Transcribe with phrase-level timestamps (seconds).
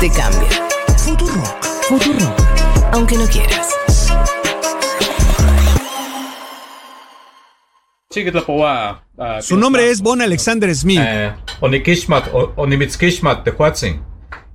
[0.00, 0.48] Te cambia.
[0.98, 1.64] Futurock.
[1.88, 2.40] Futurock.
[2.92, 3.68] Aunque no quieras.
[9.40, 11.00] Su nombre es Bon Alexander Smith.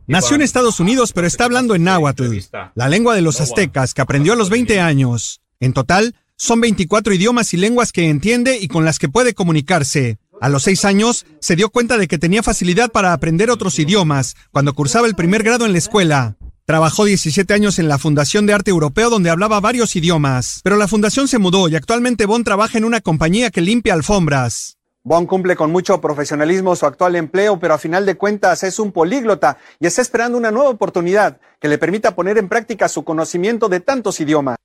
[0.06, 2.38] Nació en Estados Unidos, pero está hablando en náhuatl,
[2.76, 5.42] la lengua de los aztecas, que aprendió a los 20 años.
[5.60, 10.20] En total, son 24 idiomas y lenguas que entiende y con las que puede comunicarse.
[10.42, 14.36] A los 6 años, se dio cuenta de que tenía facilidad para aprender otros idiomas
[14.50, 16.36] cuando cursaba el primer grado en la escuela.
[16.66, 20.88] Trabajó 17 años en la Fundación de Arte Europeo donde hablaba varios idiomas, pero la
[20.88, 24.78] fundación se mudó y actualmente Bon trabaja en una compañía que limpia alfombras.
[25.04, 28.92] Bon cumple con mucho profesionalismo su actual empleo, pero a final de cuentas es un
[28.92, 33.70] políglota y está esperando una nueva oportunidad que le permita poner en práctica su conocimiento
[33.70, 34.58] de tantos idiomas.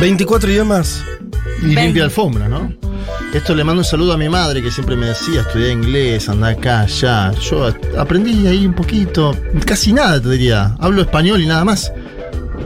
[0.00, 1.04] 24 idiomas.
[1.62, 2.72] Y limpia alfombra, ¿no?
[3.34, 6.48] Esto le mando un saludo a mi madre que siempre me decía, estudié inglés, anda
[6.48, 7.32] acá, allá.
[7.32, 10.74] Yo aprendí ahí un poquito, casi nada te diría.
[10.80, 11.92] Hablo español y nada más.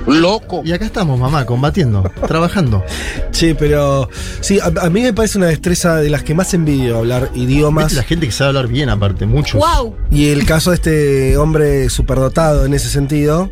[0.07, 0.63] Loco.
[0.65, 2.85] Y acá estamos, mamá, combatiendo, trabajando.
[3.31, 4.09] Sí, pero
[4.41, 7.87] sí, a, a mí me parece una destreza de las que más envidio hablar idiomas.
[7.87, 9.61] Viste la gente que sabe hablar bien, aparte, muchos.
[9.61, 9.95] ¡Wow!
[10.11, 13.51] Y el caso de este hombre superdotado en ese sentido.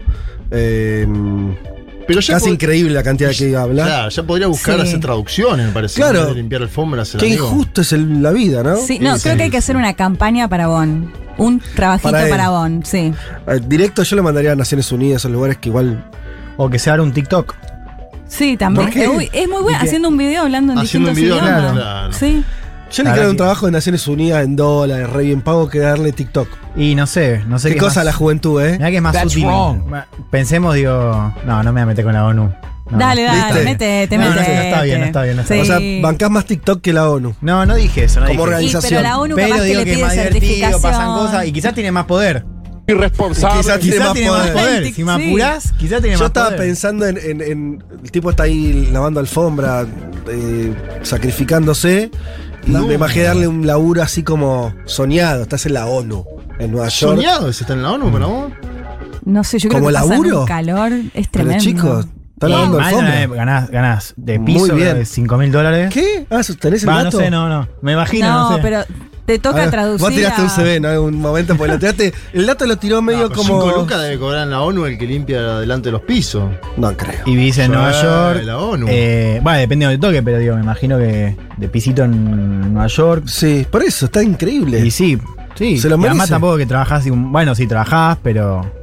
[0.50, 1.06] eh,
[2.06, 3.84] Pero ya casi increíble la cantidad que habla.
[3.84, 4.82] Claro, ya podría buscar Sí.
[4.82, 6.00] hacer traducciones, me parece.
[6.00, 6.34] Claro.
[6.34, 7.14] limpiar alfombras.
[7.14, 7.46] el Qué amigo.
[7.46, 8.76] injusto es el- la vida, ¿no?
[8.76, 9.36] Sí, no, Sí, creo sí.
[9.38, 11.10] que hay que hacer una campaña para Bon.
[11.38, 12.50] Un trabajito Para para.
[12.50, 13.14] Bon, sí.
[13.46, 16.04] Eh, Directo yo le mandaría a Naciones Unidas, esos lugares que igual.
[16.64, 17.54] O que se haga un TikTok.
[18.28, 18.86] Sí, también.
[18.86, 19.08] ¿Por qué?
[19.08, 21.72] Uy, es muy bueno haciendo un video hablando en Haciendo un distintos video, idiomas.
[21.82, 22.12] claro.
[22.12, 22.44] Sí.
[22.92, 25.78] Yo le quiero un que- trabajo de Naciones Unidas en dólares, re bien pago, que
[25.80, 26.48] darle TikTok.
[26.76, 28.72] Y no sé, no sé Qué qué cosa más- la juventud, ¿eh?
[28.72, 29.44] Mirá que es más That's útil.
[29.46, 29.80] wrong.
[30.30, 31.34] Pensemos, digo.
[31.46, 32.52] No, no me voy a meter con la ONU.
[32.90, 32.98] No.
[32.98, 33.64] Dale, dale, ¿Viste?
[33.64, 34.54] métete, No, no, métete.
[34.54, 35.60] no, está bien, no está bien, no está Sí.
[35.60, 37.34] O sea, bancás más TikTok que la ONU.
[37.40, 38.20] No, no dije eso.
[38.20, 38.76] No Como dije.
[38.78, 41.06] Y, pero la ONU Pero capaz que digo le que es pide más divertido, pasan
[41.14, 42.44] cosas y quizás tiene más poder.
[42.92, 43.60] Irresponsable.
[43.60, 44.52] Quizás tiene más tiene más poder.
[44.82, 44.94] poder.
[44.94, 46.60] Si me apurás, quizás tiene Yo más estaba poder.
[46.60, 49.86] pensando en, en- en- El tipo está ahí lavando alfombra,
[50.28, 52.10] eh, sacrificándose.
[52.66, 52.86] Y No.
[52.86, 55.42] me imaginé darle un laburo así como soñado.
[55.42, 56.24] Estás en la ONU,
[56.58, 57.16] en Nueva York.
[57.16, 58.52] Soñado ese está en la ONU, para vos.
[59.24, 60.40] No sé, yo creo ¿Como que laburo?
[60.40, 61.62] un calor, es Pero tremendo.
[61.64, 62.06] chicos,
[62.50, 63.22] están alfombra.
[63.22, 64.94] eh, ganás, ganás de Muy piso bien.
[64.98, 65.90] de 5 mil dólares.
[65.92, 66.26] ¿Qué?
[66.30, 67.18] Ah, ¿tenés el Va, no dato?
[67.18, 67.68] sé, no, no.
[67.82, 68.62] Me imagino, no, No, sé.
[68.62, 68.84] pero
[69.24, 70.00] te A toca ver, traducir.
[70.06, 70.90] Vos tiraste a- un CV, ¿no?
[70.90, 72.12] En un momento, porque lo tiraste.
[72.32, 73.62] El dato lo tiró medio No, pero como.
[73.62, 76.50] cinco lucas debe cobrar en la ONU el que limpia delante de los pisos.
[76.76, 77.20] No creo.
[77.26, 78.42] Y vivís en Nueva York.
[78.44, 78.86] la ONU.
[78.88, 82.88] Eh, bueno, depende de donde toque, pero digo, me imagino que de pisito en Nueva
[82.88, 83.24] York.
[83.26, 84.84] Sí, por eso, está increille.
[84.84, 85.16] Y sí,
[85.54, 85.78] sí.
[85.78, 86.30] Se lo y además merece.
[86.32, 87.06] tampoco que trabajás.
[87.06, 88.81] y un- Bueno, sí, trabajás, pero.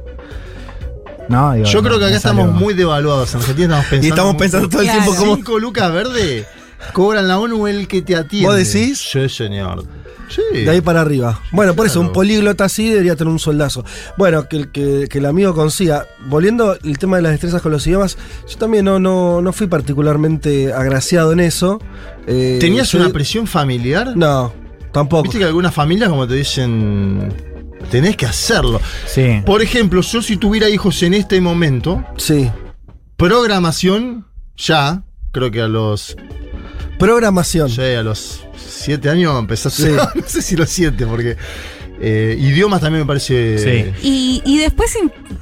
[1.30, 3.32] No, digo, Yo creo que acá estamos muy devaluados.
[3.34, 4.06] En Argentina estamos pensando.
[4.06, 5.02] Y estamos pensando todo el Claro.
[5.02, 5.36] tiempo cómo.
[5.36, 6.46] Cinco lucas verde
[6.92, 8.48] cobran la ONU el que te atiende.
[8.48, 8.98] ¿Vos decís?
[9.12, 9.84] Sí, señor.
[10.28, 10.42] Sí.
[10.52, 11.40] De ahí para arriba.
[11.50, 13.84] Bueno, por eso, un políglota así debería tener un soldazo.
[14.16, 16.06] Bueno, que, el- que, que el amigo consiga.
[16.26, 18.16] Volviendo al tema de las destrezas con los idiomas,
[18.48, 21.80] yo también no, no, no fui particularmente agraciado en eso.
[22.28, 24.16] Eh, ¿Tenías soy- una presión familiar?
[24.16, 24.52] No,
[24.92, 25.24] tampoco.
[25.24, 27.32] Viste que algunas familias como te dicen,
[27.90, 28.80] tenés que hacerlo.
[29.06, 29.42] Sí.
[29.44, 32.50] Por ejemplo, yo si tuviera hijos en este momento, Sí.
[33.16, 35.02] programación, ya,
[35.32, 36.16] creo que a los,
[36.98, 37.68] Programación.
[37.68, 39.96] ya a los siete años empezaste, Sí.
[40.14, 41.36] no sé si los siete, porque
[42.00, 43.58] eh, idiomas también me parece...
[43.58, 43.92] Sí.
[44.02, 44.96] Y, y después.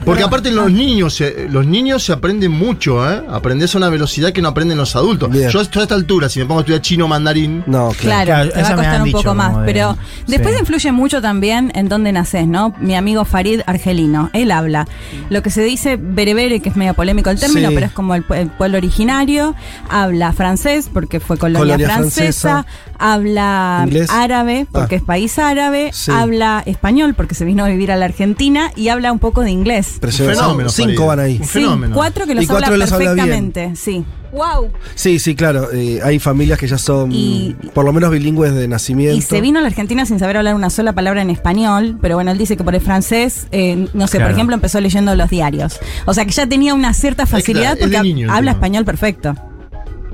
[0.05, 3.23] Porque aparte los niños, se- los niños se aprenden mucho, ¿eh?
[3.31, 5.31] Aprendes a una velocidad que no aprenden los adultos.
[5.31, 5.49] Bien.
[5.51, 8.51] Yo a esta altura, si me pongo a estudiar chino mandarín, No, claro.
[8.51, 9.57] Te va a costar un poco más.
[9.59, 9.97] de- pero
[10.27, 10.61] después sí.
[10.61, 12.75] influye mucho también en dónde naces, ¿no?
[12.81, 14.87] Mi amigo Farid Argelino, él habla.
[15.31, 17.75] Lo que se dice berebere, que es medio polémico el término, Sí.
[17.75, 19.55] pero es como el, pue- el pueblo originario.
[19.89, 22.65] Habla francés, porque fue colonia, Colonia francesa.
[22.65, 22.67] francesa.
[22.99, 24.11] Habla Inglés.
[24.11, 24.99] árabe, porque Ah.
[24.99, 25.91] es país árabe.
[25.93, 26.11] Sí.
[26.48, 28.70] Habla español, porque se vino a vivir a la Argentina.
[28.76, 29.98] Y habla un poco de inglés.
[30.03, 30.69] un fenómeno.
[30.69, 31.36] Cinco van ahí.
[31.41, 31.95] Un Sí, fenómeno.
[31.95, 33.27] cuatro que Y los cuatro habla los habla bien.
[33.53, 34.04] perfectamente, sí.
[34.33, 34.71] ¡Wow!
[34.95, 35.72] Sí, sí, claro.
[35.72, 39.16] eh, hay familias que ya son Y- por lo menos bilingües de nacimiento.
[39.16, 42.15] Y se vino a la Argentina sin saber hablar una sola palabra en español, pero
[42.16, 45.30] bueno, él dice que por el francés, eh, no sé, por ejemplo, empezó leyendo los
[45.30, 45.78] diarios.
[46.06, 48.53] O sea que ya tenía una cierta facilidad claro, es de porque niño habla tema.
[48.53, 49.34] español perfecto.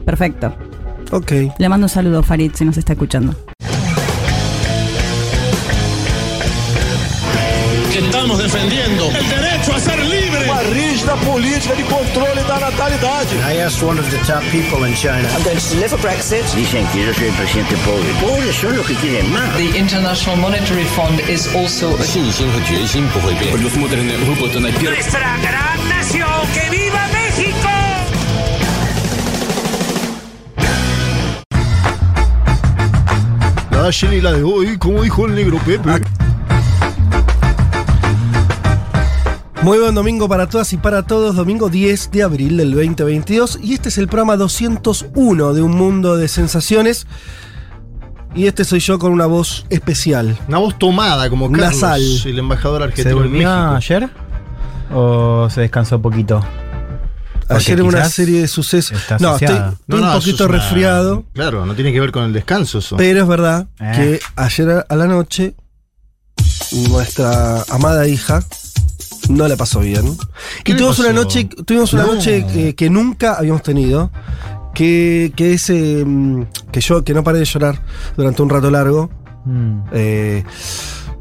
[0.04, 0.54] Perfecto.
[1.10, 1.32] Ok.
[1.58, 3.34] Le mando un saludo, Farid, si nos está escuchando.
[11.04, 13.36] da política de controle da natalidade.
[13.36, 15.28] I asked one of the top people in China.
[15.28, 16.44] I'm going to deliver Brexit.
[16.54, 18.08] Dicen que yo soy el presidente pobre.
[18.20, 19.56] Pobres son los que quieren más.
[19.56, 21.90] The International Monetary Fund is also.
[24.90, 27.68] Nuestra gran nación, que viva México.
[33.70, 33.90] La
[34.22, 36.24] la de hoy, como dijo el negro Pepe.
[39.64, 43.72] Muy buen domingo para todas y para todos, domingo 10 de abril del 2022 y
[43.72, 47.06] este es el programa 201 de Un Mundo de Sensaciones
[48.34, 50.37] y este soy yo con una voz especial.
[50.49, 52.02] Una voz tomada como Carlos, Nasal.
[52.26, 53.75] el embajador ¿Se argentino en durmió México.
[53.76, 54.11] ayer?
[54.93, 56.44] ¿O se descansó poquito?
[57.49, 58.99] Porque Ayer en una serie de sucesos.
[59.20, 62.78] No, estoy, un poquito es una- resfriado, Claro, no tiene que ver con el descanso
[62.78, 62.96] eso.
[62.96, 63.93] pero es verdad Eh.
[63.96, 65.55] que ayer a la noche
[66.90, 68.43] nuestra amada hija
[69.29, 70.17] no la pasó bien.
[70.65, 72.15] ¿Qué Y tuvimos una noche, tuvimos una No.
[72.15, 74.11] noche que, que nunca habíamos tenido.
[74.75, 76.05] Que, que es eh,
[76.73, 77.81] que yo que no paré de llorar
[78.17, 79.09] durante un rato largo.
[79.44, 79.79] Mm.
[79.93, 80.44] Eh,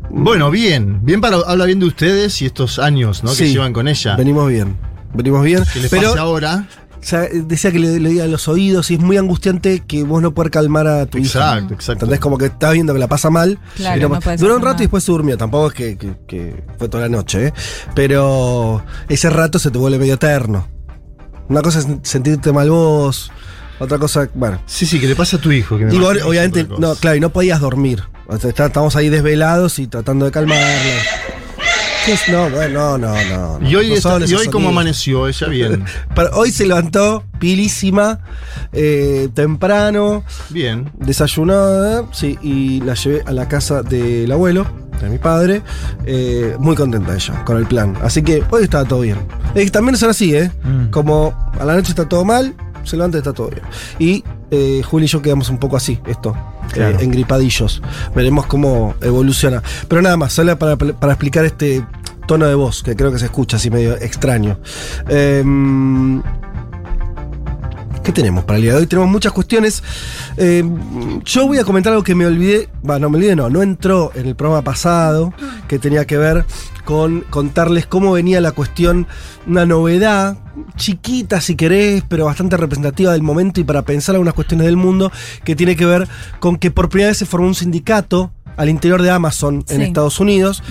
[0.10, 1.00] Bueno, bien.
[1.06, 3.30] Bien para habla bien de ustedes y estos años, ¿no?
[3.32, 3.54] que Sí.
[3.54, 4.16] llevan con ella.
[4.16, 4.76] venimos bien.
[5.14, 5.64] Venimos bien.
[5.72, 6.68] ¿Qué les pero pasa ahora?
[7.04, 10.04] O sea, decía que le, le diga a los oídos y es muy angustiante que
[10.04, 11.28] vos no poder calmar a tu hija.
[11.28, 12.06] Exacto, exacto.
[12.06, 13.60] Entonces como que estás viendo que la pasa mal.
[13.76, 14.84] Claro, no duró un rato nada.
[14.84, 15.38] y después se durmió.
[15.38, 17.54] Tampoco es que, que- que fue toda la noche, ¿eh?
[17.96, 20.68] Pero ese rato se te vuelve medio eterno.
[21.50, 23.32] Una cosa es sentirte mal vos.
[23.80, 24.62] Otra cosa, bueno.
[24.66, 25.78] Sí, sí, que le pasa a tu hijo.
[25.78, 28.04] Que me obviamente, no, claro, y no podías dormir.
[28.28, 30.66] O sea, está- estamos ahí desvelados y tratando de calmarla.
[32.32, 33.70] No, bueno, no, no, no.
[33.70, 35.86] Y hoy, No está- y hoy como amaneció ella bien.
[36.16, 38.20] Pero hoy se levantó pilísima,
[38.74, 40.92] eh, temprano, Bien.
[41.00, 44.66] desayunó, sí, y la llevé a la casa del abuelo,
[45.02, 45.62] de mi padre.
[46.06, 47.96] eh, muy contenta ella con el plan.
[48.02, 49.18] Así que hoy estaba todo bien.
[49.56, 50.52] Eh, también son así, ¿eh?
[50.64, 50.90] Mm.
[50.90, 52.54] Como a la noche está todo mal,
[52.84, 53.62] se levanta y está todo bien.
[54.00, 56.36] Y eh, Juli y yo quedamos un poco así, esto,
[56.71, 57.00] Claro.
[57.00, 57.81] eh, engripadillos.
[58.15, 59.62] Veremos cómo evoluciona.
[59.88, 61.83] Pero nada más, solo para, para explicar este
[62.27, 64.57] tono de voz, que creo que se escucha así medio extraño.
[65.10, 66.21] Em,
[68.04, 68.88] ¿Qué tenemos para el día de hoy?
[68.88, 69.82] Tenemos muchas cuestiones.
[70.36, 70.64] Eh,
[71.24, 72.68] yo voy a comentar algo que me olvidé.
[72.88, 73.50] Va, no me olvidé, no.
[73.50, 75.34] No entró en el programa pasado,
[75.70, 76.46] que tenía que ver
[76.84, 79.08] con contarles cómo venía la cuestión,
[79.48, 80.38] una novedad,
[80.76, 85.10] chiquita si querés, pero bastante representativa del momento y para pensar algunas cuestiones del mundo,
[85.46, 86.10] que tiene que ver
[86.42, 89.84] con que por primera vez se formó un sindicato al interior de Amazon en Sí.
[89.84, 90.62] Estados Unidos.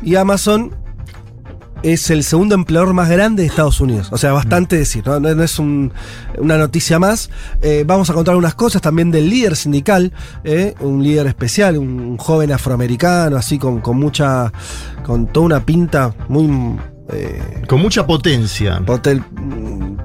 [0.00, 0.76] Y Amazon
[1.82, 4.08] es el segundo empleador más grande de Estados Unidos.
[4.10, 5.92] O sea, bastante decir, no, es un-
[6.38, 7.30] una noticia más.
[7.62, 10.12] Eh, vamos a contar algunas cosas también del líder sindical,
[10.44, 14.52] eh, un líder especial, un joven afroamericano, así con, con mucha,
[15.04, 16.78] con toda una pinta muy...
[17.12, 18.80] eh, Con mucha potencia.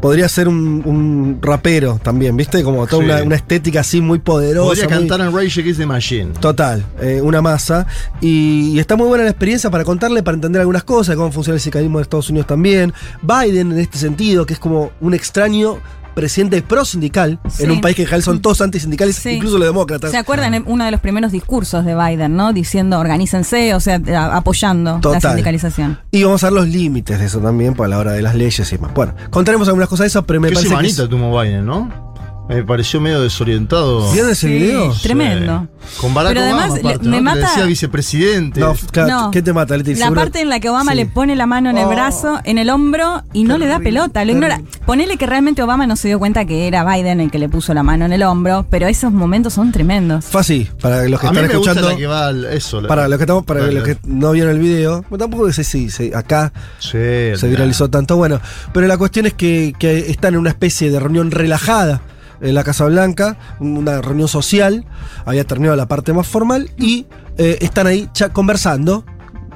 [0.01, 2.61] Podría ser un, un rapero también, ¿viste?
[2.63, 3.09] Como toda Sí.
[3.09, 4.67] una, una estética así muy poderosa.
[4.69, 6.31] Podría muy- cantar en Rage Against the Machine.
[6.41, 7.87] Total, eh, una masa.
[8.19, 11.55] Y, y está muy buena la experiencia para contarle, para entender algunas cosas, cómo funciona
[11.55, 12.93] el sindicalismo de Estados Unidos también.
[13.21, 15.77] Biden en este sentido, que es como un extraño
[16.13, 17.63] presidente pro sindical Sí.
[17.63, 19.31] en un país que en general son todos antisindicales, Sí.
[19.31, 20.11] incluso los demócratas.
[20.11, 22.53] ¿Se acuerdan en uno de los primeros discursos de Biden, ¿no?
[22.53, 24.01] Diciendo organícense, o sea,
[24.35, 25.99] apoyando la sindicalización.
[26.11, 28.71] Y vamos a ver los límites de eso también, por la hora de las leyes
[28.71, 28.93] y demás.
[28.93, 30.75] Bueno, contaremos algunas cosas de eso, pero me Qué parece que.
[30.75, 32.12] semanita es- tuvo Biden, ¿no?
[32.53, 34.11] Me pareció medio desorientado.
[34.11, 34.93] ¿Vieron ese Sí, video?
[35.01, 35.67] Tremendo.
[35.99, 37.11] Con Barack Pero Obama, además, le- aparte, me ¿no?
[37.11, 38.59] Que le mata- decía vicepresidente.
[38.59, 39.31] No, claro, No.
[39.31, 39.91] ¿qué te mata, Leti?
[39.95, 40.97] La Seguro- parte en la que Obama Sí.
[40.97, 41.89] le pone la mano en el Oh.
[41.89, 44.55] brazo, en el hombro, y no le da pelota, lo ignora.
[44.57, 44.79] terrible.
[44.85, 47.73] Ponele que realmente Obama no se dio cuenta que era Biden el que le puso
[47.73, 50.25] la mano en el hombro, pero esos momentos son tremendos.
[50.25, 51.89] Fue así, para los que a mí están me gusta escuchando.
[51.89, 52.81] la que va al- eso.
[52.81, 55.89] la- Para los que estamos, para los que no vieron el video, tampoco sé si
[56.13, 58.15] acá Sí, se viralizó tanto.
[58.15, 58.39] Bueno,
[58.73, 62.01] pero la cuestión es que, que están en una especie de reunión relajada
[62.43, 64.85] en la Casa Blanca, una reunión social,
[65.25, 67.07] había terminado la parte más formal y
[67.37, 69.05] eh, están ahí conversando.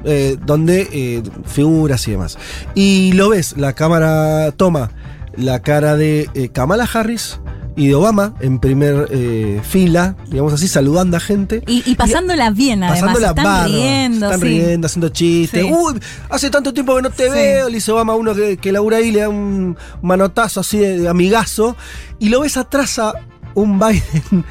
[0.06, 2.38] eh, donde eh, figuras y demás.
[2.76, 4.92] Y lo ves, la cámara toma
[5.36, 7.40] la cara de eh, Kamala Harris
[7.78, 11.64] y de Obama en primer eh, fila, digamos así, saludando a gente.
[11.68, 13.00] Y, y pasándola bien, además.
[13.02, 14.48] Pasándola están riendo, Están sí.
[14.48, 15.62] riendo, haciendo chistes.
[15.66, 15.72] Sí.
[15.72, 17.30] Uy, hace tanto tiempo que no te Sí.
[17.30, 17.70] veo.
[17.70, 21.00] Le dice Obama a uno que, que labura ahí, le da un manotazo así de,
[21.00, 21.78] de amigazo.
[22.20, 23.14] Y lo ves atrás a
[23.54, 24.44] un Biden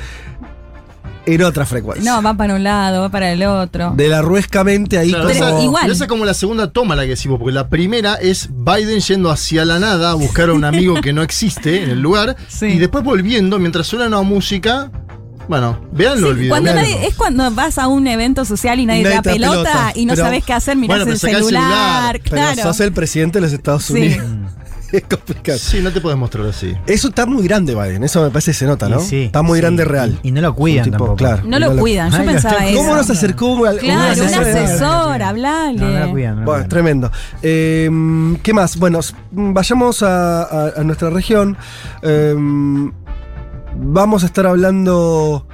[1.27, 2.11] en otra frecuencia.
[2.11, 3.93] No, va para un lado, va para el otro.
[3.97, 5.51] De la ruescamente ahí Claro, Pero como.
[5.57, 5.83] esa, igual.
[5.83, 9.01] pero esa es como la segunda toma la que decimos, porque la primera es Biden
[9.01, 12.37] yendo hacia la nada a buscar a un amigo que no existe en el lugar
[12.49, 12.67] Sí.
[12.67, 14.91] y después volviendo mientras suena una música.
[15.49, 16.51] Bueno, véanlo Sí, el video.
[16.51, 16.91] cuando véanlo.
[16.97, 19.93] nadie- es cuando vas a un evento social y nadie, Nadie te da pelota, pelota,
[19.95, 22.21] y no pero- sabes qué hacer, mirás Bueno, pero el sacá el celular, celular.
[22.25, 22.63] Pero claro.
[22.63, 24.17] sos el presidente de los Estados Sí.
[25.03, 25.59] Es complicado.
[25.59, 26.75] Sí, no te puedes mostrar así.
[26.87, 28.03] Eso está muy grande, Biden.
[28.05, 29.01] Eso me parece que se nota, ¿no?
[29.01, 29.63] Sí, está muy sí.
[29.63, 30.19] grande real.
[30.23, 31.17] Y, y no lo cuidan tipo, tampoco.
[31.17, 31.43] claro.
[31.47, 32.79] No lo cuidan, yo Ay, lo pensaba eso.
[32.79, 34.47] ¿Cómo nos acercó a Claro, un asesor?
[34.47, 35.79] asesor, hablale.
[35.79, 36.37] No, no la cuidan.
[36.37, 36.69] no Bueno, cuidan.
[36.69, 37.11] tremendo.
[37.43, 37.91] Eh,
[38.43, 38.77] ¿Qué más?
[38.79, 39.01] Bueno,
[39.33, 41.57] vayamos a, a- a nuestra región.
[42.03, 42.35] Eh,
[43.79, 45.47] vamos a estar hablando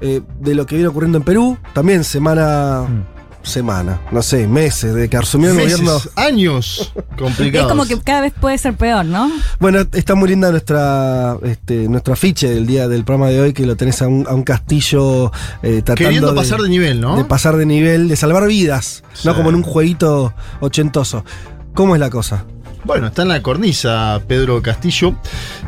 [0.00, 1.58] eh, de lo que viene ocurriendo en Perú.
[1.72, 2.86] También semana.
[3.42, 5.98] Semana, no sé, meses, de que asumió el Meses, gobierno.
[6.16, 7.66] años complicados.
[7.66, 9.30] Es como que cada vez puede ser peor, ¿no?
[9.58, 13.64] Bueno, está muy linda nuestra este, nuestro afiche del día del programa de hoy, que
[13.64, 15.32] lo tenés a un, a un castillo
[15.62, 17.16] eh, tratando Queriendo pasar de nivel, ¿no?
[17.16, 19.26] de pasar de nivel, de salvar vidas, Sí.
[19.26, 21.24] no como en un jueguito ochentoso.
[21.74, 22.44] ¿Cómo es la cosa?
[22.84, 25.14] Bueno, está en la cornisa Pedro Castillo.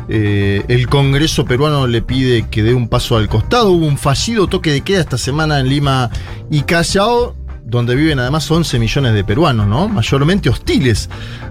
[0.09, 3.69] Eh, el Congreso peruano le pide que dé un paso al costado.
[3.71, 6.09] Hubo un fallido toque de queda esta semana en Lima
[6.49, 7.35] y Callao,
[7.65, 9.87] donde viven además 11 millones de peruanos, ¿no?
[9.87, 11.09] Mayormente hostiles.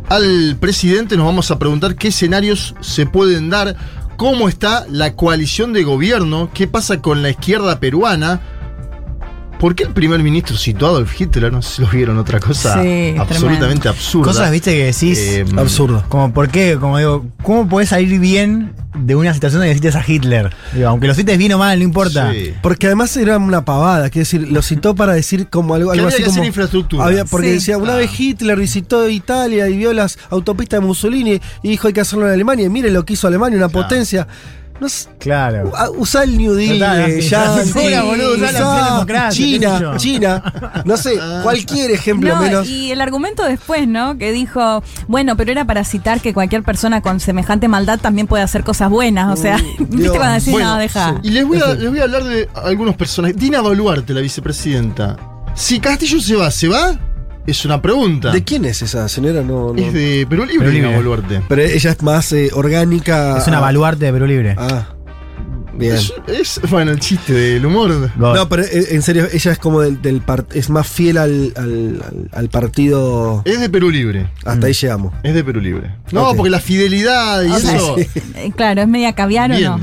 [0.09, 3.77] Al presidente nos vamos a preguntar qué escenarios se pueden dar,
[4.17, 8.41] cómo está la coalición de gobierno, qué pasa con la izquierda peruana.
[9.63, 11.53] ¿Por qué el primer ministro citó a Adolf Hitler?
[11.53, 14.27] No sé si lo vieron otra cosa Sí, absolutamente absurda.
[14.27, 15.19] Cosas, viste, que decís.
[15.21, 16.05] Eh, Absurdo.
[16.09, 16.77] Como, ¿por qué?
[16.81, 20.51] Como digo, ¿cómo podés salir bien de una situación donde cites a Hitler?
[20.75, 22.33] Digo, aunque lo cites bien o mal, no importa.
[22.33, 22.53] Sí.
[22.61, 26.09] Porque además era una pavada, quiero decir, lo citó para decir como algo, algo había
[26.17, 26.49] así que hacer como.
[26.49, 27.05] infraestructura.
[27.05, 27.53] había- porque Sí.
[27.55, 27.99] decía, una Ah.
[27.99, 32.27] vez Hitler visitó Italia y vio las autopistas de Mussolini y dijo hay que hacerlo
[32.27, 32.67] en Alemania.
[32.67, 33.87] Y mire lo que hizo Alemania, una Claro.
[33.89, 34.27] potencia.
[34.83, 35.71] No sé, Claro.
[35.97, 37.31] usá el New Deal sí,
[38.05, 39.93] boludo, usá la qué sé China.
[39.97, 42.69] China, no sé, cualquier ejemplo No, menos.
[42.69, 44.19] y el argumento después, ¿no?
[44.19, 48.43] Que dijo, bueno, pero era para citar que cualquier persona con semejante maldad también puede
[48.43, 49.39] hacer cosas buenas.
[49.39, 51.15] O sea, ¿viste cuando decís, Bueno, no, deja?
[51.23, 53.37] Y les voy, a, les voy a hablar de algunos personajes.
[53.37, 55.17] Dina Boluarte, la vicepresidenta.
[55.55, 56.99] Si Castillo se va, ¿se va?
[57.47, 58.31] Es una pregunta.
[58.31, 59.43] ¿De quién es esa señora?
[59.43, 59.77] No, no.
[59.83, 60.95] Es de Perú Libre, Perú Libre.
[60.97, 61.43] Boluarte.
[61.49, 63.37] Pero ella es más eh, orgánica.
[63.39, 64.55] Es una a- baluarte de Perú Libre.
[64.57, 64.95] Ah,
[65.75, 65.95] bien.
[65.97, 68.13] Es, es, bueno, el chiste del humor.
[68.17, 68.35] God.
[68.37, 71.53] No, pero eh, en serio, ella es como del, del par- es más fiel al,
[71.57, 73.43] al- al- al partido.
[73.45, 74.29] Es de Perú Libre.
[74.45, 75.13] Hasta ahí llegamos.
[75.25, 75.97] Es de Perú Libre.
[76.13, 76.37] No, Ok.
[76.37, 77.97] porque la fidelidad y O sea, eso.
[77.99, 79.71] Eh, Claro, es media caviar o Bien.
[79.71, 79.81] no.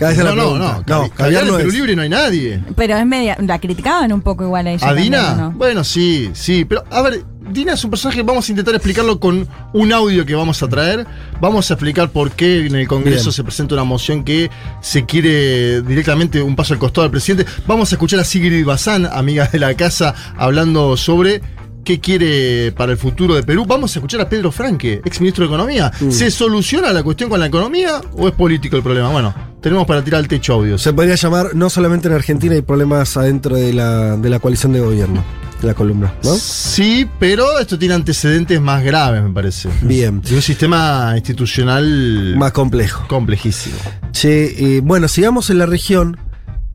[0.00, 0.82] Cada vez No, la no, no.
[0.86, 1.74] Caviar caviar no en Perú es.
[1.74, 2.64] Libre no hay nadie.
[2.74, 3.36] Pero es media.
[3.38, 4.86] La criticaban un poco igual a ella.
[4.86, 5.32] ¿A también, Dina?
[5.32, 5.50] ¿o no?
[5.52, 6.64] Bueno, sí, sí.
[6.64, 10.34] Pero, a ver, Dina es un personaje, vamos a intentar explicarlo con un audio que
[10.34, 11.06] vamos a traer.
[11.38, 13.32] Vamos a explicar por qué en el Congreso Bien.
[13.32, 17.50] se presenta una moción que se quiere directamente un paso al costado del presidente.
[17.66, 21.42] Vamos a escuchar a Sigrid Bazán, amiga de la casa, hablando sobre
[21.84, 23.64] qué quiere para el futuro de Perú.
[23.66, 25.90] Vamos a escuchar a Pedro Franque, ex ministro de Economía.
[26.00, 26.10] Mm.
[26.10, 29.10] ¿Se soluciona la cuestión con la economía o es político el problema?
[29.10, 30.80] Bueno, tenemos para tirar al techo audios.
[30.82, 34.72] Se podría llamar, no solamente en Argentina hay problemas adentro de la, de la coalición
[34.72, 35.22] de gobierno,
[35.60, 36.34] de la columna, ¿no?
[36.34, 39.68] Sí, pero esto tiene antecedentes más graves, me parece.
[39.82, 40.20] Bien.
[40.22, 43.06] De un sistema institucional Más complejo.
[43.08, 43.76] complejísimo.
[44.12, 46.16] Che, eh, bueno, sigamos en la región.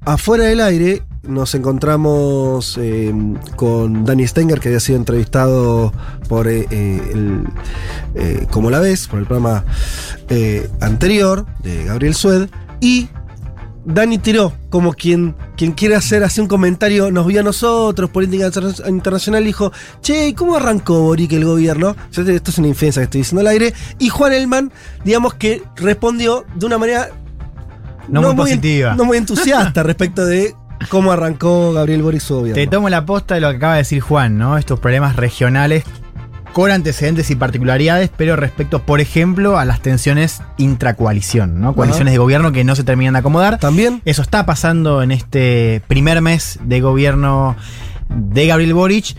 [0.08, 3.14] Afuera del aire nos encontramos eh,
[3.56, 5.92] con Danny Stenger, que había sido entrevistado
[6.28, 7.44] por eh, eh, el,
[8.16, 9.64] eh, Como la ves, por el programa
[10.82, 12.50] anterior de Gabriel Sued.
[12.80, 13.10] Y
[13.86, 18.48] Dani tiró como quien, quien quiere hacer así un comentario, nos vio a nosotros, política
[18.48, 21.96] inter- internacional, dijo, che, ¿y cómo arrancó Boric el gobierno?
[22.12, 23.74] Esto es una infancia que estoy diciendo al aire.
[24.00, 24.72] Y Juan Elman,
[25.04, 27.10] digamos que respondió de una manera
[28.10, 28.96] No muy positiva.
[28.96, 30.56] no muy entusiasta respecto de
[30.90, 32.62] cómo arrancó Gabriel Boric su gobierno.
[32.62, 34.58] Te tomo la posta de lo que acaba de decir Juan, ¿no?
[34.58, 35.84] Estos problemas regionales
[36.54, 41.76] con antecedentes y particularidades, pero respecto, por ejemplo, a las tensiones intracoalición, ¿no?
[41.76, 43.60] Coaliciones de gobierno que no se terminan de acomodar.
[43.60, 44.02] También.
[44.06, 47.58] Eso está pasando en este primer mes de gobierno
[48.08, 49.18] de Gabriel Boric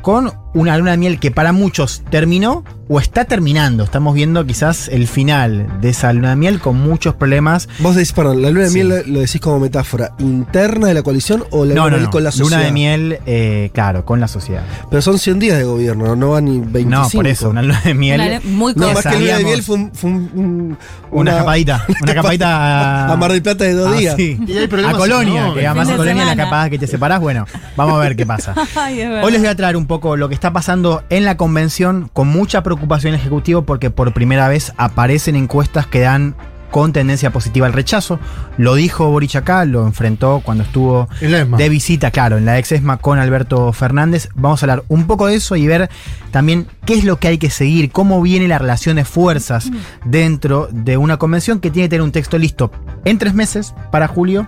[0.00, 3.84] con una luna de miel que para muchos terminó o está terminando.
[3.84, 7.68] Estamos viendo quizás el final de esa luna de miel con muchos problemas.
[7.80, 8.74] Vos decís, perdón, la luna de Sí.
[8.74, 11.90] miel lo, lo decís como metáfora interna de la coalición o la no, luna no,
[11.90, 12.10] de miel no.
[12.10, 12.50] con la sociedad.
[12.50, 14.62] Luna de miel, eh, claro, con la sociedad.
[14.90, 16.88] Pero son 100 días de gobierno, no, van ni 25.
[16.90, 18.20] No, por eso, una luna de miel.
[18.20, 18.94] Una- muy No, cosa.
[19.10, 20.78] más que luna de miel fue, un- fue un- un-
[21.10, 22.48] Una escapadita, una escapadita
[23.06, 24.14] a, a Mar del Plata de dos Ah, días.
[24.16, 24.38] sí.
[24.46, 27.20] Y hay A Colonia, que además Colonia la capaz que te separás.
[27.20, 27.44] Bueno,
[27.76, 28.54] vamos a ver qué pasa.
[28.76, 29.02] Ay.
[29.02, 32.28] Hoy les voy a traer un poco lo que está pasando en la convención con
[32.28, 36.34] mucha preocupación el Ejecutivo porque por primera vez aparecen encuestas que dan
[36.70, 38.18] con tendencia positiva al rechazo.
[38.56, 41.56] Lo dijo Boric acá, lo enfrentó cuando estuvo En la ESMA.
[41.56, 44.28] de visita, claro, en la ex ESMA con Alberto Fernández.
[44.34, 45.88] Vamos a hablar un poco de eso y ver
[46.30, 49.70] también qué es lo que hay que seguir, cómo viene la relación de fuerzas
[50.04, 52.70] dentro de una convención que tiene que tener un texto listo
[53.04, 54.46] en tres meses para julio.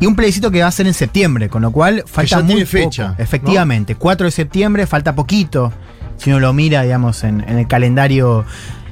[0.00, 2.54] Y un plebiscito que va a ser en septiembre, con lo cual falta ya muy
[2.54, 3.16] tiene fecha, poco.
[3.18, 3.24] ¿no?
[3.24, 5.72] Efectivamente, 4 de septiembre, falta poquito.
[6.16, 8.44] Si uno lo mira, digamos, en, en el calendario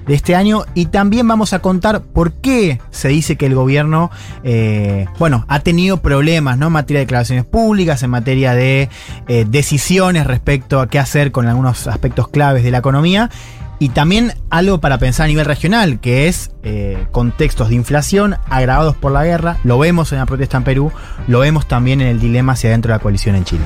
[0.08, 4.10] de este año y también vamos a contar por qué se dice que el gobierno,
[4.42, 6.68] eh, bueno, ha tenido problemas, ¿no?
[6.68, 8.88] En materia de declaraciones públicas, en materia de
[9.28, 13.30] eh, decisiones respecto a qué hacer con algunos aspectos claves de la economía.
[13.78, 18.96] Y también algo para pensar a nivel regional, que es eh, contextos de inflación agravados
[18.96, 19.58] por la guerra.
[19.62, 20.92] Lo vemos en la protesta en Perú,
[21.28, 23.64] lo vemos también en el dilema hacia adentro de la coalición en Chile.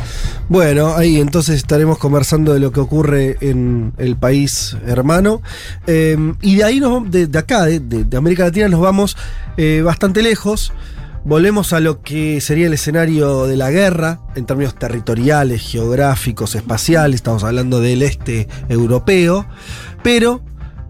[0.49, 5.43] Bueno, ahí entonces estaremos conversando de lo que ocurre en el país hermano.
[5.87, 9.17] Eh, y de ahí, nos, de, de acá, de, de, América Latina, nos vamos
[9.57, 10.73] eh, bastante lejos.
[11.25, 17.17] Volvemos a lo que sería el escenario de la guerra en términos territoriales, geográficos, espaciales.
[17.17, 19.47] Estamos hablando del este europeo.
[20.03, 20.43] Pero,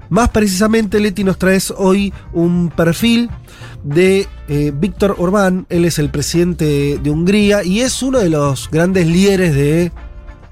[0.09, 3.31] más precisamente, Leti nos traes hoy un perfil
[3.83, 5.67] de eh, Víctor Orbán.
[5.69, 9.93] Él es el presidente de Hungría y es uno de los grandes líderes de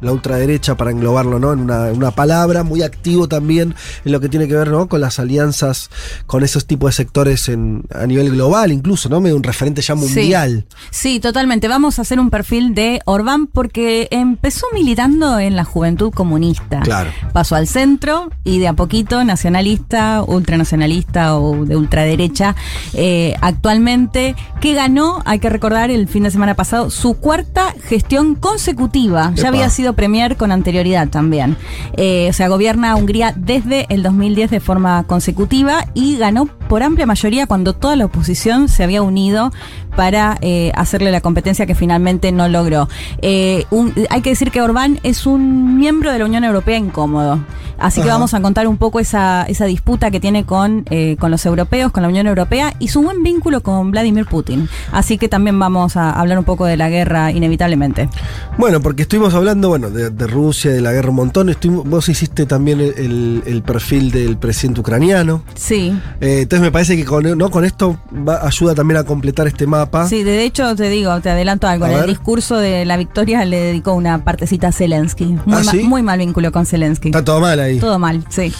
[0.01, 1.53] la ultraderecha, para englobarlo ¿no?
[1.53, 4.89] en una, una, palabra, muy activo también en lo que tiene que ver ¿no?
[4.89, 5.91] con las alianzas
[6.27, 9.19] con esos tipos de sectores en, a nivel global, incluso, ¿no?
[9.19, 10.67] Un referente ya mundial.
[10.91, 11.13] Sí.
[11.13, 11.69] sí, totalmente.
[11.69, 16.81] Vamos a hacer un perfil de Orbán porque empezó militando en la juventud comunista.
[16.81, 17.11] Claro.
[17.33, 22.57] Pasó al centro y de a poquito nacionalista, ultranacionalista o de ultraderecha.
[22.95, 28.35] Eh, actualmente, que ganó, hay que recordar, el fin de semana pasado, su cuarta gestión
[28.35, 29.27] consecutiva.
[29.27, 29.35] Epa.
[29.35, 31.57] Ya había sido premier con anterioridad también.
[31.97, 37.07] Eh, o sea, gobierna Hungría desde el 2010 de forma consecutiva y ganó por amplia
[37.07, 39.53] mayoría cuando toda la oposición se había unido
[39.97, 42.89] para eh, hacerle la competencia que finalmente no logró.
[43.23, 47.41] Eh, un, hay que decir que Orbán es un miembro de la Unión Europea incómodo.
[47.79, 48.09] Así Ajá.
[48.09, 51.47] que vamos a contar un poco esa, esa disputa que tiene con, eh, con los
[51.47, 54.69] europeos, con la Unión Europea y su buen vínculo con Vladimir Putin.
[54.93, 58.11] Así que también vamos a hablar un poco de la guerra inevitablemente.
[58.59, 61.49] Bueno, porque estuvimos hablando bueno, de, de Rusia, de la guerra un montón.
[61.49, 65.43] Estuvimos, vos hiciste también el, el, perfil del presidente ucraniano.
[65.55, 65.99] Sí.
[66.21, 67.51] Entonces me parece que con, ¿no?
[67.51, 69.80] con esto va, ayuda también a completar este mapa.
[70.09, 71.87] Sí, de hecho te digo, te adelanto algo.
[71.87, 75.27] En el discurso de la victoria le dedicó una partecita a Zelensky.
[75.47, 75.83] Muy, ¿Ah, ma sí?
[75.83, 77.09] muy mal vínculo con Zelensky.
[77.09, 77.79] Está todo mal ahí.
[77.79, 78.53] Todo mal, sí.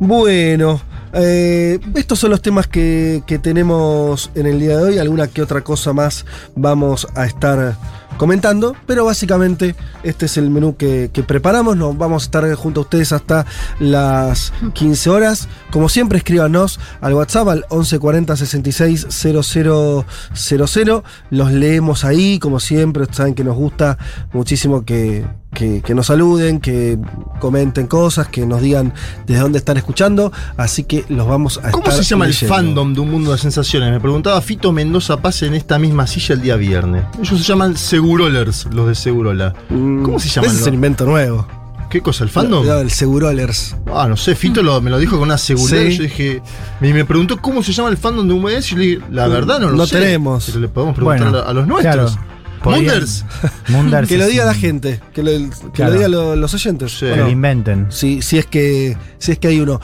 [0.00, 0.80] Bueno,
[1.12, 4.98] eh, estos son los temas que, que, tenemos en el día de hoy.
[4.98, 7.76] Alguna que otra cosa más vamos a estar
[8.16, 11.76] comentando, pero básicamente este es el menú que, que, preparamos.
[11.76, 13.46] Nos vamos a estar junto a ustedes hasta
[13.78, 15.48] las 15 horas.
[15.70, 21.02] Como siempre, escríbanos al WhatsApp al 1140 66 0000.
[21.30, 23.06] Los leemos ahí, como siempre.
[23.10, 23.98] Saben que nos gusta
[24.32, 26.98] muchísimo que, que, que, nos saluden, que
[27.40, 28.92] comenten cosas, que nos digan
[29.26, 30.32] desde dónde están escuchando.
[30.56, 32.54] Así que los vamos a ¿Cómo se llama leyendo?
[32.54, 33.90] el fandom de un mundo de sensaciones?
[33.90, 37.04] Me preguntaba Fito Mendoza Paz en esta misma silla el día viernes.
[37.22, 39.54] Ellos se llaman Segurolers, los de Segurola.
[39.68, 40.50] ¿Cómo se llaman?
[40.50, 41.46] Ese es el invento nuevo.
[41.94, 42.24] ¿Qué cosa?
[42.24, 42.66] ¿El fandom?
[42.66, 43.76] No, el Segurolers.
[43.86, 45.78] Ah, no sé, Fito lo, me lo dijo con una seguridad.
[45.86, 45.96] Sí.
[45.96, 46.42] Yo dije.
[46.80, 49.28] Me, me, preguntó cómo se llama el fandom de un y yo le dije, la
[49.28, 49.94] verdad no lo no sé.
[49.94, 50.46] No tenemos.
[50.46, 52.12] Pero le podemos preguntar bueno, a los nuestros.
[52.12, 52.33] Claro.
[52.64, 53.24] Munders.
[53.68, 55.92] Munders que lo diga la gente, que lo, que claro.
[55.92, 56.92] lo diga lo, los oyentes.
[56.92, 57.06] Sí.
[57.06, 57.86] Bueno, que lo inventen.
[57.90, 59.80] Si, si, es que, si es que hay uno.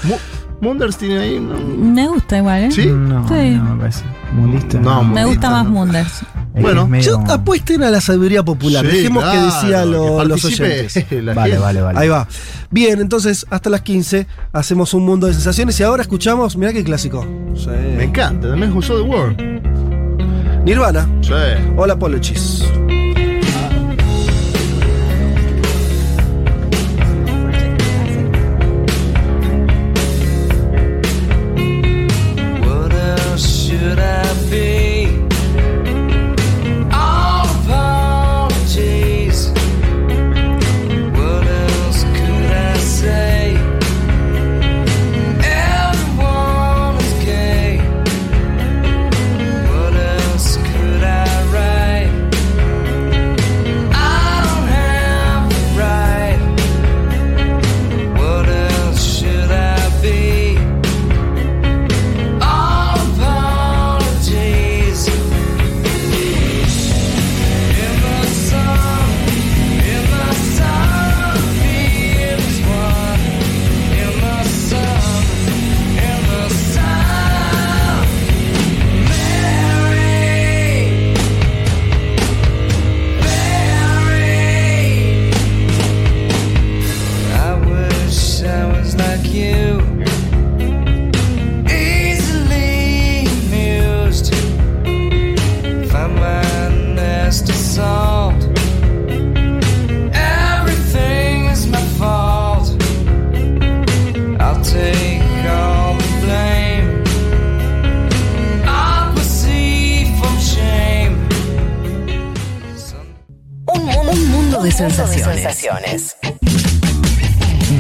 [0.61, 1.41] Munders tiene ahí.
[1.41, 1.59] No.
[1.59, 2.71] Me gusta igual, ¿eh?
[2.71, 2.87] ¿Sí?
[2.87, 3.51] No, sí.
[3.51, 4.05] no me parece.
[4.33, 4.79] Mundista.
[4.79, 6.23] No, me gusta más Munders.
[6.53, 7.25] Bueno, medio...
[7.27, 8.85] yo apuesten a la sabiduría popular.
[8.85, 11.07] Sí, Dejemos claro, que decía lo, que los oyentes.
[11.35, 11.99] vale, vale, vale.
[11.99, 12.27] Ahí va.
[12.71, 16.85] Bien, entonces hasta las 15 hacemos un mundo de sensaciones y ahora escuchamos, mirá qué
[16.85, 17.27] clásico.
[17.55, 17.71] Sí.
[17.97, 19.70] Me encanta, también usó The World.
[20.65, 21.09] Nirvana.
[21.23, 21.33] Sí.
[21.77, 22.65] Hola, Apologies.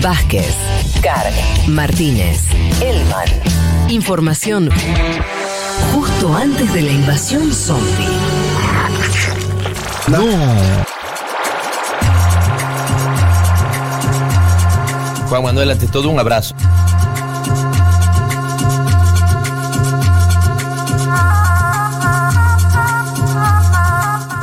[0.02, 0.54] Vázquez,
[1.00, 1.32] Carg,
[1.66, 2.42] Martínez,
[2.82, 3.28] Elman.
[3.88, 4.68] Información
[5.94, 8.06] justo antes de la invasión zombie.
[10.08, 10.18] No.
[15.30, 16.54] Juan Manuel, ante todo, un abrazo.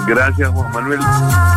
[0.08, 1.57] Gracias, Juan Manuel.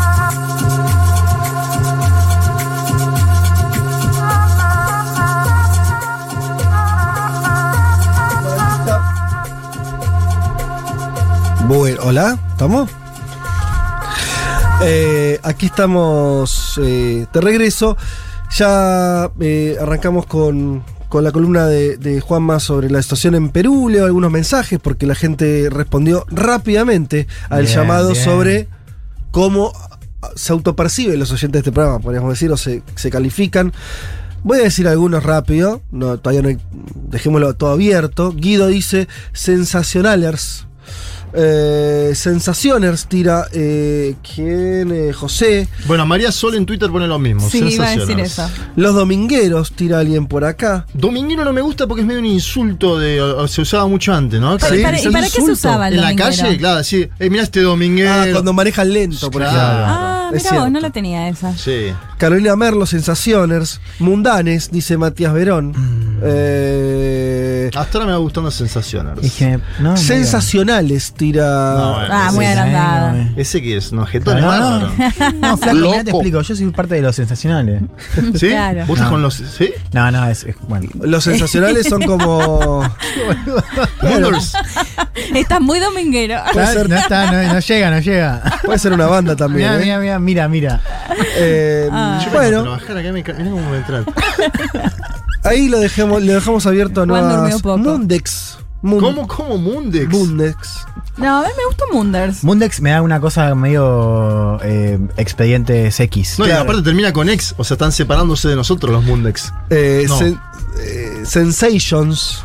[11.71, 12.91] Bueno, hola, ¿estamos?
[14.83, 17.97] Eh, aquí estamos eh, de regreso.
[18.57, 23.89] Ya eh, arrancamos con, con la columna de, de Juanma sobre la situación en Perú.
[23.89, 28.25] Leo algunos mensajes porque la gente respondió rápidamente al Bien, llamado bien.
[28.25, 28.69] sobre
[29.31, 29.73] cómo
[30.35, 33.73] se autoperciben los oyentes de este programa, podríamos decir, o se, se califican.
[34.43, 36.59] Voy a decir algunos rápido, no, todavía no hay-
[37.11, 38.33] dejémoslo todo abierto.
[38.33, 40.67] Guido dice sensacionalers.
[41.33, 44.91] Eh, sensacioners tira eh, ¿quién?
[44.93, 45.69] Eh, José.
[45.87, 47.49] Bueno, María Sol en Twitter pone lo mismo.
[47.49, 48.49] Sí, iba a decir eso.
[48.77, 50.87] Los domingueros tira alguien por acá.
[50.93, 53.21] Dominguero no me gusta porque es medio un insulto de.
[53.21, 54.59] o- Se usaba mucho antes, ¿no?
[54.59, 54.83] Para- Sí.
[54.83, 57.09] para- ¿Y para qué se usaba el En la calle, claro, sí.
[57.19, 58.11] Eh, mirá este dominguero.
[58.13, 59.57] Ah, cuando manejan lento, por Claro.
[59.57, 59.85] ejemplo.
[59.89, 61.57] Ah, Es mira vos, no la tenía esa.
[61.57, 61.93] Sí.
[62.19, 63.81] Carolina Merlo, sensacioners.
[63.99, 65.73] Mundanes, dice Matías Verón.
[66.23, 69.25] Eh, Hasta ahora me va gustando sensaciones.
[69.25, 71.75] Es que, no, sensacionales tira.
[71.77, 73.17] No, bueno, Ah, muy agrandado.
[73.37, 75.33] Ese que es, no, jetón No, es no.
[75.41, 76.41] No, flaco, mirá, te explico.
[76.43, 77.83] Yo soy parte de los sensacionales.
[78.35, 78.49] ¿Sí?
[78.49, 78.81] Claro.
[78.87, 79.11] ¿Vos estás No.
[79.11, 79.35] con los.
[79.35, 79.71] ¿Sí?
[79.93, 80.89] No, no, es, es- bueno.
[81.01, 82.81] Los sensacionales son como.
[84.03, 84.53] Wonders.
[85.35, 86.37] Estás muy dominguero.
[86.53, 88.43] Puede Ah, ser- no, está, no, no llega, no llega.
[88.65, 89.71] Puede ser una banda también.
[89.71, 89.85] Mira, ¿eh?
[89.85, 90.81] mira, mira, mira, mira.
[91.37, 92.21] Eh, Ah.
[92.25, 94.13] Yo vengo a bueno, trabajar acá, me ca- mirá cómo me trata.
[95.45, 97.63] ahí lo dejemos, le dejamos abierto a nuevas.
[97.65, 98.59] Mundex.
[98.83, 100.09] Mun- ¿Cómo, cómo Mundex?
[100.09, 100.87] Mundex.
[101.19, 102.43] No, a mí me gustó Munders.
[102.43, 106.39] Mundex me da una cosa medio eh, expedientes X.
[106.39, 109.53] No, y aparte termina con ex, o sea, están separándose de nosotros los Mundex.
[109.69, 110.19] Eh, No.
[110.19, 110.41] sen-
[110.83, 112.43] eh, sensations.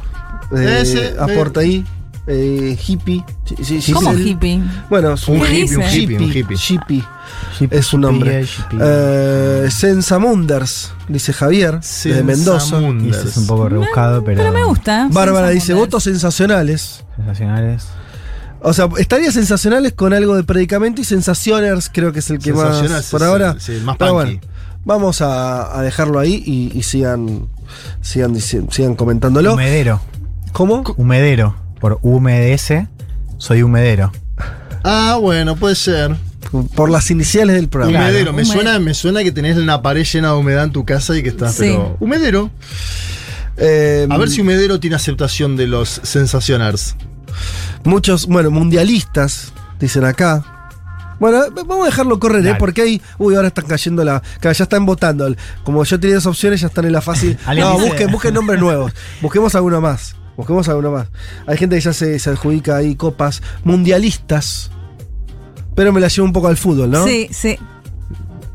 [0.58, 1.86] eh, Ese, aporta ahí.
[2.28, 3.24] Eh, hippie.
[3.94, 4.62] ¿Cómo hippie?
[4.90, 6.58] Bueno, es Un ¿Qué hippie, un hippie, un hippie.
[6.58, 7.04] Shippy.
[7.70, 8.44] Es su nombre.
[8.44, 8.78] shippy.
[8.82, 12.82] Eh, Sensamunders, dice Javier, de Mendoza.
[12.82, 14.40] Y es un poco rebuscado, pero.
[14.40, 15.08] Pero me gusta.
[15.12, 17.04] Bárbara dice, votos sensacionales.
[17.16, 17.86] Sensacionales.
[18.62, 22.52] O sea, estaría sensacionales con algo de predicamento y sensacioners creo que es el que
[22.52, 23.56] más Sensacionales por ahora.
[23.60, 24.40] sí, más Pero bueno,
[24.84, 27.48] vamos a, a dejarlo ahí y, y sigan,
[28.02, 29.54] sigan, sigan comentándolo.
[29.54, 30.02] Humedero.
[30.52, 30.84] ¿Cómo?
[30.98, 31.56] Humedero.
[31.80, 32.88] Por UMDS,
[33.38, 34.12] soy humedero.
[34.84, 36.16] Ah, bueno, puede ser.
[36.76, 38.00] Por las iniciales del programa.
[38.06, 41.18] Humedero, me suena, me suena que tenés una pared llena de humedad en tu casa
[41.18, 41.62] y que estás, Sí.
[41.64, 41.98] pero.
[42.00, 42.52] Humedero.
[43.58, 46.96] Eh, A ver si Humedero tiene aceptación de los sensacioners.
[47.84, 50.44] Muchos, bueno, mundialistas, dicen acá.
[51.20, 52.46] Bueno, vamos a dejarlo correr, ¿eh?
[52.48, 52.60] Dale.
[52.60, 54.22] Porque ahí, uy, ahora están cayendo la.
[54.42, 55.34] ya están votando.
[55.64, 57.38] Como yo tenía dos opciones, ya están en la fácil.
[57.48, 58.92] No, dice- busquen, busquen nombres nuevos.
[59.22, 60.16] Busquemos alguno más.
[60.36, 61.08] Busquemos alguno más.
[61.48, 64.70] Hay gente que ya se, se adjudica ahí copas mundialistas.
[65.76, 67.06] Pero me la llevo un poco al fútbol, ¿no?
[67.06, 67.58] Sí, sí.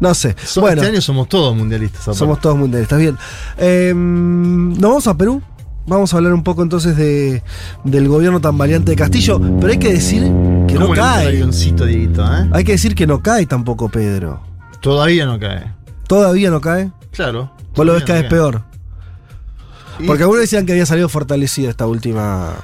[0.00, 0.34] No sé.
[0.44, 2.00] So- bueno, Este año somos todos mundialistas.
[2.02, 2.18] aparte.
[2.18, 3.16] somos todos mundialistas, bien.
[3.58, 5.42] Eh, Nos vamos a Perú.
[5.86, 7.42] Vamos a hablar un poco entonces de,
[7.84, 9.40] del gobierno tan valiente de Castillo.
[9.60, 10.28] Pero hay que decir que
[10.74, 11.26] no ¿Cómo le gusta el cae.
[11.28, 12.48] avioncito, Dieguito, eh?
[12.52, 14.40] Hay que decir que no cae tampoco Pedro.
[14.80, 15.72] Todavía no cae.
[16.06, 16.90] Todavía no cae.
[17.12, 17.50] Claro.
[17.74, 18.38] Vos lo ves cada no vez cae.
[18.38, 18.62] peor.
[20.06, 22.54] Porque algunos decían que había salido fortalecido esta última.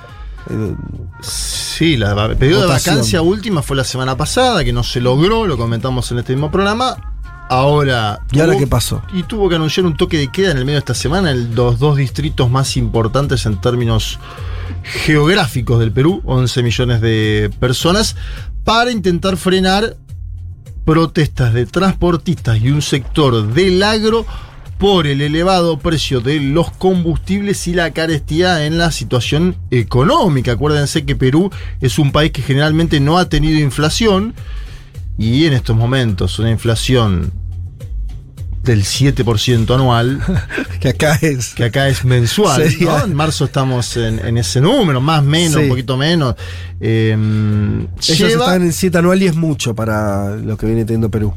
[1.20, 2.96] Sí, la el periodo de Votación.
[2.96, 6.50] vacancia última fue la semana pasada, que no se logró, lo comentamos en este mismo
[6.50, 6.96] programa.
[7.48, 8.20] Ahora.
[8.32, 9.02] ¿Y ahora qué pasó?
[9.12, 11.54] Y tuvo que anunciar un toque de queda en el medio de esta semana en
[11.54, 14.18] los dos distritos más importantes en términos
[14.82, 18.16] geográficos del Perú, 11 millones de personas,
[18.64, 19.96] para intentar frenar
[20.84, 24.24] protestas de transportistas y un sector del agro
[24.78, 30.52] por el elevado precio de los combustibles y la carestía en la situación económica.
[30.52, 34.34] Acuérdense que Perú es un país que generalmente no ha tenido inflación
[35.18, 37.32] y en estos momentos una inflación
[38.62, 40.20] del 7% anual,
[40.80, 41.54] que acá es.
[41.54, 42.62] que acá es mensual.
[43.04, 45.62] En marzo estamos en, en ese número, más menos, Sí.
[45.62, 46.34] un poquito menos.
[46.80, 47.12] Eh,
[48.08, 51.32] Ellos lleva- están en 7 anual y es mucho para lo que viene teniendo Perú.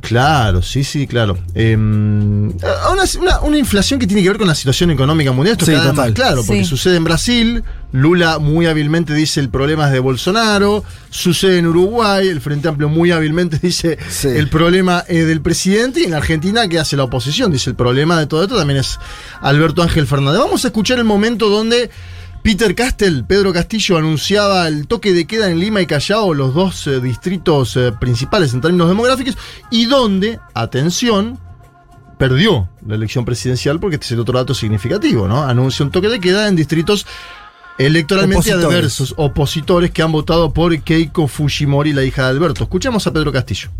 [0.00, 1.38] Claro, sí, sí, claro.
[1.54, 5.52] Eh, una, una- una inflación que tiene que ver con la situación económica mundial.
[5.52, 6.68] Esto Sí, cada más claro, porque Sí.
[6.70, 7.64] sucede en Brasil.
[7.92, 10.84] Lula muy hábilmente dice el problema es de Bolsonaro.
[11.10, 12.28] Sucede en Uruguay.
[12.28, 14.28] El Frente Amplio muy hábilmente dice Sí.
[14.28, 16.00] el problema es del presidente.
[16.00, 17.50] Y en Argentina, ¿qué hace la oposición?
[17.50, 18.98] Dice el problema de todo esto también es
[19.40, 20.40] Alberto Ángel Fernández.
[20.40, 21.90] Vamos a escuchar el momento donde.
[22.42, 26.86] Peter Castel, Pedro Castillo anunciaba el toque de queda en Lima y Callao, los dos
[26.86, 29.36] eh, distritos eh, principales en términos demográficos,
[29.70, 31.38] y donde, atención,
[32.18, 35.42] perdió la elección presidencial, porque este es el otro dato significativo, ¿no?
[35.42, 37.06] Anuncia un toque de queda en distritos
[37.78, 38.64] electoralmente Opositores.
[38.64, 42.64] adversos, opositores que han votado por Keiko Fujimori, la hija de Alberto.
[42.64, 43.70] Escuchamos a Pedro Castillo.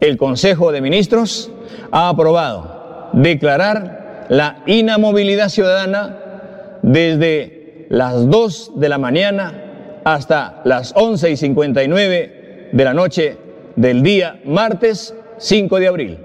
[0.00, 1.50] El Consejo de Ministros
[1.90, 6.18] ha aprobado declarar la inamovilidad ciudadana
[6.86, 13.36] desde las 2 de la mañana hasta las 11 y 59 de la noche
[13.74, 16.18] del día martes 5 de abril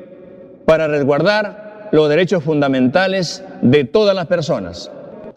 [0.66, 4.92] para resguardar los derechos fundamentales de todas las personas.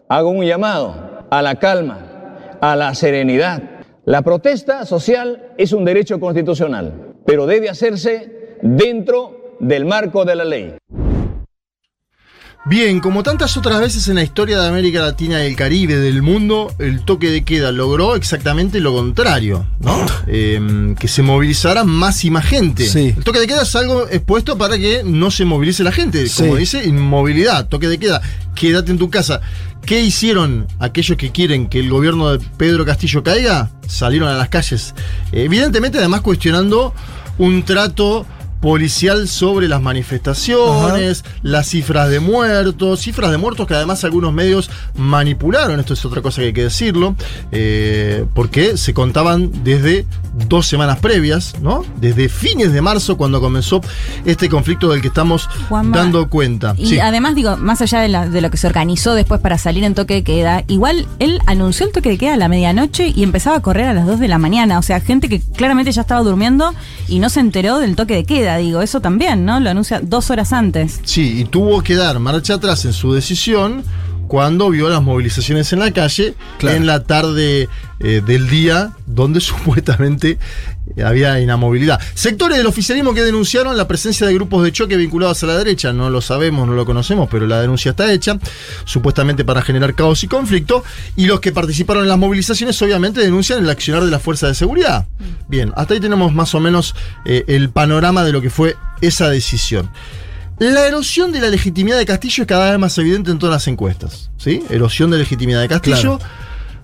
[0.09, 3.63] Hago un llamado a la calma, a la serenidad.
[4.05, 10.45] La protesta social es un derecho constitucional, pero debe hacerse dentro del marco de la
[10.45, 10.75] ley.
[12.67, 16.23] Bien, como tantas otras veces en la historia de América Latina y el Caribe, del
[16.23, 19.95] mundo, el toque de queda logró exactamente lo contrario, ¿no?
[20.27, 22.87] Eh, que se movilizara más y más gente.
[22.87, 23.13] Sí.
[23.15, 26.25] El toque de queda es algo expuesto para que no se movilice la gente.
[26.35, 26.59] Como Sí.
[26.59, 28.21] dice, inmovilidad, toque de queda,
[28.55, 29.41] quédate en tu casa.
[29.85, 33.69] ¿Qué hicieron aquellos que quieren que el gobierno de Pedro Castillo caiga?
[33.87, 34.95] Salieron a las calles.
[35.31, 36.95] Evidentemente, además, cuestionando
[37.37, 38.25] un trato
[38.69, 44.71] policial sobre las manifestaciones, las cifras de muertos, cifras de muertos que además algunos medios
[44.95, 47.15] manipularon, esto es otra cosa que hay que decirlo,
[47.51, 50.07] eh, porque se contaban desde
[50.47, 51.85] dos semanas previas, ¿no?
[52.01, 53.81] Desde fines de marzo cuando comenzó
[54.25, 56.73] este conflicto del que estamos Juanma, dando cuenta.
[56.75, 56.99] Y Sí.
[56.99, 59.93] además, digo, más allá de, la- de lo que se organizó después para salir en
[59.93, 63.57] toque de queda, igual él anunció el toque de queda a la medianoche y empezaba
[63.57, 64.79] a correr a las 2 de la mañana.
[64.79, 66.73] O sea, gente que claramente ya estaba durmiendo
[67.07, 68.54] y no se enteró del toque de queda.
[68.57, 69.59] Digo, eso también, ¿no?
[69.59, 70.99] Lo anuncia dos horas antes.
[71.03, 73.83] Sí, y tuvo que dar marcha atrás en su decisión
[74.27, 76.77] cuando vio las movilizaciones en la calle Claro.
[76.77, 80.37] en la tarde eh, del día donde supuestamente
[81.03, 81.99] había inamovilidad.
[82.13, 85.91] Sectores del oficialismo que denunciaron la presencia de grupos de choque vinculados a la derecha,
[85.93, 88.37] no lo sabemos, no lo conocemos, pero la denuncia está hecha,
[88.85, 90.83] supuestamente para generar caos y conflicto,
[91.15, 94.55] y los que participaron en las movilizaciones obviamente denuncian el accionar de la fuerza de
[94.55, 95.05] seguridad.
[95.47, 99.29] Bien, hasta ahí tenemos más o menos eh, el panorama de lo que fue esa
[99.29, 99.89] decisión.
[100.59, 103.67] La erosión de la legitimidad de Castillo es cada vez más evidente en todas las
[103.67, 104.31] encuestas.
[104.37, 104.63] ¿sí?
[104.69, 106.19] Erosión de legitimidad de Castillo.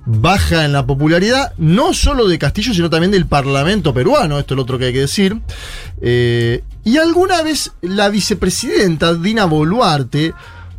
[0.03, 4.57] Baja en la popularidad, no solo de Castillo, sino también del Parlamento peruano, esto es
[4.57, 5.39] lo otro que hay que decir.
[6.01, 10.33] Eh, y alguna vez la vicepresidenta Dina Boluarte,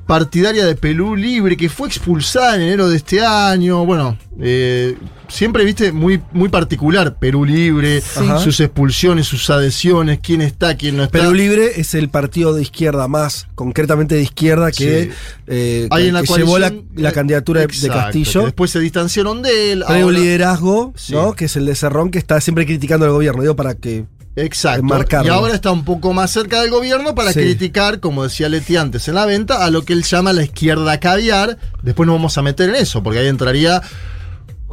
[0.06, 4.96] partidaria de Perú Libre, que fue expulsada en enero de este año, bueno, eh,
[5.28, 8.00] siempre, viste, muy, muy particular Perú Libre,
[8.42, 11.18] sus expulsiones, sus adhesiones, quién está, quién no está.
[11.18, 15.10] Perú Libre es el partido de izquierda más, concretamente de izquierda, que, Sí.
[15.46, 18.40] eh, Hay que- en la que llevó la, la candidatura de- exacto, de Castillo.
[18.40, 19.84] que después se distanciaron de él.
[19.86, 21.12] Trae un liderazgo, Sí.
[21.14, 21.32] ¿no?
[21.34, 23.42] Que es el de Cerrón, que está siempre criticando al gobierno.
[23.42, 24.04] Digo, para que.
[24.37, 24.81] Exacto.
[24.81, 25.27] enmarcarlo.
[25.27, 27.40] Y ahora está un poco más cerca del gobierno para Sí.
[27.40, 30.99] criticar, como decía Leti antes en la venta, a lo que él llama la izquierda
[31.01, 31.59] caviar.
[31.83, 33.83] Después nos vamos a meter en eso, porque ahí entraría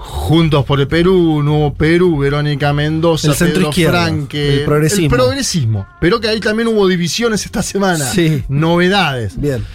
[0.02, 4.60] Juntos por el Perú, Nuevo Perú, Verónica Mendoza, El centro Pedro izquierda, Franque.
[4.60, 5.04] el progresismo.
[5.04, 5.88] El progresismo.
[6.00, 8.10] Pero que ahí también hubo divisiones esta semana.
[8.10, 8.44] Sí.
[8.48, 9.34] Novedades.
[9.40, 9.66] Bien.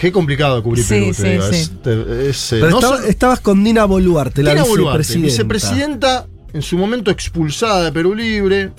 [0.00, 1.42] Qué complicado de cubrir Sí, Perú, te sí, digo.
[1.50, 1.56] sí.
[1.56, 4.98] Es- te- es, eh, Pero no estaba- solo- estabas con Dina Boluarte, la Dina Boluarte,
[4.98, 5.26] vicepresidenta.
[5.26, 8.70] vicepresidenta, en su momento expulsada de Perú Libre.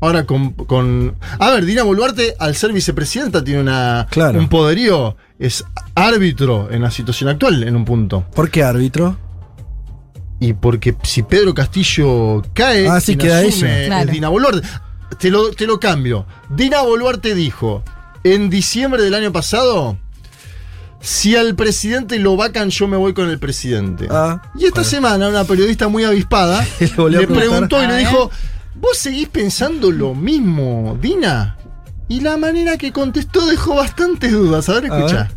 [0.00, 4.38] Ahora con, con- A ver, Dina Boluarte, al ser vicepresidenta, tiene una, Claro.
[4.38, 5.16] un poderío.
[5.38, 8.24] Es árbitro en la situación actual, en un punto.
[8.34, 9.16] ¿Por qué árbitro?
[10.38, 13.80] Y porque si Pedro Castillo cae, Ah, sí, queda asume ella.
[13.82, 14.12] es Claro.
[14.12, 14.66] Dina Boluarte.
[15.18, 16.24] Te lo, te lo cambio.
[16.48, 17.82] Dina Boluarte dijo,
[18.24, 19.98] en diciembre del año pasado,
[21.00, 24.06] si al presidente lo vacan, yo me voy con el presidente.
[24.10, 28.30] Ah, y esta semana una periodista muy avispada Le preguntó y le dijo,
[28.74, 31.56] ¿vos seguís pensando lo mismo, Dina?
[32.08, 34.68] Y la manera que contestó dejó bastantes dudas.
[34.68, 35.28] A ver, escucha.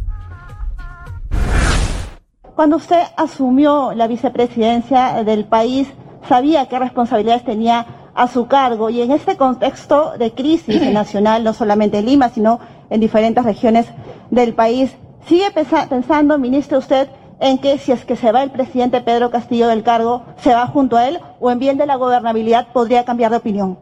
[2.55, 5.87] Cuando usted asumió la vicepresidencia del país,
[6.29, 11.53] sabía qué responsabilidades tenía a su cargo y en este contexto de crisis nacional, no
[11.53, 13.87] solamente en Lima, sino en diferentes regiones
[14.29, 14.91] del país,
[15.27, 17.07] ¿sigue pensa- pensando, ministro, usted
[17.43, 20.65] en que si es que se va el presidente Pedro Castillo del cargo, se va
[20.67, 23.77] junto a él o en bien de la gobernabilidad podría cambiar de opinión?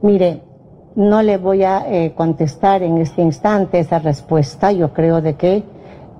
[0.00, 0.42] Mire,
[0.94, 4.70] no le voy a eh, contestar en este instante esa respuesta.
[4.70, 5.64] Yo creo de que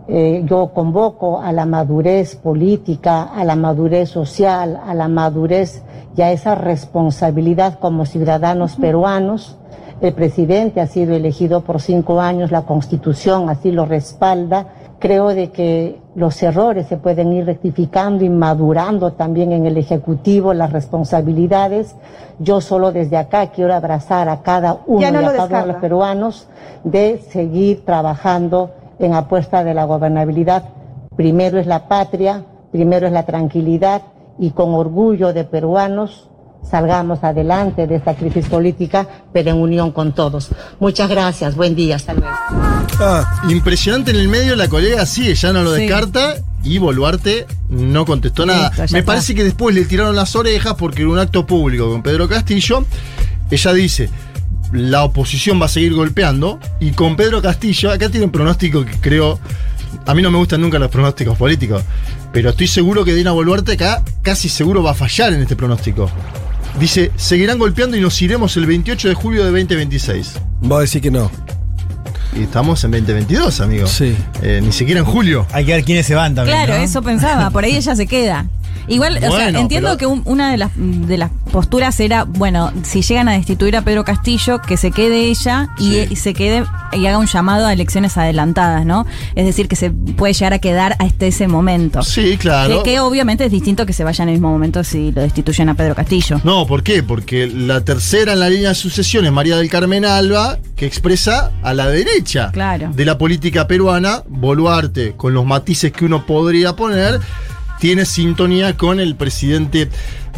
[0.08, 5.84] eh, yo convoco a la madurez política, a la madurez social, a la madurez
[6.16, 9.56] y a esa responsabilidad como ciudadanos peruanos.
[10.00, 14.74] El presidente ha sido elegido por cinco años, la constitución así lo respalda.
[14.98, 20.52] Creo de que los errores se pueden ir rectificando y madurando también en el Ejecutivo
[20.52, 21.94] las responsabilidades.
[22.40, 25.66] Yo solo desde acá quiero abrazar a cada uno no y a cada uno de
[25.68, 26.48] los peruanos
[26.82, 30.64] de seguir trabajando en apuesta de la gobernabilidad.
[31.14, 34.02] Primero es la patria, primero es la tranquilidad
[34.40, 36.28] y con orgullo de peruanos
[36.68, 40.48] salgamos adelante de esta crisis política, pero en unión con todos.
[40.80, 42.28] Muchas gracias, buen día, hasta luego.
[43.00, 45.82] Ah, impresionante en el medio, la colega sí, ya no lo Sí.
[45.82, 48.70] descarta y Boluarte no contestó nada.
[48.76, 49.04] Me está.
[49.04, 52.84] parece que después le tiraron las orejas porque en un acto público con Pedro Castillo,
[53.50, 54.10] ella dice,
[54.72, 58.92] la oposición va a seguir golpeando y con Pedro Castillo, acá tiene un pronóstico que
[59.00, 59.38] creo,
[60.04, 61.82] a mí no me gustan nunca los pronósticos políticos,
[62.32, 66.10] pero estoy seguro que Dina Boluarte acá casi seguro va a fallar en este pronóstico.
[66.78, 70.34] Dice, seguirán golpeando y nos iremos el 28 de julio de 2026.
[70.60, 71.28] Vos decís que no.
[72.36, 73.86] Y estamos en 2022, amigo.
[73.88, 74.16] Sí.
[74.42, 75.44] Eh, ni siquiera en julio.
[75.52, 76.56] Hay que ver quiénes se van también.
[76.56, 76.84] Claro, ¿no?
[76.84, 78.46] eso pensaba, por ahí ella se queda.
[78.86, 82.72] Igual, o sea, entiendo pero- que un- una de las, de las posturas era, bueno,
[82.82, 86.64] si llegan a destituir a Pedro Castillo, que se quede ella y, y se quede
[86.92, 89.06] y haga un llamado a elecciones adelantadas, ¿no?
[89.34, 92.02] Es decir, que se puede llegar a quedar hasta ese momento.
[92.02, 92.82] Sí, claro.
[92.82, 95.68] Que, que obviamente es distinto que se vaya en el mismo momento si lo destituyen
[95.68, 96.40] a Pedro Castillo.
[96.44, 97.02] No, ¿por qué?
[97.02, 101.50] Porque la tercera en la línea de sucesión es María del Carmen Alba, que expresa
[101.62, 102.90] a la derecha Claro.
[102.94, 104.22] de la política peruana.
[104.28, 107.20] Boluarte, con los matices que uno podría poner,
[107.78, 109.88] tiene sintonía con el presidente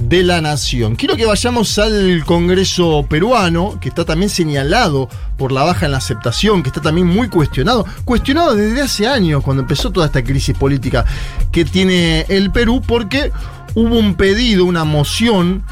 [0.01, 0.97] de la nación.
[0.97, 5.99] Quiero que vayamos al Congreso peruano, que está también señalado por la baja en la
[5.99, 7.87] aceptación, que está también muy cuestionado.
[8.05, 11.05] Cuestionado desde hace años, cuando empezó toda esta crisis política
[11.53, 13.33] que tiene el Perú, porque
[13.75, 15.65] hubo un pedido, una moción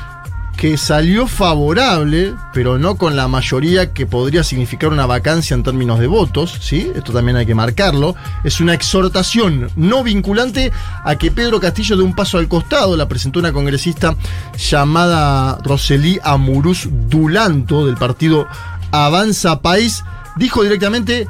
[0.58, 6.00] que salió favorable, pero no con la mayoría que podría significar una vacancia en términos
[6.00, 6.90] de votos, ¿sí?
[6.96, 8.16] Esto también hay que marcarlo.
[8.42, 10.72] Es una exhortación no vinculante
[11.04, 12.96] a que Pedro Castillo dé un paso al costado.
[12.96, 14.16] La presentó una congresista
[14.58, 18.48] llamada Roselí Amuruz Dulanto del partido
[18.90, 20.02] Avanza País.
[20.34, 21.28] Dijo directamente,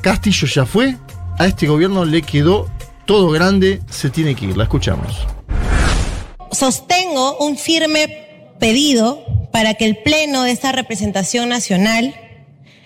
[0.00, 0.96] Castillo ya fue,
[1.38, 2.70] a este gobierno le quedó
[3.04, 4.56] todo grande, se tiene que ir.
[4.56, 5.26] La escuchamos.
[6.50, 8.25] sostengo un firme
[8.58, 12.14] pedido para que el Pleno de esta representación nacional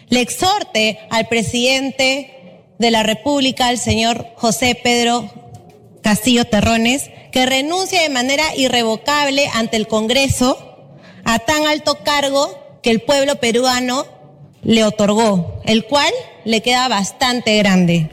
[0.09, 5.31] le exhorte al presidente de la República, el señor José Pedro
[6.03, 10.59] Castillo Terrones, que renuncie de manera irrevocable ante el Congreso
[11.25, 14.07] a tan alto cargo que el pueblo peruano
[14.63, 16.13] le otorgó, el cual
[16.45, 18.11] le queda bastante grande.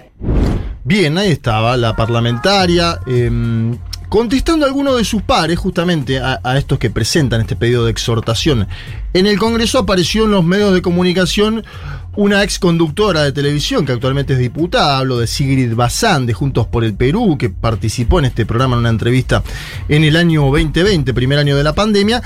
[0.84, 3.78] Bien, ahí estaba la parlamentaria, em,
[4.10, 8.68] contestando a alguno de sus pares, justamente a, estos que presentan este pedido de exhortación.
[9.14, 11.64] En el Congreso apareció en los medios de comunicación
[12.16, 16.66] una ex conductora de televisión que actualmente es diputada, hablo de Sigrid Bazán de Juntos
[16.68, 19.44] por el Perú, que participó en este programa en una entrevista
[19.88, 22.22] en el año 2020, primer año de la pandemia.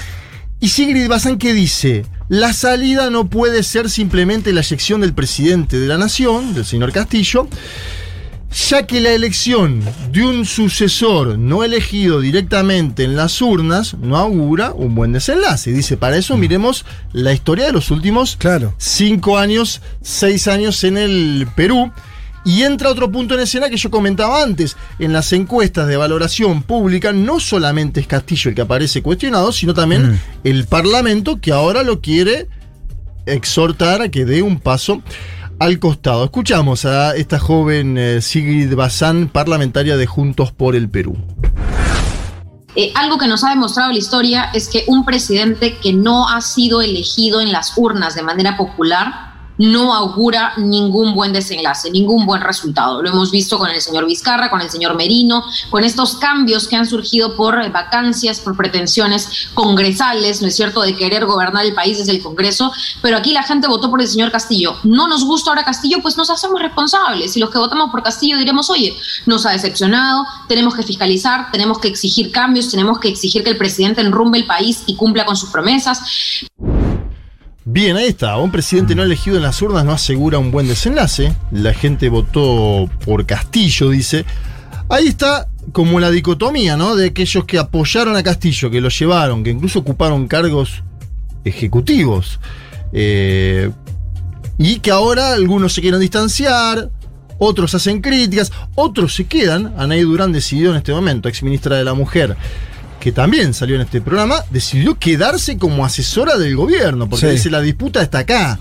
[0.59, 5.79] Y Sigrid Bazán que dice, la salida no puede ser simplemente la eyección del presidente
[5.79, 7.47] de la nación, del señor Castillo,
[8.51, 14.73] ya que la elección de un sucesor no elegido directamente en las urnas no augura
[14.73, 15.71] un buen desenlace.
[15.71, 18.37] Dice, para eso miremos la historia de los últimos
[18.77, 21.91] cinco años, seis años en el Perú.
[22.43, 24.75] Y entra otro punto en escena que yo comentaba antes.
[24.97, 29.75] En las encuestas de valoración pública, no solamente es Castillo el que aparece cuestionado, sino
[29.75, 32.47] también el Parlamento que ahora lo quiere
[33.27, 35.03] exhortar a que dé un paso
[35.61, 36.23] al costado.
[36.23, 41.15] Escuchamos a esta joven eh, Sigrid Bazán, parlamentaria de Juntos por el Perú.
[42.75, 46.41] Eh, algo que nos ha demostrado la historia es que un presidente que no ha
[46.41, 49.30] sido elegido en las urnas de manera popular
[49.61, 53.01] no augura ningún buen desenlace, ningún buen resultado.
[53.01, 56.75] Lo hemos visto con el señor Vizcarra, con el señor Merino, con estos cambios que
[56.75, 61.75] han surgido por eh, vacancias, por pretensiones congresales, ¿no es cierto?, de querer gobernar el
[61.75, 62.71] país desde el Congreso,
[63.03, 64.77] pero aquí la gente votó por el señor Castillo.
[64.83, 67.37] No nos gusta ahora Castillo, pues nos hacemos responsables.
[67.37, 68.97] Y los que votamos por Castillo diremos, oye,
[69.27, 73.57] nos ha decepcionado, tenemos que fiscalizar, tenemos que exigir cambios, tenemos que exigir que el
[73.57, 76.01] presidente enrumbe el país y cumpla con sus promesas.
[77.63, 78.37] Bien, ahí está.
[78.37, 81.35] Un presidente no elegido en las urnas no asegura un buen desenlace.
[81.51, 84.25] La gente votó por Castillo, dice.
[84.89, 86.95] Ahí está como la dicotomía, ¿no?
[86.95, 90.83] De aquellos que apoyaron a Castillo, que lo llevaron, que incluso ocuparon cargos
[91.43, 92.39] ejecutivos
[92.93, 93.71] Eh,
[94.57, 96.91] y que ahora algunos se quieren distanciar,
[97.39, 99.73] otros hacen críticas, otros se quedan.
[99.77, 102.35] Anaí Durán decidió en este momento, ex ministra de la Mujer,
[103.01, 107.31] que también salió en este programa, decidió quedarse como asesora del gobierno, porque Sí.
[107.33, 108.59] dice la disputa está acá.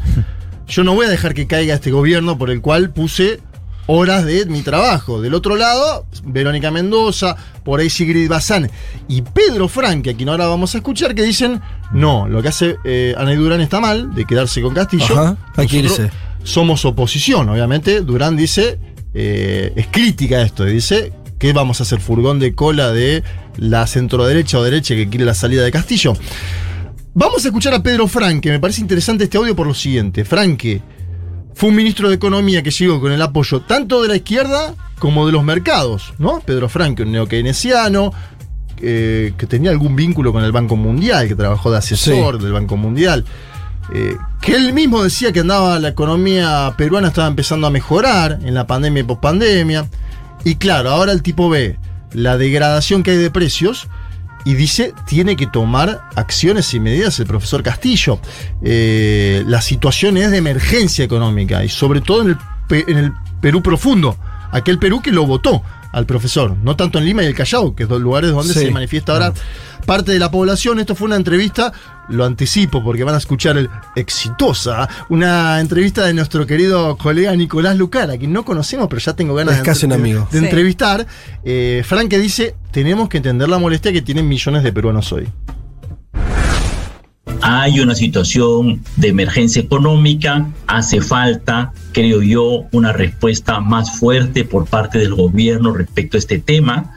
[0.67, 3.41] Yo no voy a dejar que caiga este gobierno por el cual puse
[3.87, 5.21] horas de mi trabajo.
[5.21, 8.71] Del otro lado, Verónica Mendoza, por ahí Sigrid Bazán
[9.09, 11.61] y Pedro Franque, a quien ahora vamos a escuchar, que dicen,
[11.93, 15.05] no, lo que hace eh, Anaí Durán está mal, de quedarse con Castillo.
[15.19, 16.01] Ajá, Nosotros.
[16.45, 18.01] Somos oposición, obviamente.
[18.01, 18.79] Durán dice,
[19.13, 23.23] eh, es crítica esto, y dice que vamos a hacer furgón de cola de
[23.57, 26.15] la centroderecha o derecha que quiere la salida de Castillo.
[27.15, 30.25] Vamos a escuchar a Pedro Franque, me parece interesante este audio por lo siguiente.
[30.25, 30.81] Franque
[31.55, 35.27] fue un ministro de Economía que llegó con el apoyo tanto de la izquierda como
[35.27, 36.41] de los mercados, ¿no?
[36.41, 38.13] Pedro Franque, un neokeynesiano,
[38.81, 42.77] eh, que tenía algún vínculo con el Banco Mundial, que trabajó de asesor del Banco
[42.77, 43.25] Mundial,
[43.93, 48.55] eh, que él mismo decía que andaba la economía peruana estaba empezando a mejorar en
[48.55, 49.87] la pandemia y pospandemia.
[50.45, 51.77] Y claro, ahora el tipo ve
[52.13, 53.89] la degradación que hay de precios
[54.45, 58.19] y dice tiene que tomar acciones y medidas el profesor Castillo.
[58.63, 63.63] Eh, la situación es de emergencia económica y sobre todo en el, en el Perú
[63.63, 64.17] profundo,
[64.53, 67.83] aquel Perú que lo votó al profesor, no tanto en Lima y el Callao, que
[67.83, 68.61] es dos lugares donde Sí.
[68.61, 69.33] se manifiesta ahora
[69.87, 70.79] parte de la población.
[70.79, 71.73] Esto fue una entrevista,
[72.11, 77.77] lo anticipo porque van a escuchar el exitosa, una entrevista de nuestro querido colega Nicolás
[77.77, 80.29] Lucara, que no conocemos, pero ya tengo ganas Es casi un de, amigo.
[80.31, 80.45] de Sí.
[80.45, 81.07] entrevistar.
[81.45, 85.29] Eh, Frank que dice, tenemos que entender la molestia que tienen millones de peruanos hoy.
[87.43, 94.67] Hay una situación de emergencia económica, hace falta, creo yo, una respuesta más fuerte por
[94.67, 96.93] parte del gobierno respecto a este tema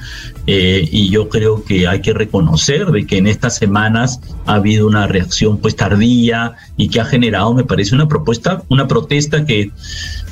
[0.45, 4.87] eh, y yo creo que hay que reconocer de que en estas semanas ha habido
[4.87, 9.71] una reacción pues tardía y que ha generado, me parece, una propuesta, una protesta que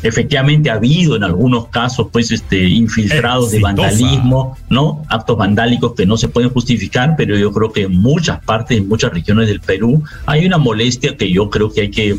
[0.03, 5.03] efectivamente ha habido en algunos casos pues este infiltrados de vandalismo, ¿no?
[5.07, 8.89] Actos vandálicos que no se pueden justificar, pero yo creo que en muchas partes, en
[8.89, 12.18] muchas regiones del Perú, hay una molestia que yo creo que hay que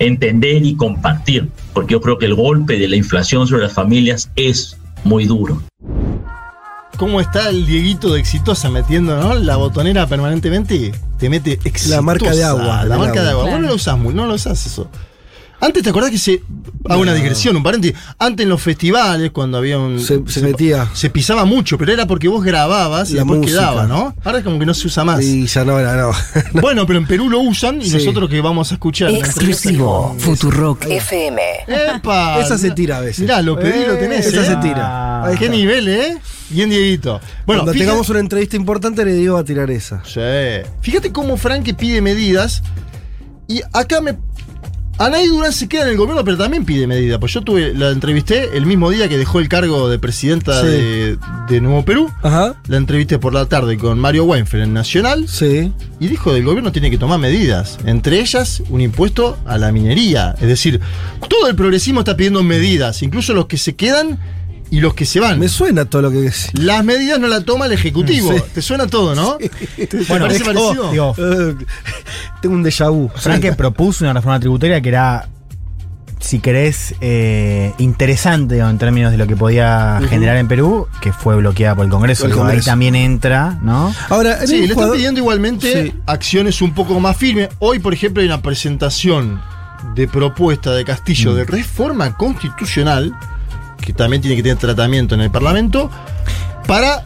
[0.00, 4.30] entender y compartir, porque yo creo que el golpe de la inflación sobre las familias
[4.34, 5.62] es muy duro.
[7.02, 9.34] ¿Cómo está el Dieguito de Exitosa metiendo ¿no?
[9.34, 10.92] la botonera permanentemente?
[11.18, 11.96] Te mete exitosa.
[11.96, 13.30] La marca de agua, La marca de agua.
[13.30, 13.34] agua.
[13.42, 13.62] Vos Claro.
[13.62, 14.86] no lo usás, muy- no lo usás eso.
[15.62, 16.42] Antes, ¿te acordás que se.
[16.88, 17.16] Hago una No.
[17.16, 17.96] digresión, un paréntesis.
[18.18, 20.00] Antes en los festivales, cuando había un.
[20.00, 20.88] Se- se metía.
[20.92, 23.60] Se pisaba mucho, pero era porque vos grababas y La después música.
[23.60, 24.12] quedaba, ¿no?
[24.24, 25.22] Ahora es como que no se usa más.
[25.22, 26.10] Y ya no era, no.
[26.60, 27.94] Bueno, pero en Perú lo usan y Sí.
[27.98, 29.10] nosotros que vamos a escuchar.
[29.10, 30.16] Exclusivo.
[30.18, 31.40] Futurock FM.
[31.68, 32.40] ¡Epa!
[32.44, 33.20] Esa se tira a veces.
[33.20, 34.26] Mirá, lo pedí y lo tenés.
[34.26, 34.46] Esa ¿eh?
[34.46, 35.24] se tira.
[35.24, 35.56] Ahí ¿Qué está.
[35.56, 36.18] nivel, eh?
[36.50, 37.20] Bien, Dieguito.
[37.46, 40.02] Bueno, Cuando fíjate- tengamos una entrevista importante, le digo a tirar esa.
[40.04, 40.20] Sí.
[40.80, 42.62] Fíjate cómo Frank pide medidas.
[43.46, 44.16] Y acá me.
[44.98, 47.18] Anaí Durán se queda en el gobierno, pero también pide medidas.
[47.18, 50.66] Pues yo tuve, la entrevisté el mismo día que dejó el cargo de presidenta Sí.
[50.66, 51.18] de,
[51.48, 52.10] de Nuevo Perú.
[52.22, 52.54] Ajá.
[52.68, 55.26] La entrevisté por la tarde con Mario Weinfeld en Nacional.
[55.28, 55.72] Sí.
[55.98, 57.78] Y dijo que el gobierno tiene que tomar medidas.
[57.86, 60.36] Entre ellas, un impuesto a la minería.
[60.40, 60.80] Es decir,
[61.28, 64.18] todo el progresismo está pidiendo medidas, incluso los que se quedan
[64.72, 65.38] y los que se van.
[65.38, 66.48] Me suena todo lo que decís.
[66.54, 68.32] Las medidas no las toma el Ejecutivo.
[68.32, 68.42] Sí.
[68.54, 69.36] Te suena todo, ¿no?
[69.36, 69.50] ¿Te
[70.08, 70.90] Bueno, parece parecido?
[70.90, 71.14] digo,
[72.40, 73.08] tengo un déjà vu.
[73.14, 75.28] Frank propuso una reforma tributaria que era,
[76.20, 81.36] si querés, eh, interesante en términos de lo que podía generar en Perú, que fue
[81.36, 82.26] bloqueada por el Congreso.
[82.26, 82.58] El Congreso.
[82.60, 83.94] Ahí también entra, ¿no?
[84.08, 85.94] Ahora, Sí, le están pidiendo igualmente Sí.
[86.06, 87.48] acciones un poco más firmes.
[87.58, 89.40] Hoy, por ejemplo, hay una presentación
[89.94, 91.34] de propuesta de Castillo Mm.
[91.36, 93.12] de reforma constitucional,
[93.82, 95.90] que también tiene que tener tratamiento en el Parlamento,
[96.66, 97.04] para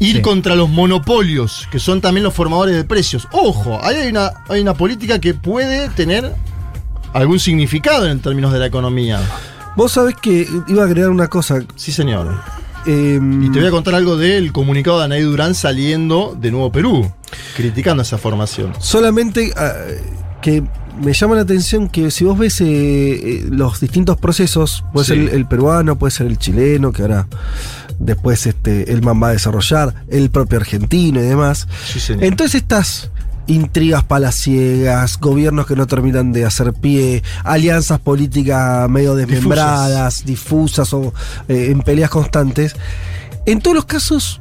[0.00, 0.22] ir Sí.
[0.22, 3.28] contra los monopolios, que son también los formadores de precios.
[3.30, 6.34] Ojo, ahí hay una, hay una política que puede tener
[7.12, 9.20] algún significado en términos de la economía.
[9.76, 11.60] Vos sabés que iba a agregar una cosa.
[11.76, 12.40] Sí, señor.
[12.84, 16.72] Em, Y te voy a contar algo del comunicado de Anaí Durán saliendo de Nuevo
[16.72, 17.12] Perú,
[17.56, 18.72] criticando esa formación.
[18.80, 19.72] Solamente ah,
[20.40, 20.64] que
[21.00, 25.14] me llama la atención que si vos ves eh, eh, los distintos procesos, puede Sí.
[25.14, 27.26] ser el, el peruano, puede ser el chileno, que ahora
[27.98, 31.66] después este, Elman va a desarrollar, el propio argentino y demás.
[31.86, 32.24] Sí, señor.
[32.24, 33.10] Entonces estas
[33.46, 41.12] intrigas palaciegas, gobiernos que no terminan de hacer pie, alianzas políticas medio desmembradas, difusas, o
[41.48, 42.76] eh, en peleas constantes,
[43.46, 44.40] en todos los casos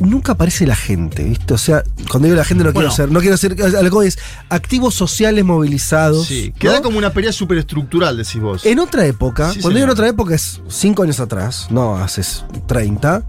[0.00, 1.54] nunca aparece la gente, ¿viste?
[1.54, 2.90] O sea, cuando digo la gente no Bueno.
[2.90, 4.18] quiero ser, no quiero ser, algo es
[4.48, 6.26] activos sociales movilizados.
[6.26, 6.58] Sí, ¿no?
[6.58, 8.66] queda como una pelea superestructural, decís vos.
[8.66, 12.22] En otra época, Sí, cuando digo en otra época es cinco años atrás, no hace
[12.66, 13.24] 30,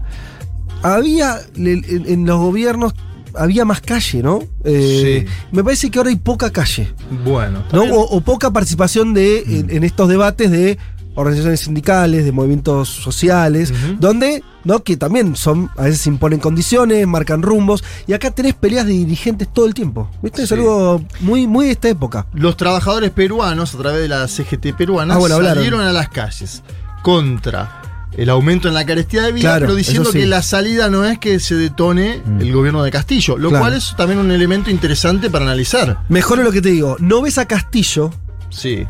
[0.82, 2.94] había en, los gobiernos
[3.34, 4.40] había más calle, ¿no?
[4.64, 6.92] Eh, Me parece que ahora hay poca calle.
[7.24, 7.62] Bueno.
[7.72, 7.82] ¿no?
[7.84, 10.78] O, o poca participación de, en, en estos debates de
[11.18, 14.82] organizaciones sindicales, de movimientos sociales, donde, ¿no?
[14.84, 19.48] Que también son, a veces imponen condiciones, marcan rumbos, y acá tenés peleas de dirigentes
[19.52, 20.08] todo el tiempo.
[20.22, 20.42] ¿Viste?
[20.44, 22.26] Es algo muy, muy de esta época.
[22.34, 26.62] Los trabajadores peruanos, a través de la CGT peruana, Ah, bueno, salieron a las calles
[27.02, 27.82] contra
[28.16, 30.18] el aumento en la carestía de vida, Claro, pero diciendo sí.
[30.20, 33.64] que la salida no es que se detone el gobierno de Castillo, lo Claro.
[33.64, 35.98] cual es también un elemento interesante para analizar.
[36.08, 38.10] Mejor es lo que te digo, no ves a Castillo.
[38.50, 38.86] Sí.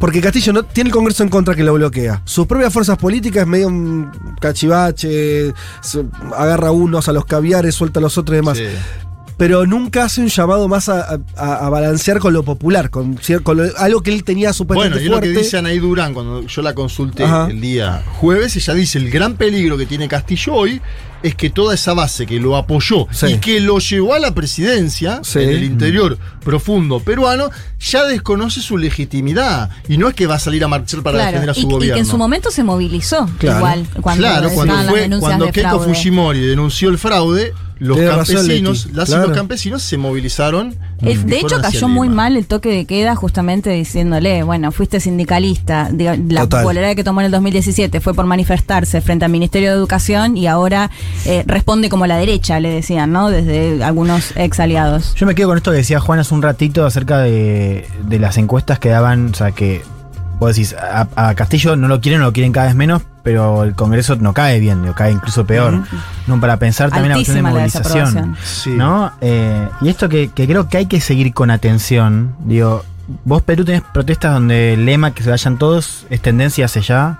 [0.00, 2.22] Porque Castillo no tiene el Congreso en contra que lo bloquea.
[2.24, 5.52] Sus propias fuerzas políticas, medio un cachivache,
[6.36, 8.58] agarra unos a los caviares, suelta a los otros y demás.
[9.36, 13.56] Pero nunca hace un llamado más a, a- a balancear con lo popular, con, con
[13.56, 16.60] lo- algo que él tenía súper Bueno, y lo que dice Anaí Durán cuando yo
[16.62, 17.46] la consulté Ajá.
[17.48, 20.80] el día jueves, ella dice, el gran peligro que tiene Castillo hoy
[21.22, 25.20] es que toda esa base que lo apoyó y que lo llevó a la presidencia
[25.22, 25.40] Sí.
[25.40, 27.50] en el interior profundo peruano,
[27.80, 29.70] ya desconoce su legitimidad.
[29.88, 31.62] Y no es que va a salir a marchar para Claro, defender a su y,
[31.62, 31.94] y gobierno.
[31.94, 33.58] que en su momento se movilizó Claro.
[33.58, 35.94] igual cuando claro, cuando, fue, cuando Keiko fraude.
[35.94, 40.74] Fujimori denunció el fraude, los campesinos, las y los campesinos se movilizaron.
[41.00, 46.16] De hecho, cayó muy mal el toque de queda justamente diciéndole, bueno, fuiste sindicalista, diga,
[46.16, 46.62] la Total.
[46.62, 50.46] popularidad que tomó en el 2017 fue por manifestarse frente al Ministerio de Educación y
[50.46, 50.90] ahora
[51.24, 53.30] eh, responde como la derecha, le decían, ¿no?
[53.30, 55.14] Desde algunos ex aliados.
[55.14, 58.38] Yo me quedo con esto que decía Juan hace un ratito acerca de, de las
[58.38, 59.82] encuestas que daban, o sea, que
[60.38, 63.64] vos decís, a, a Castillo no lo quieren, no lo quieren cada vez menos, pero
[63.64, 65.82] el Congreso no cae bien, digo, cae incluso peor.
[66.26, 68.34] No, para pensar también la cuestión de Altísima la movilización.
[68.36, 68.78] desaprobación.
[68.78, 69.12] ¿no?
[69.20, 72.84] Eh, y esto que, que creo que hay que seguir con atención, digo,
[73.24, 77.18] vos Perú tenés protestas donde el lema que se vayan todos es tendencia hace ya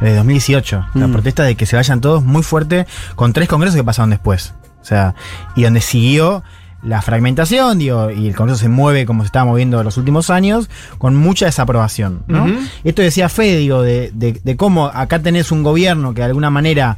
[0.00, 0.86] desde 2018.
[0.94, 1.12] La Mm.
[1.12, 2.86] protesta de que se vayan todos muy fuerte
[3.16, 4.54] con tres congresos que pasaron después.
[4.80, 5.14] O sea,
[5.56, 6.42] y donde siguió
[6.82, 10.30] la fragmentación, digo, y el Congreso se mueve como se estaba moviendo en los últimos
[10.30, 12.22] años, con mucha desaprobación.
[12.26, 12.46] ¿no?
[12.84, 16.50] Esto decía Fede, digo, de, de- de cómo acá tenés un gobierno que de alguna
[16.50, 16.96] manera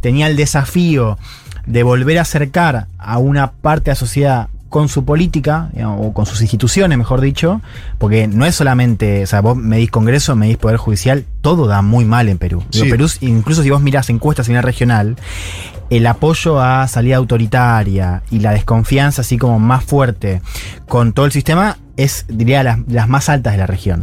[0.00, 1.18] tenía el desafío
[1.66, 6.12] de volver a acercar a una parte de la sociedad con su política, digamos, o
[6.12, 7.60] con sus instituciones, mejor dicho,
[7.98, 12.04] porque no es solamente, o sea, vos medís Congreso, medís Poder Judicial, todo da muy
[12.04, 12.64] mal en Perú.
[12.70, 12.90] Sí.
[12.90, 15.14] Perú, incluso si vos mirás encuestas a nivel regional,
[15.90, 20.42] el apoyo a salida autoritaria y la desconfianza así como más fuerte
[20.88, 24.02] con todo el sistema es, diría, las, las más altas de la región.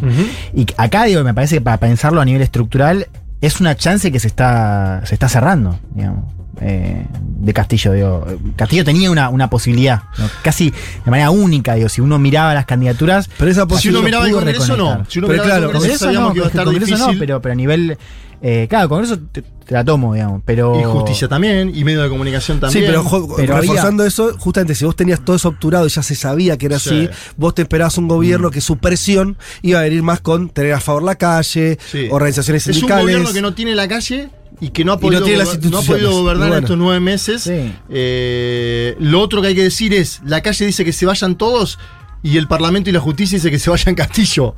[0.55, 3.07] Y acá, digo, me parece que para pensarlo a nivel estructural,
[3.41, 6.40] es una chance que se está, se está cerrando, digamos.
[6.59, 8.25] Eh, de Castillo, digo.
[8.55, 10.29] Castillo tenía una, una posibilidad, ¿no?
[10.43, 13.29] casi de manera única, digo, si uno miraba las candidaturas.
[13.37, 15.05] Pero esa Si uno miraba el Congreso, no.
[15.07, 16.91] Si uno Pero miraba el claro, Congreso, Congreso sabíamos no, que iba a estar Congreso
[16.91, 17.19] no, difícil.
[17.19, 17.97] pero, pero a nivel.
[18.41, 20.79] eh, claro, Congreso te, te la tomo, digamos, pero.
[20.79, 22.83] Y justicia también, y medio de comunicación también.
[22.85, 26.15] Sí, pero, había- reforzando eso, justamente si vos tenías todo eso obturado y ya se
[26.15, 27.07] sabía que era Sí.
[27.07, 28.51] así, vos te esperabas un gobierno Mm.
[28.51, 32.07] que su presión iba a venir más con tener a favor la calle, Sí.
[32.11, 33.03] organizaciones Es un sindicales.
[33.05, 34.29] gobierno que no tiene la calle
[34.61, 36.63] y que no ha no podido, las gober- no ha podido gobernar bueno.
[36.65, 37.49] estos nueve meses.
[37.89, 41.79] Eh, lo otro que hay que decir es, la calle dice que se vayan todos
[42.23, 44.55] y el Parlamento y la justicia dice que se vayan Castillo.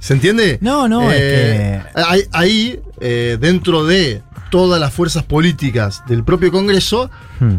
[0.00, 0.58] ¿Se entiende?
[0.60, 4.20] No, no, es Eh, Ahí, ahí, eh, dentro de
[4.54, 7.56] todas las fuerzas políticas del propio Congreso, Hmm.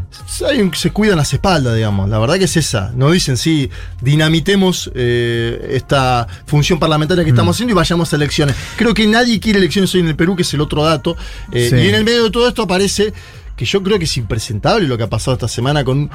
[0.47, 2.07] hay un- se cuidan las espaldas, digamos.
[2.09, 2.93] La verdad que es esa.
[2.95, 3.69] No dicen, sí,
[4.01, 8.55] dinamitemos eh, esta función parlamentaria que estamos haciendo y vayamos a elecciones.
[8.77, 11.17] Creo que nadie quiere elecciones hoy en el Perú, que es el otro dato.
[11.51, 11.75] Eh, Sí.
[11.75, 13.11] Y en el medio de todo esto aparece
[13.57, 16.09] que yo creo que es impresentable lo que ha pasado esta semana con...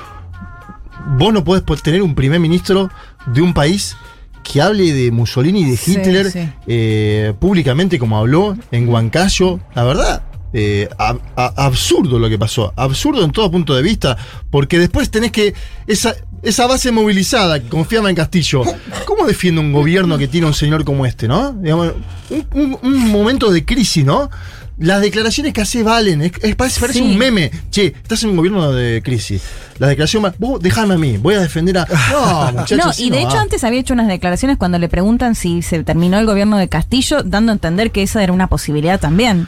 [1.19, 2.91] Vos no podés po- tener un primer ministro
[3.27, 3.97] de un país
[4.43, 6.49] que hable de Mussolini y de Sí, Hitler sí.
[6.67, 9.61] eh, públicamente como habló en Huancayo.
[9.75, 10.23] La verdad,
[10.53, 11.17] eh, a-
[11.57, 12.73] absurdo lo que pasó.
[12.77, 14.17] Absurdo en todo punto de vista.
[14.51, 15.55] Porque después tenés que.
[15.87, 18.63] Esa, esa base movilizada que confiaba en Castillo.
[19.05, 21.53] ¿Cómo defiende un gobierno que tiene un señor como este, no?
[21.53, 21.93] Digamos,
[22.31, 24.31] un, un- un momento de crisis, ¿no?
[24.79, 27.05] Las declaraciones que hace valen, es, es- parece, parece Sí.
[27.05, 27.51] un meme.
[27.71, 29.43] Che, estás en un gobierno de crisis.
[29.79, 31.87] La declaración, vos dejame a mí, voy a defender a.
[32.11, 32.79] No, muchachos.
[32.99, 35.85] No, y de no hecho antes había hecho unas declaraciones cuando le preguntan si se
[35.85, 39.47] terminó el gobierno de Castillo, dando a entender que esa era una posibilidad también.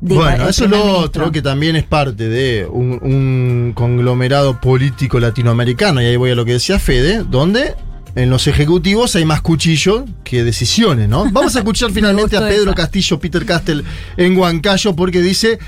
[0.00, 5.20] Digo, bueno, eso es lo otro, que también es parte de un, un conglomerado político
[5.20, 7.74] latinoamericano, y ahí voy a lo que decía Fede, donde
[8.14, 11.30] en los ejecutivos hay más cuchillo que decisiones, ¿no?
[11.30, 12.74] Vamos a escuchar finalmente a Pedro esa.
[12.74, 13.84] Castillo, Peter Castel,
[14.16, 15.58] en Huancayo, porque dice,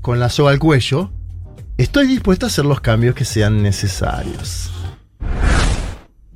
[0.00, 1.10] con la soga al cuello,
[1.76, 4.70] estoy dispuesto a hacer los cambios que sean necesarios.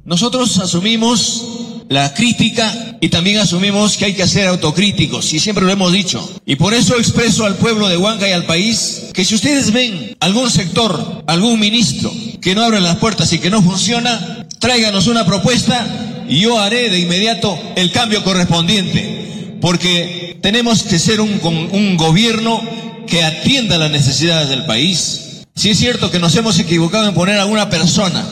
[0.04, 5.72] Nosotros asumimos la crítica y también asumimos que hay que ser autocríticos y siempre lo
[5.72, 6.28] hemos dicho.
[6.44, 10.16] Y por eso expreso al pueblo de Huanca y al país que si ustedes ven
[10.20, 15.24] algún sector, algún ministro que no abren las puertas y que no funciona, tráiganos una
[15.24, 21.40] propuesta y yo haré de inmediato el cambio correspondiente, porque tenemos que ser un,
[21.72, 22.60] un gobierno
[23.06, 25.44] que atienda las necesidades del país.
[25.54, 28.24] Si es cierto que nos hemos equivocado en poner a una persona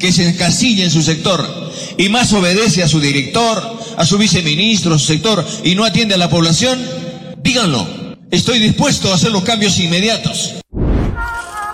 [0.00, 1.46] que se encasilla en su sector
[1.96, 3.62] y más obedece a su director,
[3.96, 6.80] a su viceministro, a su sector y no atiende a la población,
[7.42, 7.86] díganlo.
[8.30, 10.54] Estoy dispuesto a hacer los cambios inmediatos.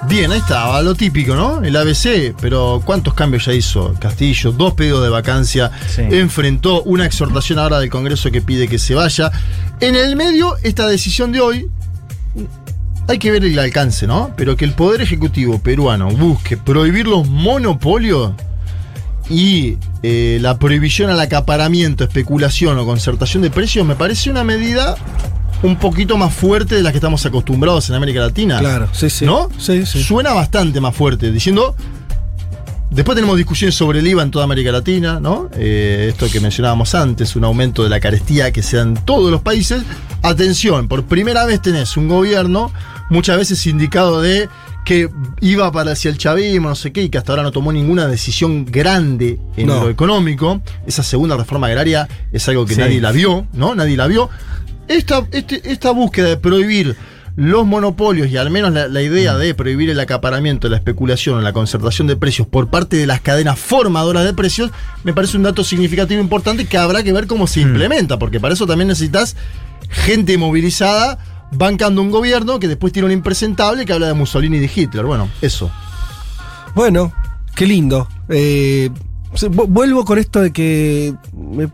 [0.09, 1.65] Bien, ahí estaba, lo típico, ¿no?
[1.65, 4.53] El ABC, pero ¿cuántos cambios ya hizo Castillo?
[4.53, 9.33] Dos pedidos de vacancia, enfrentó una exhortación ahora del Congreso que pide que se vaya.
[9.81, 11.69] En el medio, esta decisión de hoy,
[13.09, 14.33] hay que ver el alcance, ¿no?
[14.37, 18.33] Pero que el Poder Ejecutivo peruano busque prohibir los monopolios
[19.29, 24.97] y eh, la prohibición al acaparamiento, especulación o concertación de precios me parece una medida
[25.63, 28.59] un poquito más fuerte de las que estamos acostumbrados en América Latina.
[28.59, 29.25] Claro, sí, sí.
[29.25, 29.49] ¿No?
[29.59, 30.03] Sí, sí.
[30.03, 31.75] Suena bastante más fuerte, diciendo.
[32.89, 35.51] Después tenemos discusiones sobre el IVA en toda América Latina, ¿no?
[35.55, 39.31] Eh, esto que mencionábamos antes, un aumento de la carestía que se da en todos
[39.31, 39.83] los países.
[40.23, 42.73] Atención, por primera vez tenés un gobierno,
[43.11, 44.49] muchas veces indicado de
[44.85, 45.09] que
[45.41, 48.07] iba para hacia el chavismo, no sé qué, y que hasta ahora no tomó ninguna
[48.07, 49.85] decisión grande en No.
[49.85, 50.61] lo económico.
[50.87, 52.81] Esa segunda reforma agraria es algo que Sí.
[52.81, 53.75] nadie la vio, ¿no?
[53.75, 54.31] Nadie la vio.
[54.89, 56.95] Esta, este- esta búsqueda de prohibir
[57.35, 61.41] los monopolios y al menos la, la idea de prohibir el acaparamiento, la especulación o
[61.43, 64.71] la concertación de precios por parte de las cadenas formadoras de precios,
[65.05, 68.55] me parece un dato significativo importante que habrá que ver cómo se implementa, porque para
[68.55, 69.37] eso también necesitas
[69.91, 71.19] gente movilizada
[71.53, 75.05] bancando un gobierno que después tiene un impresentable que habla de Mussolini y de Hitler.
[75.05, 75.71] Bueno, eso.
[76.75, 77.13] Bueno,
[77.55, 78.09] qué lindo.
[78.29, 78.91] Eh,
[79.49, 81.69] vuelvo con esto de que me-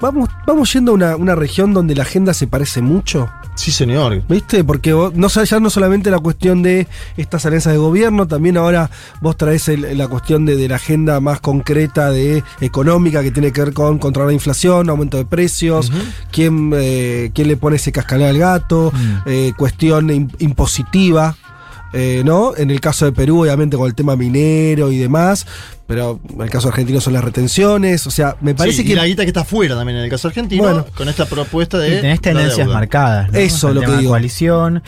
[0.00, 3.28] vamos, vamos yendo a una, una región donde la agenda se parece mucho.
[3.54, 4.22] Sí, señor.
[4.28, 4.62] ¿Viste?
[4.64, 6.86] Porque vos- no, ya no solamente la cuestión de
[7.16, 8.90] estas alianzas de gobierno, también ahora
[9.20, 13.52] vos traes el- la cuestión de, de la agenda más concreta de económica que tiene
[13.52, 15.90] que ver con controlar la inflación, aumento de precios,
[16.30, 18.92] quién, eh, quién le pone ese cascabel al gato,
[19.26, 21.36] eh, cuestión im- impositiva.
[21.92, 22.54] Eh, ¿No?
[22.56, 25.46] En el caso de Perú, obviamente, con el tema minero y demás,
[25.86, 28.06] pero en el caso argentino son las retenciones.
[28.06, 28.92] O sea, me parece Sí, que.
[28.92, 30.86] y la guita que está fuera también en el caso argentino, Bueno.
[30.96, 31.98] con esta propuesta de.
[31.98, 32.74] Y tenés tendencias deuda.
[32.74, 33.32] marcadas.
[33.32, 33.38] ¿no?
[33.38, 34.10] Eso, El lo tema que digo.
[34.10, 34.82] coalición.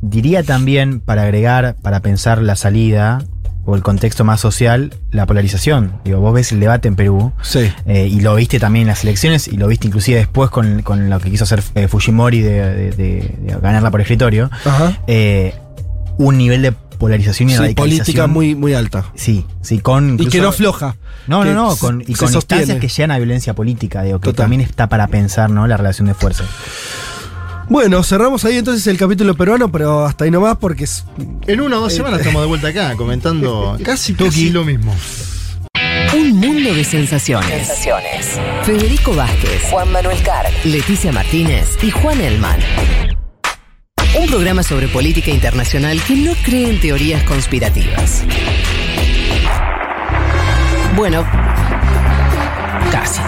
[0.00, 3.24] Diría también, para agregar, para pensar la salida
[3.64, 5.92] o el contexto más social, la polarización.
[6.04, 7.32] Digo, vos ves el debate en Perú.
[7.42, 7.70] Sí.
[7.86, 11.08] eh, y lo viste también en las elecciones y lo viste inclusive después con, con
[11.08, 14.50] lo que quiso hacer eh, Fujimori de, de- de- de ganarla por escritorio.
[14.64, 14.98] Ajá.
[15.06, 15.54] Eh,
[16.18, 18.04] un nivel de polarización y Sí, radicalización.
[18.04, 19.06] política muy, muy alta.
[19.14, 20.20] Sí, sí, con.
[20.20, 20.96] Y que no afloja.
[21.26, 24.44] No, no, no, con, y con instancias que llegan a violencia política, digo, que Total.
[24.44, 25.66] también está para pensar, ¿no?
[25.66, 26.44] La relación de fuerza.
[27.68, 31.04] Bueno, cerramos ahí entonces el capítulo peruano, pero hasta ahí nomás porque es.
[31.46, 34.94] En una o dos Eh, semanas estamos de vuelta acá comentando casi, casi lo mismo.
[36.14, 37.68] Un mundo de sensaciones.
[38.64, 42.60] Federico Vázquez, Juan Manuel Carr, Leticia Martínez y Juan Elman.
[44.14, 48.24] Un programa sobre política internacional que no cree en teorías conspirativas.
[50.94, 51.24] Bueno,
[52.90, 53.22] casi.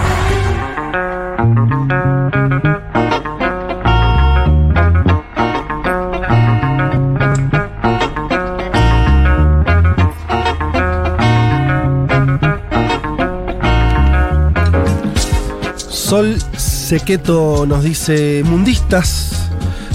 [15.89, 19.44] Sol Sequeto nos dice mundistas.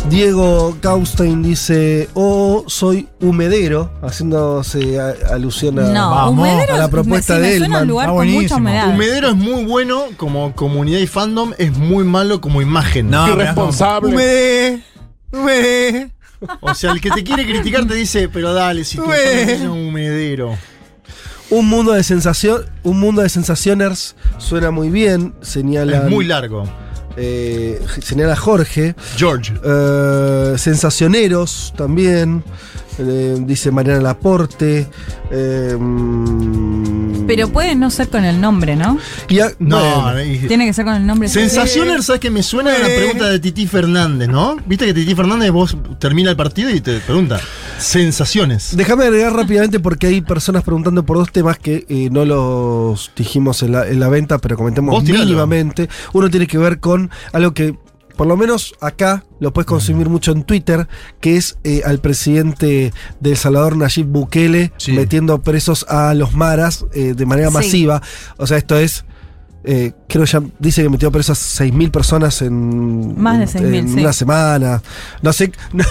[0.10, 6.32] Diego Caustein dice, oh, soy humedero, haciéndose a- alusión a, No, Vamos.
[6.39, 8.57] humedero a la propuesta me de mucha buenísimo.
[8.57, 8.89] humedad.
[8.89, 13.10] Humedero es muy bueno como comunidad y fandom, es muy malo como imagen.
[13.12, 14.12] No, Irresponsable.
[14.12, 14.84] Humedé,
[15.32, 16.12] humedé.
[16.62, 19.89] O sea, el que te quiere criticar te dice, pero dale, si tú eres un
[19.89, 20.57] humedero.
[21.51, 25.97] Un mundo de sensación, un mundo de sensacioners suena muy bien, señala.
[26.05, 26.64] Es muy largo.
[27.20, 28.95] Eh, señala Jorge.
[29.17, 29.53] George.
[29.63, 32.43] Eh, sensacioneros también.
[32.98, 34.88] Eh, dice Mariana Laporte.
[35.32, 38.98] eh, mm, Pero puede no ser con el nombre, ¿no?
[39.28, 41.30] y a- No, bueno, Tiene que ser con el nombre.
[41.30, 44.58] Sensacioner, ¿sabes que me suena a la pregunta de Titi Fernández, ¿no?
[44.66, 47.40] Viste que Titi Fernández vos termina el partido y te pregunta.
[47.78, 48.76] Sensaciones.
[48.76, 53.62] Déjame agregar rápidamente porque hay personas preguntando por dos temas que eh, no los dijimos
[53.64, 55.88] en la, en la venta, pero comentemos mínimamente.
[56.14, 57.76] Uno tiene que ver con algo que,
[58.20, 60.89] por lo menos acá, lo puedes consumir mucho en Twitter,
[61.22, 62.91] que es eh, al presidente
[63.22, 64.91] de El Salvador, Nayib Bukele, Sí.
[64.91, 67.53] metiendo presos a los maras eh, de manera Sí.
[67.53, 68.01] masiva.
[68.36, 69.05] O sea, esto es
[69.64, 73.76] Eh, creo que ya dice que metió presas 6.000 personas en, Más de en- 6.000,
[73.80, 73.99] en sí.
[73.99, 74.82] una semana.
[75.22, 75.84] No sé, no-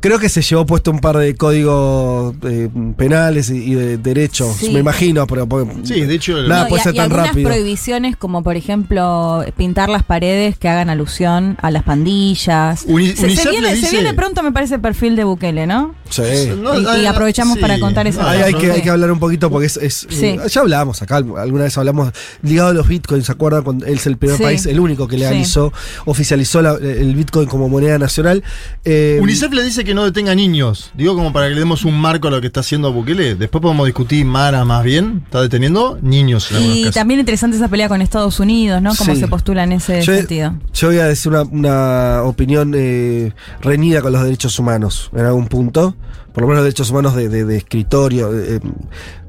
[0.00, 4.56] creo que se llevó puesto un par de códigos eh, penales y, y de derechos,
[4.56, 4.70] Sí.
[4.70, 7.28] me imagino, pero pero- Sí, de hecho, nada No, puede y, ser y tan algunas
[7.28, 7.48] rápido.
[7.48, 12.84] prohibiciones como por ejemplo pintar las paredes que hagan alusión a las pandillas.
[12.86, 15.94] Uni- se, viene, se pronto me parece el perfil de Bukele, ¿no?
[16.10, 16.22] Sí.
[16.60, 17.60] No, y, y ah, aprovechamos sí.
[17.60, 18.22] para contar eso.
[18.22, 19.76] Hay, hay que, hay que hablar un poquito porque es.
[19.78, 20.26] es- Sí.
[20.26, 22.12] eh, ya hablábamos acá, alguna vez hablamos
[22.42, 23.62] ligado a los ¿se acuerdan?
[23.64, 24.42] Cuando él es el primer Sí.
[24.42, 25.72] país, el único que legalizó,
[26.04, 28.42] oficializó la- el bitcoin como moneda nacional.
[28.84, 30.90] Eh, UNICEF le dice que no detenga niños.
[30.94, 33.34] Digo, como para que le demos un marco a lo que está haciendo Bukele.
[33.34, 35.22] Después podemos discutir Mara más bien.
[35.24, 36.94] Está deteniendo niños en Y casos.
[36.94, 38.94] también interesante esa pelea con Estados Unidos, ¿no?
[38.96, 39.20] Cómo Sí.
[39.20, 40.54] se postula en ese Yo- sentido.
[40.74, 45.46] Yo voy a decir una, una opinión eh, reñida con los derechos humanos en algún
[45.48, 45.96] punto.
[46.32, 48.30] Por lo menos los derechos humanos de, de- de escritorio.
[48.38, 48.60] eh,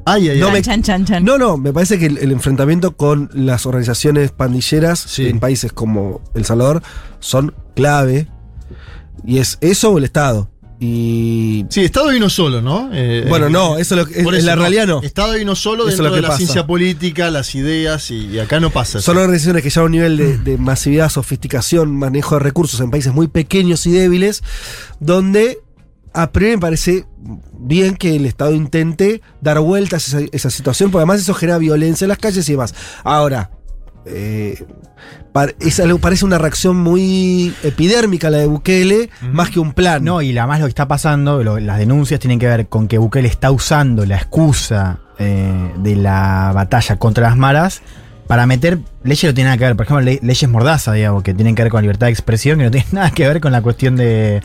[0.09, 1.23] Ay, ay, no, me, Chan, chan, chan.
[1.25, 5.27] no, no, me parece que el, el enfrentamiento con las organizaciones pandilleras Sí.
[5.27, 6.81] en países como El Salvador
[7.19, 8.27] son clave.
[9.25, 10.49] Y es eso o el Estado.
[10.79, 11.65] Y.
[11.69, 12.89] Sí, Estado y no solo, ¿no?
[12.93, 15.01] Eh, Bueno, eh, no, eso es lo que- por en la realidad no.
[15.01, 16.37] Estado y no solo Eso es dentro lo que de la pasa.
[16.37, 19.01] ciencia política, las ideas, y, y acá no pasa.
[19.01, 19.23] Son eso.
[19.23, 23.27] organizaciones que llevan un nivel de, de masividad, sofisticación, manejo de recursos en países muy
[23.27, 24.43] pequeños y débiles,
[24.99, 25.59] donde
[26.21, 27.05] a priori me parece
[27.53, 31.57] bien que el Estado intente dar vueltas a esa, esa situación, porque además eso genera
[31.57, 32.73] violencia en las calles y demás.
[33.03, 33.51] Ahora,
[34.05, 34.63] eh,
[35.33, 40.03] par- es algo- parece una reacción muy epidérmica la de Bukele, más que un plan.
[40.03, 42.87] No, y la más lo que está pasando, lo- las denuncias tienen que ver con
[42.87, 47.81] que Bukele está usando la excusa eh, de la batalla contra las maras
[48.27, 51.33] para meter leyes no tienen nada que ver, por ejemplo, le- leyes mordaza, digamos, que
[51.33, 53.61] tienen que ver con libertad de expresión, que no tienen nada que ver con la
[53.61, 54.41] cuestión de,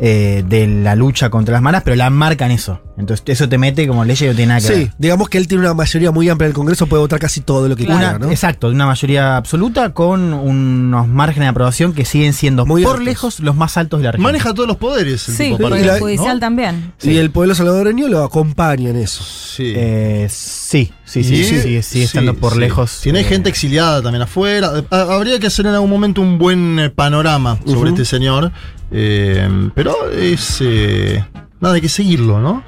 [0.00, 2.80] eh, de la lucha contra las maras, pero la marcan eso.
[2.98, 4.86] Entonces eso te mete como leyes que no tienen nada que ver.
[4.86, 7.42] Sí, digamos que él tiene una mayoría muy amplia en el Congreso, puede votar casi
[7.42, 8.30] todo lo que Una- quiera, ¿no?
[8.30, 12.92] Exacto, de una mayoría absoluta con unos márgenes de aprobación que siguen siendo Muy por
[12.92, 13.04] altos.
[13.04, 14.22] lejos los más altos de la región.
[14.24, 15.28] Maneja todos los poderes.
[15.28, 16.40] el Sí, tipo para- y el judicial ¿no?
[16.40, 16.92] también.
[17.02, 19.22] Y el pueblo salvadoreño lo acompaña en eso.
[19.24, 19.72] Sí.
[19.76, 22.60] Eh, sí, sí, sí, Y- sí, sigue, sigue estando sí, por sí.
[22.60, 23.00] lejos.
[23.02, 24.72] Tiene eh, gente exiliada también afuera.
[24.90, 28.52] Ha- Habría que hacer en algún momento un buen eh, panorama sobre este señor.
[28.90, 30.58] Eh, pero es.
[30.60, 31.24] eh,
[31.60, 32.62] nada, hay que seguirlo, ¿no?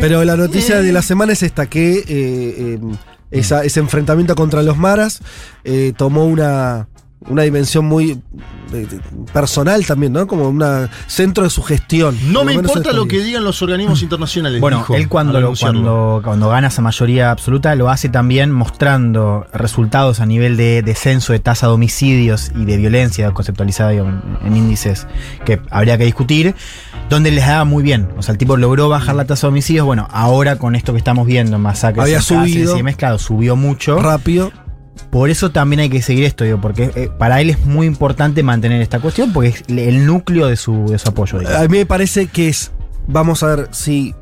[0.00, 2.78] Pero la noticia de la semana es esta, que eh, eh,
[3.32, 5.20] esa- ese enfrentamiento contra los maras
[5.64, 6.88] eh, tomó una,
[7.28, 8.18] una dimensión muy
[8.72, 8.86] eh,
[9.32, 10.26] personal también, ¿no?
[10.26, 10.64] Como un
[11.06, 12.16] centro de su gestión.
[12.32, 14.60] No me importa lo que digan los organismos internacionales.
[14.60, 19.46] Bueno, dijo, él cuando, lo- cuando, cuando gana esa mayoría absoluta lo hace también mostrando
[19.52, 24.22] resultados a nivel de descenso de tasa de homicidios y de violencia conceptualizada digo, en,
[24.44, 25.06] en índices
[25.44, 26.54] que habría que discutir,
[27.10, 28.08] donde les daba muy bien.
[28.16, 29.84] O sea, el tipo logró bajar la tasa de homicidios.
[29.84, 32.74] Bueno, ahora con esto que estamos viendo, masacres, Había subido.
[32.74, 33.98] y demás, claro, subió mucho.
[34.00, 34.52] Rápido.
[35.10, 38.42] Por eso también hay que seguir esto, digo, porque eh, para él es muy importante
[38.42, 41.38] mantener esta cuestión, porque es el núcleo de su, apoyo.
[41.56, 42.70] A mí me parece que es.
[43.06, 44.14] Vamos a ver si.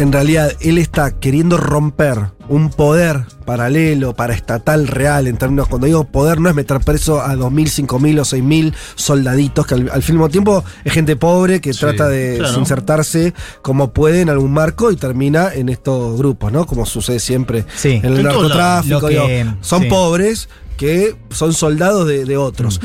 [0.00, 5.68] En realidad, él está queriendo romper un poder paralelo, paraestatal, real, en términos.
[5.68, 9.90] Cuando digo poder, no es meter preso a 2.000, 5.000 o 6.000 soldaditos, que al,
[9.90, 12.58] al mismo tiempo es gente pobre que Sí, trata de claro.
[12.58, 16.66] insertarse como puede en algún marco y termina en estos grupos, ¿no?
[16.66, 18.00] Como sucede siempre Sí.
[18.02, 18.56] en el narcotráfico.
[18.58, 18.86] lados.
[18.86, 19.88] Lo que- digo, son sí.
[19.88, 20.48] pobres
[20.78, 22.80] que son soldados de, de otros.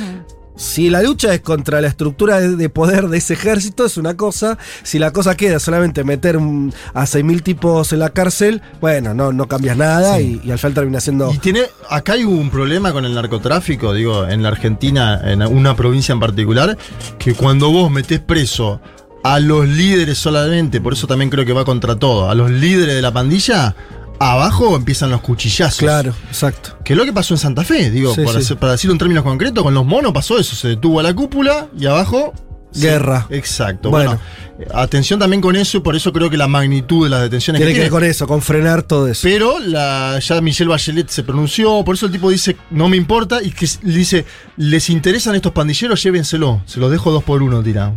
[0.56, 4.16] Si la lucha es contra la estructura de, de poder de ese ejército, es una
[4.16, 4.58] cosa.
[4.84, 9.48] Si la cosa queda solamente meter a 6.000 tipos en la cárcel, bueno, no, no
[9.48, 11.34] cambias nada y, y al final termina siendo.
[11.34, 15.76] Y tiene, acá hay un problema con el narcotráfico, digo, en la Argentina, en una
[15.76, 16.78] provincia en particular,
[17.20, 18.80] que cuando vos metés preso
[19.24, 22.94] a los líderes solamente, por eso también creo que va contra todo, a los líderes
[22.94, 23.76] de la pandilla,
[24.20, 25.80] abajo empiezan los cuchillazos.
[25.80, 26.78] Claro, exacto.
[26.84, 28.40] Que es lo que pasó en Santa Fe, digo, Sí, por sí.
[28.40, 31.14] hacer- para decirlo en términos concretos, con los monos pasó eso, se detuvo a la
[31.14, 32.34] cúpula y abajo...
[32.78, 33.26] Guerra.
[33.30, 33.90] exacto.
[33.90, 34.20] Bueno.
[34.58, 37.62] Bueno, atención también con eso y por eso creo que la magnitud de las detenciones
[37.62, 39.22] Tiene que ver con eso, con frenar todo eso.
[39.24, 43.42] Pero la, ya Michelle Bachelet se pronunció, por eso el tipo dice, no me importa,
[43.42, 44.26] y que dice,
[44.58, 47.94] les interesan estos pandilleros, llévenselo, se los dejo dos por uno, tira.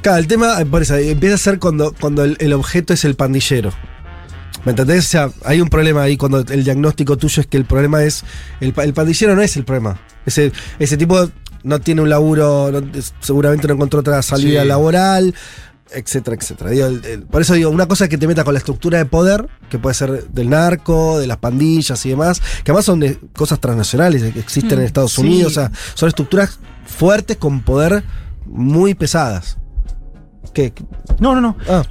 [0.00, 3.04] Claro, el tema eh, por eso, empieza a ser cuando, cuando el, el objeto es
[3.04, 3.72] el pandillero.
[4.64, 5.06] ¿Me entendés?
[5.06, 8.24] O sea, hay un problema ahí cuando el diagnóstico tuyo es que el problema es.
[8.60, 10.00] El, el pandillero no es el problema.
[10.26, 11.28] Ese, ese tipo
[11.62, 12.82] no tiene un laburo, no-
[13.20, 14.68] seguramente no encontró otra salida Sí.
[14.68, 15.34] laboral,
[15.92, 16.70] etcétera, etcétera.
[16.70, 18.98] Digo, el- el- por eso digo, una cosa es que te meta con la estructura
[18.98, 23.00] de poder, que puede ser del narco, de las pandillas y demás, que además son
[23.00, 25.20] de cosas transnacionales que existen Mm, en Estados sí.
[25.22, 28.04] Unidos, o sea, son estructuras fuertes con poder
[28.46, 29.56] muy pesadas.
[30.54, 30.72] ¿Qué?
[31.18, 31.56] No, no, no.
[31.68, 31.82] Ah,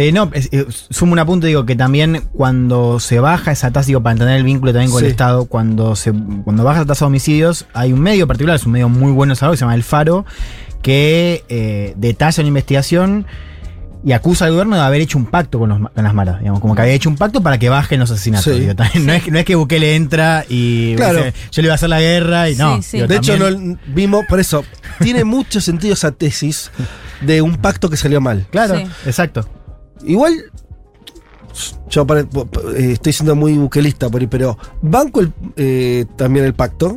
[0.00, 3.86] Eh, no, es- eh, sumo un apunte, digo que también cuando se baja esa tasa,
[3.88, 5.06] digo, para entender el vínculo también con Sí.
[5.06, 6.12] el Estado, cuando se
[6.44, 9.32] cuando baja la tasa de homicidios, hay un medio particular, es un medio muy bueno
[9.32, 10.24] de salud, que se llama El Faro,
[10.82, 13.26] que eh, detalla una investigación
[14.04, 16.60] y acusa al gobierno de haber hecho un pacto con, los con las maras, digamos,
[16.60, 18.44] como que había hecho un pacto para que bajen los asesinatos.
[18.54, 18.60] Sí.
[18.60, 21.24] digo, también no, es, que- no es que Bukele entra y Claro.
[21.24, 22.76] dice, yo le iba a hacer la guerra y no.
[22.76, 22.96] Sí, sí.
[22.98, 24.64] digo, De hecho, no, vimos, por eso,
[25.00, 26.70] tiene mucho sentido esa tesis
[27.20, 28.46] de un pacto que salió mal.
[28.52, 28.84] Claro, Sí.
[29.06, 29.48] exacto.
[30.04, 30.44] Igual,
[31.90, 32.06] yo
[32.76, 36.96] eh, estoy siendo muy buquelista por ahí, pero banco el, eh, también el pacto.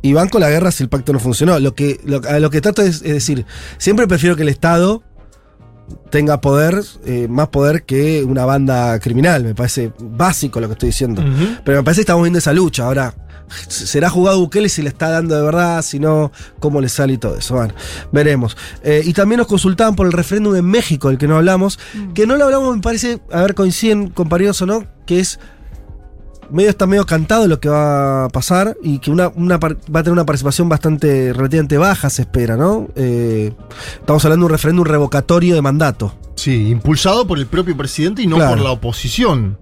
[0.00, 1.58] Y banco la guerra si el pacto no funcionó.
[1.58, 3.44] Lo que, lo, a lo que trato es, es decir,
[3.78, 5.02] siempre prefiero que el Estado
[6.10, 9.44] tenga poder, eh, más poder que una banda criminal.
[9.44, 11.22] Me parece básico lo que estoy diciendo.
[11.64, 12.84] Pero me parece que estamos viendo esa lucha.
[12.84, 13.14] Ahora,
[13.68, 15.82] ¿será jugado Bukele si le está dando de verdad?
[15.82, 17.54] Si no, ¿cómo le sale y todo eso?
[17.54, 17.74] Bueno,
[18.12, 18.56] veremos.
[18.82, 21.78] Eh, y también nos consultaban por el referéndum en México, del que no hablamos.
[22.14, 25.38] Que no lo hablamos, me parece, a ver, coinciden compañeros o no, que es.
[26.50, 30.12] Medio está medio cantado lo que va a pasar y que una, va a tener
[30.12, 32.88] una participación bastante relativamente baja, se espera, ¿no?
[32.96, 33.52] Eh,
[34.00, 36.14] estamos hablando de un referéndum revocatorio de mandato.
[36.36, 38.52] Sí, impulsado por el propio presidente y no Claro.
[38.52, 39.58] por la oposición.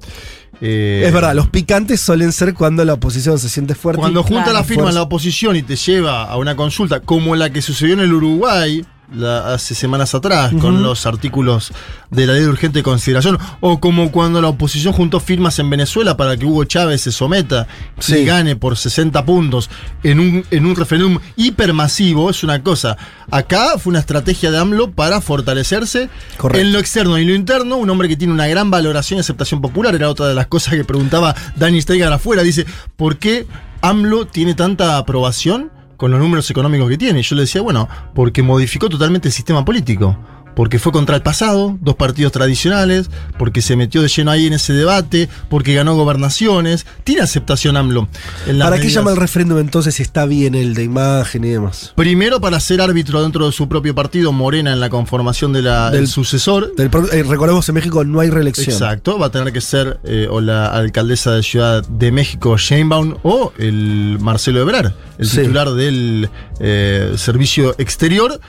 [0.60, 4.00] Eh, Es verdad, los picantes suelen ser cuando la oposición se siente fuerte.
[4.00, 4.58] Cuando junta Claro.
[4.58, 4.98] la firma Fuerza.
[4.98, 8.84] la oposición y te lleva a una consulta como la que sucedió en el Uruguay
[9.14, 11.72] la- hace semanas atrás con los artículos
[12.10, 16.16] de la ley de urgente consideración o como cuando la oposición juntó firmas en Venezuela
[16.16, 17.66] para que Hugo Chávez se someta
[17.98, 18.16] Sí.
[18.18, 19.70] y gane por 60 puntos
[20.02, 22.96] en un, en un referéndum hipermasivo es una cosa.
[23.30, 26.60] Acá fue una estrategia de AMLO para fortalecerse Correcto.
[26.66, 29.60] en lo externo y lo interno, un hombre que tiene una gran valoración y aceptación
[29.60, 33.46] popular, era otra de las cosas que preguntaba Dani Steiger afuera, dice, ¿por qué
[33.82, 37.22] AMLO tiene tanta aprobación con los números económicos que tiene?
[37.22, 40.16] Yo le decía, bueno, porque modificó totalmente el sistema político.
[40.56, 44.54] Porque fue contra el pasado, dos partidos tradicionales, porque se metió de lleno ahí en
[44.54, 46.86] ese debate, porque ganó gobernaciones.
[47.04, 48.08] Tiene aceptación AMLO.
[48.46, 51.92] en ¿Para qué llama el referéndum entonces si está bien el de imagen y demás?
[51.94, 55.90] Primero para ser árbitro dentro de su propio partido, Morena en la conformación de la-
[55.90, 56.74] del sucesor.
[56.74, 58.72] Del eh, recordemos en México no hay reelección.
[58.72, 63.16] Exacto, va a tener que ser eh, o la alcaldesa de Ciudad de México, Sheinbaum,
[63.24, 65.38] o el Marcelo Ebrard, el Sí.
[65.42, 66.30] titular del
[66.60, 68.40] eh, servicio exterior.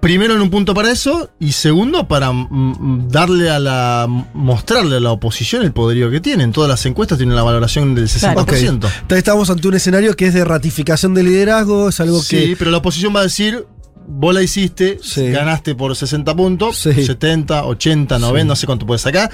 [0.00, 4.96] Primero en un punto para eso y segundo para mm, mm, darle a la mostrarle
[4.96, 6.52] a la oposición el poderío que tienen.
[6.52, 8.36] Todas las encuestas tienen la valoración del 60%.
[8.40, 8.52] Ok.
[8.52, 12.56] Entonces estamos ante un escenario que es de ratificación de liderazgo, es algo Sí, que.
[12.56, 13.66] pero la oposición va a decir,
[14.06, 15.30] vos la hiciste, Sí.
[15.32, 17.04] ganaste por 60 puntos, Sí.
[17.04, 18.48] 70, 80, 90, Sí.
[18.48, 19.30] no sé cuánto puedes sacar.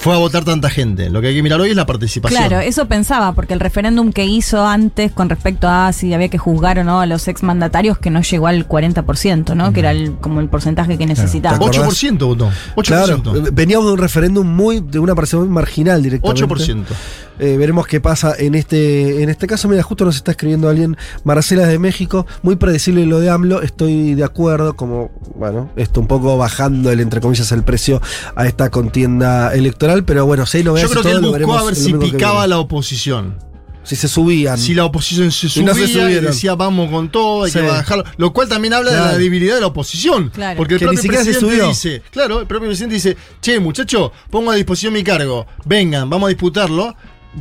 [0.00, 1.10] Fue a votar tanta gente.
[1.10, 2.40] Lo que hay que mirar hoy es la participación.
[2.42, 6.38] Claro, eso pensaba, porque el referéndum que hizo antes con respecto a si había que
[6.38, 9.74] juzgar o no a los exmandatarios, que no llegó al 40%, ¿no?
[9.74, 11.58] Que era el- como el porcentaje que necesitaba.
[11.58, 11.86] ¿Te acordás?
[11.86, 12.50] 8% votó.
[12.76, 13.32] 8%.
[13.32, 16.44] Claro, veníamos de un referéndum muy, de una participación muy marginal directamente.
[16.44, 16.94] 8%.
[17.42, 19.66] Eh, veremos qué pasa en este, en este caso.
[19.66, 24.14] Mira, justo nos está escribiendo alguien, Marcela de México, muy predecible lo de AMLO, estoy
[24.14, 28.02] de acuerdo, como, bueno, esto un poco bajando el, entre comillas, el precio
[28.36, 31.20] a esta contienda electoral, pero bueno, si hay Yo novedades y creo que él lo
[31.28, 33.36] buscó veremos a ver si picaba la oposición.
[33.82, 34.58] Si se subían.
[34.58, 37.58] Si la oposición se Y subía no se y decía vamos con todo, hay Sí.
[37.60, 38.04] que bajarlo.
[38.18, 40.28] Lo cual también habla de la debilidad de la oposición.
[40.28, 40.58] Claro.
[40.58, 41.68] Porque el Que ni propio presidente subió.
[41.68, 46.26] dice, claro, el propio presidente dice, che, muchacho, pongo a disposición mi cargo, vengan, vamos
[46.26, 46.94] a disputarlo.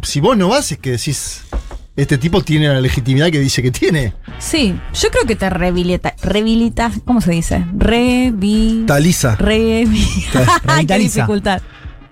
[0.04, 1.42] Si vos no vas, es que decís,
[1.96, 4.14] este tipo tiene la legitimidad que dice que tiene.
[4.38, 7.66] Sí, yo creo que te rehabilita, rehabilita ¿cómo se dice?
[7.76, 8.86] Revi...
[8.88, 9.36] Taliza.
[9.36, 10.08] Revi...
[10.88, 11.62] Qué dificultad.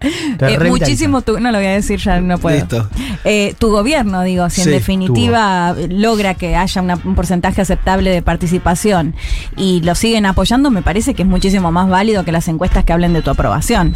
[0.01, 2.57] Eh, muchísimo tu, no lo voy a decir ya no puedo.
[2.57, 2.89] Listo.
[3.23, 8.11] Eh, tu gobierno, digo, si Sí, en definitiva logra que haya una- un porcentaje aceptable
[8.11, 9.15] de participación
[9.55, 12.93] y lo siguen apoyando, me parece que es muchísimo más válido que las encuestas que
[12.93, 13.95] hablen de tu aprobación.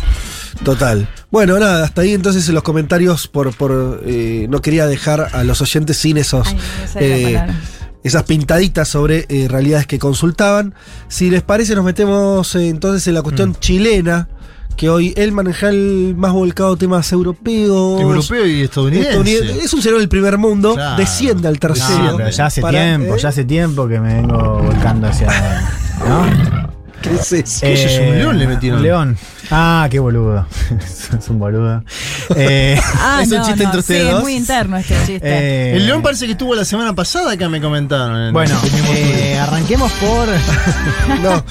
[0.63, 1.07] Total.
[1.29, 5.43] Bueno, nada, hasta ahí entonces en los comentarios por, por eh, no quería dejar a
[5.43, 7.05] los oyentes sin esos Ay, no sé la
[7.49, 7.53] eh,
[8.03, 10.73] esas pintaditas sobre eh, realidades que consultaban.
[11.07, 14.27] Si les parece, nos metemos eh, entonces en la cuestión chilena,
[14.81, 18.01] que hoy él maneja el más volcado temas europeos.
[18.01, 19.09] Europeo y estadounidense.
[19.11, 19.63] estadounidense.
[19.63, 20.97] Es un cerebro del primer mundo, Claro.
[20.97, 22.03] desciende al tercero.
[22.13, 23.19] No, pero ya hace Para, tiempo, ¿eh?
[23.21, 25.27] ya hace tiempo que me vengo volcando hacia.
[25.99, 26.25] ¿No?
[26.99, 27.59] ¿Qué es eso?
[27.61, 28.01] ¿Qué es eso?
[28.01, 28.79] ¿Un león le metieron?
[28.79, 29.17] Un león.
[29.51, 30.47] Ah, qué boludo.
[31.19, 31.83] es un boludo.
[32.35, 34.21] Eh, Ah, Es un no, chiste no, entre sí, ustedes es dos.
[34.23, 35.19] muy interno este chiste.
[35.23, 38.19] eh, El león parece que estuvo la semana pasada, acá me comentaron.
[38.19, 38.55] en Bueno,
[38.95, 40.27] eh, arranquemos por.
[41.21, 41.43] No,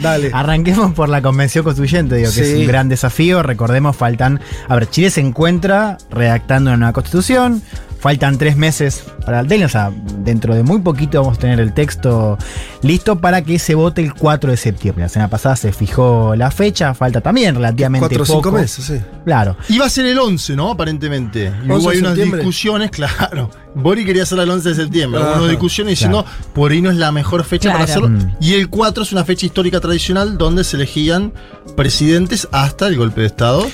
[0.00, 0.30] dale.
[0.32, 3.42] Arranquemos por la convención constituyente, digo, que es un gran desafío.
[3.42, 4.40] Recordemos, faltan.
[4.68, 7.62] A ver, Chile se encuentra redactando una nueva constitución.
[7.98, 11.60] Faltan tres meses para el deadline, o sea, dentro de muy poquito vamos a tener
[11.60, 12.38] el texto
[12.82, 15.02] listo para que se vote el 4 de septiembre.
[15.02, 18.56] La semana pasada se fijó la fecha, falta también relativamente Cuatro o cinco poco.
[18.56, 19.00] meses, sí.
[19.24, 19.56] Claro.
[19.68, 20.70] Iba a ser el 11, ¿no?
[20.70, 21.52] Aparentemente.
[21.66, 22.40] Y 11 hubo ahí de unas septiembre.
[22.40, 23.50] discusiones, claro.
[23.74, 25.20] Bori quería hacerla el 11 de septiembre.
[25.20, 26.24] Hubo unas discusiones diciendo,
[26.54, 28.08] por ahí no es la mejor fecha para hacerlo.
[28.08, 28.36] Mm.
[28.40, 31.32] Y el 4 es una fecha histórica tradicional donde se elegían
[31.76, 33.66] presidentes hasta el golpe de Estado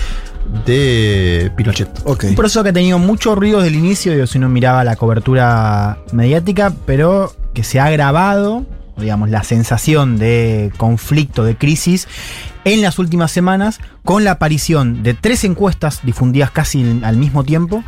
[0.65, 1.89] de Pinochet.
[2.05, 2.25] Ok.
[2.29, 4.97] Un proceso que ha tenido mucho ruido desde el inicio, digo, si uno miraba la
[4.97, 8.65] cobertura mediática, pero que se ha agravado,
[8.97, 12.09] digamos, la sensación de conflicto, de crisis,
[12.65, 17.85] en las últimas semanas, con la aparición de tres encuestas difundidas casi al mismo tiempo,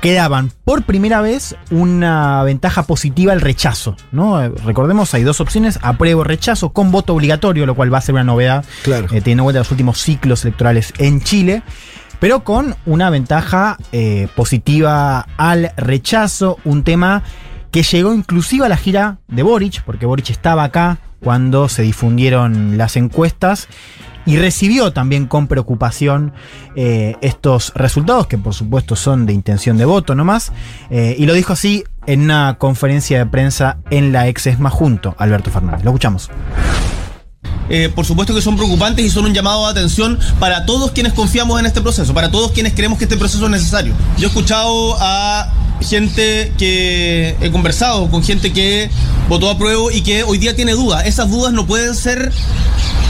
[0.00, 3.96] que daban por primera vez una ventaja positiva al rechazo.
[4.12, 4.48] ¿no?
[4.48, 8.24] Recordemos, hay dos opciones, apruebo rechazo, con voto obligatorio, lo cual va a ser una
[8.24, 9.06] novedad Claro.
[9.06, 11.62] eh, teniendo en cuenta los últimos ciclos electorales en Chile,
[12.20, 17.22] pero con una ventaja eh, positiva al rechazo, un tema
[17.70, 22.78] que llegó inclusive a la gira de Boric, porque Boric estaba acá cuando se difundieron
[22.78, 23.68] las encuestas
[24.26, 26.32] y recibió también con preocupación
[26.74, 30.52] eh, estos resultados, que por supuesto son de intención de voto nomás,
[30.90, 35.14] eh, y lo dijo así en una conferencia de prensa en la ex ESMA junto
[35.16, 35.84] a Alberto Fernández.
[35.84, 36.30] Lo escuchamos.
[37.68, 41.12] Eh, por supuesto que son preocupantes y son un llamado de atención para todos quienes
[41.12, 43.92] confiamos en este proceso, para todos quienes creemos que este proceso es necesario.
[44.18, 45.50] Yo he escuchado a
[45.80, 48.90] gente que he conversado con gente que
[49.28, 51.06] votó a prueba y que hoy día tiene dudas.
[51.06, 52.32] Esas dudas no pueden ser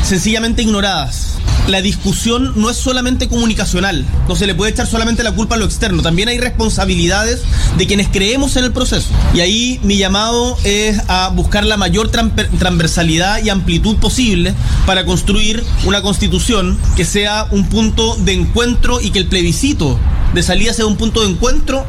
[0.03, 1.35] sencillamente ignoradas.
[1.69, 5.59] La discusión no es solamente comunicacional, no se le puede echar solamente la culpa a
[5.59, 7.43] lo externo, también hay responsabilidades
[7.77, 9.09] de quienes creemos en el proceso.
[9.35, 14.55] Y ahí mi llamado es a buscar la mayor transversalidad y amplitud posible
[14.87, 19.99] para construir una constitución que sea un punto de encuentro y que el plebiscito
[20.35, 21.85] de salida sea un punto de encuentro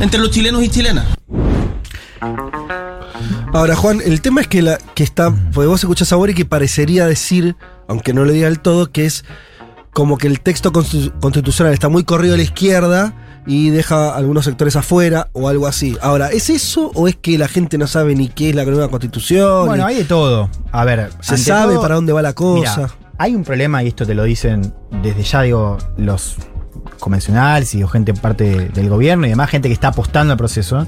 [0.00, 1.06] entre los chilenos y chilenas.
[3.54, 5.30] Ahora, Juan, el tema es que, la, que está.
[5.52, 7.56] Porque vos escuchás a Boric que parecería decir,
[7.88, 9.24] aunque no lo diga del todo, que es
[9.92, 13.12] como que el texto constitu- constitucional está muy corrido a la izquierda
[13.46, 15.98] y deja algunos sectores afuera o algo así.
[16.00, 18.88] Ahora, ¿es eso o es que la gente no sabe ni qué es la nueva
[18.88, 19.66] constitución?
[19.66, 20.48] Bueno, Y hay de todo.
[20.70, 22.76] A ver, se sabe todo, para dónde va la cosa.
[22.78, 24.72] Mira, hay un problema, y esto te lo dicen
[25.02, 26.36] desde ya, digo, los
[27.02, 30.38] convencionales y o gente parte de- del gobierno y demás, gente que está apostando al
[30.38, 30.86] proceso,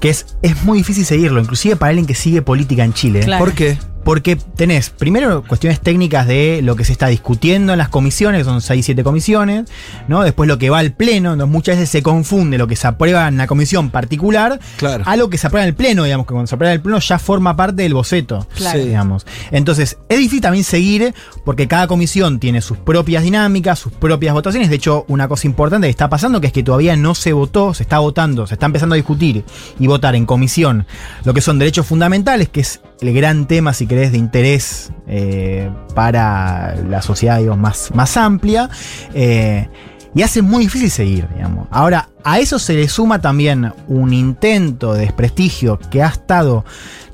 [0.00, 3.20] que es, es muy difícil seguirlo, inclusive para alguien que sigue política en Chile.
[3.20, 3.44] Claro.
[3.44, 3.78] ¿Por qué?
[4.04, 8.44] Porque tenés primero cuestiones técnicas de lo que se está discutiendo en las comisiones, que
[8.44, 9.68] son 6, 7 comisiones,
[10.08, 10.22] ¿no?
[10.22, 13.28] Después lo que va al pleno, entonces muchas veces se confunde lo que se aprueba
[13.28, 15.04] en la comisión particular Claro.
[15.06, 16.82] a lo que se aprueba en el pleno, digamos, que cuando se aprueba en el
[16.82, 18.78] pleno ya forma parte del boceto, Claro.
[18.84, 19.26] Digamos.
[19.50, 24.70] Entonces, es difícil también seguir porque cada comisión tiene sus propias dinámicas, sus propias votaciones.
[24.70, 27.74] De hecho, una cosa importante que está pasando que es que todavía no se votó,
[27.74, 29.44] se está votando, se está empezando a discutir
[29.78, 30.86] y votar en comisión
[31.24, 35.70] lo que son derechos fundamentales, que es el gran tema, si querés, de interés eh,
[35.94, 38.68] para la sociedad digamos, más, más amplia.
[39.14, 39.68] eh,
[40.12, 41.68] y hace muy difícil seguir, digamos.
[41.70, 46.64] Ahora, a eso se le suma también un intento de desprestigio que ha estado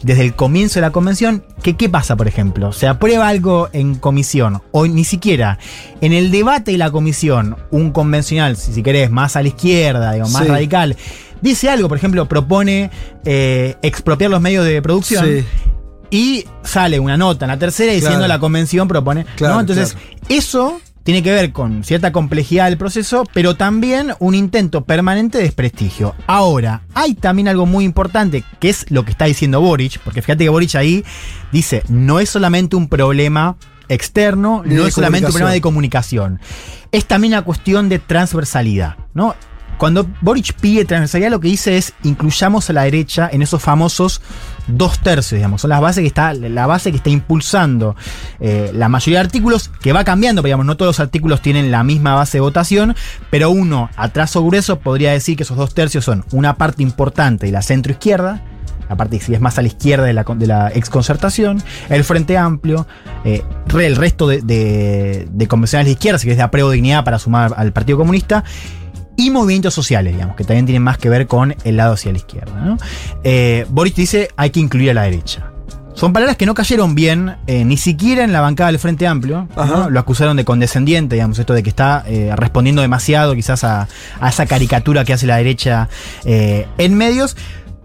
[0.02, 1.44] desde el comienzo de la convención.
[1.62, 2.72] Que, ¿Qué pasa, por ejemplo?
[2.72, 5.58] Se aprueba algo en comisión, o ni siquiera
[6.00, 10.12] en el debate de la comisión, un convencional, si, si querés, más a la izquierda,
[10.12, 10.48] digo, más Sí.
[10.48, 10.96] radical,
[11.42, 12.90] dice algo, por ejemplo, propone
[13.26, 15.22] eh, expropiar los medios de producción.
[15.26, 15.44] Sí.
[16.10, 18.28] Y sale una nota en la tercera diciendo Claro.
[18.34, 19.24] la convención propone.
[19.36, 19.60] Claro, ¿no?
[19.60, 19.96] Entonces,
[20.28, 25.44] eso tiene que ver con cierta complejidad del proceso, pero también un intento permanente de
[25.44, 26.16] desprestigio.
[26.26, 30.42] Ahora, hay también algo muy importante, que es lo que está diciendo Boric, porque fíjate
[30.44, 31.04] que Boric ahí
[31.52, 33.56] dice, no es solamente un problema
[33.88, 36.38] externo, no es solamente un problema de comunicación.
[36.38, 36.88] comunicación.
[36.90, 39.36] Es también una cuestión de transversalidad, ¿no?
[39.78, 44.22] Cuando Boric pide transversalidad, lo que dice es incluyamos a la derecha en esos famosos
[44.66, 45.60] dos tercios, digamos.
[45.60, 47.96] Son las bases que está, la base que está impulsando
[48.40, 51.70] eh, la mayoría de artículos, que va cambiando, pero digamos, no todos los artículos tienen
[51.70, 52.94] la misma base de votación,
[53.30, 57.46] pero uno, a trazo grueso, podría decir que esos dos tercios son una parte importante
[57.46, 58.42] de la centro izquierda,
[58.88, 62.38] la parte que es más a la izquierda de la, de la exconcertación, el Frente
[62.38, 62.86] Amplio,
[63.24, 63.42] eh,
[63.74, 67.18] el resto de, de, de convencionales de izquierda, si que es de apruebo dignidad para
[67.18, 68.44] sumar al Partido Comunista,
[69.16, 72.18] y movimientos sociales, digamos, que también tienen más que ver con el lado hacia la
[72.18, 72.60] izquierda.
[72.60, 72.76] ¿no?
[73.24, 75.50] Eh, Boris dice hay que incluir a la derecha.
[75.96, 79.48] Son palabras que no cayeron bien, eh, ni siquiera en la bancada del Frente Amplio.
[79.88, 83.88] Lo acusaron de condescendiente, digamos, esto de que está eh, respondiendo demasiado quizás a,
[84.20, 85.88] a esa caricatura que hace la derecha
[86.26, 87.34] eh, en medios.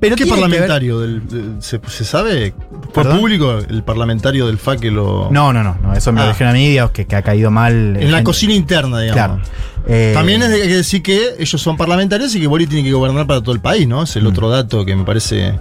[0.01, 0.99] Pero ¿Qué parlamentario?
[0.99, 2.53] del- del- se, se sabe?
[2.91, 3.19] ¿Fue ¿Perdón?
[3.19, 5.29] público el parlamentario del FA que lo.?
[5.31, 6.29] No, no, no, no, eso me lo Ah.
[6.29, 7.95] dijeron a mí, digamos, que, que ha caído mal.
[7.97, 9.47] En la cocina interna, digamos.
[9.47, 9.57] Claro.
[9.87, 12.83] Eh, También es de- hay que decir que ellos son parlamentarios y que Boli tiene
[12.83, 14.03] que gobernar para todo el país, ¿no?
[14.03, 15.59] Es el otro dato que me parece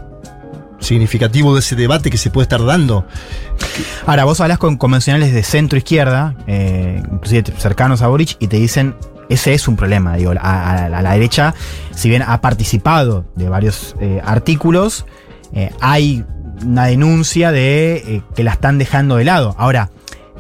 [0.79, 3.05] significativo de ese debate que se puede estar dando.
[4.07, 8.57] Ahora, vos hablas con convencionales de centro izquierda, eh, inclusive cercanos a Boric, y te
[8.57, 8.95] dicen,
[9.31, 11.55] ese es un problema, digo, a, a- a la derecha,
[11.95, 15.07] si bien ha participado de varios eh, artículos,
[15.55, 16.25] eh, hay
[16.65, 19.55] una denuncia de eh, que la están dejando de lado.
[19.57, 19.91] Ahora,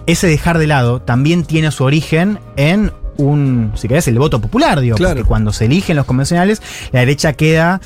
[0.06, 4.80] ese dejar de lado también tiene su origen en un, si querés, el voto popular,
[4.80, 6.60] digo, porque cuando se eligen los convencionales,
[6.92, 7.80] la derecha queda...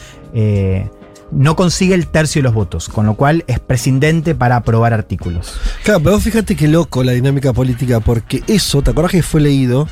[1.33, 5.59] no consigue el tercio de los votos, con lo cual es prescindente para aprobar artículos.
[5.83, 9.89] Claro, pero fíjate qué loco la dinámica política, porque eso, ¿te acuerdas que fue leído?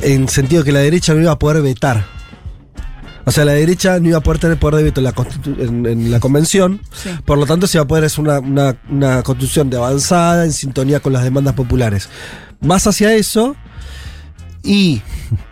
[0.00, 2.04] En sentido que la derecha no iba a poder vetar.
[3.24, 5.58] O sea, la derecha no iba a poder tener poder de veto en la, constitu-
[5.60, 6.80] en, en la convención.
[7.24, 10.52] Por lo tanto, se iba a poder hacer una, una, una constitución de avanzada en
[10.52, 12.08] sintonía con las demandas populares.
[12.60, 13.56] Vas hacia eso
[14.62, 15.02] y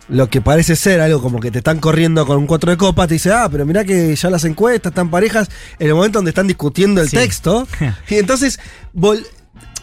[0.08, 3.06] lo que parece ser algo como que te están corriendo con un cuatro de copa,
[3.08, 5.48] te dice, ah, pero mirá que ya las encuestas están parejas
[5.78, 7.16] en el momento donde están discutiendo el Sí.
[7.16, 7.66] texto.
[8.08, 8.60] y entonces,
[8.94, 9.24] vol-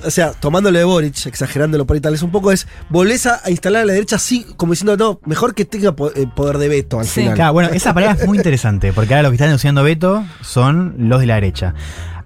[0.03, 3.41] o sea, tomándolo de Boric, exagerándolo por ahí tal vez un poco, es volvés a,
[3.49, 6.99] instalar a la derecha así, como diciendo, no, mejor que tenga eh, poder de veto
[6.99, 7.35] al final.
[7.35, 10.95] Claro, bueno, esa palabra es muy interesante, porque ahora los que están denunciando veto son
[10.97, 11.73] los de la derecha.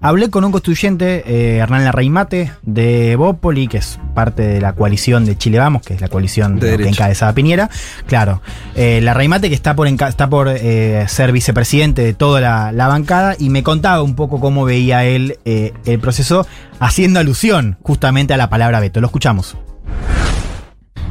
[0.00, 5.24] Hablé con un constituyente, eh, Hernán Larraimate, de Bópoli, que es parte de la coalición
[5.24, 6.84] de Chile Vamos, que es la coalición De ¿no?
[6.84, 7.70] que encabezaba Piñera.
[8.06, 8.42] Claro,
[8.74, 13.34] eh, Larraimate que está por, está por eh, ser vicepresidente de toda la, la bancada
[13.38, 16.46] y me contaba un poco cómo veía él eh, el proceso,
[16.78, 19.00] haciendo alusión justamente a la palabra veto.
[19.00, 19.56] Lo escuchamos.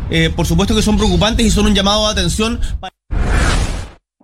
[0.09, 2.59] Eh, por supuesto que son preocupantes y son un llamado de atención.
[2.79, 2.94] para-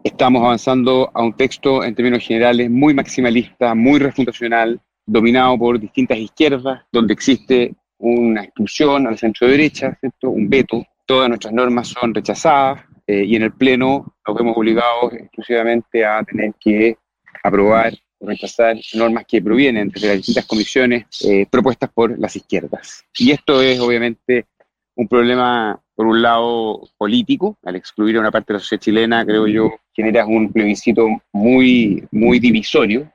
[0.03, 6.17] Estamos avanzando a un texto en términos generales muy maximalista, muy refutacional, dominado por distintas
[6.17, 10.83] izquierdas, donde existe una exclusión al centro derecha, un veto.
[11.05, 16.23] Todas nuestras normas son rechazadas eh, y en el Pleno nos vemos obligados exclusivamente a
[16.23, 16.97] tener que
[17.43, 23.03] aprobar o rechazar normas que provienen desde las distintas comisiones eh, propuestas por las izquierdas.
[23.17, 24.47] Y esto es obviamente
[24.95, 29.23] un problema, por un lado, político, al excluir a una parte de la sociedad chilena,
[29.23, 33.07] creo yo, genera un plebiscito muy, muy divisorio.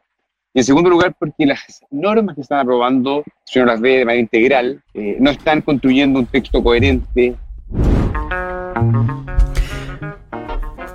[0.54, 4.04] Y en segundo lugar, porque las normas que están aprobando, si uno las ve de
[4.04, 7.34] manera integral, eh, no están construyendo un texto coherente,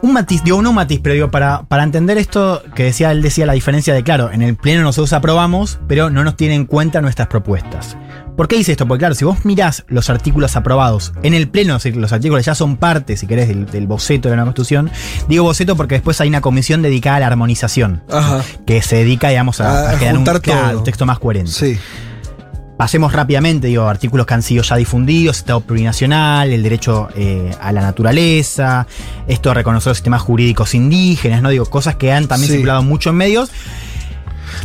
[0.04, 3.22] Un matiz, digo, no un matiz, pero digo, para, para entender esto que decía, él
[3.22, 6.66] decía la diferencia de, claro, en el pleno nosotros aprobamos, pero no nos tienen en
[6.66, 7.98] cuenta nuestras propuestas.
[8.36, 8.88] ¿Por qué dice esto?
[8.88, 12.44] Porque claro, si vos mirás los artículos aprobados en el pleno, es decir, los artículos
[12.46, 14.90] ya son parte, si querés, del, del boceto de la constitución,
[15.28, 18.42] digo boceto porque después hay una comisión dedicada a la armonización, Ajá.
[18.66, 20.78] que se dedica, digamos, a, A a crear un, juntar claro, todo.
[20.80, 21.52] un texto más coherente.
[21.52, 21.78] Sí.
[22.82, 27.72] Pasemos rápidamente, digo, artículos que han sido ya difundidos, Estado plurinacional, el derecho eh, a
[27.72, 28.88] la naturaleza,
[29.28, 31.50] esto de reconocer los sistemas jurídicos indígenas, ¿no?
[31.50, 32.54] Digo, cosas que han también Sí.
[32.56, 33.52] circulado mucho en medios.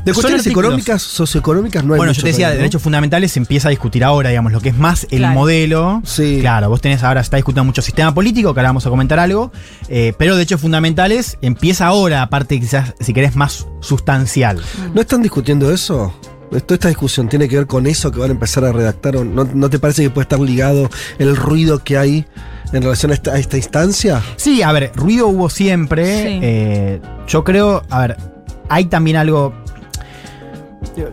[0.03, 2.63] De cuestiones económicas, socioeconómicas no hay bueno, yo te decía, de todavía, ¿no?
[2.63, 5.35] derechos fundamentales se empieza a discutir ahora, digamos, lo que es más el Claro.
[5.35, 6.01] modelo.
[6.07, 6.39] Sí.
[6.41, 9.19] Claro, vos tenés ahora, se está discutiendo mucho sistema político, que ahora vamos a comentar
[9.19, 9.53] algo,
[9.91, 14.63] eh, pero derechos fundamentales empieza ahora, aparte quizás, si querés, más sustancial.
[14.95, 16.15] ¿No están discutiendo eso?
[16.51, 19.17] Toda esta discusión tiene que ver con eso que van a empezar a redactar.
[19.17, 20.89] ¿o ¿No, no te parece que puede estar ligado
[21.19, 22.25] el ruido que hay
[22.73, 24.23] en relación a esta, a esta instancia?
[24.37, 26.05] Sí, a ver, ruido hubo siempre.
[26.23, 26.39] Sí.
[26.43, 28.17] eh, yo creo, a ver,
[28.69, 29.53] hay también algo.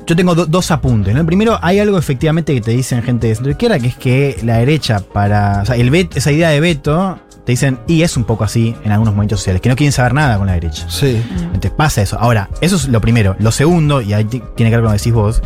[0.07, 1.13] Yo tengo do- dos apuntes.
[1.13, 1.19] ¿no?
[1.21, 4.37] El primero, hay algo efectivamente que te dicen gente de centro izquierda, que es que
[4.43, 5.61] la derecha, para.
[5.63, 8.75] O sea, el vet- esa idea de veto, te dicen, y es un poco así
[8.83, 10.85] en algunos movimientos sociales, que no quieren saber nada con la derecha.
[10.89, 11.21] Sí.
[11.41, 12.17] Entonces pasa eso.
[12.19, 13.35] Ahora, eso es lo primero.
[13.39, 15.41] Lo segundo, y ahí ti- tiene que ver con lo que decís vos.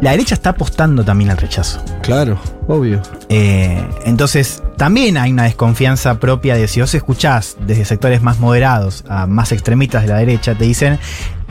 [0.00, 1.82] La derecha está apostando también al rechazo.
[2.00, 3.02] Claro, obvio.
[3.28, 9.04] Eh, entonces, también hay una desconfianza propia de si vos escuchás desde sectores más moderados
[9.10, 10.98] a más extremistas de la derecha, te dicen,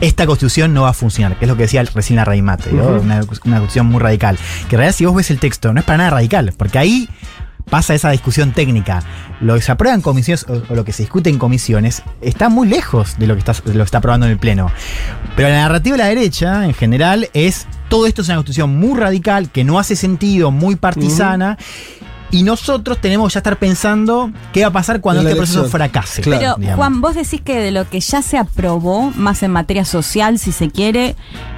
[0.00, 2.82] esta constitución no va a funcionar, que es lo que decía recién la Raimate, ¿no?
[2.82, 2.94] Ujú.
[3.02, 4.36] una, una constitución muy radical.
[4.68, 7.08] Que en realidad si vos ves el texto, no es para nada radical, porque ahí
[7.68, 9.02] pasa esa discusión técnica.
[9.40, 12.48] Lo que se aprueba en comisiones o, o lo que se discute en comisiones está
[12.48, 14.70] muy lejos de lo que está, de lo que está aprobando en el Pleno.
[15.36, 18.98] Pero la narrativa de la derecha, en general, es todo esto es una constitución muy
[18.98, 21.58] radical, que no hace sentido, muy partisana.
[22.30, 26.22] Y nosotros tenemos que ya estar pensando qué va a pasar cuando este proceso fracase.
[26.22, 26.76] Pero digamos.
[26.76, 30.52] Juan, vos decís que de lo que ya se aprobó, más en materia social, si
[30.52, 31.16] se quiere,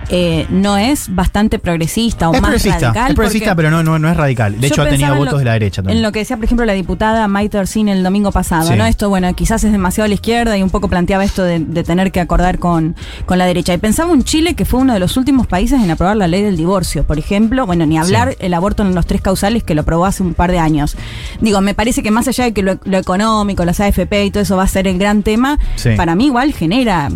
[0.08, 3.10] eh, no es bastante progresista o Es más progresista, radical.
[3.10, 4.60] es progresista, pero no, no, no es radical.
[4.60, 5.98] De hecho, ha tenido votos lo- de la derecha también.
[5.98, 8.74] En lo que decía, por ejemplo, la diputada Maite Orsini el domingo pasado, Sí.
[8.76, 8.84] ¿no?
[8.84, 11.84] Esto, bueno, quizás es demasiado a la izquierda y un poco planteaba esto de, de
[11.84, 12.94] tener que acordar con,
[13.26, 13.72] con la derecha.
[13.74, 16.42] Y pensaba en Chile, que fue uno de los últimos países en aprobar la ley
[16.42, 17.66] del divorcio, por ejemplo.
[17.66, 20.50] Bueno, ni hablar el aborto en los tres causales que lo aprobó hace un par
[20.50, 20.96] de años.
[21.40, 24.42] Digo, me parece que más allá de que lo, lo económico, las AFP y todo
[24.42, 25.90] eso va a ser el gran tema, Sí.
[25.96, 27.08] para mí igual genera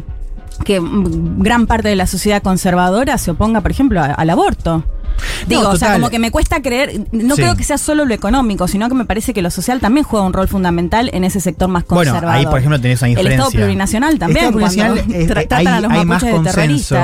[0.65, 4.85] que gran parte de la sociedad conservadora se oponga, por ejemplo, al aborto.
[5.47, 7.43] Digo, o sea, como que me cuesta creer, no Sí.
[7.43, 10.25] creo que sea solo lo económico, sino que me parece que lo social también juega
[10.27, 12.39] un rol fundamental en ese sector más Bueno, conservador.
[12.41, 13.45] ahí por ejemplo tenés una El diferencia.
[13.47, 16.57] Estado plurinacional también, El plurinacional, tra- eh, tratan hay, a los hay más terroristas.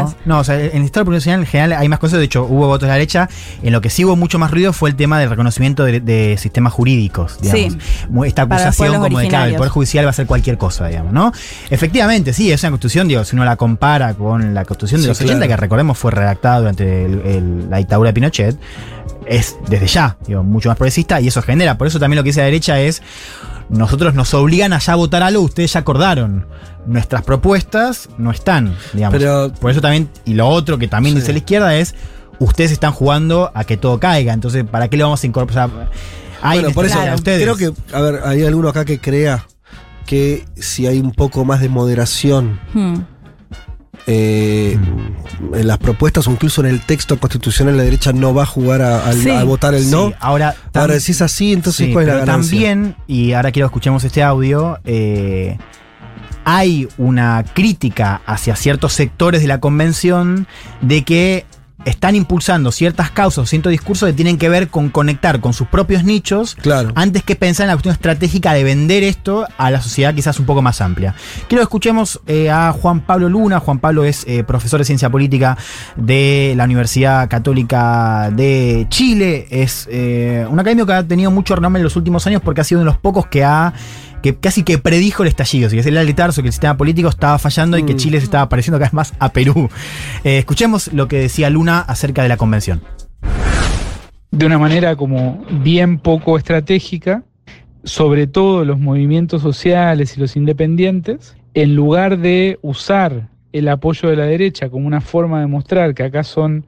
[0.02, 0.16] consenso.
[0.24, 2.18] No, o sea, en el Estado plurinacional en general hay más consenso.
[2.18, 3.28] De hecho, hubo votos de la derecha.
[3.62, 6.36] En lo que sí hubo mucho más ruido fue el tema del reconocimiento de, de
[6.38, 7.38] sistemas jurídicos.
[7.40, 7.72] Digamos.
[7.72, 7.78] Sí.
[8.26, 9.56] Esta acusación como de claro, el.
[9.56, 11.32] Poder Judicial va a hacer cualquier cosa, digamos, ¿no?
[11.70, 15.08] Efectivamente, sí, es una constitución, digo, si uno la compara con la constitución de Sí,
[15.08, 15.48] los 80, claro.
[15.48, 18.56] que recordemos fue redactada durante el- el- la dictadura de Pinochet,
[19.26, 21.78] es desde ya, digo, mucho más progresista y eso genera.
[21.78, 23.02] Por eso también lo que dice la derecha es,
[23.68, 26.46] nosotros nos obligan a ya votar algo, ustedes ya acordaron.
[26.86, 29.18] Nuestras propuestas no están, digamos.
[29.18, 31.94] Pero- Por eso también, y lo otro que también dice la izquierda es,
[32.40, 35.68] ustedes están jugando a que todo caiga, entonces, ¿para qué le vamos a incorporar?
[35.70, 35.88] O sea,
[36.42, 37.42] hay bueno, por eso a ustedes.
[37.42, 39.46] creo que, a ver, hay alguno acá que crea
[40.06, 42.96] que si hay un poco más de moderación Hmm.
[44.06, 44.78] Eh,
[45.54, 48.82] en las propuestas o incluso en el texto constitucional, la derecha no va a jugar
[48.82, 49.30] a, al- Sí.
[49.30, 50.12] a votar el Sí, no.
[50.20, 52.50] ahora, Ahora es así, entonces Sí, ¿cuál es la pero ganancia?
[52.70, 55.58] también, y ahora quiero que escuchemos este audio, eh,
[56.44, 60.46] hay una crítica hacia ciertos sectores de la convención
[60.80, 61.44] de que
[61.84, 65.66] están impulsando ciertas causas o ciertos discursos que tienen que ver con conectar con sus
[65.66, 66.92] propios nichos Claro.
[66.94, 70.46] antes que pensar en la cuestión estratégica de vender esto a la sociedad quizás un
[70.46, 71.14] poco más amplia.
[71.48, 73.60] Quiero que escuchemos eh, a Juan Pablo Luna.
[73.60, 75.56] Juan Pablo es eh, profesor de ciencia política
[75.96, 79.46] de la Universidad Católica de Chile.
[79.50, 82.64] Es eh, un académico que ha tenido mucho renombre en los últimos años porque ha
[82.64, 83.72] sido uno de los pocos que ha
[84.22, 87.38] que casi que predijo el estallido, si es el aletarzo que el sistema político estaba
[87.38, 87.96] fallando y que Mm.
[87.96, 89.68] Chile se estaba pareciendo cada vez más a Perú.
[90.24, 92.80] Eh, escuchemos lo que decía Luna acerca de la convención.
[94.30, 97.22] de una manera como bien poco estratégica,
[97.84, 104.16] sobre todo los movimientos sociales y los independientes, en lugar de usar el apoyo de
[104.16, 106.64] la derecha como una forma de mostrar que acá son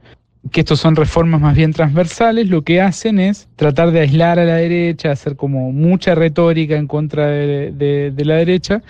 [0.51, 4.45] que estos son reformas más bien transversales, lo que hacen es tratar de aislar a
[4.45, 8.81] la derecha, hacer como mucha retórica en contra de, de- la derecha,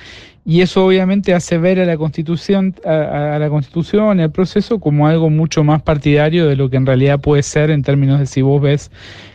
[0.45, 5.07] y eso obviamente hace ver a la constitución, a, a la constitución, al proceso, como
[5.07, 8.41] algo mucho más partidario de lo que en realidad puede ser en términos de si
[8.43, 8.91] vos ves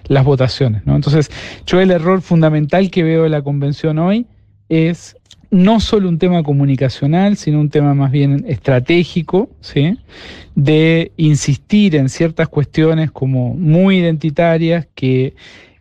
[0.06, 0.86] las votaciones.
[0.86, 0.94] ¿no?
[0.94, 1.30] Entonces,
[1.66, 4.26] yo el error fundamental que veo de la convención hoy
[4.68, 5.16] es
[5.51, 9.98] no solo un tema comunicacional, sino un tema más bien estratégico, ¿sí?
[10.55, 15.35] de insistir en ciertas cuestiones como muy identitarias que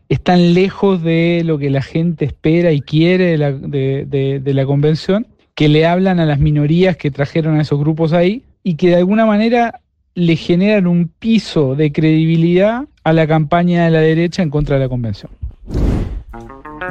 [0.10, 5.28] están lejos de lo que la gente espera y quiere de la, de- la convención,
[5.54, 8.96] que le hablan a las minorías que trajeron a esos grupos ahí y que de
[8.96, 9.82] alguna manera
[10.16, 14.82] le generan un piso de credibilidad a la campaña de la derecha en contra de
[14.82, 15.32] la convención.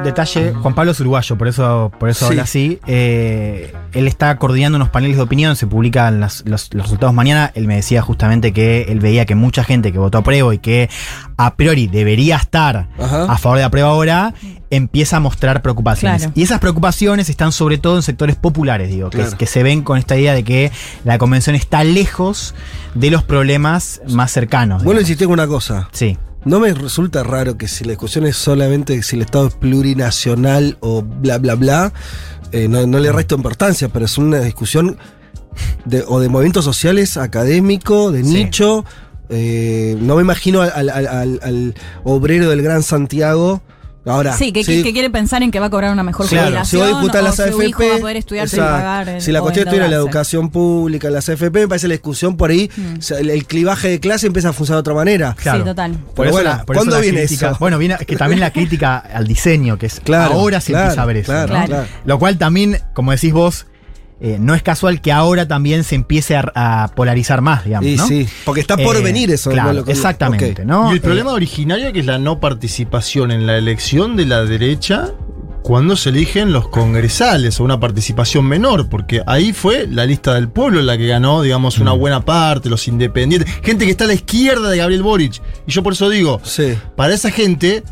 [0.03, 2.31] Detalle, Juan Pablo es uruguayo, por eso, por eso Sí.
[2.31, 2.79] habla así.
[2.87, 7.51] Eh, él está coordinando unos paneles de opinión, se publican las- los, los resultados mañana.
[7.53, 10.59] Él me decía justamente que él veía que mucha gente que votó a prueba y
[10.59, 10.89] que
[11.37, 13.23] a priori debería estar Ajá.
[13.31, 14.33] a favor de la prueba ahora,
[14.69, 16.21] empieza a mostrar preocupaciones.
[16.21, 16.33] Claro.
[16.35, 19.37] Y esas preocupaciones están sobre todo en sectores populares, digo, que, Claro.
[19.37, 20.71] que se ven con esta idea de que
[21.03, 22.55] la convención está lejos
[22.95, 24.83] de los problemas más cercanos.
[24.83, 25.89] Bueno, insistí con una cosa.
[25.91, 26.17] Sí.
[26.45, 30.77] No me resulta raro que si la discusión es solamente si el Estado es plurinacional
[30.79, 31.93] o bla, bla, bla,
[32.51, 34.97] eh, no, no le resto importancia, pero es una discusión
[35.85, 38.29] de, o de movimientos sociales, académico, de Sí.
[38.33, 38.85] nicho.
[39.31, 43.61] eh, no me imagino al, al- al- al obrero del Gran Santiago.
[44.05, 46.87] Ahora, Sí, que, quiere pensar en que va a cobrar una mejor Claro, si vos
[46.87, 47.67] disputas o las AFP.
[47.67, 49.09] hijo va a poder estudiar sin pagar.
[49.09, 52.49] el- si la cuestión estuviera la educación pública, las AFP, me parece la discusión por
[52.49, 52.97] ahí, Mm.
[52.97, 55.35] o sea, el, el clivaje de clase empieza a funcionar de otra manera.
[55.39, 55.59] Claro.
[55.59, 55.91] Sí, total.
[55.91, 57.57] Por Pero eso bueno, la- por eso ¿cuándo la viene crítica- eso?
[57.59, 61.01] Bueno, viene que también la crítica al diseño, que es Claro, ahora se claro, empieza
[61.01, 61.31] a ver eso.
[61.31, 61.65] claro, ¿no?
[61.65, 61.87] claro.
[62.05, 63.65] Lo cual también, como decís vos,
[64.21, 66.51] eh, no es casual que ahora también se empiece a,
[66.83, 67.89] a polarizar más, digamos.
[67.89, 68.07] Y ¿no?
[68.07, 69.49] sí, porque está por Eh, venir eso.
[69.49, 70.65] Claro, bueno, con- exactamente.
[70.65, 70.89] ¿no?
[70.89, 74.43] Y el Eh, problema originario que es la no participación en la elección de la
[74.43, 75.11] derecha
[75.63, 80.47] cuando se eligen los congresales o una participación menor, porque ahí fue la lista del
[80.49, 81.99] pueblo la que ganó, digamos, una Mm.
[81.99, 85.41] buena parte, los independientes, gente que está a la izquierda de Gabriel Boric.
[85.67, 86.75] Y yo por eso digo, Sí.
[86.95, 87.83] para esa gente,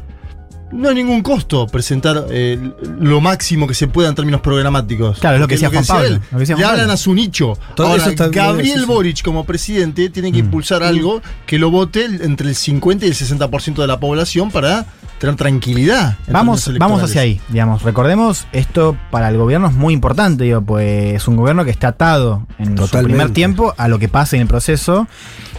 [0.71, 2.59] no hay ningún costo presentar eh,
[2.99, 5.19] lo máximo que se pueda en términos programáticos.
[5.19, 6.13] Claro, es lo que decía Juan Pablo, él.
[6.15, 6.93] lo que decía Le Juan hablan Pablo.
[6.93, 7.57] a su nicho.
[7.75, 8.85] Todo Ahora, eso bien, Gabriel.
[8.85, 10.33] Boric como presidente tiene Mm.
[10.33, 14.51] que impulsar algo que lo vote entre el 50 y el 60% de la población
[14.51, 14.85] para
[15.19, 16.17] tener tranquilidad.
[16.29, 17.83] Vamos, vamos hacia ahí, digamos.
[17.83, 21.89] Recordemos, esto para el gobierno es muy importante, digo, pues es un gobierno que está
[21.89, 23.13] atado en su Totalmente.
[23.17, 25.07] primer tiempo a lo que pase en el proceso.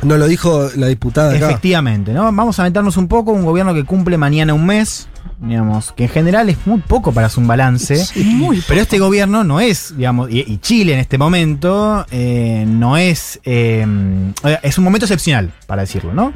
[0.03, 1.47] Nos lo dijo la diputada acá.
[1.49, 2.23] Efectivamente, ¿no?
[2.25, 5.09] Vamos a meternos un poco, un gobierno que cumple mañana un mes,
[5.41, 8.05] digamos, que en general es muy poco para hacer un balance.
[8.69, 13.41] pero este gobierno no es, digamos, y, y Chile en este momento eh, no es,
[13.45, 13.85] eh,
[14.63, 16.33] es un momento excepcional, para decirlo, ¿no?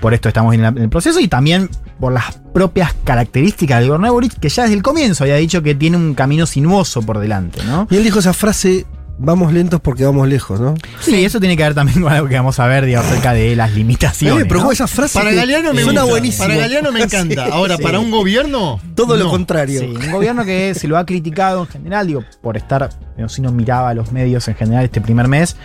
[0.00, 1.68] Por esto estamos en, la- en el proceso y también
[2.00, 5.62] por las propias características del gobierno de Boric, que ya desde el comienzo había dicho
[5.62, 7.86] que tiene un camino sinuoso por delante, ¿no?
[7.90, 8.84] Y él dijo esa frase,
[9.16, 10.74] vamos lentos porque vamos lejos, ¿no?
[11.00, 13.54] Sí, eso tiene que ver también con algo que vamos a ver, digamos, acerca de
[13.54, 14.42] las limitaciones.
[14.42, 14.64] Eh, pero ¿no?
[14.64, 16.12] ¿cómo esa frase Para Galeano me suena gusta.
[16.12, 16.44] buenísimo.
[16.48, 17.46] Para Galeano me encanta.
[17.46, 17.82] Sí, Ahora, sí.
[17.82, 18.80] para un gobierno.
[18.96, 19.30] Todo lo no.
[19.30, 19.80] contrario.
[19.80, 23.40] Sí, un gobierno que se lo ha criticado en general, digo, por estar, digo, si
[23.40, 25.56] uno miraba a los medios en general este primer mes,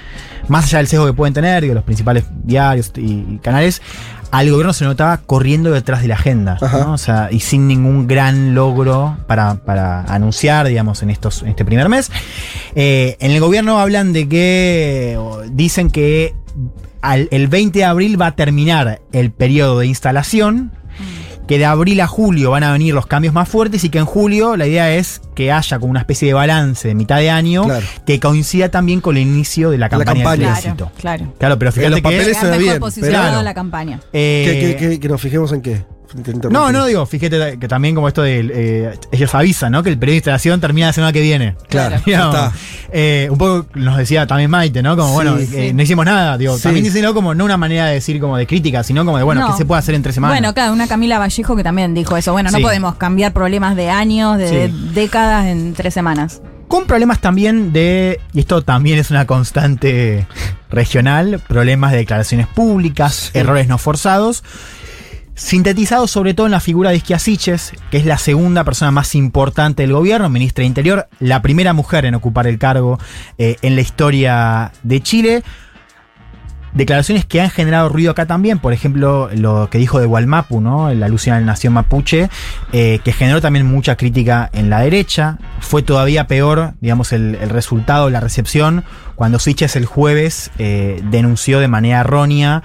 [0.48, 3.82] más allá del sesgo que pueden tener, digo, los principales diarios y canales,
[4.32, 6.94] al gobierno se notaba corriendo detrás de la agenda, ¿no?
[6.94, 11.66] O sea, y sin ningún gran logro para, para anunciar, digamos, en, estos, en este
[11.66, 12.12] primer mes.
[12.76, 15.18] Eh, en el gobierno hablan de que,
[15.52, 16.36] dicen que
[17.02, 20.72] al- el 20 de abril va a terminar el periodo de instalación
[21.50, 24.06] que de abril a julio van a venir los cambios más fuertes y que en
[24.06, 27.64] julio la idea es que haya como una especie de balance de mitad de año
[27.64, 27.86] Claro.
[28.06, 30.54] que coincida también con el inicio de la De la campaña, campaña.
[30.62, 31.34] del Claro, claro.
[31.40, 33.42] Claro, pero En fíjate los que papeles Queda se ve mejor bien, posicionado claro.
[33.44, 34.00] la campaña.
[34.14, 35.84] eh, Que, que- que- que nos fijemos en qué.
[36.50, 38.40] No, no, digo, fíjate que también como esto de.
[38.54, 39.84] eh, ellos avisan, ¿no?
[39.84, 41.56] Que el periodo de instalación termina la semana que viene.
[41.70, 42.52] Claro, está.
[42.92, 44.96] eh, un poco nos decía también Maite, ¿no?
[44.96, 45.48] Como, Sí, bueno, sí.
[45.54, 46.38] eh, no hicimos nada.
[46.38, 46.64] Digo, Sí.
[46.64, 49.42] también díselo como no una manera de decir como de crítica, sino como de, bueno,
[49.42, 49.48] No.
[49.52, 50.36] ¿qué se puede hacer en tres semanas?
[50.38, 52.32] Bueno, claro, una Camila Vallejo que también dijo eso.
[52.32, 52.64] Bueno, no Sí.
[52.64, 54.90] podemos cambiar problemas de años, de Sí.
[54.94, 56.42] décadas en tres semanas.
[56.68, 60.28] Con problemas también de, y esto también es una constante
[60.70, 64.44] regional, problemas de declaraciones públicas, errores no forzados,
[65.40, 69.16] sintetizados sobre todo en la figura de Isquia Siches, que es la segunda persona más
[69.16, 73.00] importante del gobierno, ministra de Interior, la primera mujer en ocupar el cargo
[73.38, 75.44] eh, en la historia de Chile.
[76.74, 80.94] Declaraciones que han generado ruido acá también, por ejemplo, lo que dijo de Gualmapu, ¿no?
[80.94, 82.30] La alusión a la nación mapuche,
[82.74, 85.40] eh, que generó también mucha crítica en la derecha.
[85.62, 88.84] Fue todavía peor, digamos, el, el resultado, la recepción,
[89.20, 92.64] cuando Siches el jueves eh, denunció de manera errónea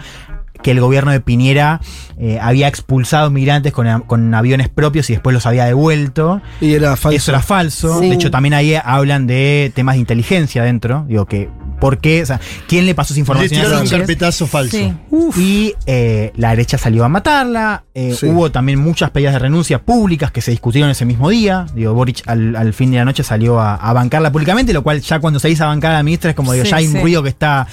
[0.65, 1.81] que el gobierno de Piñera
[2.19, 6.41] eh, había expulsado migrantes con, con aviones propios y después los había devuelto.
[6.61, 7.16] Y era falso.
[7.16, 8.01] Eso era falso.
[8.01, 8.09] Sí.
[8.09, 11.05] De hecho, también ahí hablan de temas de inteligencia dentro.
[11.07, 11.51] Digo que,
[11.81, 12.23] ¿por qué?
[12.23, 14.77] O sea, ¿quién le pasó esa Le información a tiraron un carpetazo falso.
[14.77, 14.93] Sí.
[15.36, 17.85] Y eh, la derecha salió a matarla.
[17.95, 18.27] eh, Sí.
[18.27, 21.66] Hubo también muchas pedidas de renuncia públicas que se discutieron ese mismo día.
[21.74, 25.03] Digo, Boric al, al fin de la noche salió a, a bancarla públicamente, lo cual
[25.03, 26.95] ya cuando salís a bancar a la ministra es como digo, Sí, ya hay sí.
[26.97, 27.66] un ruido que está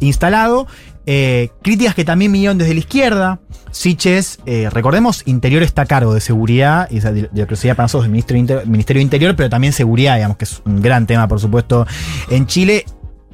[0.00, 0.66] instalado.
[1.10, 3.40] Eh, críticas que también vinieron desde la izquierda.
[3.70, 7.74] Siches, eh, recordemos, Interior está a cargo de seguridad, y de, de lo que sería
[7.74, 10.60] para nosotros el Ministerio, de Inter- Ministerio de Interior, pero también seguridad, digamos, que es
[10.66, 11.86] un gran tema, por supuesto,
[12.28, 12.84] en Chile,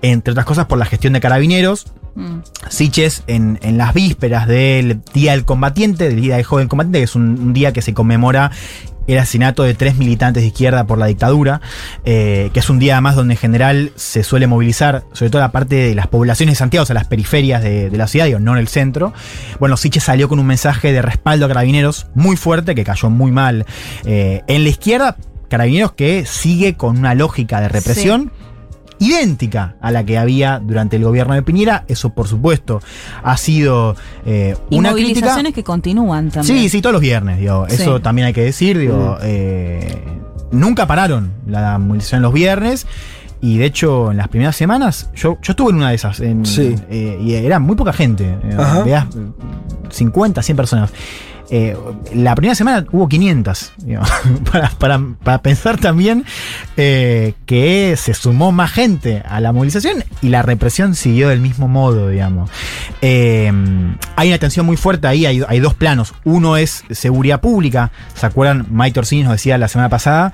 [0.02, 1.86] entre otras cosas por la gestión de carabineros.
[2.14, 2.38] Mm.
[2.68, 7.04] Siches en, en las vísperas del Día del Combatiente, del Día del Joven Combatiente, que
[7.04, 8.52] es un, un día que se conmemora
[9.06, 11.60] el asesinato de tres militantes de izquierda por la dictadura,
[12.04, 15.52] eh, que es un día además donde en general se suele movilizar, sobre todo la
[15.52, 18.52] parte de las poblaciones de Santiago, o sea, las periferias de, la ciudad, digo, no
[18.52, 19.12] en el centro.
[19.60, 23.30] Bueno, Siches salió con un mensaje de respaldo a carabineros muy fuerte, que cayó muy
[23.30, 23.66] mal
[24.04, 25.16] eh, en la izquierda.
[25.48, 28.32] Carabineros que sigue con una lógica de represión
[28.98, 31.84] idéntica a la que había durante el gobierno de Piñera.
[31.88, 32.80] Eso, por supuesto,
[33.22, 35.10] ha sido eh, Y una crítica.
[35.12, 36.58] movilizaciones que continúan también.
[36.58, 37.66] Sí, sí, todos los viernes, digo.
[37.68, 37.76] Sí.
[37.82, 39.18] Eso también hay que decir, digo.
[39.22, 40.02] eh,
[40.52, 42.86] nunca pararon la movilización los viernes.
[43.40, 46.18] Y de hecho, en las primeras semanas, yo, yo estuve en una de esas.
[46.20, 46.74] en- Sí.
[46.88, 48.24] eh, y era muy poca gente.
[48.24, 48.82] eh, Ajá.
[48.84, 49.06] veas,
[49.90, 50.90] 50, 100 personas.
[51.50, 51.76] Eh,
[52.14, 53.72] la primera semana hubo 500.
[53.78, 54.02] digo,
[54.52, 56.24] para, para- para pensar también
[56.76, 61.68] eh, que se sumó más gente a la movilización y la represión siguió del mismo
[61.68, 62.50] modo, digamos.
[63.02, 63.52] Eh,
[64.16, 66.14] hay una tensión muy fuerte ahí, hay, hay dos planos.
[66.24, 67.90] Uno es seguridad pública.
[68.14, 68.66] ¿Se acuerdan?
[68.70, 70.32] Mike Orsini nos decía la semana pasada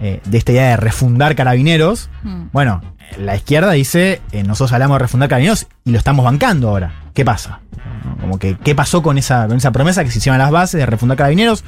[0.00, 2.08] eh, de esta idea de refundar carabineros.
[2.22, 2.44] Mm.
[2.52, 2.82] Bueno,
[3.16, 6.92] la izquierda dice, eh, nosotros hablamos de refundar carabineros y lo estamos bancando ahora.
[7.14, 7.60] ¿Qué pasa?
[8.20, 10.86] Como que, ¿qué pasó con esa, con esa promesa que se hicieron las bases de
[10.86, 11.64] refundar carabineros?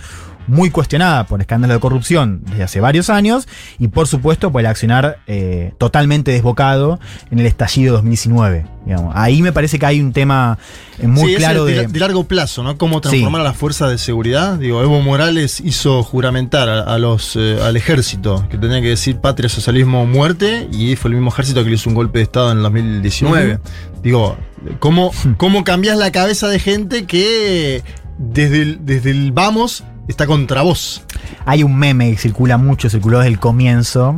[0.51, 3.47] Muy cuestionada por escándalos de corrupción desde hace varios años
[3.79, 6.99] y por supuesto por el accionar eh, totalmente desbocado
[7.31, 8.67] en el estallido 2019.
[8.85, 9.13] digamos.
[9.17, 10.59] Ahí me parece que hay un tema
[10.99, 11.87] eh, muy Sí, claro de, de...
[11.87, 12.77] de largo plazo, ¿no?
[12.77, 13.47] Cómo transformar Sí.
[13.47, 14.59] a las fuerzas de seguridad.
[14.59, 19.19] Digo, Evo Morales hizo juramentar a, a los, eh, al ejército, que tenía que decir
[19.19, 22.51] patria, socialismo, muerte, y fue el mismo ejército que le hizo un golpe de Estado
[22.53, 23.61] en el 2019.
[24.03, 24.37] Digo,
[24.81, 27.83] ¿cómo, ¿cómo cambias la cabeza de gente que
[28.19, 31.03] desde el, desde el vamos está contra vos?
[31.47, 34.17] Hay un meme que circula mucho, circuló desde el comienzo,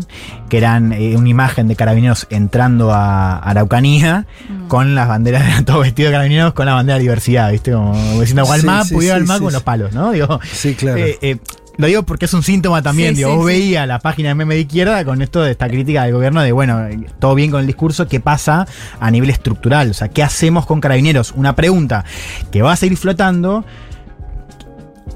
[0.49, 4.27] que eran eh, una imagen de carabineros entrando a Araucanía
[4.69, 7.73] con las banderas, todos vestidos de carabineros con la bandera de diversidad, ¿viste?
[7.73, 10.11] Como diciendo, Sí, Gualmá, sí, Gualmá sí, con los palos, ¿no?
[10.13, 10.99] Digo, Sí, claro.
[10.99, 11.37] eh, eh,
[11.79, 13.53] lo digo porque es un síntoma también, Sí, digo, sí, vos sí.
[13.53, 16.53] veías la página de meme de izquierda con esto de esta crítica del gobierno de,
[16.53, 16.81] bueno,
[17.19, 18.67] todo bien con el discurso, ¿qué pasa
[19.01, 19.91] a nivel estructural?
[19.91, 21.33] O sea, ¿qué hacemos con carabineros?
[21.35, 22.05] Una pregunta
[22.51, 23.65] que va a seguir flotando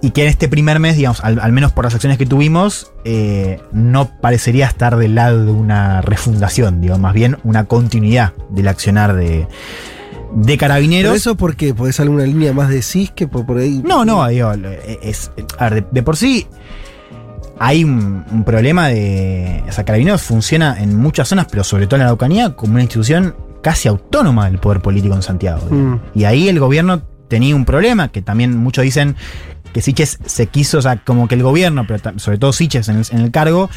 [0.03, 2.93] y que en este primer mes, digamos, al, al menos por las acciones que tuvimos,
[3.05, 8.69] eh, no parecería estar del lado de una refundación, digo, más bien una continuidad del
[8.69, 9.47] accionar de,
[10.35, 11.11] de carabineros.
[11.11, 11.75] ¿Pero eso por qué?
[11.75, 13.83] ¿Podés alguna línea más de CIS que por, por ahí?
[13.85, 14.53] No, no, digo,
[15.03, 16.47] es, a ver, de, de por sí
[17.59, 19.63] hay un, un problema de.
[19.69, 22.83] O sea, Carabineros funciona en muchas zonas, pero sobre todo en la Araucanía, como una
[22.83, 25.67] institución casi autónoma del poder político en Santiago.
[25.71, 26.01] Mm.
[26.15, 29.17] Y ahí el gobierno tenía un problema, que también muchos dicen
[29.77, 32.97] que Siches se quiso, o sea, como que el gobierno, pero sobre todo Siches en
[32.97, 33.69] el, en el cargo,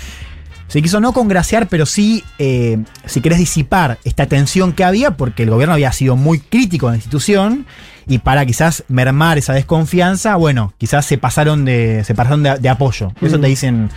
[0.69, 5.43] se quiso no congraciar, pero sí, eh, si querés disipar esta tensión que había, porque
[5.43, 7.65] el gobierno había sido muy crítico de la institución,
[8.07, 12.69] y para quizás mermar esa desconfianza, bueno, quizás se pasaron de, se pasaron de, de
[12.69, 13.11] apoyo.
[13.21, 13.41] Eso Mm.
[13.41, 13.89] te dicen,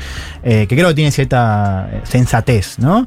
[0.43, 3.07] eh, que creo que tiene cierta eh, sensatez, ¿no?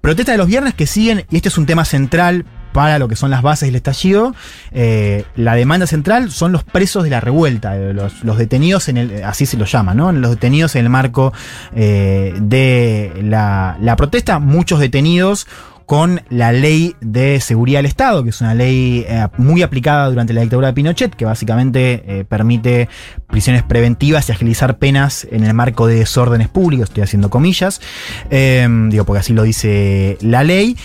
[0.00, 3.16] Protesta de los viernes que siguen, y este es un tema central para lo que
[3.16, 4.34] son las bases del estallido.
[4.72, 9.24] eh, la demanda central son los presos de la revuelta, eh, los, detenidos en el,
[9.24, 10.10] así se los llama, ¿no?
[10.12, 11.32] Los detenidos en el marco
[11.74, 15.46] eh, de la, protesta, muchos detenidos
[15.86, 19.04] con la ley de seguridad del Estado, que es una ley
[19.36, 22.88] muy aplicada durante la dictadura de Pinochet, que básicamente permite
[23.26, 27.82] prisiones preventivas y agilizar penas en el marco de desórdenes públicos, estoy haciendo comillas,
[28.30, 30.76] digo porque así lo dice la ley.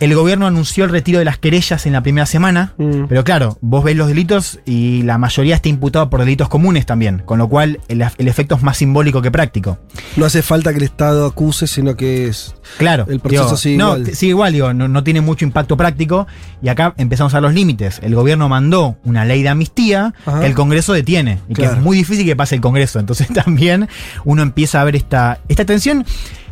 [0.00, 3.04] El gobierno anunció el retiro de las querellas en la primera semana, Mm.
[3.08, 7.20] pero claro, vos ves los delitos y la mayoría está imputado por delitos comunes también,
[7.24, 9.78] con lo cual el, el efecto es más simbólico que práctico.
[10.16, 12.54] No hace falta que el Estado acuse, sino que es.
[12.78, 14.14] Claro, El proceso digo, sigue no, igual.
[14.14, 16.26] sigue igual, digo, no, no tiene mucho impacto práctico
[16.62, 18.00] y acá empezamos a los límites.
[18.02, 20.40] El gobierno mandó una ley de amnistía Ajá.
[20.40, 22.98] que el Congreso detiene y que es muy difícil que pase el Congreso.
[22.98, 23.88] Entonces también
[24.24, 26.04] uno empieza a ver esta, esta tensión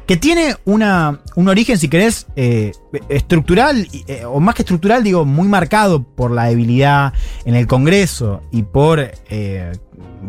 [0.06, 2.72] que tiene una, un origen, si querés, eh,
[3.08, 7.12] estructural, eh, o más que estructural, digo, muy marcado por la debilidad
[7.44, 9.00] en el Congreso y por...
[9.00, 9.72] eh,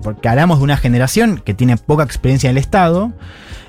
[0.01, 3.13] porque hablamos de una generación que tiene poca experiencia en el Estado,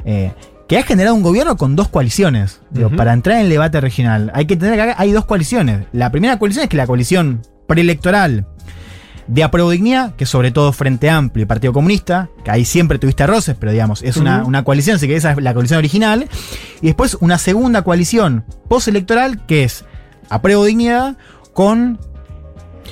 [0.05, 2.63] que ha generado un gobierno con dos coaliciones.
[2.71, 2.89] Digo.
[2.91, 5.87] Para entrar en el debate regional hay que tener que hay dos coaliciones.
[5.93, 8.47] La primera coalición es que la coalición preelectoral
[9.27, 13.27] de Apruebo Dignidad, que sobre todo Frente Amplio y Partido Comunista, que ahí siempre tuviste
[13.27, 16.29] roces, pero digamos, es una, una coalición, así que esa es la coalición original.
[16.83, 19.85] Y después una segunda coalición postelectoral, que es
[20.29, 21.17] Apruebo Dignidad
[21.53, 21.99] con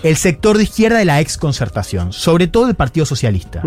[0.03, 3.63] el sector de izquierda de la ex concertación, sobre todo el Partido Socialista.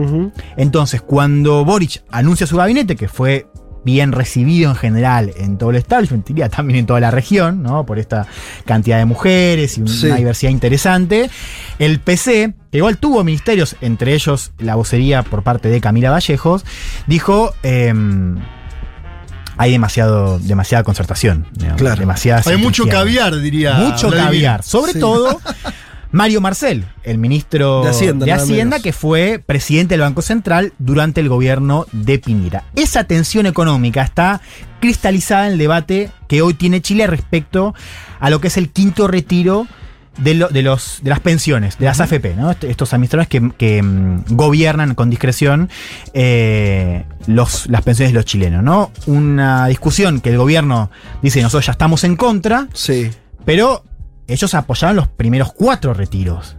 [0.58, 3.48] Entonces, cuando Boric anuncia su gabinete, que fue
[3.86, 7.86] bien recibido en general en todo el establishment, diría también en toda la región, ¿no?
[7.86, 8.26] Por esta
[8.66, 10.08] cantidad de mujeres y Sí.
[10.08, 11.30] una diversidad interesante.
[11.80, 16.66] El PC, que igual tuvo ministerios, entre ellos la vocería por parte de Camila Vallejos,
[17.08, 17.54] dijo.
[17.64, 18.38] em,
[19.58, 21.46] hay demasiado, demasiada concertación.
[21.54, 22.00] digamos, Claro.
[22.00, 23.76] demasiada Hay mucho caviar, diría.
[23.76, 24.26] Mucho Vladimir.
[24.26, 24.64] caviar.
[24.64, 25.00] Sobre Sí.
[25.00, 25.40] todo
[26.12, 31.86] Mario Marcel, el ministro De Hacienda, que fue presidente del Banco Central durante el gobierno
[31.92, 32.64] de Piñera.
[32.76, 34.42] Esa tensión económica está
[34.80, 37.74] cristalizada en el debate que hoy tiene Chile respecto
[38.20, 39.68] a lo que es el quinto retiro
[40.18, 44.24] de, lo- de los, de las pensiones, de las AFP, estos administradores que, que, mm,
[44.30, 45.70] gobiernan con discreción
[46.14, 48.64] eh, los, las pensiones de los chilenos.
[48.64, 48.92] ¿no?
[49.08, 50.90] Una discusión que el gobierno
[51.22, 53.10] dice, nosotros ya estamos en contra, Sí.
[53.44, 53.84] pero
[54.28, 56.58] ellos apoyaban los primeros cuatro retiros.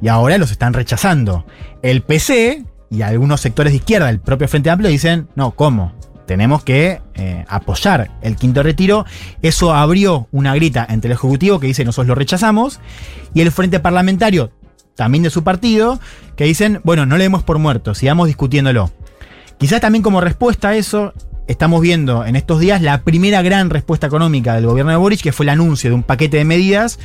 [0.00, 1.46] Y ahora los están rechazando.
[1.82, 5.92] El PC y algunos sectores de izquierda, el propio Frente Amplio, dicen, no, ¿cómo?
[6.26, 9.06] Tenemos que eh, apoyar el quinto retiro.
[9.42, 12.80] Eso abrió una grita entre el Ejecutivo que dice nosotros lo rechazamos.
[13.32, 14.50] Y el Frente Parlamentario,
[14.94, 16.00] también de su partido,
[16.36, 18.90] que dicen, bueno, no le demos por muerto, sigamos discutiéndolo.
[19.58, 21.14] Quizás también como respuesta a eso,
[21.46, 25.32] estamos viendo en estos días la primera gran respuesta económica del gobierno de Boric, que
[25.32, 26.98] fue el anuncio de un paquete de medidas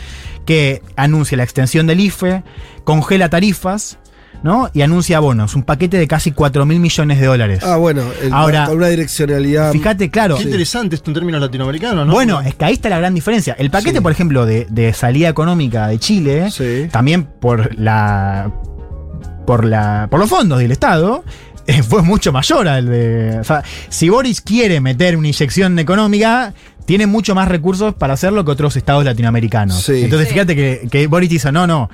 [0.46, 2.44] que anuncia la extensión del IFE,
[2.84, 4.00] congela tarifas,
[4.44, 4.72] ¿no?
[4.74, 7.60] Y anuncia bonos, un paquete de casi 4 mil millones de dólares.
[7.64, 9.72] Ah, bueno, el- Ahora, con una direccionalidad.
[9.72, 10.38] Fíjate, claro.
[10.38, 12.14] Qué interesante esto en términos latinoamericanos, ¿no?
[12.14, 13.56] Bueno, es que ahí está la gran diferencia.
[13.60, 14.02] El paquete, Sí.
[14.02, 16.50] por ejemplo, de, de salida económica de Chile,
[16.92, 18.52] también por la.
[19.46, 20.08] por la.
[20.10, 21.24] por los fondos del Estado.
[21.68, 23.38] Eh, Fue mucho mayor al de.
[23.40, 26.54] O sea, si Boris quiere meter una inyección económica,
[26.86, 29.82] tiene mucho más recursos para hacerlo que otros estados latinoamericanos.
[29.84, 30.04] Sí.
[30.04, 30.34] Entonces, Sí.
[30.34, 31.90] fíjate que, que Boris dice: no, no.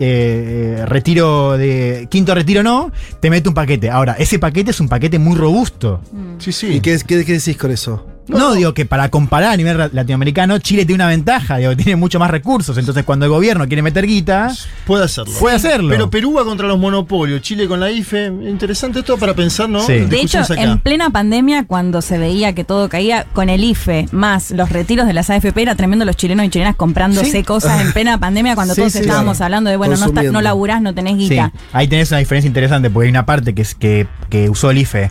[0.00, 2.06] eh, retiro de.
[2.10, 3.90] Quinto retiro no, te mete un paquete.
[3.90, 6.00] Ahora, ese paquete es un paquete muy robusto.
[6.38, 6.66] Sí, sí.
[6.74, 8.06] ¿Y qué, qué- qué decís con eso?
[8.28, 12.18] No, digo que para comparar a nivel latinoamericano, Chile tiene una ventaja, digo, tiene mucho
[12.18, 12.76] más recursos.
[12.78, 14.52] Entonces, cuando el gobierno quiere meter guita,
[14.86, 15.32] Puede hacerlo.
[15.38, 15.88] puede hacerlo.
[15.90, 18.26] Pero Perú va contra los monopolios, Chile con la IFE.
[18.26, 19.80] Interesante esto para pensar, ¿no?
[19.80, 19.94] Sí.
[20.00, 20.54] De hecho, acá.
[20.62, 25.06] en plena pandemia, cuando se veía que todo caía con el IFE más los retiros
[25.06, 27.42] de las AFP, era tremendo los chilenos y chilenas comprándose Sí.
[27.44, 29.44] cosas en plena pandemia cuando Sí, todos sí, estábamos claro.
[29.46, 31.52] hablando de, bueno, no, está- no laburás, no tenés Sí, guita.
[31.72, 34.78] ahí tenés una diferencia interesante, porque hay una parte que, es, que, que usó el
[34.78, 35.10] IFE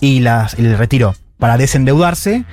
[0.00, 2.44] y las, el retiro para desendeudarse.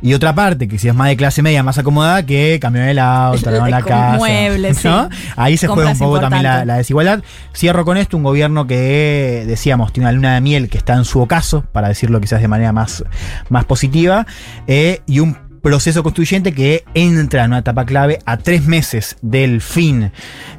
[0.00, 2.98] Y otra parte, que si es más de clase media, más acomodada, que cambió el
[2.98, 4.16] auto, la Con casa.
[4.16, 5.08] muebles, ¿no?
[5.10, 5.18] sí.
[5.36, 7.22] Ahí se juega un poco también la, la desigualdad.
[7.54, 11.04] Cierro con esto, un gobierno que, decíamos, tiene una luna de miel que está en
[11.04, 13.04] su ocaso, para decirlo quizás de manera más,
[13.48, 14.26] más positiva,
[14.66, 19.60] eh, y un proceso constituyente que entra en una etapa clave a tres meses del
[19.60, 20.12] fin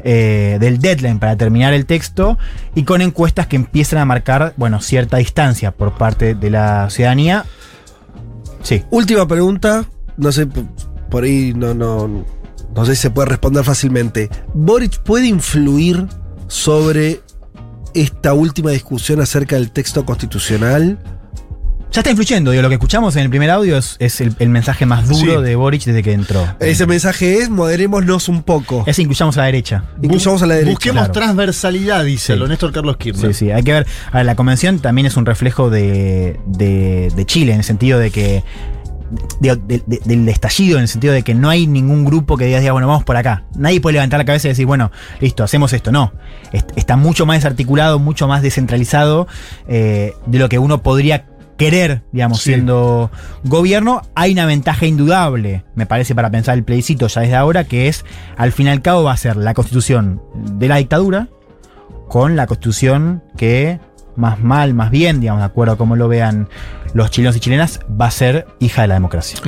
[0.03, 2.37] eh, del deadline para terminar el texto
[2.75, 7.45] y con encuestas que empiezan a marcar, bueno, cierta distancia por parte de la ciudadanía.
[8.89, 9.85] Última pregunta.
[10.17, 10.47] No sé,
[11.09, 12.25] por ahí no, no,
[12.75, 14.29] no sé si se puede responder fácilmente.
[14.53, 16.07] ¿Boric puede influir
[16.47, 17.21] sobre
[17.93, 20.99] esta última discusión acerca del texto constitucional?
[21.91, 24.49] Ya está influyendo, digo, lo que escuchamos en el primer audio es, es el, el
[24.49, 25.43] mensaje más duro Sí.
[25.43, 26.45] de Boric desde que entró.
[26.59, 28.83] Ese mensaje es moderémonos un poco.
[28.85, 29.85] Es incluyamos a la derecha.
[29.99, 30.71] Incluyamos a la derecha.
[30.71, 31.13] Busquemos Claro.
[31.13, 32.39] transversalidad, dice Sí.
[32.39, 33.33] lo Néstor Carlos Kirchner.
[33.33, 33.87] Sí, sí, hay que ver.
[34.11, 37.97] A ver, la convención también es un reflejo de, de- de Chile, en el sentido
[37.97, 38.43] de que.
[39.39, 42.45] de- de- de- del estallido, en el sentido de que no hay ningún grupo que
[42.45, 43.45] diga, diga, bueno, vamos por acá.
[43.55, 45.91] Nadie puede levantar la cabeza y decir, bueno, listo, hacemos esto.
[45.91, 46.13] No.
[46.53, 49.27] Est- Está mucho más desarticulado, mucho más descentralizado
[49.67, 51.25] eh, de lo que uno podría
[51.59, 52.45] querer, digamos, Sí.
[52.53, 53.11] siendo
[53.43, 54.01] gobierno.
[54.15, 58.03] Hay una ventaja indudable, me parece, para pensar el plebiscito ya desde ahora, que es,
[58.37, 61.27] al fin y al cabo, va a ser la constitución de la dictadura
[62.07, 63.79] con la constitución que
[64.15, 66.49] más mal, más bien, digamos, de acuerdo a cómo lo vean
[66.93, 69.39] los chilenos y chilenas, va a ser hija de la democracia.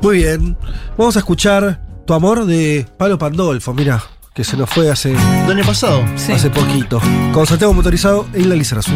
[0.00, 0.56] Muy bien.
[0.96, 4.02] Vamos a escuchar Tu amor de Pablo Pandolfo, mira,
[4.34, 5.12] que se nos fue hace.
[5.12, 6.02] ¿El año pasado?
[6.16, 7.00] Hace poquito.
[7.32, 8.92] Con Santiago Motorizado y la Lizarazu.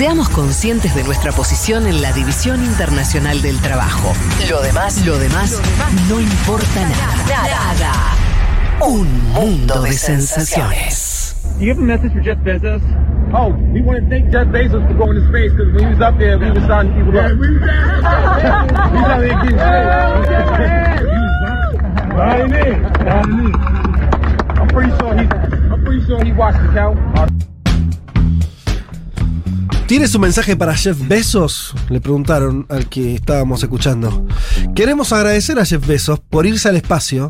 [0.00, 4.14] Seamos conscientes de nuestra posición en la División Internacional del Trabajo.
[4.48, 5.60] Lo demás, lo demás,
[6.08, 7.16] no importa nada.
[7.28, 7.92] Nada.
[8.80, 11.36] Un mundo de sensaciones.
[11.58, 12.80] Do you have a message for Jeff Bezos?
[13.34, 16.00] Oh, we want to thank Jeff Bezos for going to space because when he was
[16.00, 17.32] up there, we were signing people up.
[17.32, 21.04] we was He's out there getting shit.
[22.16, 23.54] Right in, right in.
[24.56, 25.26] I'm pretty sure he,
[25.70, 27.39] I'm pretty sure he watched the count.
[29.90, 31.74] ¿Tienes un mensaje para Jeff Bezos?
[31.88, 34.24] Le preguntaron al que estábamos escuchando.
[34.76, 37.28] Queremos agradecer a Jeff Bezos por irse al espacio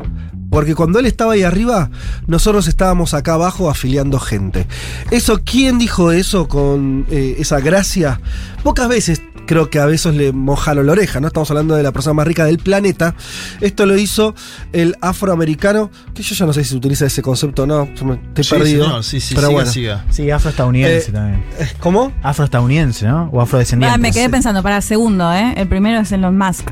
[0.51, 1.89] Porque cuando él estaba ahí arriba,
[2.27, 4.67] nosotros estábamos acá abajo afiliando gente.
[5.09, 8.21] Eso, ¿quién dijo eso con eh, esa gracia?
[8.61, 11.27] Pocas veces creo que a veces le mojaron la oreja, ¿no?
[11.27, 13.15] Estamos hablando de la persona más rica del planeta.
[13.59, 14.35] Esto lo hizo
[14.71, 18.43] el afroamericano, que yo ya no sé si se utiliza ese concepto o no, estoy
[18.43, 18.85] Sí, perdido.
[18.85, 19.71] señor, sí, sí, pero siga, bueno.
[19.71, 20.05] siga.
[20.09, 21.43] Sí, afroestadounidense Eh, también.
[21.79, 22.11] ¿Cómo?
[22.23, 23.29] Afroestadounidense, ¿no?
[23.33, 23.93] O afrodescendiente.
[23.95, 25.53] Ah, me quedé pensando, para segundo, ¿eh?
[25.57, 26.69] El primero es Elon Musk.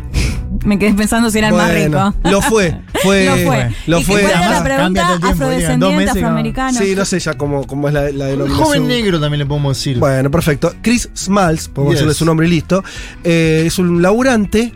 [0.66, 2.14] Me quedé pensando si era el más rico.
[2.24, 3.26] Lo fue, fue.
[3.26, 3.72] Lo fue.
[3.88, 4.22] Lo ¿Y fue.
[4.22, 5.14] cuál era la pregunta?
[5.24, 6.78] Afrodescendiente, afroamericano.
[6.78, 8.66] Sí, no sé ya cómo, cómo es la, la denominación.
[8.66, 10.00] Joven negro también le podemos decir.
[10.00, 10.74] Bueno, perfecto.
[10.82, 12.00] Chris Smalls, podemos Yes.
[12.02, 12.84] decirle su nombre y listo.
[13.24, 14.74] eh, es un laburante,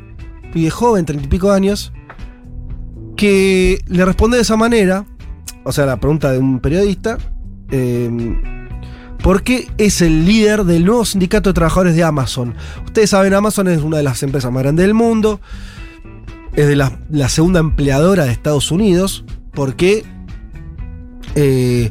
[0.53, 1.91] pibe joven, treinta y pico años,
[3.17, 5.05] que le responde de esa manera,
[5.63, 7.17] o sea, la pregunta de un periodista,
[7.71, 8.09] eh,
[9.23, 12.53] porque es el líder del nuevo sindicato de trabajadores de Amazon.
[12.85, 15.39] Ustedes saben, Amazon es una de las empresas más grandes del mundo,
[16.53, 19.23] es de la, segunda empleadora de Estados Unidos,
[19.53, 20.03] porque
[21.35, 21.89] eh,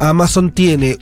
[0.00, 0.98] Amazon tiene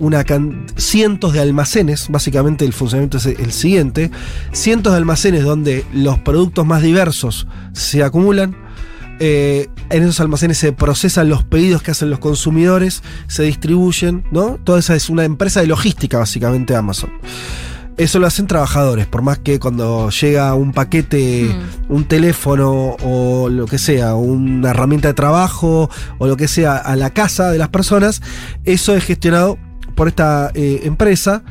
[0.77, 4.11] cientos de almacenes, básicamente el funcionamiento es el siguiente,
[4.53, 8.62] cientos de almacenes donde los productos más diversos se acumulan.
[9.25, 14.59] Eh, en esos almacenes se procesan los pedidos que hacen los consumidores, se distribuyen, ¿no?
[14.65, 17.11] Toda esa es una empresa de logística, básicamente, Amazon.
[17.97, 21.55] Eso lo hacen trabajadores, por más que cuando llega un paquete,
[21.89, 25.89] un teléfono o lo que sea, una herramienta de trabajo
[26.19, 28.23] o lo que sea a la casa de las personas,
[28.65, 29.57] eso es gestionado
[29.95, 31.45] por esta eh, empresa.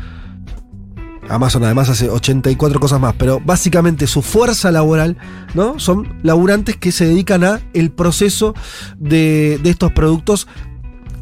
[1.30, 5.18] Amazon además hace 84 cosas más, pero básicamente su fuerza laboral,
[5.53, 5.80] ¿no?
[5.80, 8.53] Son laburantes que se dedican a el proceso
[8.98, 10.48] de, de estos productos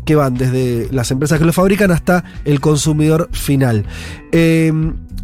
[0.05, 3.85] que van desde las empresas que lo fabrican hasta el consumidor final.
[4.31, 4.73] Eh,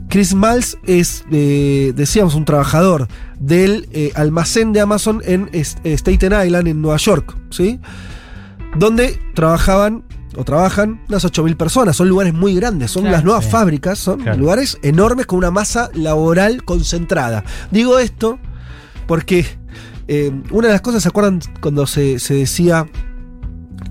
[0.10, 3.08] Chris Miles es, eh, decíamos, un trabajador
[3.40, 7.80] del eh, almacén de Amazon en Staten Island, en Nueva York, ¿sí?
[8.78, 10.04] Donde trabajaban
[10.38, 11.96] o trabajan unas 8.000 personas.
[11.96, 13.52] Son lugares muy grandes, son Claro, las nuevas sí.
[13.52, 14.38] fábricas, son Claro.
[14.38, 17.44] lugares enormes con una masa laboral concentrada.
[17.72, 18.40] Digo esto
[19.08, 19.46] porque
[20.08, 22.88] eh, una de las cosas, ¿se acuerdan cuando se, se decía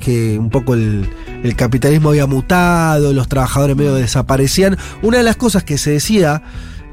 [0.00, 1.08] que un poco el,
[1.42, 4.76] el capitalismo había mutado, los trabajadores medio desaparecían?
[5.02, 6.42] Una de las cosas que se decía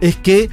[0.01, 0.49] es que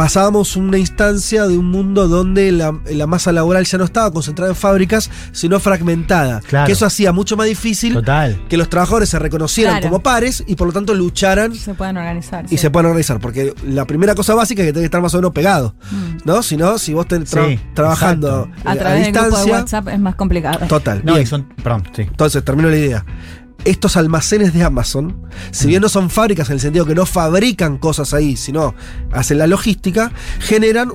[0.00, 4.50] pasábamos una instancia de un mundo donde la, la masa laboral ya no estaba concentrada
[4.50, 6.40] en fábricas, sino fragmentada.
[6.40, 6.64] Claro.
[6.64, 8.40] Que eso hacía mucho más difícil Total.
[8.48, 9.88] que los trabajadores se reconocieran Claro.
[9.90, 12.46] como pares y por lo tanto lucharan Se pueden organizar.
[12.46, 12.56] y sí.
[12.56, 13.20] se puedan organizar.
[13.20, 15.74] Porque la primera cosa básica es que tenés que estar más o menos pegado.
[16.24, 16.42] ¿No?
[16.42, 18.68] Si no, si vos tenés tra- Sí, trabajando Mm.
[18.68, 19.52] A través del grupo de distancia.
[19.52, 20.66] WhatsApp es más complicado.
[20.66, 21.02] Total.
[21.04, 21.42] No, y son.
[21.62, 22.02] Perdón, sí.
[22.02, 23.04] Entonces, termino la idea.
[23.64, 27.78] Estos almacenes de Amazon, si bien no son fábricas en el sentido que no fabrican
[27.78, 28.74] cosas ahí, sino
[29.12, 30.92] hacen la logística, generan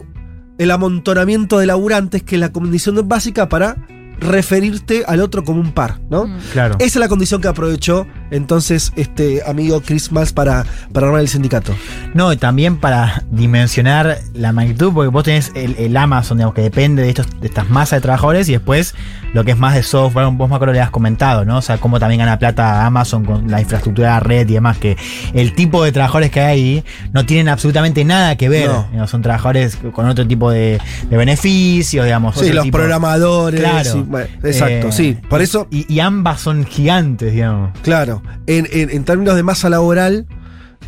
[0.57, 3.77] el amontonamiento de laburantes, que es la condición básica para
[4.19, 6.27] referirte al otro como un par, ¿no?
[6.53, 6.75] Claro.
[6.79, 11.27] Esa es la condición que aprovechó entonces este amigo Chris Miles para, para armar el
[11.29, 11.73] sindicato.
[12.13, 16.61] No, y también para dimensionar la magnitud, porque vos tenés el, el Amazon, digamos, que
[16.61, 18.95] depende de, estos, de estas masas de trabajadores, y después
[19.33, 21.57] lo que es más de software, vos me acuerdo le has comentado, ¿no?
[21.57, 24.97] O sea, cómo también gana plata Amazon con la infraestructura de red y demás, que
[25.33, 28.69] el tipo de trabajadores que hay ahí no tienen absolutamente nada que ver.
[28.69, 28.87] No.
[28.89, 30.79] Digamos, Son trabajadores con otro tipo de,
[31.09, 32.37] de beneficios, digamos.
[32.37, 33.59] Sí, los tipo- programadores.
[33.59, 34.04] Claro.
[34.07, 35.17] Bueno, exacto, Eh, sí.
[35.29, 37.71] Por eso, Y, y ambas son gigantes, digamos.
[37.81, 40.25] claro, en, en- en términos de masa laboral,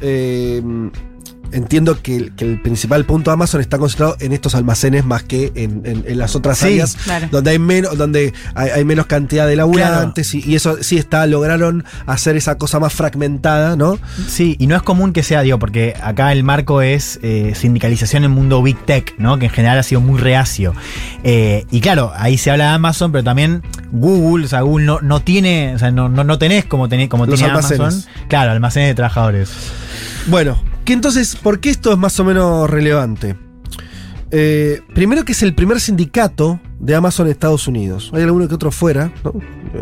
[0.01, 0.61] eh,
[1.51, 5.23] entiendo que el, que el principal punto de Amazon está concentrado en estos almacenes más
[5.23, 7.27] que en, en- en las otras Sí, áreas claro.
[7.31, 11.25] donde hay menos, donde hay, hay menos cantidad de laburantes y, y eso sí está,
[11.27, 13.97] lograron hacer esa cosa más fragmentada, ¿no?
[14.27, 18.23] Sí, y no es común que sea, digo, porque acá el marco es eh, sindicalización
[18.23, 19.37] en el mundo Big Tech, ¿no?
[19.39, 20.73] Que en general ha sido muy reacio.
[21.23, 24.99] Eh, y claro, ahí se habla de Amazon, pero también Google, o sea, Google no,
[25.01, 27.79] no tiene, o sea, no, no, no tenés como, tenés, como Los tiene almacenes.
[27.79, 28.03] Amazon.
[28.27, 29.49] Claro, almacenes de trabajadores.
[30.27, 30.61] Bueno,
[30.93, 33.35] entonces, ¿por qué esto es más o menos relevante?
[34.31, 38.11] Eh, primero que es el primer sindicato de Amazon en Estados Unidos.
[38.13, 39.33] Hay alguno que otro fuera, ¿no?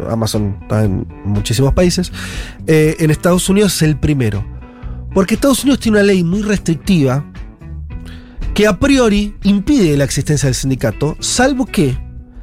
[0.10, 2.12] Amazon está en muchísimos países.
[2.68, 4.46] Eh, en Estados Unidos es el primero.
[5.14, 7.26] Porque Estados Unidos tiene una ley muy restrictiva
[8.54, 11.98] que a priori impide la existencia del sindicato, salvo que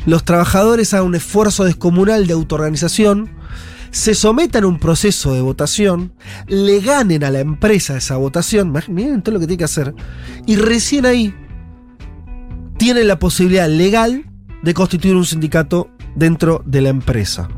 [0.05, 3.31] los trabajadores hagan un esfuerzo descomunal de autoorganización,
[3.93, 6.15] se sometan a un proceso de votación,
[6.49, 9.95] le ganen a la empresa esa votación, miren todo lo que tiene que hacer,
[10.47, 11.35] y recién ahí
[12.79, 14.25] tienen la posibilidad legal
[14.63, 17.49] de constituir un sindicato dentro de la empresa.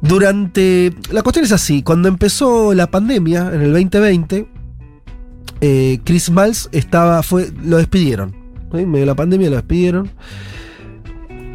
[0.00, 0.92] Durante.
[1.10, 4.48] La cuestión es así: cuando empezó la pandemia en el 2020,
[5.60, 7.22] eh, Chris Miles estaba.
[7.22, 8.36] Fue, lo despidieron.
[8.72, 10.10] En medio de la pandemia lo despidieron.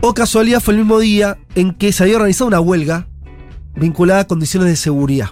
[0.01, 3.07] O casualidad fue el mismo día en que se había organizado una huelga
[3.76, 5.27] vinculada a condiciones de seguridad.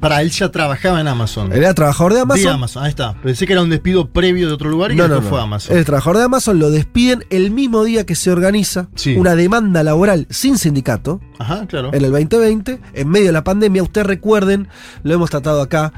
[0.00, 1.50] Para él ya trabajaba en Amazon.
[1.52, 2.44] Él era trabajador de Amazon.
[2.44, 3.14] De Amazon, ahí está.
[3.22, 5.76] Pensé que era un despido previo de otro lugar y No, no, fue a Amazon.
[5.76, 9.16] El trabajador de Amazon lo despiden el mismo día que se organiza Sí.
[9.16, 11.20] una demanda laboral sin sindicato.
[11.38, 11.88] Ajá, claro.
[11.94, 14.68] En el 2020, en medio de la pandemia, ustedes recuerden,
[15.02, 15.92] lo hemos tratado acá.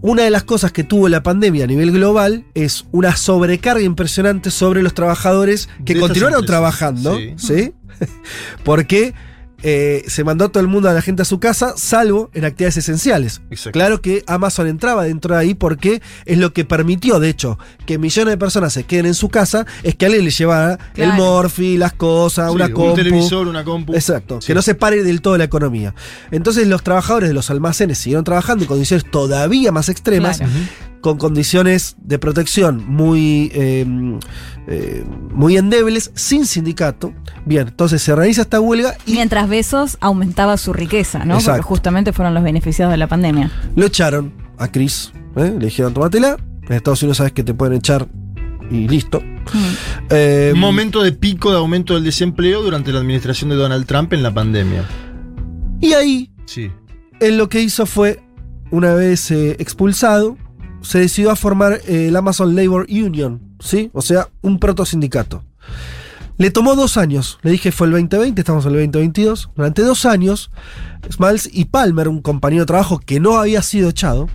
[0.00, 4.50] Una de las cosas que tuvo la pandemia a nivel global es una sobrecarga impresionante
[4.50, 7.34] sobre los trabajadores que De continuaron trabajando, sí.
[7.36, 7.72] ¿sí?
[8.64, 9.14] Porque
[9.62, 12.44] eh, se mandó a todo el mundo a la gente a su casa, salvo en
[12.44, 13.40] actividades esenciales.
[13.50, 13.72] Exacto.
[13.78, 17.98] Claro que Amazon entraba dentro de ahí porque es lo que permitió, de hecho, que
[17.98, 21.76] millones de personas se queden en su casa, es que alguien les llevara el morfi,
[21.76, 22.94] las cosas, Sí, una un compu.
[22.94, 23.94] televisor, una compu.
[23.94, 24.48] Exacto, Sí.
[24.48, 25.94] que no se pare del todo la economía.
[26.30, 30.52] Entonces los trabajadores de los almacenes siguieron trabajando en condiciones todavía más extremas, Claro.
[31.00, 33.86] Con condiciones de protección muy, eh,
[34.66, 37.12] eh, muy endebles, sin sindicato.
[37.46, 41.34] Bien, entonces se realiza esta huelga y Mientras Besos aumentaba su riqueza, ¿no?
[41.34, 41.58] Exacto.
[41.58, 43.50] Porque justamente fueron los beneficiados de la pandemia.
[43.76, 45.12] lo echaron a Chris.
[45.36, 45.54] ¿eh?
[45.58, 46.36] Le dijeron, tómatela.
[46.68, 48.06] En Estados Unidos sabes que te pueden echar
[48.70, 49.22] y listo.
[50.10, 54.12] Eh, Un momento de pico de aumento del desempleo durante la administración de Donald Trump
[54.12, 54.84] en la pandemia.
[55.80, 56.70] y ahí Sí.
[57.20, 58.20] él lo que hizo fue,
[58.70, 60.36] una vez eh, expulsado,
[60.82, 63.90] se decidió a formar eh, el Amazon Labor Union, ¿sí?
[63.92, 65.44] O sea, un proto sindicato.
[66.36, 69.50] Le tomó dos años, le dije fue el 2020, estamos en el 2022.
[69.56, 70.52] Durante dos años,
[71.10, 74.28] Smalls y Palmer, un compañero de trabajo que no había sido echado,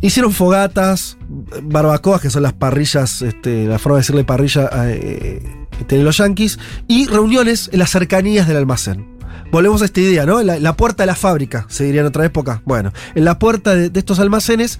[0.00, 1.16] hicieron fogatas,
[1.62, 6.16] barbacoas, que son las parrillas, este, la forma de decirle parrilla eh, que tienen los
[6.16, 6.58] yankees,
[6.88, 9.17] y reuniones en las cercanías del almacén.
[9.50, 10.42] Volvemos a esta idea, ¿no?
[10.42, 12.62] La, la puerta de la fábrica, se diría en otra época.
[12.64, 14.78] Bueno, en la puerta de, de estos almacenes,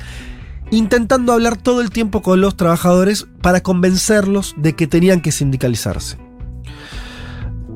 [0.70, 6.18] intentando hablar todo el tiempo con los trabajadores para convencerlos de que tenían que sindicalizarse.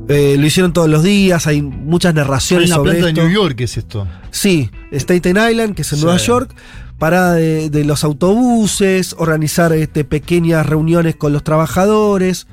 [0.08, 3.20] Eh, lo hicieron todos los días, hay muchas Hay narraciones una sobre planta esto.
[3.22, 4.06] de New York, ¿qué es esto?
[4.30, 6.04] Sí, Staten Island, que es en Sí.
[6.04, 6.50] Nueva York,
[6.98, 12.46] parada de, de los autobuses, organizar este, pequeñas reuniones con los trabajadores,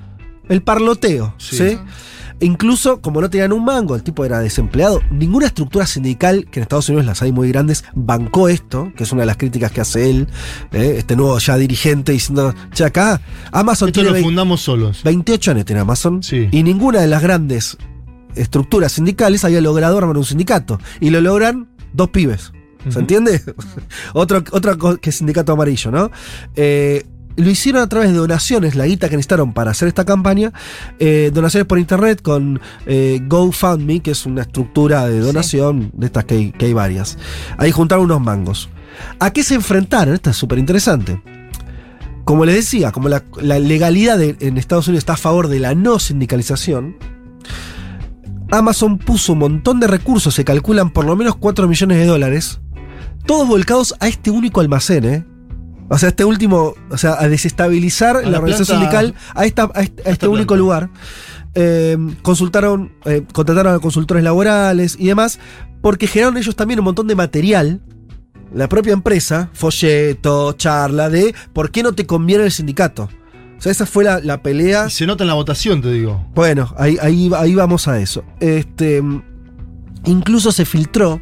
[0.47, 1.57] el parloteo, Sí.
[1.57, 1.77] ¿sí?
[2.40, 6.60] E Incluso, como no tenían un mango, el tipo era desempleado, ninguna estructura sindical, que
[6.60, 9.72] en Estados Unidos las hay muy grandes, bancó esto, que es una de las críticas
[9.72, 10.28] que hace él,
[10.72, 10.95] ¿eh?
[10.98, 13.22] este nuevo ya dirigente, diciendo, che, acá
[13.52, 15.03] Amazon Esto tiene lo fundamos solos.
[15.03, 16.48] 28 años tiene Amazon Sí.
[16.52, 17.78] y ninguna de las grandes
[18.36, 20.80] estructuras sindicales había logrado armar un sindicato.
[20.99, 22.52] Y lo logran dos pibes.
[22.90, 23.41] ¿Se entiende?
[24.14, 26.11] otro, otro que sindicato amarillo, ¿no?
[26.56, 27.06] Eh,
[27.40, 30.52] lo hicieron a través de donaciones, la guita que necesitaron para hacer esta campaña,
[30.99, 36.26] eh, donaciones por internet con eh, GoFundMe, que es una estructura de donación de estas
[36.26, 37.18] que hay, que hay varias.
[37.57, 38.70] Ahí juntaron unos mangos.
[39.20, 40.14] ¿A qué se enfrentaron?
[40.14, 41.22] Esto es súper interesante.
[42.26, 45.60] Como les decía, como la, la legalidad de- en Estados Unidos está a favor de
[45.60, 46.95] la no sindicalización,
[48.52, 52.60] Amazon puso un montón de recursos, se calculan por lo menos 4 millones de dólares,
[53.26, 55.26] todos volcados a este único almacén, ¿eh?
[55.90, 59.45] O sea, este último, o sea, a desestabilizar A la, la organización planta- sindical a,
[59.45, 60.90] esta, a este, a este único lugar.
[61.56, 65.40] Eh, consultaron, eh, contrataron a consultores laborales y demás,
[65.82, 67.82] porque generaron ellos también un montón de material,
[68.53, 73.10] la propia empresa, folleto, charla, de por qué no te conviene el sindicato.
[73.57, 74.86] O sea, esa fue la, la pelea.
[74.88, 76.24] Y se nota en la votación, te digo.
[76.36, 78.24] Bueno, ahí, ahí, ahí vamos a eso.
[78.40, 79.03] Este,
[80.06, 81.22] incluso se filtró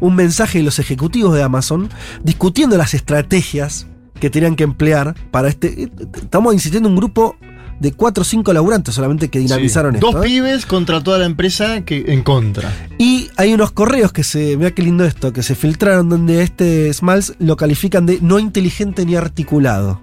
[0.00, 1.88] un mensaje de los ejecutivos de Amazon
[2.22, 3.86] discutiendo las estrategias
[4.22, 5.90] que tenían que emplear para este.
[6.14, 7.34] Estamos insistiendo en un grupo
[7.80, 9.96] de cuatro o cinco laburantes solamente que dinamizaron Sí.
[9.98, 10.12] esto.
[10.12, 10.28] Dos ¿eh?
[10.28, 12.72] pibes contra toda la empresa que en contra.
[12.98, 14.56] Y hay unos correos que se.
[14.56, 19.04] Mira qué lindo esto, que se filtraron donde este Smalls lo califican de no inteligente
[19.04, 20.00] ni articulado.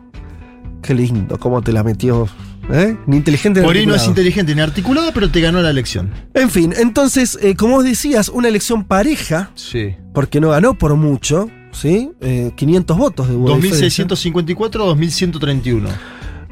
[0.82, 2.28] Qué lindo, cómo te la metió.
[2.70, 2.98] ¿eh?
[3.08, 6.12] Ni inteligente ni Por ahí no es inteligente ni articulado, pero te ganó la elección.
[6.34, 9.96] En fin, entonces, eh, como vos decías, una elección pareja, Sí.
[10.14, 12.12] porque no ganó por mucho, ¿sí?
[12.22, 14.06] Eh, 500 votos de hubo diferencia.
[14.06, 15.90] 2654 2131.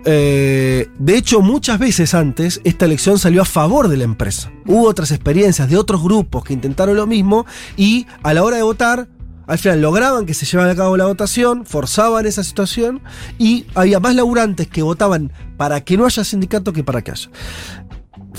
[0.10, 4.52] Eh, de hecho, muchas veces antes, esta elección salió a favor de la empresa.
[4.66, 7.46] Hubo otras experiencias de otros grupos que intentaron lo mismo
[7.76, 9.10] y a la hora de votar,
[9.48, 13.02] al final lograban que se llevara a cabo la votación, forzaban esa situación
[13.38, 17.30] y había más laburantes que votaban para que no haya sindicato que para que haya.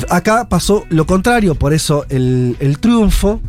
[0.09, 3.41] Acá pasó lo contrario, por eso el, el triunfo.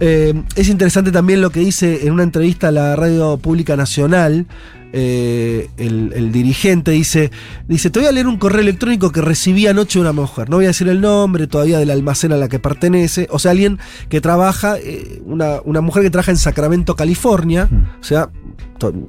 [0.00, 4.46] Eh, es interesante también lo que dice en una entrevista a la Radio Pública Nacional.
[4.92, 7.30] eh, el, el dirigente dice,
[7.68, 10.48] dice, te voy a leer un correo electrónico que recibí anoche de una mujer.
[10.48, 13.26] No voy a decir el nombre todavía del almacén a la que pertenece.
[13.30, 13.78] O sea, alguien
[14.08, 17.68] que trabaja, eh, una, una mujer que trabaja en Sacramento, California.
[18.00, 18.30] O sea,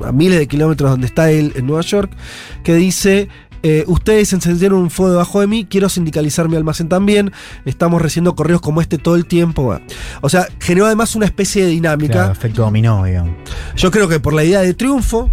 [0.04, 2.12] a miles de kilómetros donde está él, en Nueva York,
[2.64, 3.30] que dice
[3.64, 7.32] Eh, ustedes encendieron un fuego debajo de mí, quiero sindicalizar mi almacén también.
[7.66, 9.78] Estamos recibiendo correos como este todo el tiempo.
[10.22, 12.14] O sea, generó además una especie de dinámica.
[12.14, 13.36] Claro, efecto dominó, digamos.
[13.76, 15.30] Yo creo que por la idea de triunfo,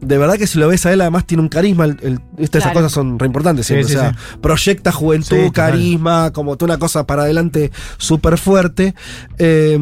[0.00, 1.84] de verdad que si lo ves a él, además tiene un carisma.
[1.84, 2.78] el- el- estas Claro.
[2.78, 3.66] cosas son re importantes.
[3.66, 4.38] Sí, siempre, sí, o sea, sí.
[4.40, 8.94] proyecta juventud, carisma, como toda una cosa para adelante súper fuerte.
[9.38, 9.78] Eh,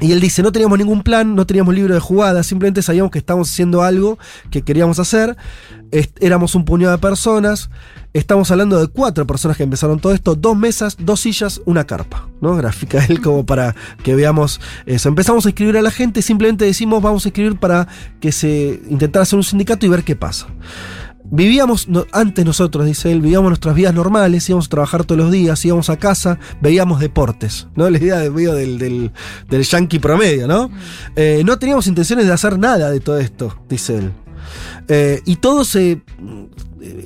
[0.00, 3.18] y él dice, no teníamos ningún plan, no teníamos libro de jugadas, simplemente sabíamos que
[3.18, 4.18] estábamos haciendo algo
[4.50, 5.36] que queríamos hacer.
[6.20, 7.70] Éramos un puñado de personas.
[8.12, 12.28] Estamos hablando de cuatro personas que empezaron todo esto, dos mesas, dos sillas, una carpa,
[12.40, 12.56] ¿no?
[12.56, 15.08] Grafica él como para que veamos eso.
[15.08, 17.88] Empezamos a escribir a la gente, simplemente decimos vamos a escribir para
[18.20, 20.46] que se intentara hacer un sindicato y ver qué pasa.
[21.30, 25.30] Vivíamos, no- antes nosotros, dice él, vivíamos nuestras vidas normales, íbamos a trabajar todos los
[25.32, 27.88] días, íbamos a casa, veíamos deportes, ¿no?
[27.90, 29.12] La idea de del, del,
[29.48, 30.70] del yankee promedio, ¿no?
[31.16, 34.12] Eh, no teníamos intenciones de hacer nada de todo esto, dice él.
[34.88, 36.02] Eh, y todo se.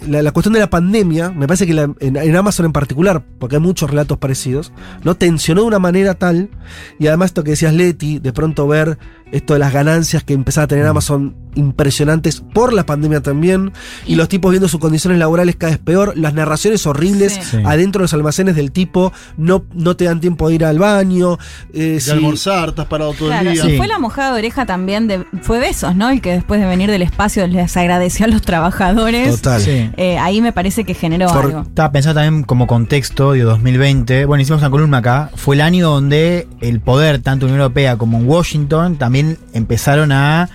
[0.06, 3.24] La, la cuestión de la pandemia, me parece que la- en, en Amazon en particular,
[3.38, 4.72] porque hay muchos relatos parecidos,
[5.04, 5.14] ¿no?
[5.16, 6.50] Tensionó de una manera tal,
[6.98, 8.98] y además esto que decías Leti, de pronto ver
[9.32, 13.72] esto de las ganancias que empezaba a tener Amazon impresionantes por la pandemia también,
[14.06, 17.58] y los tipos viendo sus condiciones laborales cada vez peor, las narraciones horribles Sí.
[17.64, 21.38] adentro de los almacenes del tipo, no, no te dan tiempo de ir al baño,
[21.74, 23.68] eh, De si- almorzar, estás parado todo Claro, el día.
[23.74, 25.24] y fue la mojada de oreja también de.
[25.42, 26.10] Fue Besos, ¿no?
[26.10, 29.36] El que después de venir del espacio les agradeció a los trabajadores.
[29.36, 29.60] Total.
[29.60, 29.90] Sí.
[29.96, 31.60] Eh, ahí me parece que generó Por- algo.
[31.62, 34.24] Estaba pensando también como contexto de 2020.
[34.24, 35.30] Bueno, hicimos una columna acá.
[35.34, 39.19] Fue el año donde el poder, tanto en Unión Europea como en Washington, también
[39.52, 40.48] empezaron a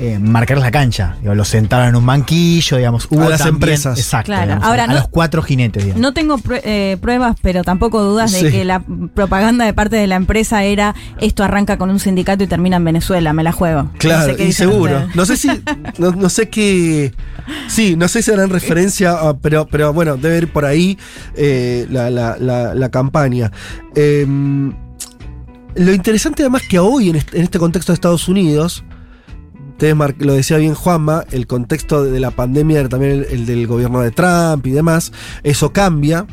[0.00, 1.16] eh, marcar la cancha.
[1.20, 3.08] Digo, los sentaron en un banquillo, digamos.
[3.10, 3.98] Hubo las también- empresas.
[3.98, 4.26] Exacto.
[4.26, 6.00] Claro, digamos, ahora a, no- los cuatro jinetes, digamos.
[6.00, 8.80] No tengo eh, pruebas, pero tampoco dudas de que la
[9.12, 12.84] propaganda de parte de la empresa era esto arranca con un sindicato y termina en
[12.84, 13.90] Venezuela, me la juego.
[13.98, 14.98] Claro, No sé qué y seguro.
[14.98, 15.16] ustedes.
[15.16, 15.48] No sé si.
[15.98, 17.12] No, no sé qué.
[17.66, 20.96] Sí, no sé si harán referencia, a- pero, pero bueno, debe ir por ahí
[21.34, 23.50] eh, la, la- la- la campaña.
[25.78, 28.84] Lo interesante además que hoy, en este, contexto de Estados Unidos,
[29.70, 33.66] ustedes lo decía bien Juanma, el contexto de la pandemia era también el, el del
[33.68, 35.12] gobierno de Trump y demás,
[35.44, 36.26] eso cambia.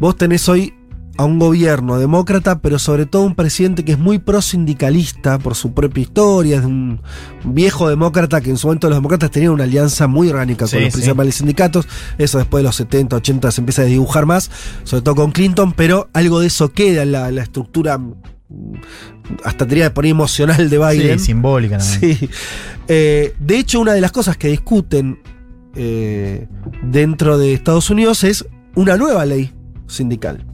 [0.00, 0.74] Vos tenés hoy
[1.20, 5.74] a un gobierno demócrata, pero sobre todo un presidente que es muy prosindicalista por su
[5.74, 7.00] propia historia, es un
[7.44, 10.84] viejo demócrata que en su momento los demócratas tenían una alianza muy orgánica Sí, con
[10.84, 10.98] los sí.
[10.98, 11.86] principales sindicatos,
[12.18, 14.50] eso después de los 70, 80 se empieza a dibujar más,
[14.84, 18.00] sobre todo con Clinton, pero algo de eso queda en la, la estructura
[19.44, 21.18] hasta tenía de poner emocional de Biden.
[21.18, 21.80] Sí, simbólica.
[21.80, 22.28] Sí.
[22.88, 25.20] Eh, de hecho, una de las cosas que discuten
[25.76, 26.48] eh,
[26.82, 28.44] dentro de Estados Unidos es
[28.74, 29.52] una nueva ley
[29.86, 30.44] sindical.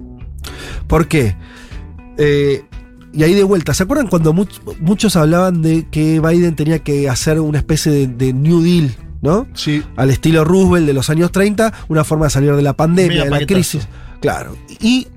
[0.86, 1.36] ¿Por qué?
[2.18, 2.62] Eh,
[3.12, 7.09] y ahí de vuelta, ¿se acuerdan cuando much- muchos hablaban de que Biden tenía que
[7.09, 9.47] hacer una especie de, de New Deal, ¿no?
[9.55, 9.82] Sí.
[9.97, 13.31] Al estilo Roosevelt de los años 30, una forma de salir de la pandemia, de
[13.31, 13.55] la paquetazo.
[13.78, 13.89] crisis.
[14.20, 14.55] Claro.
[14.81, 15.09] Y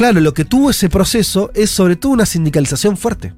[0.00, 3.34] claro, lo que tuvo ese proceso es sobre todo una sindicalización fuerte.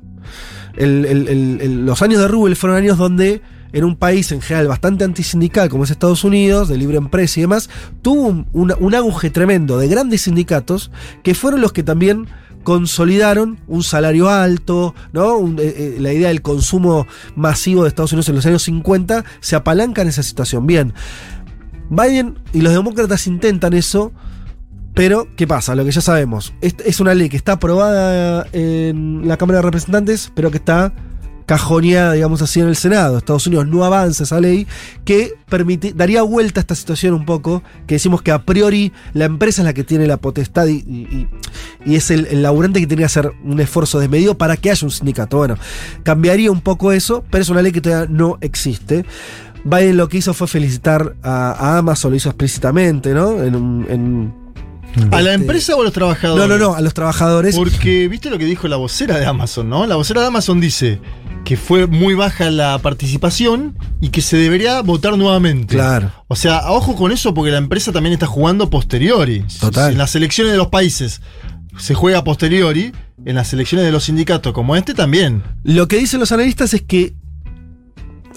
[0.76, 5.82] Los años de Roosevelt fueron años donde en un país en general bastante antisindical como
[5.82, 7.68] es Estados Unidos, de libre empresa y demás,
[8.00, 10.92] tuvo un, un auge tremendo de grandes sindicatos
[11.24, 12.28] que fueron los que también
[12.62, 15.44] consolidaron un salario alto, ¿no?
[15.44, 19.56] Eh, eh, la idea del consumo masivo de Estados Unidos en los años 50 se
[19.56, 20.64] apalanca en esa situación.
[20.68, 20.94] Bien,
[21.90, 24.12] Biden y los demócratas intentan eso,
[24.94, 25.74] pero ¿qué pasa?
[25.74, 30.30] Lo que ya sabemos, es, una ley que está aprobada en la Cámara de Representantes,
[30.34, 30.92] pero que está
[31.46, 33.18] cajoneada, digamos así, en el Senado.
[33.18, 34.66] Estados Unidos no avanza esa ley
[35.04, 39.24] que permite, daría vuelta a esta situación un poco, que decimos que a priori la
[39.24, 41.26] empresa es la que tiene la potestad y,
[41.84, 44.90] es el, el laburante que tiene que hacer un esfuerzo desmedido para que haya un
[44.90, 45.38] sindicato.
[45.38, 45.56] Bueno,
[46.02, 49.04] cambiaría un poco eso, pero es una ley que todavía no existe.
[49.64, 53.42] Biden lo que hizo fue felicitar a, Amazon, lo hizo explícitamente, ¿no?
[53.42, 54.41] En, en-
[55.10, 56.48] ¿A la este- empresa o a los trabajadores?
[56.48, 57.56] No, no, no, a los trabajadores.
[57.56, 59.86] Porque viste lo que dijo la vocera de Amazon, ¿no?
[59.86, 61.00] La vocera de Amazon dice
[61.44, 65.74] que fue muy baja la participación y que se debería votar nuevamente.
[65.74, 66.12] Claro.
[66.28, 69.44] O sea, a ojo con eso porque la empresa también está jugando posteriori.
[69.60, 69.86] Total.
[69.86, 71.20] Si En las elecciones de los países
[71.78, 72.92] se juega posteriori,
[73.24, 75.42] en las elecciones de los sindicatos como este también.
[75.64, 77.14] Lo que dicen los analistas es que,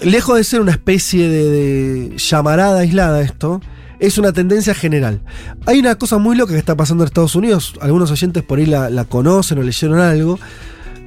[0.00, 3.60] lejos de ser una especie de, de llamarada aislada esto,
[3.98, 5.22] es una tendencia general.
[5.66, 8.66] Hay una cosa muy loca que está pasando en Estados Unidos, algunos oyentes por ahí
[8.66, 10.38] la, la conocen o leyeron algo,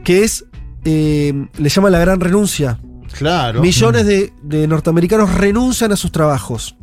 [0.04, 0.46] que es,
[0.86, 2.80] eh, le llaman la gran renuncia.
[3.18, 3.62] Claro.
[3.62, 6.76] Millones de, de norteamericanos renuncian a sus trabajos.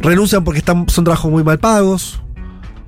[0.00, 2.20] Renuncian porque están, son trabajos muy mal pagos.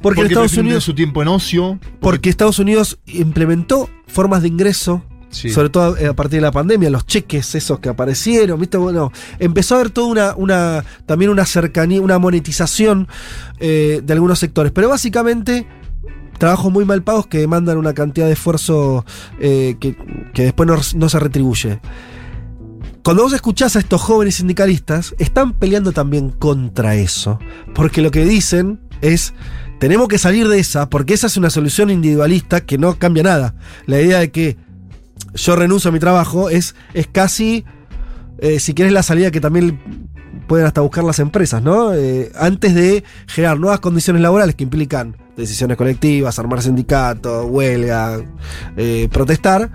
[0.00, 1.80] Porque, Porque Estados Unidos su tiempo en ocio.
[2.00, 7.06] porque Estados Unidos implementó formas de ingreso Sobre todo a partir de la pandemia, los
[7.06, 8.78] cheques esos que aparecieron, ¿viste?
[8.78, 13.08] Bueno, empezó a haber toda una, una también una cercanía, una monetización
[13.58, 15.66] eh, de algunos sectores, pero básicamente
[16.38, 19.04] trabajos muy mal pagos que demandan una cantidad de esfuerzo
[19.40, 19.96] eh, que,
[20.32, 21.80] que después no, no se retribuye.
[23.02, 27.38] Cuando vos escuchás a estos jóvenes sindicalistas, están peleando también contra eso.
[27.74, 29.32] Porque lo que dicen es,
[29.78, 33.54] tenemos que salir de esa, porque esa es una solución individualista que no cambia nada.
[33.86, 34.56] La idea de que
[35.34, 37.64] yo renuncio a mi trabajo es, es casi,
[38.38, 39.78] eh, si quieres, la salida que también
[40.46, 41.92] pueden hasta buscar las empresas, ¿no?
[41.94, 48.20] Eh, antes de generar nuevas condiciones laborales que implican decisiones colectivas, armar sindicatos, huelga,
[48.76, 49.70] eh, protestar.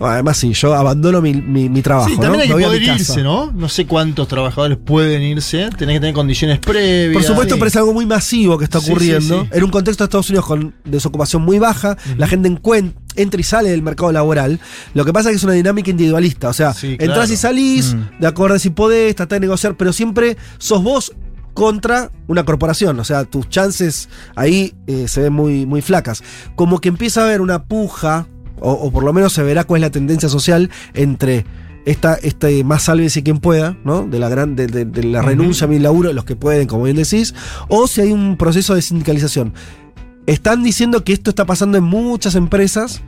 [0.00, 2.08] Además, sí, yo abandono mi, mi- mi trabajo.
[2.08, 2.56] Sí, también ¿no?
[2.56, 3.52] hay que poder irse, ¿no?
[3.52, 5.68] No sé cuántos trabajadores pueden irse.
[5.76, 7.12] Tenés que tener condiciones previas.
[7.12, 7.58] Por supuesto, Sí.
[7.60, 9.42] pero es algo muy masivo que está ocurriendo.
[9.42, 9.48] sí.
[9.52, 13.44] En un contexto de Estados Unidos con desocupación muy baja, la gente encuen- entra y
[13.44, 14.60] sale del mercado laboral.
[14.94, 16.48] Lo que pasa es que es una dinámica individualista.
[16.48, 18.20] O sea, Sí, entras y salís, Mm.
[18.20, 21.12] de acuerdo si podés, tratás de negociar, pero siempre sos vos
[21.54, 22.98] contra una corporación.
[22.98, 26.22] O sea, tus chances ahí eh, se ven muy, muy flacas.
[26.54, 28.26] Como que empieza a haber una puja,
[28.60, 31.44] o, o por lo menos se verá cuál es la tendencia social entre
[31.84, 34.06] esta, este más sálvese quien pueda, ¿no?
[34.06, 36.84] De la gran, de, de- de la renuncia a mi laburo, los que pueden, como
[36.84, 37.34] bien decís,
[37.68, 39.52] o si hay un proceso de sindicalización.
[40.26, 43.02] Están diciendo que esto está pasando en muchas empresas,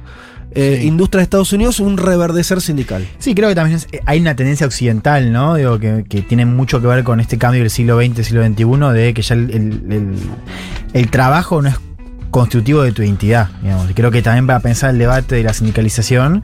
[0.57, 3.07] eh, industrias de Estados Unidos, un reverdecer sindical.
[3.19, 5.55] Sí, creo que también es- eh, hay una tendencia occidental, ¿no?
[5.57, 8.93] Digo, que, que tiene mucho que ver con este cambio del siglo XX, siglo XXI,
[8.93, 10.15] de que ya el, el- el-
[10.93, 11.77] el trabajo no es
[12.31, 13.89] constitutivo de tu identidad, digamos.
[13.91, 16.43] Y creo que también para pensar el debate de la sindicalización,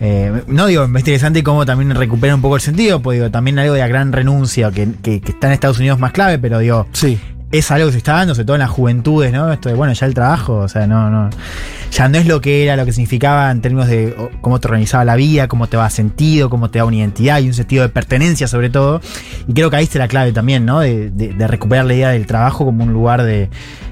[0.00, 3.58] eh, no digo, es interesante cómo también recupera un poco el sentido, pues digo, también
[3.58, 6.58] algo de la gran renuncia, que, que- que está en Estados Unidos más clave, pero
[6.58, 7.18] digo, sí.
[7.52, 9.52] Es algo que se está dando, sobre todo en las juventudes, ¿no?
[9.52, 11.30] Esto de, bueno, ya el trabajo, o sea, no, no,
[11.92, 15.04] ya no es lo que era, lo que significaba en términos de cómo te organizaba
[15.04, 17.88] la vida, cómo te da sentido, cómo te da una identidad y un sentido de
[17.88, 19.00] pertenencia sobre todo.
[19.46, 20.80] Y creo que ahí está la clave también, ¿no?
[20.80, 23.48] De, de- de recuperar la idea del trabajo como un lugar de,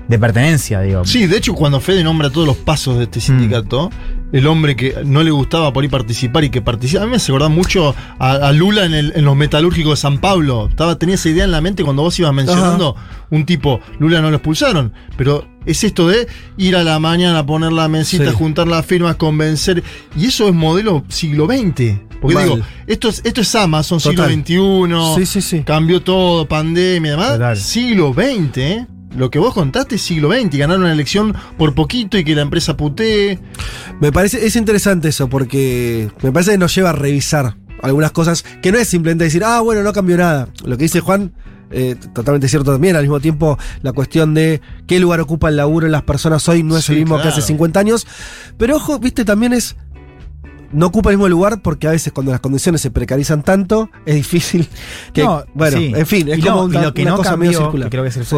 [0.09, 1.05] de pertenencia, digo.
[1.05, 3.91] Sí, de hecho, cuando Fede nombra todos los pasos de este sindicato,
[4.33, 7.03] el hombre que no le gustaba por ahí participar y que participa.
[7.03, 10.19] A mí me acordar mucho a, a Lula en, el- en los metalúrgicos de San
[10.19, 10.67] Pablo.
[10.69, 12.97] Estaba, tenía esa idea en la mente cuando vos ibas mencionando
[13.31, 16.27] un tipo, Lula no lo expulsaron, pero es esto de
[16.59, 18.37] ir a la mañana, poner la mesita, Sí.
[18.37, 19.83] juntar las firmas, convencer.
[20.17, 22.01] Y eso es modelo siglo XX.
[22.21, 22.45] Porque Mal.
[22.49, 24.31] digo, esto es, esto es Amazon, Total.
[24.45, 25.25] siglo XXI.
[25.25, 25.63] Sí, sí, sí.
[25.63, 27.61] Cambió todo, pandemia, además.
[27.61, 28.87] Siglo XX, ¿eh?
[29.17, 32.43] Lo que vos contaste es siglo XX, ganar una elección por poquito y que la
[32.43, 33.39] empresa putee.
[34.01, 38.45] Me parece, es interesante eso, porque me parece que nos lleva a revisar algunas cosas
[38.63, 40.49] que no es simplemente decir, ah, bueno, no cambió nada.
[40.65, 41.33] Lo que dice Juan,
[41.71, 42.97] eh, totalmente cierto también.
[42.97, 46.63] Al mismo tiempo, la cuestión de qué lugar ocupa el laburo en las personas hoy
[46.63, 48.07] no es Sí, el mismo que hace 50 años.
[48.59, 49.77] Pero ojo, viste, también es.
[50.73, 54.15] No ocupa el mismo lugar porque a veces cuando las condiciones se precarizan tanto, es
[54.17, 54.69] difícil
[55.13, 55.23] que.
[55.23, 55.93] No, bueno, sí.
[55.95, 57.61] en fin, es y como lo, una, y lo que una no cosa medio cambió,
[57.61, 57.87] circular.
[57.87, 58.37] que creo que es el Sí.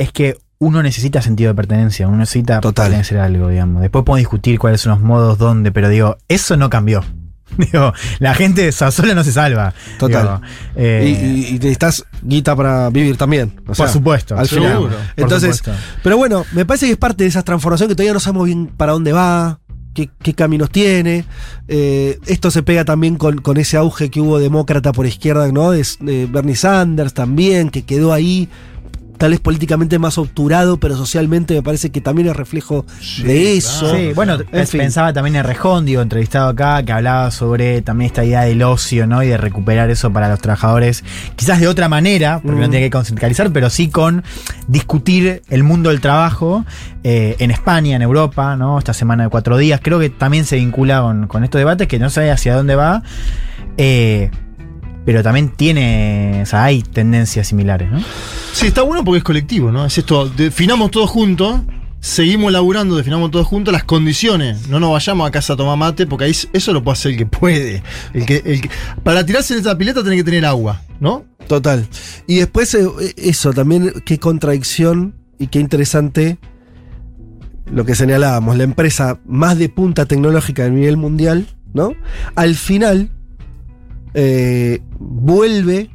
[0.00, 3.82] Es que uno necesita sentido de pertenencia, uno necesita pertenecer a algo, digamos.
[3.82, 7.04] Después podemos discutir cuáles son los modos, dónde, pero digo, eso no cambió.
[7.58, 9.74] Digo, la gente so- sola no se salva.
[9.98, 10.22] Total.
[10.22, 10.40] Digo,
[10.76, 13.54] eh, y, necesitas guita para vivir también.
[13.62, 14.72] o Por sea, supuesto, Al final.
[14.72, 15.82] seguro, Entonces, supuesto.
[16.02, 18.66] pero bueno, me parece que es parte de esa transformación que todavía no sabemos bien
[18.68, 19.58] para dónde va,
[19.94, 21.24] qué, qué caminos tiene.
[21.66, 25.72] Eh, esto se pega también con, con ese auge que hubo demócrata por izquierda, ¿no?
[25.72, 28.48] De, de Bernie Sanders también, que quedó ahí.
[29.20, 32.86] Tal vez políticamente más obturado, pero socialmente me parece que también es reflejo
[33.22, 33.94] de eso.
[33.94, 34.80] Sí, bueno, En fin.
[34.80, 39.06] pensaba también en Rejón, digo, entrevistado acá, que hablaba sobre también esta idea del ocio,
[39.06, 39.22] ¿no?
[39.22, 41.04] Y de recuperar eso para los trabajadores,
[41.36, 42.70] quizás de otra manera, porque no Mm.
[42.70, 44.24] tiene que consindicalizar, pero sí con
[44.68, 46.64] discutir el mundo del trabajo
[47.04, 48.78] eh, en España, en Europa, ¿no?
[48.78, 49.80] Esta semana de cuatro días.
[49.82, 53.02] Creo que también se vincula con, con estos debates que no sé hacia dónde va.
[53.76, 54.30] eh,
[55.04, 58.00] pero también tiene, o sea, hay tendencias similares, ¿no?
[58.52, 59.86] Sí, está bueno porque es colectivo, ¿no?
[59.86, 61.60] Es esto, definamos todos juntos,
[62.00, 64.68] seguimos laburando, definamos todos juntos las condiciones.
[64.68, 67.18] No nos vayamos a casa a tomar mate, porque ahí eso lo puede hacer el
[67.18, 67.82] que puede.
[68.14, 68.70] El que, el que-
[69.02, 71.24] para tirarse en esa pileta tiene que tener agua, ¿no?
[71.46, 71.86] Total.
[72.26, 72.86] Y después eh,
[73.16, 76.38] eso, también qué contradicción y qué interesante
[77.72, 81.92] lo que señalábamos, la empresa más de punta tecnológica a nivel mundial, ¿no?
[82.34, 83.10] Al final
[84.14, 85.90] eh, vuelve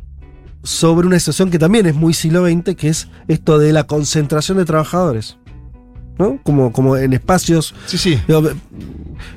[0.64, 4.58] sobre una situación que también es muy siglo XX, que es esto de la concentración
[4.58, 5.38] de trabajadores.
[6.18, 6.40] ¿No?
[6.44, 7.74] Como, como en espacios.
[7.88, 8.18] Sí, sí.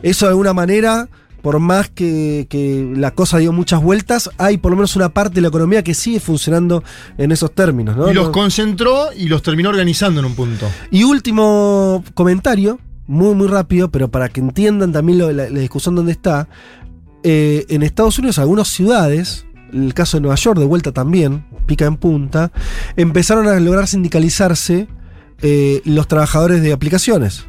[0.03, 1.09] Eso de alguna manera,
[1.43, 5.35] por más que, que la cosa dio muchas vueltas, hay por lo menos una parte
[5.37, 6.85] de la economía que sigue funcionando
[7.17, 7.97] en esos términos.
[7.97, 8.09] ¿no?
[8.11, 10.67] y los concentró y los terminó organizando en un punto.
[10.93, 12.79] y último comentario,
[13.09, 16.49] muy, muy rápido, pero para que entiendan también lo- la, la discusión donde está.
[17.23, 21.85] Eh, en Estados Unidos, algunas ciudades, el caso de Nueva York, de vuelta también, pica
[21.87, 22.53] en punta,
[22.97, 24.89] empezaron a lograr sindicalizarse
[25.43, 27.47] eh, los trabajadores de aplicaciones.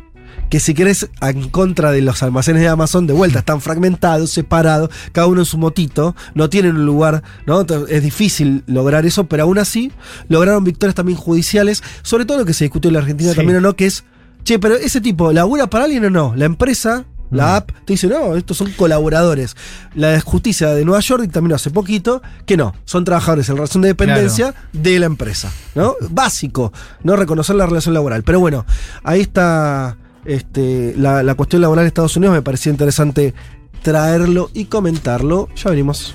[0.50, 4.90] Que si querés, en contra de los almacenes de Amazon, de vuelta, están fragmentados, separados,
[5.12, 7.62] cada uno en su motito, no tienen un lugar, ¿no?
[7.88, 9.91] Es difícil lograr eso, pero aún así
[10.28, 13.36] lograron victorias también judiciales, sobre todo lo que se discutió en la Argentina Sí.
[13.36, 14.06] también o no, que es,
[14.44, 16.34] che, pero ese tipo, ¿labura para alguien o no?
[16.36, 19.56] La empresa, la app, te dice, no, estos son colaboradores.
[19.96, 23.90] La justicia de Nueva York dictaminó hace poquito que no, son trabajadores en relación de
[23.90, 25.96] dependencia de la empresa, ¿no?
[26.10, 26.74] Básico,
[27.04, 28.24] no reconocer la relación laboral.
[28.24, 28.66] Pero bueno,
[29.04, 33.34] ahí está este, la, la cuestión laboral en Estados Unidos, me parecía interesante
[33.82, 35.50] traerlo y comentarlo.
[35.56, 36.14] Ya venimos.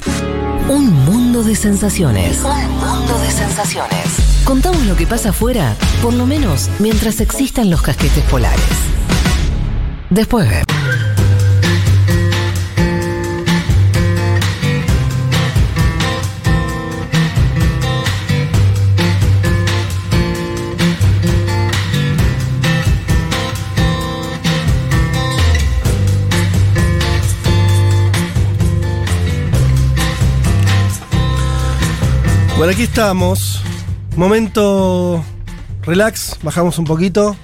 [0.69, 2.39] Un mundo de sensaciones.
[2.43, 4.35] Un mundo de sensaciones.
[4.45, 8.61] Contamos lo que pasa afuera, por lo menos mientras existan los casquetes polares.
[10.11, 10.49] Después
[32.65, 33.61] Bueno, aquí estamos.
[34.17, 35.23] Momento
[35.83, 37.37] relax, bajamos un poquito.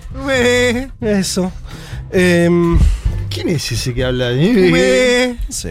[0.99, 1.53] Eso.
[2.11, 2.79] Em,
[3.29, 4.31] ¿Quién es ese que habla?
[5.51, 5.69] sí.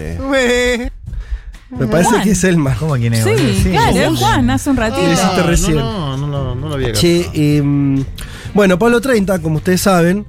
[1.71, 2.21] Me parece Juan.
[2.21, 2.75] que es Elman.
[2.77, 3.23] ¿Cómo quién es?
[3.23, 3.71] Sí, boludo?
[3.71, 5.01] claro, Juan, hace un ratito.
[5.01, 5.77] Lo hiciste recién.
[5.77, 8.05] No, no, no, no lo había Che, em,
[8.53, 10.27] bueno, Pablo 30, como ustedes saben,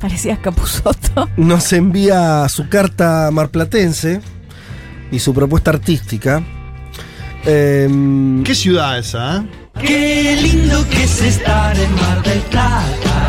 [0.00, 1.28] Parecías Capuzoto.
[1.36, 4.22] nos envía su carta marplatense
[5.12, 6.42] y su propuesta artística.
[7.44, 9.38] Em, ¿Qué ciudad esa?
[9.38, 9.42] eh?
[9.80, 12.82] Qué lindo que es estar en Mar del Plata.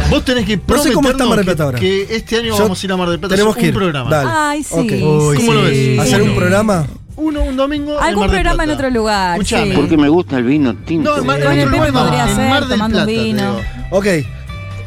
[0.09, 1.79] Vos tenés que No sé cómo está prometernos Mar del que- Plata ahora.
[1.79, 3.35] Que este año Yo- vamos a ir a Mar del Plata.
[3.35, 3.79] tenemos hacer que un ir.
[3.79, 4.09] programa.
[4.09, 4.29] Dale.
[4.33, 4.73] Ay, sí.
[4.73, 4.79] Ok.
[4.91, 5.95] Uy, ¿Cómo lo sí.
[5.97, 5.99] ves?
[5.99, 6.85] ¿Hacer un programa?
[7.15, 7.97] Uno, un domingo.
[7.97, 8.73] en Algún Mar del programa en Plata.
[8.87, 9.31] otro lugar.
[9.39, 9.71] Escuchame.
[9.71, 9.77] sí.
[9.77, 11.11] Porque me gusta el vino tinto.
[11.11, 12.79] No, en Mar, Con en el otro Pepe lugar no, podría en ser, Mar del
[12.79, 13.87] Plata.
[13.91, 14.05] Ok.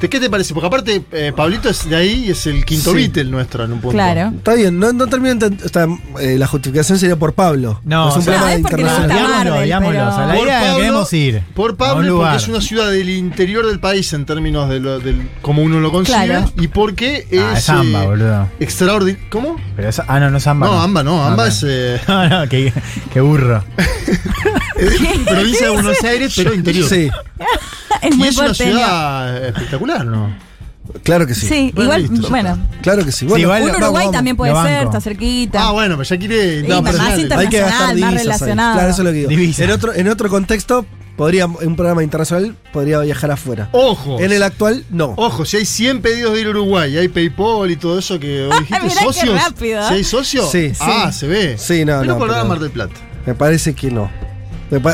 [0.01, 0.53] ¿De qué te parece?
[0.53, 2.97] Porque aparte, eh, Pablito es de ahí y es el quinto Sí.
[2.97, 3.95] Beatle nuestro en un punto.
[3.97, 4.33] Claro.
[4.37, 5.39] Está bien, no, no termino
[5.73, 5.87] sea,
[6.21, 7.81] eh, la justificación sería por Pablo.
[7.85, 9.11] No, es un o sea, programa es porque no internacional.
[9.11, 9.99] está Digámoslo, Marvel, digámoslo.
[9.99, 11.43] pero- O sea, la Por idea Pablo- queremos ir.
[11.55, 14.99] Por un Pablo, porque es una ciudad del interior del país en términos de lo,
[15.01, 16.25] del como uno lo consigue.
[16.27, 16.53] Claro.
[16.59, 17.59] Y porque Ah, es.
[17.61, 18.49] es Amba, eh, boludo.
[18.61, 19.27] Extraordinario.
[19.31, 19.57] ¿Cómo?
[19.77, 20.67] Pero esa- ah, no, no es Amba.
[20.67, 21.49] No, Amba no, Amba Ok.
[21.49, 21.65] es.
[21.67, 22.73] eh, No, no, qué,
[23.13, 23.65] qué burro.
[25.27, 26.89] provincia de Buenos Aires, pero interior.
[26.89, 27.11] Sí,
[28.03, 30.35] Es Y muy es una ciudad espectacular, ¿no?
[31.03, 31.47] claro que sí.
[31.47, 32.59] Sí, Bueno, igual, listo, bueno.
[32.83, 33.25] Claro que sí.
[33.27, 34.13] Bueno, igual- Un Uruguay vamos.
[34.13, 35.69] también puede ser, está cerquita.
[35.69, 36.61] Ah, bueno, pero ya quiere.
[36.61, 37.13] Sí, no, más personal.
[37.39, 38.25] Hay que gastar internacional, más divisas ahí.
[38.25, 38.75] relacionado.
[38.75, 39.55] Claro, eso es lo que digo.
[39.65, 40.85] En otro, en otro contexto,
[41.17, 43.71] podría, en un programa internacional, podría viajar afuera.
[43.73, 44.21] Ojo.
[44.21, 45.15] En el actual, no.
[45.17, 48.21] Ojo, si hay 100 pedidos de ir a Uruguay y hay PayPal y todo eso
[48.21, 49.43] que vos dijiste, socios.
[49.43, 50.73] rápido, Si hay socios, Sí.
[50.81, 51.57] ah, se ve.
[51.57, 52.95] Sí, no, Pero no, pero- Mar del Plata.
[53.25, 54.11] Me parece que no.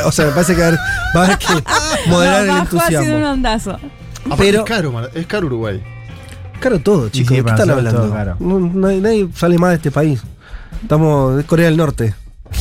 [0.05, 0.79] O sea, me parece que va a haber,
[1.17, 1.47] va a haber que
[2.09, 3.29] moderar No, el bajó así de un entusiasmo.
[3.31, 3.79] ondazo.
[4.25, 5.83] Aparte Pero- es caro, es caro Uruguay.
[6.59, 7.29] Caro todo, chicos.
[7.29, 8.35] sí, ¿De qué están hablando?
[8.39, 10.21] No, nadie, nadie sale más de este país.
[10.81, 12.13] Estamos de Corea del Norte.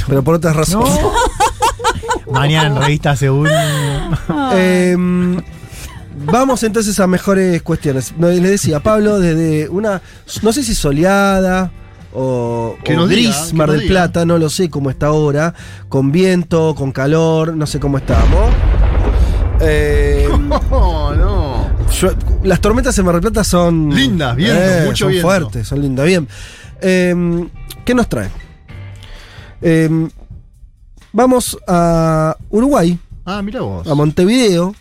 [0.08, 0.98] Pero por otras razones.
[2.32, 3.48] Mañana en revista según.
[4.52, 5.40] Em,
[6.26, 8.14] vamos entonces a mejores cuestiones.
[8.16, 10.00] No, Les decía, Pablo, desde una,
[10.42, 11.70] no sé si soleada
[12.12, 13.86] o, Que o nos diga, gris que Mar del.
[13.86, 15.54] Plata, no lo sé cómo está ahora,
[15.88, 18.50] con viento, con calor, no sé cómo estamos.
[19.60, 21.39] Em, No, no.
[22.00, 22.14] Yo-
[22.44, 23.94] las tormentas en Mar del Plata son...
[23.94, 25.28] Lindas, viento, mucho son viento.
[25.28, 26.28] fuertes, son lindas, bien.
[26.80, 27.48] Em,
[27.84, 28.28] ¿Qué nos trae?
[29.62, 30.08] Em,
[31.12, 33.86] vamos a Uruguay, Ah, mira vos.
[33.86, 34.74] a Montevideo,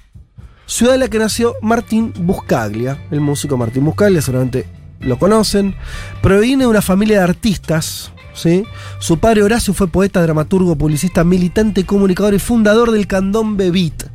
[0.65, 4.65] ciudad en la que nació Martín Buscaglia, el músico Martín Buscaglia, seguramente
[5.01, 5.75] lo conocen.
[6.21, 8.11] Proviene de una familia de artistas.
[8.33, 8.63] ¿sí?
[8.99, 14.05] Su padre Horacio fue poeta, dramaturgo, publicista, militante, comunicador y fundador del candombe beat.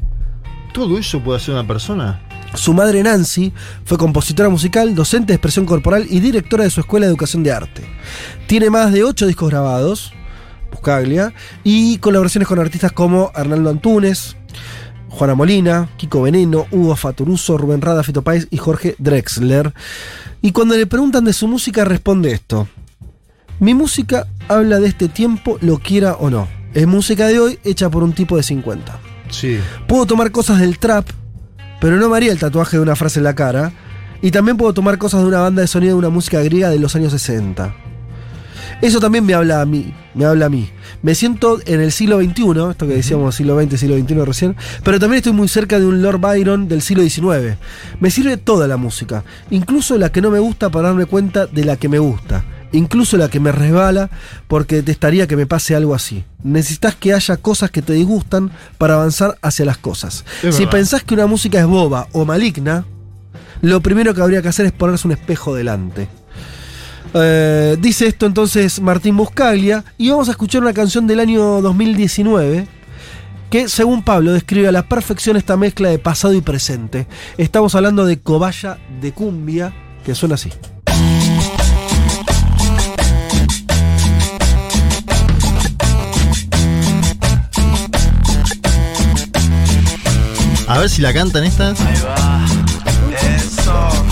[0.73, 2.21] ¿Todo eso puede hacer una persona?
[2.55, 3.53] Su madre Nancy
[3.85, 7.53] fue compositora musical, docente de expresión corporal y directora de su escuela de educación de
[7.53, 7.83] arte.
[8.47, 10.13] Tiene más de ocho discos grabados,
[10.71, 14.37] Buscaglia, y colaboraciones con artistas como Arnaldo Antunes,
[15.09, 19.73] Juana Molina, Kiko Veneno, Hugo Faturuso, Rubén Rada, Fito Páez y Jorge Drexler.
[20.41, 22.69] Y cuando le preguntan de su música responde esto.
[23.61, 26.49] Mi música habla de este tiempo, lo quiera o no.
[26.73, 28.99] Es música de hoy hecha por un tipo de 50.
[29.31, 29.59] Sí.
[29.87, 31.09] Puedo tomar cosas del trap,
[31.85, 33.71] pero no me haría el tatuaje de una frase en la cara.
[34.23, 36.79] Y también puedo tomar cosas de una banda de sonido de una música griega de
[36.79, 37.75] los años 60.
[38.81, 40.71] Eso también me habla a mí, me habla a mí.
[41.03, 44.99] Me siento en el siglo XXI, esto que decíamos siglo XX, siglo XXI recién, pero
[44.99, 47.59] también estoy muy cerca de un Lord Byron del siglo XIX.
[48.01, 51.67] Me sirve toda la música, incluso la que no me gusta para darme cuenta de
[51.67, 52.47] la que me gusta.
[52.75, 54.11] Incluso la que me resbala
[54.49, 56.25] porque detestaría que me pase algo así.
[56.43, 60.25] Necesitas que haya cosas que te disgustan para avanzar hacia las cosas.
[60.43, 60.79] Es si verdad.
[60.79, 62.85] pensás que una música es boba o maligna,
[63.63, 66.09] lo primero que habría que hacer es ponerse un espejo delante.
[67.15, 72.67] Eh, dice esto entonces Martín Buscaglia y vamos a escuchar una canción del año 2019
[73.51, 77.07] que según Pablo describe a la perfección esta mezcla de pasado y presente.
[77.39, 79.73] Estamos hablando de Cobaya de Cumbia,
[80.05, 80.51] que suena así.
[90.75, 91.79] A ver si la cantan estas.
[93.23, 94.04] Eso.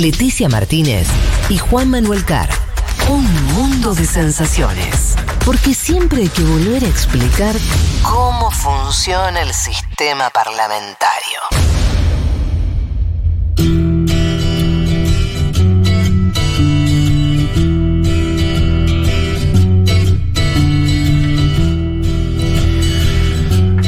[0.00, 1.06] Leticia Martínez
[1.50, 2.48] y Juan Manuel Carr.
[3.10, 5.14] Un mundo de sensaciones.
[5.44, 7.54] Porque siempre hay que volver a explicar
[8.02, 11.40] cómo funciona el sistema parlamentario.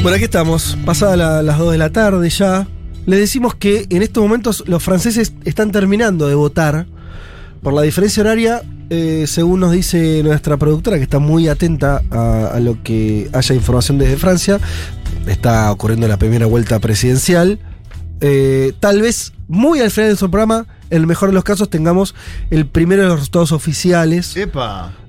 [0.01, 2.67] Bueno, aquí estamos, pasadas la- las 2 de la tarde ya.
[3.05, 6.85] Les decimos que en estos momentos los franceses están terminando de votar.
[7.61, 12.47] Por la diferencia horaria, eh, según nos dice nuestra productora, que está muy atenta a,
[12.47, 14.59] a lo que haya información desde Francia,
[15.27, 17.59] está ocurriendo la primera vuelta presidencial.
[18.21, 21.69] Eh, tal vez muy al final de su programa, en el mejor de los casos,
[21.69, 22.15] tengamos
[22.49, 24.33] el primero de los resultados oficiales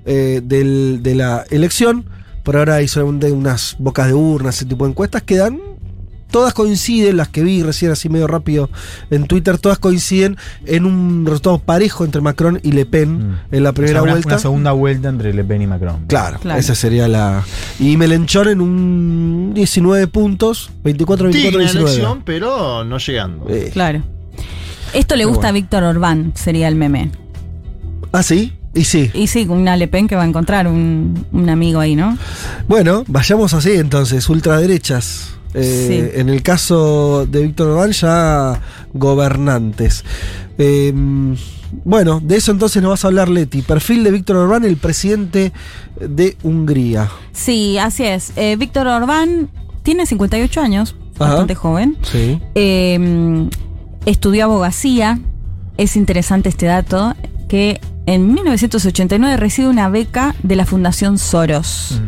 [0.06, 2.04] eh, del- de la elección.
[2.44, 5.60] Por ahora hay solamente unas bocas de urna, ese tipo de encuestas que dan.
[6.35, 8.69] Todas coinciden, las que vi recién así medio rápido
[9.09, 10.36] en Twitter, todas coinciden
[10.66, 14.12] en un resultado parejo entre Macron y Le Pen en la O primera sea, una,
[14.15, 14.28] vuelta.
[14.31, 16.06] una segunda vuelta entre Le Pen y Macron.
[16.09, 16.59] Claro, Claro.
[16.59, 17.44] esa sería la.
[17.78, 21.89] Y Melenchon en un 19 puntos, 24, 24, Digna 19.
[21.93, 23.47] elección, pero no llegando.
[23.48, 24.02] Eh, Claro.
[24.93, 25.52] Esto le gusta a.
[25.52, 27.12] Víctor Orbán, sería el meme.
[28.11, 28.52] ¿Ah, sí?
[28.74, 29.09] Y sí.
[29.15, 32.19] Y sí, una Le Pen que va a encontrar un, un amigo ahí, ¿no?
[32.66, 35.31] Bueno, vayamos así entonces, ultraderechas.
[35.55, 36.20] Eh, Sí.
[36.20, 38.60] En el caso de Víctor Orbán, ya
[38.93, 40.05] gobernantes.
[40.59, 40.93] Eh,
[41.85, 43.62] bueno, de eso entonces nos vas a hablar, Leti.
[43.62, 45.52] Perfil de Víctor Orbán, el presidente
[46.01, 47.09] de Hungría.
[47.32, 48.32] Sí, así es.
[48.36, 49.48] Eh, Víctor Orbán
[49.82, 51.26] tiene 58 años, Ajá.
[51.31, 51.97] bastante joven.
[52.02, 52.40] Sí.
[52.55, 53.48] Eh,
[54.06, 55.18] estudió abogacía.
[55.76, 57.14] Es interesante este dato,
[57.48, 62.01] que en 1989 recibe una beca de la Fundación Soros.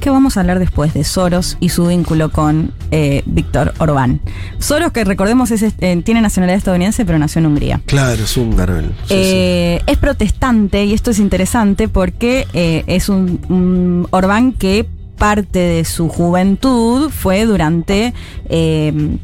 [0.00, 4.20] Que vamos a hablar después de Soros y su vínculo con eh, Víctor Orbán.
[4.58, 7.80] Soros, que recordemos, es, eh, tiene nacionalidad estadounidense, pero nació en Hungría.
[7.86, 8.80] Claro, es húngaro.
[8.80, 12.46] Sí, Eh, Es protestante y esto es interesante porque
[12.86, 14.86] es un, un Orbán que
[15.18, 18.14] parte de su juventud fue durante
[18.48, 19.18] eh,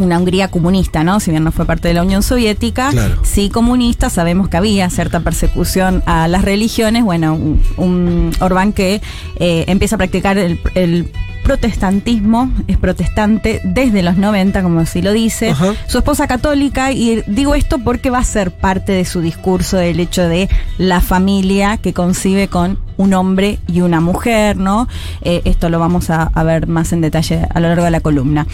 [0.00, 1.20] una Hungría comunista, ¿no?
[1.20, 3.16] Si bien no fue parte de la Unión Soviética, Claro.
[3.22, 9.00] sí comunista, sabemos que había cierta persecución a las religiones, bueno, un, un Orbán que
[9.36, 11.10] eh, empieza a practicar el, el
[11.44, 15.54] protestantismo, es protestante desde los 90, como así lo dice,
[15.86, 20.00] su esposa católica, y digo esto porque va a ser parte de su discurso el
[20.00, 20.48] hecho de
[20.78, 24.88] la familia que concibe con un hombre y una mujer, ¿no?
[25.22, 28.00] Eh, esto lo vamos a, a ver más en detalle a lo largo de la
[28.00, 28.46] columna.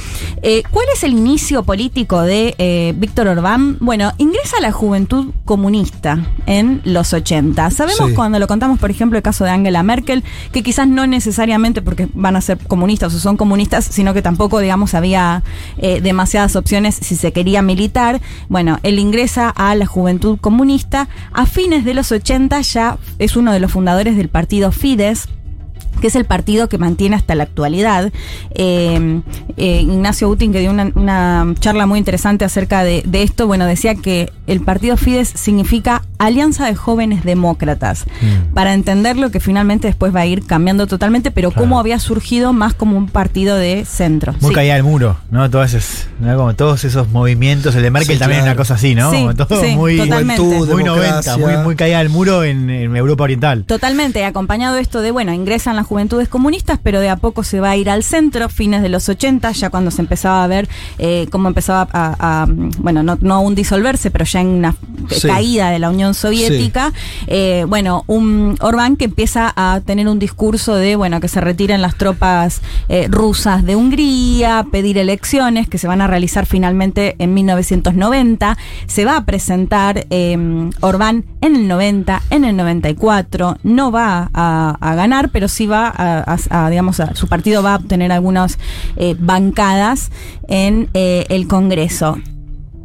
[0.42, 3.76] Eh, ¿Cuál es el inicio político de eh, Víctor Orbán?
[3.80, 7.70] Bueno, ingresa a la juventud comunista en los 80.
[7.70, 8.14] Sabemos Sí.
[8.14, 12.08] cuando lo contamos, por ejemplo, el caso de Angela Merkel, que quizás no necesariamente porque
[12.14, 15.42] van a ser comunistas o son comunistas, sino que tampoco, digamos, había
[16.02, 18.20] demasiadas opciones si se quería militar.
[18.48, 21.08] Bueno, él ingresa a la juventud comunista.
[21.32, 25.28] A fines de los 80 ya es uno de los fundadores del partido Fidesz
[26.00, 28.12] que es el partido que mantiene hasta la actualidad.
[28.54, 29.20] Eh,
[29.56, 34.30] eh, Ignacio Utin, que dio una, charla muy interesante acerca de esto, bueno, decía que
[34.50, 38.04] el partido Fidesz significa Alianza de Jóvenes Demócratas,
[38.52, 42.52] para entender lo que finalmente después va a ir cambiando totalmente, pero cómo había surgido
[42.52, 44.34] más como un partido de centro.
[44.40, 44.54] Muy Sí.
[44.54, 45.48] caída del muro, ¿no?
[45.48, 46.36] Todos esos, ¿no?
[46.36, 47.74] Como todos esos movimientos.
[47.74, 49.10] El de Merkel Sí, también es una cosa así, ¿no?
[49.10, 50.42] Sí, Como todo sí, muy, totalmente.
[50.42, 51.36] Juventud, muy 90, democracia.
[51.38, 53.64] muy, muy caída del muro en, en Europa Oriental.
[53.64, 57.60] Totalmente, acompañado de esto de, bueno, ingresan las juventudes comunistas, pero de a poco se
[57.60, 60.68] va a ir al centro, fines de los 80, ya cuando se empezaba a ver
[60.98, 62.46] eh, cómo empezaba a, a,
[62.78, 64.74] bueno, no, no aún disolverse, pero ya en una
[65.10, 65.26] Sí.
[65.28, 66.92] caída de la Unión Soviética,
[67.26, 71.80] eh, bueno, un Orbán que empieza a tener un discurso de, bueno, que se retiren
[71.82, 77.34] las tropas eh, rusas de Hungría, pedir elecciones que se van a realizar finalmente en
[77.34, 78.56] 1990,
[78.86, 80.36] se va a presentar eh,
[80.80, 85.88] Orbán en el 90, en el 94, no va a, a ganar, pero sí va
[85.88, 88.58] a, a- a, digamos, a- su partido va a obtener algunas
[88.96, 90.10] eh, bancadas
[90.48, 92.18] en el Congreso.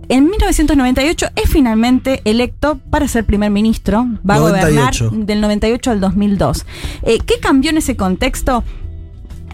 [0.10, 4.06] En 1998 es finalmente electo para ser primer ministro.
[4.28, 5.06] Va 98.
[5.06, 6.66] a gobernar del 98 al 2002.
[7.04, 8.64] Eh, ¿Qué cambió en ese contexto?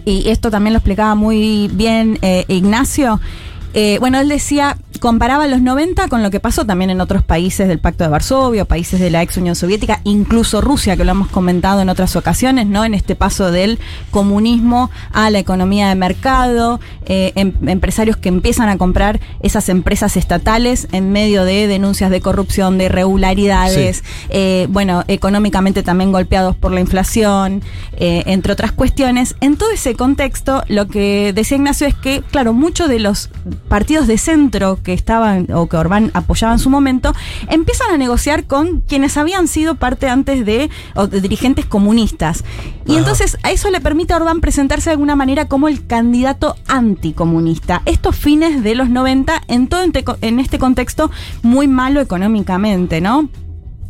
[0.04, 3.20] Y esto también lo explicaba muy bien eh, Ignacio.
[3.74, 7.66] Eh, bueno, él decía, comparaba los 90 con lo que pasó también en otros países
[7.66, 11.26] del Pacto de Varsovia, países de la ex Unión Soviética, incluso Rusia, que lo hemos
[11.26, 12.84] comentado en otras ocasiones, ¿no?
[12.84, 13.80] En este paso del
[14.12, 20.16] comunismo a la economía de mercado, eh, em- empresarios que empiezan a comprar esas empresas
[20.16, 26.70] estatales en medio de denuncias de corrupción, de irregularidades, eh, bueno, económicamente también golpeados por
[26.70, 27.60] la inflación,
[27.96, 29.34] eh, entre otras cuestiones.
[29.40, 33.30] En todo ese contexto, lo que decía Ignacio es que, claro, muchos de los
[33.68, 37.12] partidos de centro que estaban o que Orbán apoyaba en su momento,
[37.48, 42.44] empiezan a negociar con quienes habían sido parte antes de, o de dirigentes comunistas.
[42.86, 46.56] Y entonces a eso le permite a Orbán presentarse de alguna manera como el candidato
[46.66, 47.82] anticomunista.
[47.86, 51.10] Estos fines de los 90, en todo en este contexto
[51.42, 53.28] muy malo económicamente, ¿no?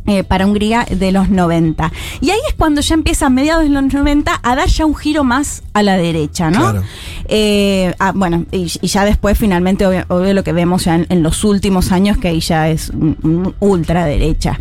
[0.07, 1.93] Eh, para Hungría de los 90.
[2.21, 4.95] Y ahí es cuando ya empieza a mediados de los 90 a dar ya un
[4.97, 6.61] giro más a la derecha, ¿no?
[6.61, 6.83] Claro.
[7.29, 11.07] Eh, ah, bueno, y, y ya después finalmente obvio, obvio lo que vemos ya en,
[11.09, 14.59] en los últimos años que ahí ya es un- un ultraderecha.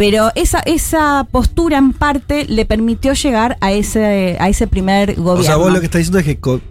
[0.00, 5.40] Pero esa, esa postura en parte le permitió llegar a ese, a ese primer gobierno.
[5.42, 6.62] O sea, vos lo que estás diciendo es que con-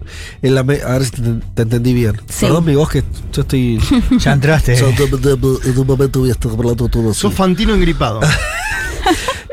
[0.42, 1.22] en la a ver si te,
[1.54, 2.16] te entendí bien.
[2.28, 2.48] Sí.
[2.48, 3.80] Perdón mi voz que yo estoy.
[4.18, 4.76] Ya entraste.
[4.78, 7.20] Yo, en un momento voy a estar hablando todo así.
[7.20, 8.20] Sos Fantino engripado.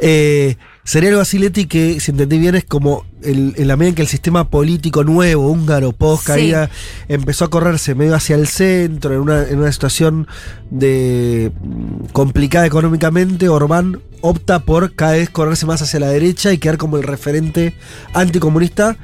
[0.00, 3.90] Eh, sería algo así, Leti, que si entendí bien es como el- en la medida
[3.90, 6.70] en que el sistema político nuevo, húngaro, post caída,
[7.08, 10.26] empezó a correrse medio hacia el centro, en una, en una situación
[10.70, 16.58] de mm, complicada económicamente, Orbán opta por cada vez correrse más hacia la derecha y
[16.58, 17.74] quedar como el referente
[18.14, 18.96] anticomunista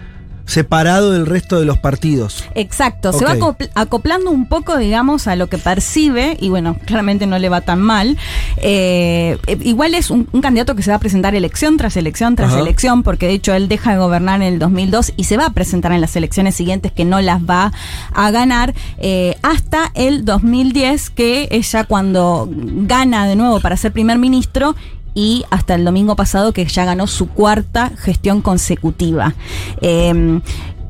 [0.46, 2.44] separado del resto de los partidos.
[2.54, 7.26] Exacto, se va acopl- acoplando un poco, digamos, a lo que percibe, y bueno, claramente
[7.26, 8.16] no le va tan mal.
[8.58, 12.36] Eh, eh, igual es un, un candidato que se va a presentar elección tras elección
[12.36, 12.60] tras Ajá.
[12.60, 15.50] elección, porque de hecho él deja de gobernar en el 2002 y se va a
[15.50, 17.72] presentar en las elecciones siguientes que no las va
[18.14, 23.92] a ganar eh, hasta el 2010, que es ya cuando gana de nuevo para ser
[23.92, 24.74] primer ministro
[25.14, 29.34] y hasta el domingo pasado que ya ganó su cuarta gestión consecutiva.
[29.80, 30.40] Eh,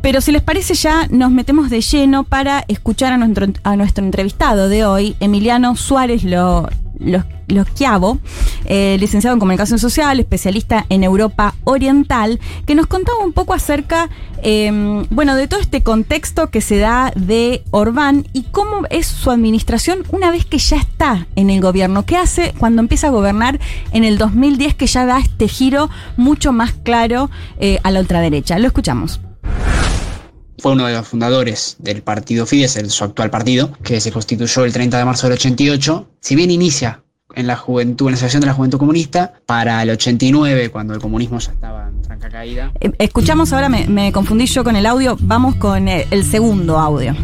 [0.02, 4.04] pero si les parece ya nos metemos de lleno para escuchar a nuestro, a nuestro
[4.04, 6.68] entrevistado de hoy, Emiliano Suárez Lo,
[7.04, 8.18] Lo- Losquiavo,
[8.64, 14.08] eh, licenciado en Comunicación Social, especialista en Europa Oriental, que nos contaba un poco acerca,
[14.42, 19.30] eh, bueno, de todo este contexto que se da de Orbán y cómo es su
[19.30, 22.06] administración una vez que ya está en el gobierno.
[22.06, 23.60] ¿Qué hace cuando empieza a gobernar
[23.92, 28.58] en el 2010 que ya da este giro mucho más claro eh, a la ultraderecha?
[28.58, 29.20] Lo escuchamos.
[30.58, 34.64] Fue uno de los fundadores del partido Fidesz, el, su actual partido, que se constituyó
[34.64, 36.08] el 30 de marzo del 88.
[36.20, 37.02] Si bien inicia
[37.34, 41.00] en la juventud, en la asociación de la juventud comunista, para el 89, cuando el
[41.00, 44.84] comunismo ya estaba en franca caída, Eh, Escuchamos ahora, me, me confundí yo con el
[44.86, 47.16] audio, vamos con el, el segundo audio.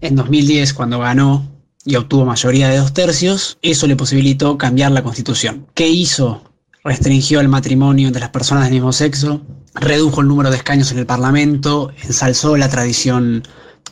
[0.00, 1.48] En 2010, cuando ganó
[1.84, 5.66] y obtuvo mayoría de dos tercios, eso le posibilitó cambiar la constitución.
[5.74, 6.42] ¿Qué hizo
[6.84, 9.42] restringió el matrimonio entre las personas del mismo sexo,
[9.74, 13.42] redujo el número de escaños en el Parlamento, ensalzó la tradición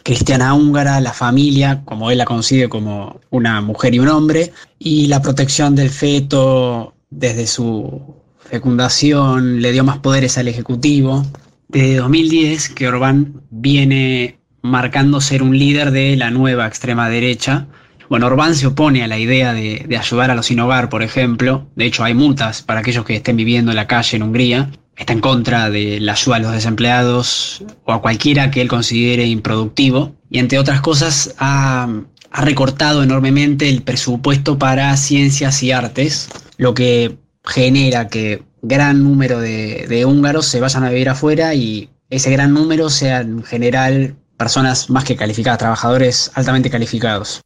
[0.03, 5.07] cristiana húngara, la familia, como él la concibe como una mujer y un hombre, y
[5.07, 11.25] la protección del feto desde su fecundación le dio más poderes al Ejecutivo.
[11.69, 17.67] Desde 2010 que Orbán viene marcando ser un líder de la nueva extrema derecha.
[18.11, 21.69] Bueno, Orbán se opone a la idea de, ayudar a los sin hogar, por ejemplo.
[21.77, 24.69] De hecho, hay multas para aquellos que estén viviendo en la calle en Hungría.
[24.97, 29.27] Está en contra de la ayuda a los desempleados o a cualquiera que él considere
[29.27, 30.17] improductivo.
[30.29, 31.89] Y entre otras cosas, ha,
[32.33, 39.39] ha recortado enormemente el presupuesto para ciencias y artes, lo que genera que gran número
[39.39, 44.17] de, de húngaros se vayan a vivir afuera y ese gran número sean en general
[44.37, 47.41] personas más que calificadas, trabajadores altamente calificados.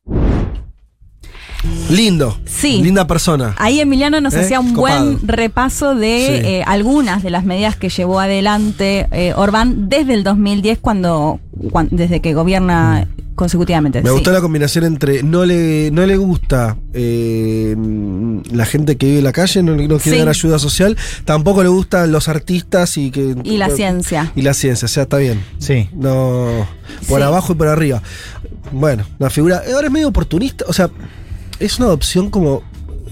[1.91, 2.39] Lindo.
[2.47, 2.81] Sí.
[2.82, 3.55] Linda persona.
[3.59, 4.41] Ahí Emiliano nos ¿Eh?
[4.41, 5.05] hacía un Copado.
[5.05, 6.49] buen repaso de Sí.
[6.49, 11.89] eh, algunas de las medidas que llevó adelante eh, Orbán desde el 2010, cuando, cuan-
[11.91, 14.01] desde que gobierna consecutivamente.
[14.01, 14.15] Me Sí.
[14.15, 17.74] gustó la combinación entre no le, no le gusta eh,
[18.53, 20.19] la gente que vive en la calle, no, no quiere Sí.
[20.19, 24.31] dar ayuda social, tampoco le gustan los artistas y que Y la ciencia.
[24.36, 25.43] y la ciencia, o sea, está bien.
[25.59, 25.89] Sí.
[25.95, 26.66] No
[27.09, 27.24] por Sí.
[27.24, 28.03] abajo y por arriba.
[28.73, 30.89] Bueno, la figura ahora es medio oportunista, o sea,
[31.66, 32.62] es una adopción como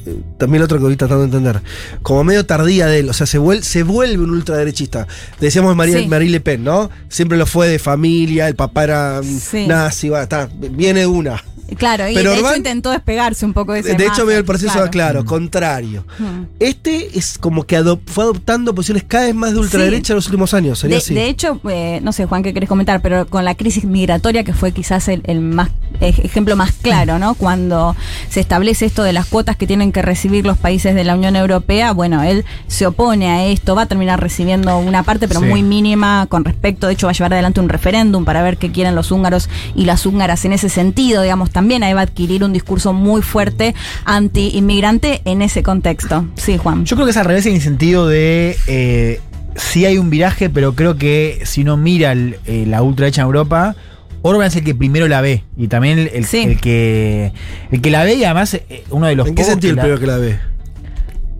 [0.06, 1.62] eh, también lo otro que ahorita tratando de entender,
[2.02, 5.06] como medio tardía de él, o sea, se vuelve, se vuelve un ultraderechista.
[5.40, 6.06] Decíamos María, Sí.
[6.08, 6.90] Marie Le Pen, ¿no?
[7.08, 9.66] Siempre lo fue de familia, el papá era Sí.
[9.66, 11.42] nazi, va, está, viene una.
[11.76, 14.44] Claro, y Pero de hecho intentó despegarse un poco de ese De hecho, veo el
[14.44, 15.24] proceso claro, claro.
[15.24, 16.04] contrario.
[16.18, 16.44] Hmm.
[16.60, 20.26] Este es como que adop- fue adoptando posiciones cada vez más de ultraderecha en los
[20.26, 20.78] últimos años.
[20.78, 21.14] Sería De, así.
[21.14, 23.00] de hecho, eh, no sé, Juan, ¿qué querés comentar?
[23.02, 25.70] Pero con la crisis migratoria, que fue quizás el, el más
[26.00, 27.34] ej- ejemplo más claro, ¿no?
[27.34, 27.96] Cuando
[28.28, 31.36] se establece esto de las cuotas que tienen que recibir los países de la Unión
[31.36, 35.46] Europea, bueno, él se opone a esto, va a terminar recibiendo una parte, pero Sí.
[35.46, 38.70] muy mínima con respecto, de hecho, va a llevar adelante un referéndum para ver qué
[38.72, 42.44] quieren los húngaros y las húngaras en ese sentido, digamos, también ahí va a adquirir
[42.44, 43.74] un discurso muy fuerte
[44.04, 46.26] anti-inmigrante en ese contexto.
[46.36, 46.84] Sí, Juan.
[46.84, 48.56] Yo creo que es al revés en el sentido de.
[48.66, 49.20] Eh,
[49.56, 53.26] sí hay un viraje, pero creo que si uno mira el- eh, la ultraderecha en
[53.26, 53.76] Europa.
[54.24, 57.32] Orban es el que primero la ve y también el, el- el que
[57.72, 59.98] el que la ve y además eh, uno de los ¿En qué sentido el primero
[59.98, 60.38] que la ve?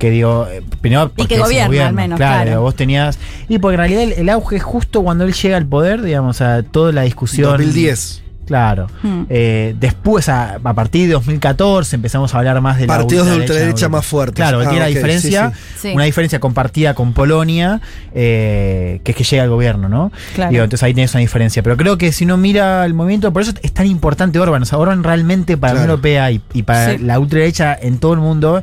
[0.00, 2.62] que digo, eh, primero porque que gobierna, al menos, claro, claro.
[2.62, 5.64] vos tenías y porque en realidad el, el auge es justo cuando él llega al
[5.66, 8.24] poder, digamos, a toda la discusión 2010.
[8.46, 8.88] Claro.
[9.02, 9.22] Hmm.
[9.30, 13.36] Eh, después, a, a partir de 2014, empezamos a hablar más de la Partidos de
[13.36, 14.34] ultraderecha más fuertes.
[14.36, 15.88] Claro, Ah, tiene la ok, diferencia, sí, sí.
[15.88, 15.94] Sí.
[15.94, 17.80] una diferencia compartida con Polonia,
[18.14, 20.12] eh, que es que llega al gobierno, ¿no?
[20.34, 20.50] Claro.
[20.50, 21.62] Digo, entonces ahí tenés una diferencia.
[21.62, 24.62] Pero creo que si uno mira el movimiento, por eso es tan importante Orban.
[24.62, 25.94] O sea, Orban realmente para la Claro.
[25.94, 26.98] Unión Europea y, y para Sí.
[26.98, 28.62] la ultraderecha en todo el mundo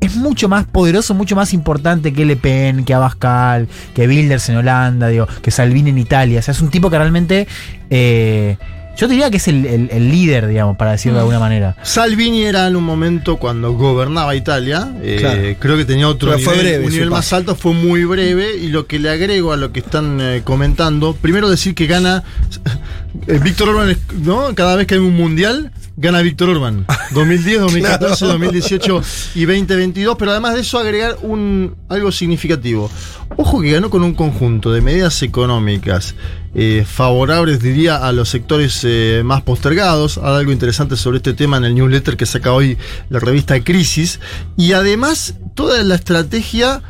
[0.00, 4.56] es mucho más poderoso, mucho más importante que Le Pen, que Abascal, que Wilders en
[4.56, 6.38] Holanda, digo, que Salvini en Italia.
[6.38, 7.46] O sea, es un tipo que realmente.
[7.90, 8.56] eh,
[9.00, 11.26] yo diría que es el, el- el líder, digamos, para decirlo de Mm.
[11.26, 11.76] alguna manera.
[11.82, 15.42] Salvini era en un momento cuando gobernaba Italia, eh, Claro.
[15.58, 18.56] creo que tenía otro Pero fue nivel, breve un nivel más alto, fue muy breve
[18.56, 22.22] y lo que le agrego a lo que están eh, comentando, primero decir que gana
[23.26, 24.54] eh, Víctor Orban, ¿no?
[24.54, 25.70] Cada vez que hay un mundial,
[26.00, 26.86] gana Víctor Orban.
[27.12, 28.32] 2010, 2014, Claro.
[28.38, 29.02] 2018
[29.34, 32.90] y 2022, pero además de eso agregar un algo significativo.
[33.36, 36.14] Ojo que ganó con un conjunto de medidas económicas
[36.54, 40.18] eh, favorables, diría, a los sectores eh, más postergados.
[40.18, 42.76] Hay algo interesante sobre este tema en el newsletter que saca hoy
[43.08, 44.18] la revista Crisis.
[44.56, 46.82] Y además, toda la estrategia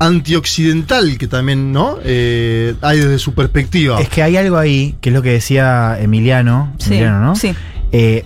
[0.00, 4.00] antioccidental que también no Eh, hay desde su perspectiva.
[4.00, 7.36] Es que hay algo ahí, que es lo que decía Emiliano, Sí, Emiliano, ¿no?
[7.36, 7.54] sí.
[7.92, 8.24] Eh,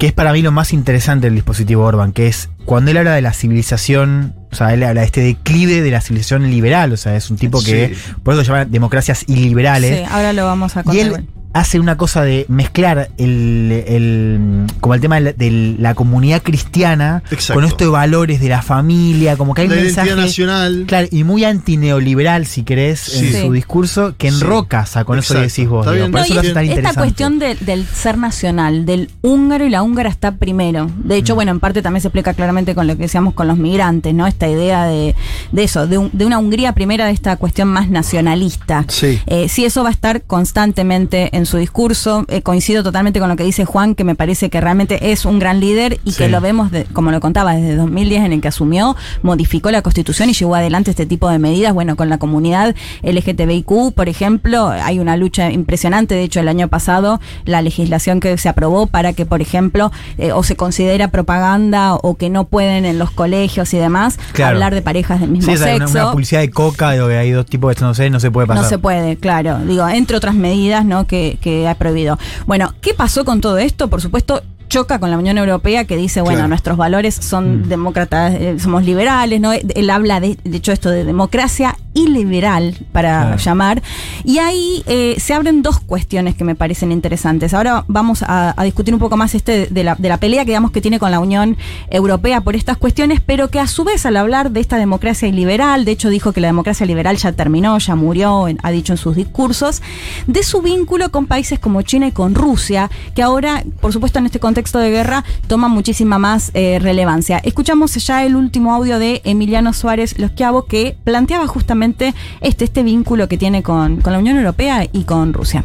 [0.00, 3.12] que es para mí lo más interesante del dispositivo Orban, que es cuando él habla
[3.14, 6.96] de la civilización, o sea, él habla de este declive de la civilización liberal, o
[6.96, 8.12] sea, es un tipo que, Sí.
[8.22, 9.98] por eso lo llaman democracias iliberales.
[9.98, 11.22] Sí, ahora lo vamos a Y contar.
[11.52, 16.42] Hace una cosa de mezclar el, el- como el tema de la, de la comunidad
[16.42, 17.54] cristiana Exacto.
[17.54, 20.84] con esto de valores de la familia, como que hay la un identidad mensaje nacional.
[20.86, 23.40] claro, y muy antineoliberal, si querés, en Sí.
[23.42, 24.36] su discurso, que Sí.
[24.36, 25.84] enroca con eso que decís vos.
[25.86, 26.10] Digo, bien.
[26.12, 27.00] por No, eso y lo hace tan esta interesante.
[27.00, 30.90] cuestión de- del ser nacional, del húngaro y la húngara está primero.
[31.02, 31.18] De Mm.
[31.18, 34.14] hecho, bueno, en parte también se explica claramente con lo que decíamos con los migrantes,
[34.14, 34.26] ¿no?
[34.26, 35.14] Esta idea de,
[35.52, 38.84] de eso, de, un- de una Hungría primera, de esta cuestión más nacionalista.
[38.88, 39.20] Sí.
[39.26, 42.24] Eh, sí, eso va a estar constantemente en su discurso.
[42.28, 45.38] Eh, coincido totalmente con lo que dice Juan, que me parece que realmente es un
[45.38, 46.18] gran líder y Sí.
[46.18, 49.82] que lo vemos, de- como lo contaba, desde 2010 en el que asumió, modificó la
[49.82, 51.72] constitución y llevó adelante este tipo de medidas.
[51.74, 56.14] Bueno, con la comunidad LGTBIQ, por ejemplo, hay una lucha impresionante.
[56.14, 60.32] De hecho, el año pasado, la legislación que se aprobó para que, por ejemplo, eh,
[60.32, 64.54] o se considera propaganda o que no pueden en los colegios y demás Claro.
[64.56, 66.02] hablar de parejas del mismo Sí, o sea, una, sexo.
[66.04, 68.46] una publicidad de coca, de que hay dos tipos de no sé, no se puede
[68.46, 68.62] pasar.
[68.64, 69.58] No se puede, claro.
[69.66, 71.06] Digo, entre otras medidas ¿no?
[71.06, 72.18] que, que ha prohibido.
[72.46, 73.88] Bueno, ¿qué pasó con todo esto?
[73.88, 76.48] Por supuesto, choca con la Unión Europea que dice, bueno, Claro.
[76.48, 79.52] nuestros valores son demócratas, eh, somos liberales, ¿no?
[79.52, 83.36] Él habla de, de hecho, esto de democracia iliberal, para Claro.
[83.38, 83.82] llamar.
[84.24, 87.52] Y ahí eh, se abren dos cuestiones que me parecen interesantes.
[87.52, 90.52] Ahora vamos a, a discutir un poco más este de la, de la pelea que
[90.52, 91.56] digamos que tiene con la Unión
[91.90, 95.84] Europea por estas cuestiones, pero que a su vez al hablar de esta democracia iliberal,
[95.84, 98.96] de hecho dijo que la democracia liberal ya terminó, ya murió, en- ha dicho en
[98.98, 99.82] sus discursos,
[100.28, 104.26] de su vínculo con países como China y con Rusia, que ahora, por supuesto, en
[104.26, 107.38] este contexto de guerra, toma muchísima más eh, relevancia.
[107.38, 113.28] Escuchamos ya el último audio de Emiliano Suárez Losquiavo, que planteaba justamente este, este vínculo
[113.28, 115.64] que tiene con, con la Unión Europea y con Rusia.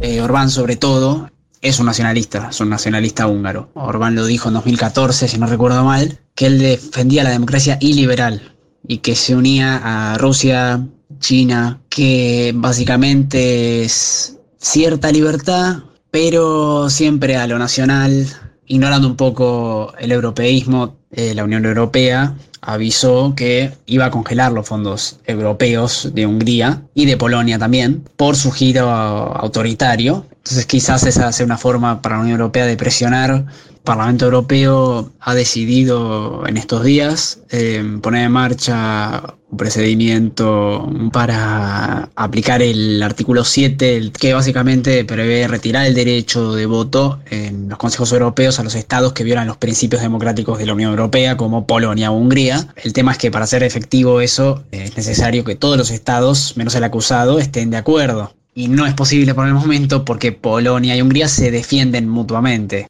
[0.00, 1.30] Eh, Orbán, sobre todo,
[1.60, 3.70] es un nacionalista, es un nacionalista húngaro.
[3.74, 8.54] Orbán lo dijo en 2014, si no recuerdo mal, que él defendía la democracia iliberal
[8.86, 10.86] y que se unía a Rusia,
[11.20, 15.84] China, que básicamente es cierta libertad,
[16.14, 18.28] pero siempre a lo nacional,
[18.66, 20.94] ignorando un poco el europeísmo.
[21.10, 27.06] Eh, la Unión Europea avisó que iba a congelar los fondos europeos de Hungría y
[27.06, 30.24] de Polonia también por su giro autoritario.
[30.30, 33.46] Entonces quizás esa sea una forma para la Unión Europea de presionar.
[33.84, 42.62] Parlamento Europeo ha decidido en estos días eh, poner en marcha un procedimiento para aplicar
[42.62, 48.10] el artículo 7, el que básicamente prevé retirar el derecho de voto en los consejos
[48.12, 52.10] europeos a los estados que violan los principios democráticos de la Unión Europea, como Polonia
[52.10, 52.68] o Hungría.
[52.76, 56.74] El tema es que para hacer efectivo eso es necesario que todos los estados, menos
[56.74, 58.32] el acusado, estén de acuerdo.
[58.54, 62.86] Y no es posible por el momento porque Polonia y Hungría se defienden mutuamente.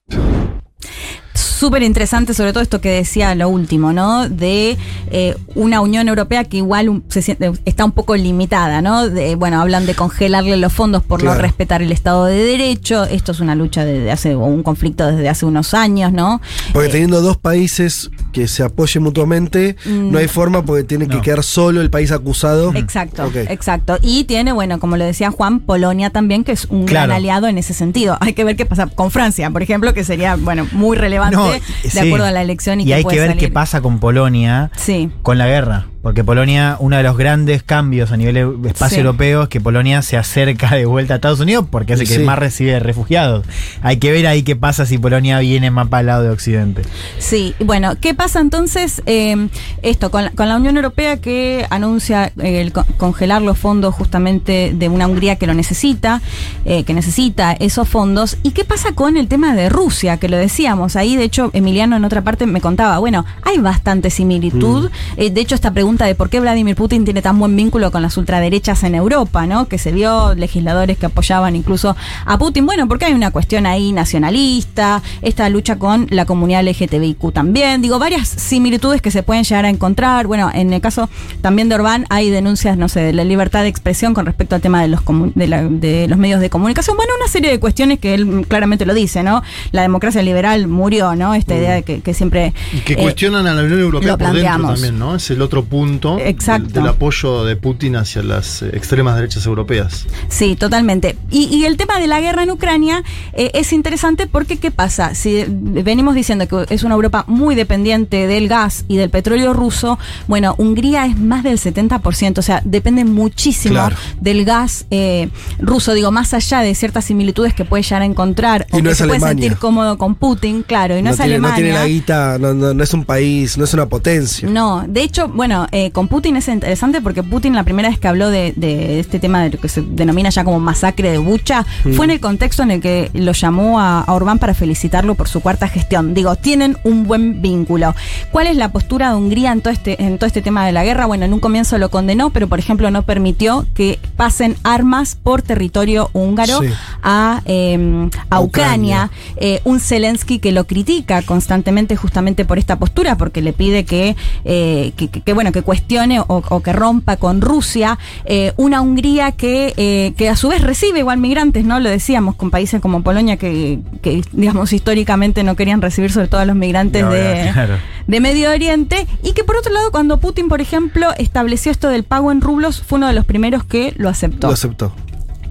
[1.65, 4.29] Súper interesante, sobre todo esto que decía lo último, ¿no?
[4.29, 4.77] De
[5.11, 9.09] eh, una Unión Europea que igual se siente- está un poco limitada, ¿no?
[9.09, 13.05] De, bueno, hablan de congelarle los fondos por no respetar el Estado de Derecho.
[13.05, 16.43] Esto es una lucha desde hace, o un conflicto desde hace unos años, ¿no?
[16.75, 20.11] Porque teniendo dos países que se apoyen mutuamente, Mm.
[20.13, 22.75] no hay forma porque tiene que quedar solo el país acusado.
[22.75, 23.97] Exacto, exacto.
[24.03, 27.57] Y tiene, bueno, como lo decía Juan, Polonia también, que es un gran aliado en
[27.57, 28.19] ese sentido.
[28.21, 31.54] Hay que ver qué pasa con Francia, por ejemplo, que sería, bueno, muy relevante No,
[31.61, 31.99] de sí.
[31.99, 33.41] acuerdo a la elección y, Y, hay puede que ver salir.
[33.49, 35.11] qué pasa con Polonia Sí.
[35.23, 35.87] con la guerra.
[36.05, 38.37] Porque Polonia, uno de los grandes cambios a nivel
[38.67, 39.01] espacio Sí.
[39.01, 42.17] europeo es que Polonia se acerca de vuelta a Estados Unidos porque es el que
[42.19, 42.23] Sí.
[42.23, 43.47] más recibe refugiados.
[43.81, 46.83] Hay que ver ahí qué pasa si Polonia viene más para el lado de Occidente.
[47.19, 49.01] Sí, bueno, ¿qué pasa entonces?
[49.07, 49.49] Eh,
[49.81, 53.95] esto, con la, con la Unión Europea que anuncia eh, el co- congelar los fondos
[53.95, 56.21] justamente de una Hungría que lo necesita,
[56.67, 58.37] eh, que necesita esos fondos.
[58.43, 60.19] ¿Y qué pasa con el tema de Rusia?
[60.19, 64.11] Que lo decíamos ahí, de hecho, Emiliano en otra parte me contaba, bueno, hay bastante
[64.11, 64.91] similitud.
[65.17, 68.03] Eh, de hecho, esta pregunta de por qué Vladimir Putin tiene tan buen vínculo con
[68.03, 69.69] las ultraderechas en Europa, ¿no?
[69.69, 71.95] Que se vio legisladores que apoyaban incluso
[72.27, 72.67] a Putin.
[72.67, 77.81] Bueno, porque hay una cuestión ahí nacionalista, esta lucha con la comunidad LGTBIQ también.
[77.83, 80.27] Digo, varias similitudes que se pueden llegar a encontrar.
[80.27, 81.09] Bueno, en el caso
[81.41, 84.61] también de Orbán hay denuncias, no sé, de la libertad de expresión con respecto al
[84.61, 85.01] tema de los,
[85.35, 86.97] de, la- de los medios de comunicación.
[86.97, 89.43] Bueno, una serie de cuestiones que él mm, claramente lo dice, ¿no?
[89.73, 91.35] La democracia liberal murió, ¿no?
[91.35, 92.53] Esta idea de que, que siempre...
[92.73, 95.17] Y que eh, cuestionan a la Unión Europea lo por dentro también, ¿no?
[95.17, 95.84] Es el otro punto
[96.19, 96.69] Exacto.
[96.81, 100.07] Del, apoyo de Putin hacia las eh, extremas derechas europeas.
[100.29, 101.17] Sí, totalmente.
[101.31, 103.03] Y, y el tema de la guerra en Ucrania
[103.33, 105.15] eh, es interesante porque, ¿qué pasa?
[105.15, 109.53] Si eh, venimos diciendo que es una Europa muy dependiente del gas y del petróleo
[109.53, 113.97] ruso, bueno, Hungría es más del 70%, o sea, depende muchísimo Claro.
[114.21, 115.29] del gas eh,
[115.59, 118.85] ruso, digo, más allá de ciertas similitudes que puede llegar a encontrar Y o no
[118.85, 119.43] que es se puede Alemania.
[119.45, 121.57] sentir cómodo con Putin, claro, y no, es tiene, no Alemania.
[121.57, 124.49] tiene la guita, no, no- no es un país, no es una potencia.
[124.49, 128.07] No, de hecho, bueno, eh, con Putin es interesante porque Putin la primera vez que
[128.09, 131.67] habló de, de este tema de lo que se denomina ya como masacre de Bucha
[131.85, 131.93] Mm.
[131.95, 135.29] fue en el contexto en el que lo llamó a, a Orbán para felicitarlo por
[135.29, 136.15] su cuarta gestión.
[136.15, 137.95] Digo, tienen un buen vínculo.
[138.31, 140.85] ¿Cuál es la postura de Hungría en todo este, en todo este tema de la
[140.85, 141.07] guerra?
[141.07, 145.43] Bueno, en un comienzo lo condenó, pero por ejemplo no permitió que pasen armas por
[145.43, 146.69] territorio húngaro Sí.
[147.03, 148.09] a, eh,
[148.41, 149.11] Ucrania.
[149.37, 154.15] Eh, un Zelensky que lo critica constantemente justamente por esta postura, porque le pide que,
[154.45, 158.81] eh, que, que- que, bueno, que cuestione o, o que rompa con Rusia, eh, una
[158.81, 161.81] Hungría que, eh, que a su vez recibe igual migrantes, ¿no?
[161.81, 166.41] Lo decíamos, con países como Polonia que, que, digamos, históricamente no querían recibir sobre todo
[166.41, 167.75] a los migrantes No, de, claro.
[168.07, 172.05] de Medio Oriente, y que por otro lado, cuando Putin, por ejemplo, estableció esto del
[172.05, 174.49] pago en rublos, fue uno de los primeros que lo aceptó.
[174.49, 174.93] Lo aceptó.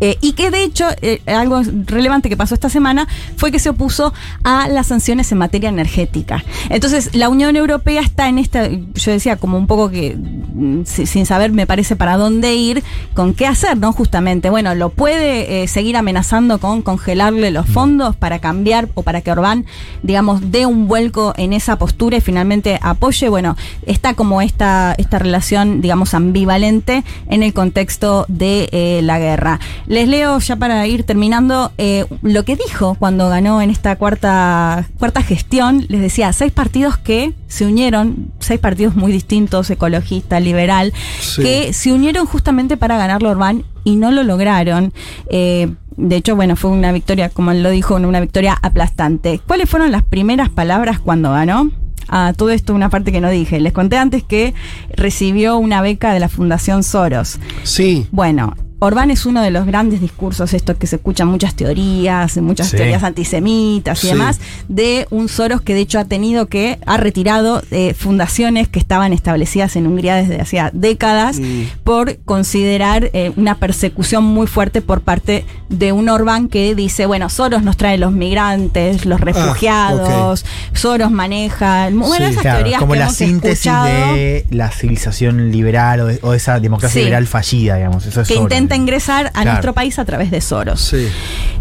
[0.01, 3.07] Eh, y que de hecho, eh, algo relevante que pasó esta semana
[3.37, 4.13] fue que se opuso
[4.43, 6.43] a las sanciones en materia energética.
[6.69, 11.05] Entonces, la Unión Europea está en esta, yo decía, como un poco que mm, si-
[11.05, 12.83] sin saber, me parece, para dónde ir,
[13.13, 13.93] con qué hacer, ¿no?
[13.93, 19.21] Justamente, bueno, lo puede eh, seguir amenazando con congelarle los fondos para cambiar o para
[19.21, 19.65] que Orbán,
[20.01, 23.29] digamos, dé un vuelco en esa postura y finalmente apoye.
[23.29, 23.55] Bueno,
[23.85, 29.59] está como esta, esta relación, digamos, ambivalente en el contexto de la guerra.
[29.93, 34.87] Les leo ya para ir terminando eh, lo que dijo cuando ganó en esta cuarta,
[34.97, 35.85] cuarta gestión.
[35.87, 41.43] Les decía, seis partidos que se unieron, seis partidos muy distintos, ecologista, liberal, Sí.
[41.43, 44.93] que se unieron justamente para ganarlo Orbán y no lo lograron.
[45.29, 49.41] Eh, de hecho, bueno, fue una victoria, como lo dijo, una victoria aplastante.
[49.45, 51.69] ¿Cuáles fueron las primeras palabras cuando ganó?
[52.09, 53.59] Ah, todo esto una parte que no dije.
[53.59, 54.55] Les conté antes que
[54.95, 57.37] recibió una beca de la Fundación Soros.
[57.61, 58.07] Sí.
[58.11, 62.67] Bueno, Orbán es uno de los grandes discursos, esto que se escuchan muchas teorías, muchas
[62.67, 62.75] Sí.
[62.77, 64.13] teorías antisemitas y Sí.
[64.13, 68.79] demás, de un Soros que de hecho ha tenido que, ha retirado eh, fundaciones que
[68.79, 71.39] estaban establecidas en Hungría desde hacía décadas
[71.85, 77.29] por considerar eh, una persecución muy fuerte por parte de un Orbán que dice, bueno,
[77.29, 82.93] Soros nos trae los migrantes, los refugiados, Soros maneja, bueno, Sí, esas claro, teorías como
[82.93, 83.85] que la hemos síntesis escuchado.
[84.13, 88.05] de la civilización liberal o, de- o esa democracia liberal fallida, digamos.
[88.05, 88.51] Eso es que Soros.
[88.51, 89.51] intenta ingresar a Claro.
[89.51, 90.93] nuestro país a través de Soros.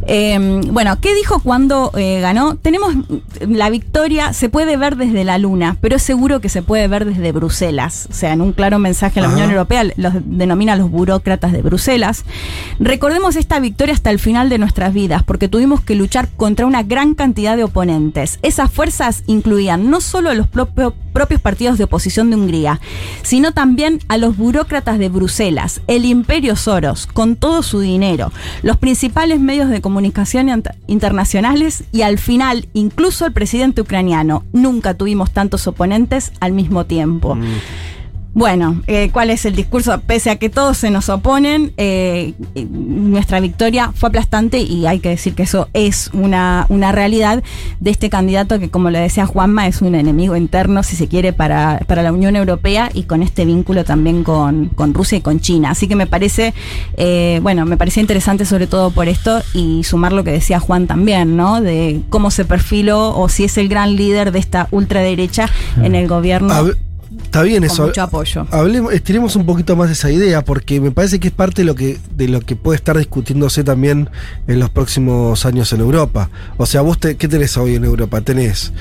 [0.05, 2.57] Eh, bueno, ¿qué dijo cuando eh, ganó?
[2.57, 2.95] Tenemos
[3.41, 7.05] la victoria, se puede ver desde la luna, pero es seguro que se puede ver
[7.05, 8.09] desde Bruselas.
[8.11, 9.37] O sea, en un claro mensaje a la Ajá.
[9.37, 12.25] Unión Europea, los denomina los burócratas de Bruselas.
[12.81, 16.83] Recordemos esta victoria hasta el final de nuestras vidas, porque tuvimos que luchar contra una
[16.83, 18.39] gran cantidad de oponentes.
[18.43, 22.81] Esas fuerzas incluían no solo a los propio- propios partidos de oposición de Hungría,
[23.23, 28.33] sino también a los burócratas de Bruselas, el imperio Soros, con todo su dinero,
[28.63, 34.45] los principales medios de comunicación internacionales y al final incluso el presidente ucraniano.
[34.53, 37.37] Nunca tuvimos tantos oponentes al mismo tiempo.
[38.35, 40.01] Bueno, eh, ¿cuál es el discurso?
[40.01, 45.01] Pese a que todos se nos oponen, eh, eh, nuestra victoria fue aplastante y hay
[45.01, 47.43] que decir que eso es una, una realidad
[47.81, 51.35] de este candidato que, como le decía Juanma, es un enemigo interno, si se quiere,
[51.35, 55.41] para, para la Unión Europea y con este vínculo también con, con Rusia y con
[55.41, 55.71] China.
[55.71, 56.55] Así que me parece,
[56.97, 60.87] eh, bueno, me parecía interesante sobre todo por esto y sumar lo que decía Juan
[60.87, 61.61] también, ¿no?
[61.61, 65.51] De cómo se perfiló o si es el gran líder de esta ultraderecha
[65.83, 66.55] en el gobierno.
[67.25, 67.87] Está bien Con eso.
[67.87, 68.47] mucho apoyo.
[68.51, 71.67] Hablemos, estiremos un poquito más de esa idea, porque me parece que es parte de
[71.67, 74.11] lo que, de lo que puede estar discutiéndose también
[74.47, 76.29] en los próximos años en Europa.
[76.59, 78.21] O sea, vos te- ¿qué tenés hoy en Europa?
[78.21, 78.73] Tenés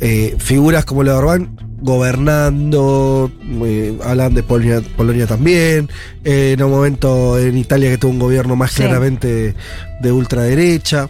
[0.00, 1.50] eh, figuras como la de Orbán
[1.80, 3.30] gobernando,
[3.64, 5.88] eh, hablan de Polonia, Polonia también,
[6.24, 8.82] eh, en un momento en Italia que tuvo un gobierno más Sí.
[8.82, 9.54] claramente de,
[10.00, 11.08] de ultraderecha.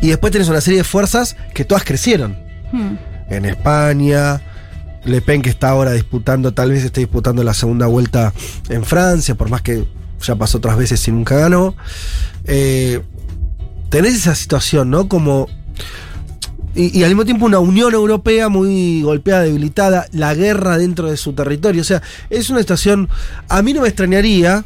[0.00, 2.36] Y después tenés una serie de fuerzas que todas crecieron
[2.72, 2.96] Hmm.
[3.30, 4.40] en España.
[5.04, 8.32] Le Pen que está ahora disputando, tal vez esté disputando la segunda vuelta
[8.68, 9.84] en Francia, por más que
[10.22, 11.74] ya pasó otras veces y nunca ganó.
[12.44, 13.00] Eh,
[13.88, 15.08] tenés esa situación, ¿no?
[15.08, 15.48] Como.
[16.74, 21.16] Y, y al mismo tiempo una Unión Europea muy golpeada, debilitada, la guerra dentro de
[21.18, 21.82] su territorio.
[21.82, 22.00] O sea,
[22.30, 23.08] es una situación.
[23.48, 24.64] A mí no me extrañaría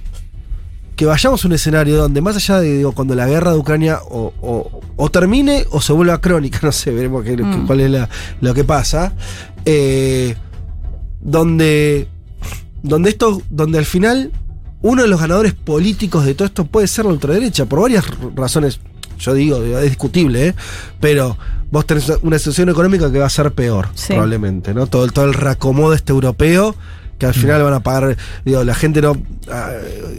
[0.95, 3.99] que vayamos a un escenario donde, más allá de digo, cuando la guerra de Ucrania
[4.09, 7.67] o, o- o termine o se vuelva crónica, no sé, veremos qué- Mm.
[7.67, 8.09] cuál es la-
[8.41, 9.13] lo que pasa,
[9.67, 10.35] eh,
[11.21, 12.09] donde,
[12.83, 14.31] donde esto, donde al final
[14.83, 18.79] uno de los ganadores políticos de todo esto puede ser la ultraderecha, por varias razones,
[19.19, 20.55] yo digo, es discutible, ¿eh?
[21.01, 21.37] pero
[21.71, 24.09] vos tenés una situación económica que va a ser peor, Sí.
[24.13, 24.87] probablemente, ¿no?
[24.87, 26.77] Todo, el- todo el reacomodo este europeo
[27.19, 28.15] que al final van a pagar,
[28.45, 29.17] digo, la gente no...
[29.51, 29.71] ah,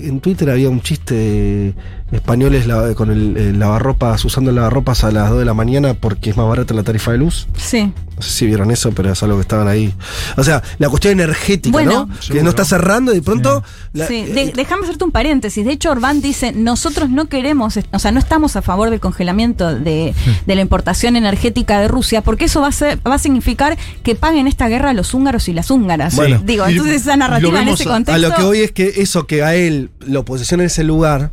[0.01, 1.73] en Twitter había un chiste de
[2.11, 5.93] españoles la- con el, el lavarropas, usando el lavarropas a las 2 de la mañana
[5.93, 7.47] porque es más barata la tarifa de luz.
[7.57, 7.91] Sí.
[8.15, 9.93] No sé si vieron eso, pero es algo que estaban ahí.
[10.37, 12.07] O sea, la cuestión energética, Bueno.
[12.07, 12.33] ¿no?
[12.33, 13.63] Que no está cerrando y de pronto...
[13.93, 15.63] la- Sí, de- déjame hacerte un paréntesis.
[15.65, 19.75] De hecho, Orbán dice, nosotros no queremos, o sea, no estamos a favor del congelamiento
[19.75, 20.15] de,
[20.47, 24.15] de la importación energética de Rusia, porque eso va a, ser, va a significar que
[24.15, 26.15] paguen esta guerra los húngaros y las húngaras.
[26.15, 26.41] Bueno.
[26.43, 28.17] Digo, entonces esa narrativa en ese a contexto...
[28.29, 31.31] lo que hoy es que eso que a él lo posiciona en ese lugar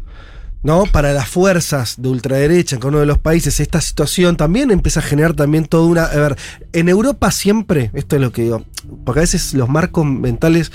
[0.64, 0.84] ¿no?
[0.86, 5.00] Para las fuerzas de ultraderecha en cada uno de los países, esta situación también empieza
[5.00, 6.04] a generar también toda una.
[6.04, 6.36] A ver,
[6.72, 8.64] en Europa siempre, esto es lo que digo,
[9.04, 10.72] porque a veces los marcos mentales.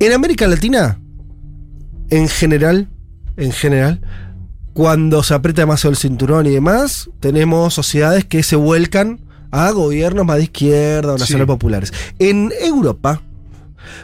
[0.00, 1.00] En América Latina,
[2.10, 2.88] en general,
[3.36, 4.00] en general,
[4.72, 9.20] cuando se aprieta demasiado el cinturón y demás, tenemos sociedades que se vuelcan
[9.52, 11.92] a gobiernos más de izquierda o nacionales populares.
[12.18, 13.22] En Europa,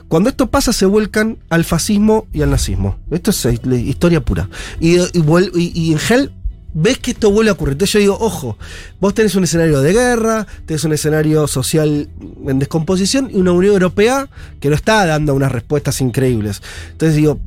[0.09, 2.99] cuando esto pasa, se vuelcan al fascismo y al nazismo.
[3.11, 4.49] Esto es eh, historia pura.
[4.81, 6.33] Y, y- y en Hell
[6.73, 7.73] ves que esto vuelve a ocurrir.
[7.73, 8.57] Entonces yo digo, ojo,
[9.01, 12.09] vos tenés un escenario de guerra, tenés un escenario social
[12.47, 14.29] en descomposición y una Unión Europea
[14.61, 16.63] que no está dando unas respuestas increíbles.
[16.93, 17.41] Entonces digo,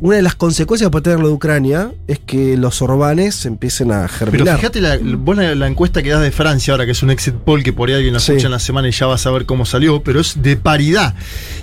[0.00, 4.02] una de las consecuencias por tener lo de Ucrania es que los orbanes empiecen a
[4.02, 4.56] Pero germinar.
[4.58, 7.34] fíjate la, vos la, la encuesta que das de Francia ahora, que es un exit
[7.34, 8.32] poll que por ahí alguien lo Sí.
[8.32, 11.14] escucha en la semana y ya va a saber cómo salió, pero es de paridad.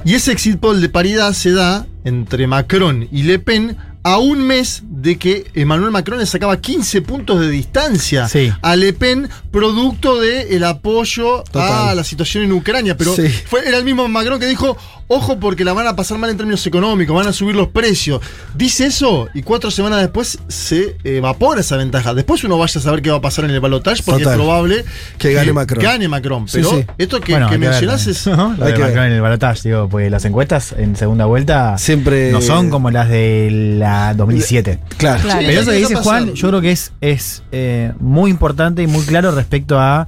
[0.04, 4.46] Y ese exit poll de paridad se da entre Macron y Le Pen a un
[4.46, 8.30] mes de que Emmanuel Macron le sacaba 15 puntos de distancia
[8.62, 11.90] a Le Pen, producto del apoyo Total.
[11.90, 12.96] a la situación en Ucrania.
[12.96, 13.24] Pero Sí.
[13.48, 14.78] fue, era el mismo Macron que dijo,
[15.08, 18.22] ojo porque la van a pasar mal en términos económicos, van a subir los precios.
[18.56, 22.14] Dice eso y cuatro semanas después se evapora esa ventaja.
[22.14, 24.40] Después uno vaya a saber qué va a pasar en el balotaje porque Total.
[24.40, 24.86] es probable
[25.18, 25.84] Que gane Macron.
[25.84, 26.48] Gane Macron.
[26.48, 26.86] Sí, Pero sí.
[26.98, 28.26] esto que, Bueno, que mencionás es...
[28.28, 28.54] ¿no?
[28.58, 28.90] Lo Hay de que ver.
[28.90, 32.90] Macron en el balotaje, digo, porque las encuestas en segunda vuelta Siempre- no son como
[32.92, 34.80] las de la 2017.
[34.98, 35.22] Claro.
[35.22, 35.40] Claro.
[35.46, 39.06] Pero eso que dice Juan, yo creo que es, es eh, muy importante y muy
[39.06, 40.08] claro respecto a.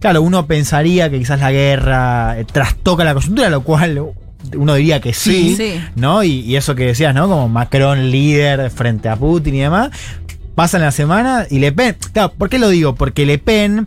[0.00, 4.02] Claro, uno pensaría que quizás la guerra eh, trastoca la coyuntura, lo cual
[4.56, 5.80] uno diría que sí, Sí.
[5.94, 6.22] ¿no?
[6.24, 7.28] Y, y eso que decías, ¿no?
[7.28, 9.90] Como Macron líder frente a Putin y demás.
[10.54, 11.96] Pasan la semana y Le Pen.
[12.12, 12.94] Claro, ¿por qué lo digo?
[12.94, 13.86] Porque Le Pen.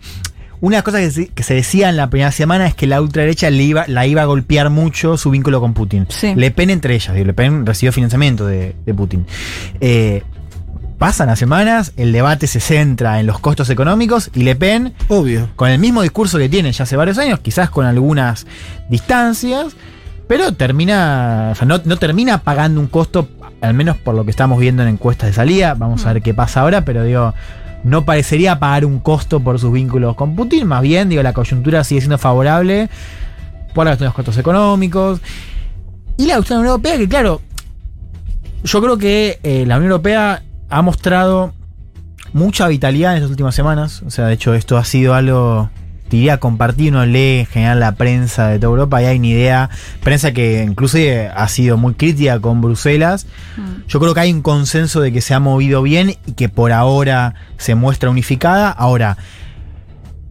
[0.62, 2.88] Una de las cosas que se, que se decía en la primera semana es que
[2.88, 6.06] la ultraderecha le iba, la iba a golpear mucho su vínculo con Putin.
[6.10, 6.34] Sí.
[6.36, 7.14] Le Pen entre ellas.
[7.16, 9.26] Le Pen recibió financiamiento de, de Putin.
[9.82, 10.24] Eh,
[11.04, 15.50] pasan las semanas, el debate se centra en los costos económicos y Le Pen, Obvio.
[15.58, 18.48] con el mismo discurso que tiene ya hace varios años, quizás con algunas
[18.88, 19.76] distancias,
[20.30, 23.28] pero termina, o sea, no, no termina pagando un costo,
[23.60, 25.74] al menos por lo que estamos viendo en encuestas de salida.
[25.74, 27.34] Vamos a ver qué pasa ahora, pero digo,
[27.84, 31.84] no parecería pagar un costo por sus vínculos con Putin, más bien, digo, la coyuntura
[31.84, 32.90] sigue siendo favorable
[33.74, 35.20] por la cuestión de los costos económicos.
[36.16, 37.42] Y la Unión Europea, que claro,
[38.64, 41.54] yo creo que eh, la Unión Europea ha mostrado
[42.34, 44.02] mucha vitalidad en estas últimas semanas.
[44.06, 45.70] O sea, de hecho, esto ha sido algo,
[46.10, 46.92] diría, compartido.
[46.92, 49.70] Uno lee en general la prensa de toda Europa y hay una idea,
[50.02, 53.28] prensa que inclusive ha sido muy crítica con Bruselas.
[53.88, 56.72] Yo creo que hay un consenso de que se ha movido bien y que por
[56.72, 58.70] ahora se muestra unificada.
[58.70, 59.18] Ahora,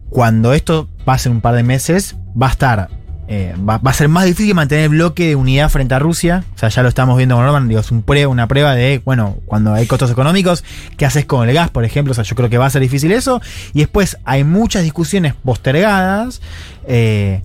[0.09, 2.89] cuando esto pase en un par de meses, va a estar.
[3.35, 6.43] Eh, va, a ser más difícil mantener el bloque de unidad frente a Rusia.
[6.53, 7.67] O sea, ya lo estamos viendo con Orban.
[7.67, 10.63] Digo, es una prueba de, bueno, cuando hay costos económicos,
[10.97, 12.11] ¿qué haces con el gas, por ejemplo?
[12.11, 13.41] O sea, yo creo que va a ser difícil eso.
[13.73, 16.41] Y después hay muchas discusiones postergadas
[16.87, 17.41] eh,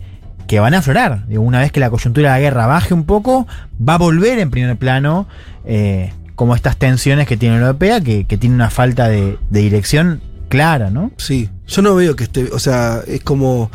[0.47, 1.25] que van a aflorar.
[1.31, 3.47] Una vez que la coyuntura de la guerra baje un poco,
[3.81, 5.27] va a volver en primer plano.
[5.65, 10.91] eh, como estas tensiones que tiene la Europea, que, tiene una falta de dirección clara,
[10.91, 11.13] ¿no?
[11.17, 13.71] Sí, yo no veo que esté, o sea, es como...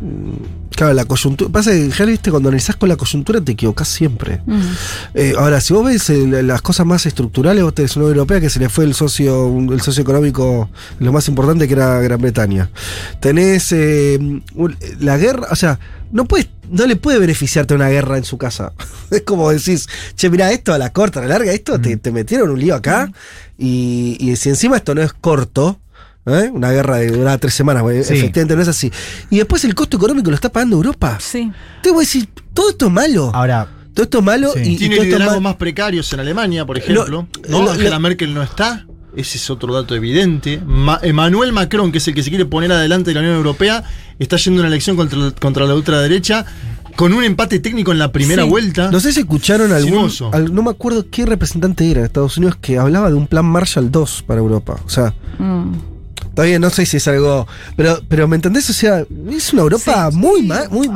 [0.00, 1.52] mm, Claro, la coyuntura.
[1.52, 4.40] Pasa que, ya viste, cuando analizás con la coyuntura te equivocás siempre.
[5.14, 8.18] Eh, ahora, si vos ves eh, la- las cosas más estructurales, vos tenés una Unión
[8.18, 12.00] Europea que se le fue el socio, el socio económico, lo más importante que era
[12.00, 12.70] Gran Bretaña.
[13.20, 14.18] Tenés eh,
[14.98, 15.78] la guerra, o sea,
[16.10, 18.72] no puedes, no le puede beneficiarte una guerra en su casa.
[19.12, 22.10] es como decís, che, mira esto a la corta, a la larga, esto te, te
[22.10, 23.12] metieron un lío acá,
[23.56, 25.78] y, y si encima esto no es corto.
[26.26, 26.50] ¿Eh?
[26.52, 28.14] Una guerra de duraba tres semanas, Sí.
[28.14, 28.90] efectivamente no es así.
[29.30, 31.18] Y después el costo económico lo está pagando Europa.
[31.20, 31.50] Sí.
[31.82, 33.30] Te voy a decir, todo esto es malo.
[33.34, 34.60] Ahora, todo esto es malo Sí.
[34.64, 37.06] y, y Tiene es liderazgos más precarios en Alemania, por ejemplo.
[37.06, 37.62] Lo- ¿no?
[37.62, 38.86] lo- Angela lo- Merkel no está.
[39.16, 40.60] Ese es otro dato evidente.
[40.66, 43.84] Ma- Emmanuel Macron, que es el que se quiere poner adelante de la Unión Europea,
[44.18, 46.44] está yendo a una elección contra, la- contra la ultraderecha
[46.96, 48.48] con un empate técnico en la primera Sí.
[48.48, 48.90] vuelta.
[48.90, 50.10] No sé si escucharon algún.
[50.32, 53.44] Al- no me acuerdo qué representante era en Estados Unidos que hablaba de un plan
[53.44, 54.80] Marshall 2 para Europa.
[54.84, 55.72] O sea, Mm.
[56.34, 57.46] Está bien, no sé si es algo.
[57.76, 58.68] Pero, pero ¿me entendés?
[58.68, 60.88] O sea, es una Europa muy, ma- muy,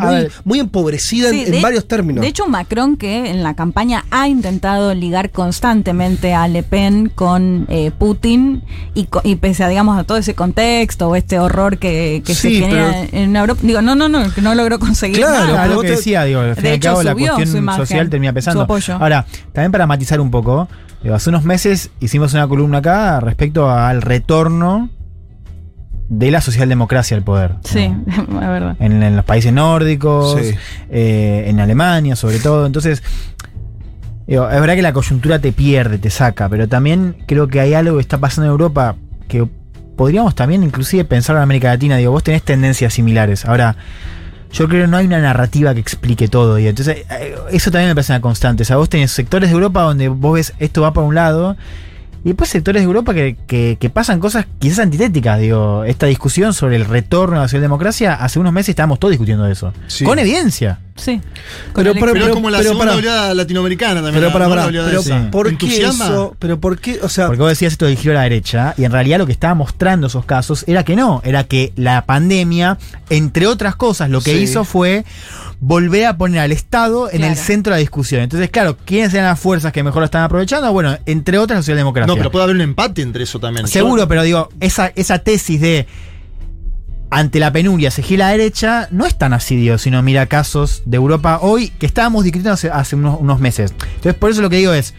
[0.45, 2.23] muy, empobrecida Sí, en, en de- varios términos.
[2.23, 7.67] De hecho, Macron, que en la campaña ha intentado ligar constantemente a Le Pen con
[7.69, 8.63] eh, Putin
[8.95, 12.49] y, y pese a, digamos, a todo ese contexto o este horror que, que se
[12.49, 15.67] Sí, genera en Europa, digo, no, no, no, que no logró conseguir Claro, nada.
[15.67, 18.11] lo que decía, digo, al fin y De al hecho, cabo la cuestión imagen, social
[18.11, 18.63] termina pesando.
[18.63, 18.95] apoyo.
[18.95, 20.69] Ahora, también para matizar un poco,
[21.03, 24.91] digo, hace unos meses hicimos una columna acá respecto al retorno
[26.09, 27.55] de la socialdemocracia al poder.
[27.65, 27.91] Sí,
[28.41, 28.77] la verdad.
[28.81, 30.55] En, en los países nórdicos, Sí.
[30.91, 32.67] eh, en Alemania sobre todo.
[32.67, 33.03] Entonces,
[34.27, 37.73] Digo, es verdad que la coyuntura te pierde, te saca, pero también creo que hay
[37.73, 38.95] algo que está pasando en Europa
[39.27, 39.49] que
[39.97, 41.97] podríamos también inclusive pensar en América Latina.
[41.97, 43.47] Digo, vos tenés tendencias similares.
[43.47, 43.77] Ahora,
[44.53, 46.59] yo creo que no hay una narrativa que explique todo.
[46.59, 48.65] Y entonces, eh, eso también me parece una constante.
[48.65, 51.57] O sea, vos tenés sectores de Europa donde vos ves esto va por un lado.
[52.29, 55.41] Y después sectores de Europa que, que- que pasan cosas quizás antitéticas.
[55.41, 59.45] Digo, esta discusión sobre el retorno a la socialdemocracia, hace unos meses estábamos todos discutiendo
[59.45, 59.73] de eso.
[60.05, 60.79] Con evidencia.
[60.95, 61.23] Sí.
[61.75, 64.15] Pero, Pero, pero, como la pero segunda oleada latinoamericana también.
[64.17, 65.31] Pero para, para, oleada pero.
[65.31, 66.05] ¿por qué ¿Entusiasma?
[66.07, 66.37] eso?
[66.39, 66.99] Pero ¿por qué?
[67.03, 69.25] O sea, Porque vos decías esto del giro a la derecha, y en realidad lo
[69.25, 72.77] que estaba mostrando esos casos era que no, era que la pandemia,
[73.09, 74.39] entre otras cosas, lo que Sí.
[74.43, 75.05] hizo fue
[75.61, 78.23] volver a poner al Estado en el centro de la discusión.
[78.23, 80.73] Entonces, claro, ¿quiénes eran las fuerzas que mejor lo estaban aprovechando?
[80.73, 82.07] Bueno, entre otras la socialdemocracia.
[82.07, 83.67] No, pero puede haber un empate entre eso también.
[83.67, 85.87] Seguro, pero digo, esa, esa tesis de
[87.11, 90.83] ante la penuria se gira a la derecha, no es tan así, sino mira casos
[90.85, 93.73] de Europa hoy que estábamos discutiendo hace, hace unos, unos meses.
[93.95, 94.95] Entonces, por eso lo que digo es,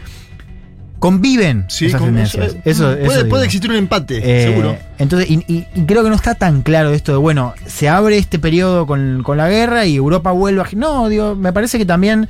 [1.00, 2.46] conviven Sí, esas con- tendencias.
[2.46, 3.28] eso- Eso, puede, eso digo.
[3.30, 4.76] puede existir un empate, Eh, seguro.
[4.98, 8.16] Entonces, y, y- y creo que no está tan claro esto de, bueno, se abre
[8.18, 10.66] este periodo con, con la guerra y Europa vuelve a...
[10.76, 12.28] No, digo, me parece que también...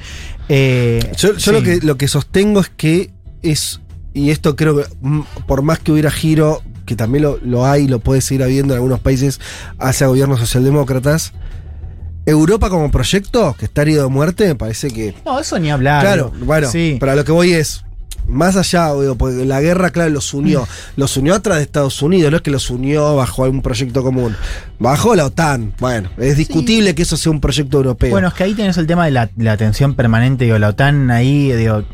[0.49, 1.50] eh, Yo, yo sí.
[1.52, 3.10] lo, que, lo que sostengo es que
[3.42, 3.81] es,
[4.15, 7.86] y esto creo que mm, por más que hubiera giro, que también lo, lo hay,
[7.89, 9.40] lo puede seguir habiendo en algunos países
[9.78, 11.32] hacia gobiernos socialdemócratas,
[12.26, 15.15] Europa como proyecto, que está herido de muerte, me parece que...
[15.24, 16.02] No, eso ni hablar.
[16.02, 16.97] Claro, bueno, Sí.
[17.00, 17.84] pero a lo que voy es,
[18.28, 20.66] más allá, digo, porque la guerra, claro, los unió.
[20.97, 24.36] Los unió atrás de Estados Unidos, no es que los unió bajo algún proyecto común.
[24.78, 25.74] Bajo la OTAN.
[25.78, 28.10] Bueno, es discutible que eso sea un proyecto europeo.
[28.10, 31.10] Bueno, es que ahí tenés el tema de la, la tensión permanente, digo, la OTAN
[31.10, 31.84] ahí, digo.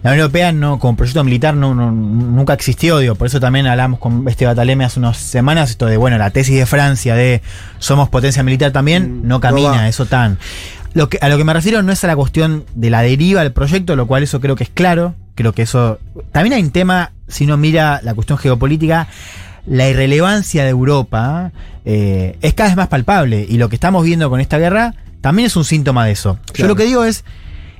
[0.00, 3.66] La Unión Europea no, como proyecto militar no, no- nunca existió, digo, por eso también
[3.66, 7.42] hablamos con este Bataleme hace unas semanas, esto de, bueno, la tesis de Francia de
[7.80, 9.88] somos potencia militar también, no camina, va.
[9.88, 10.38] es OTAN.
[10.98, 13.44] Lo que, a lo que me refiero no es a la cuestión de la deriva
[13.44, 16.00] del proyecto, lo cual eso creo que es claro, creo que eso...
[16.32, 19.06] También hay un tema, si uno mira la cuestión geopolítica,
[19.64, 21.52] la irrelevancia de Europa
[21.84, 23.46] eh, es cada vez más palpable.
[23.48, 26.40] Y lo que estamos viendo con esta guerra también es un síntoma de eso.
[26.54, 27.24] Yo lo que digo es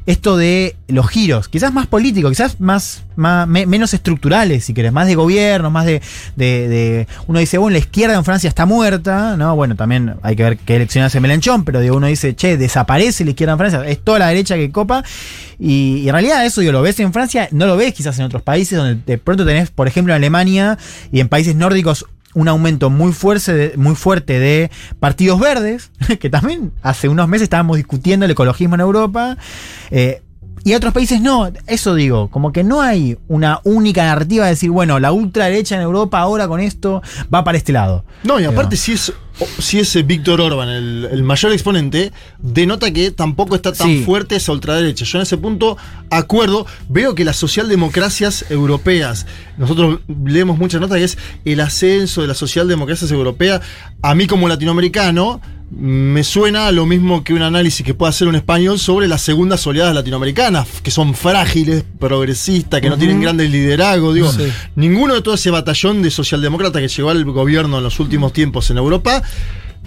[0.09, 4.91] esto de los giros, quizás más políticos, quizás más, más me- menos estructurales, si querés,
[4.91, 6.01] más de gobierno, más de,
[6.35, 9.55] de- de- Uno dice, bueno, la izquierda en Francia está muerta, ¿no?
[9.55, 13.23] Bueno, también hay que ver qué elección hace Melenchón, pero digo, uno dice, che, desaparece
[13.27, 15.05] la izquierda en Francia, es toda la derecha que copa,
[15.59, 18.25] y, y en realidad eso, digo, lo ves en Francia, no lo ves quizás en
[18.25, 20.79] otros países, donde de pronto tenés, por ejemplo, en Alemania
[21.13, 22.07] y en países nórdicos,
[22.39, 27.45] un aumento muy fuerte, de, muy fuerte de partidos verdes, que también hace unos meses
[27.45, 29.37] estábamos discutiendo el ecologismo en Europa.
[29.91, 30.23] eh,
[30.65, 34.71] y otros países no, eso digo, como que no hay una única narrativa de decir,
[34.71, 38.05] bueno, la ultraderecha en Europa ahora con esto va para este lado.
[38.25, 39.13] No, y aparte, si es,
[39.59, 44.03] si es eh, Víctor Orban el, el mayor exponente, denota que tampoco está tan Sí.
[44.05, 45.05] fuerte esa ultraderecha.
[45.05, 45.77] Yo en ese punto
[46.11, 52.29] acuerdo, veo que las socialdemocracias europeas, nosotros leemos muchas notas que es el ascenso de
[52.29, 53.61] las socialdemocracias europeas.
[54.03, 58.35] A mí como latinoamericano, me suena lo mismo que un análisis que puede hacer un
[58.35, 64.15] español sobre las segundas oleadas latinoamericanas, que son frágiles, progresistas, que no tienen grandes liderazgos.
[64.15, 64.49] Digo, Sí.
[64.77, 68.71] ninguno de todo ese batallón de socialdemócratas que llegó al gobierno en los últimos tiempos
[68.71, 69.23] en Europa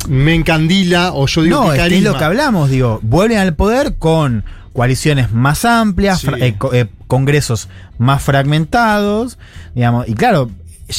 [0.08, 2.12] me encandila, o yo digo no, que es que es carisma.
[2.12, 4.44] lo que hablamos, digo, vuelven al poder con
[4.74, 6.28] coaliciones más amplias, Sí.
[6.40, 7.68] eh, co- eh, congresos
[8.00, 9.38] más fragmentados,
[9.76, 10.50] digamos, y claro,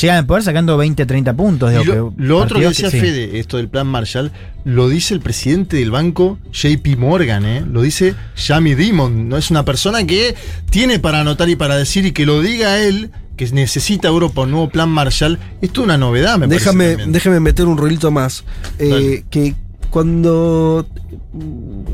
[0.00, 1.70] llegan al poder sacando 20, 30 puntos.
[1.70, 3.00] Digo, lo, que lo otro que decía sí.
[3.00, 4.32] Fede, esto del plan Marshall,
[4.64, 7.64] lo dice el presidente del banco JP Morgan, ¿eh?
[7.70, 10.34] lo dice Jamie Dimon, no es una persona que
[10.70, 14.50] tiene para anotar y para decir y que lo diga él, que necesita Europa un
[14.52, 17.12] nuevo plan Marshall, esto es una novedad, me parece déjame, también.
[17.12, 18.44] déjame meter un ruidito más.
[18.78, 19.54] Eh, que
[19.90, 20.86] cuando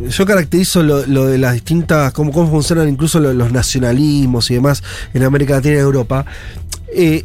[0.09, 4.55] yo caracterizo lo, lo de las distintas, cómo, cómo funcionan incluso lo- los nacionalismos y
[4.55, 4.83] demás
[5.15, 6.25] en América Latina y Europa,
[6.95, 7.25] eh,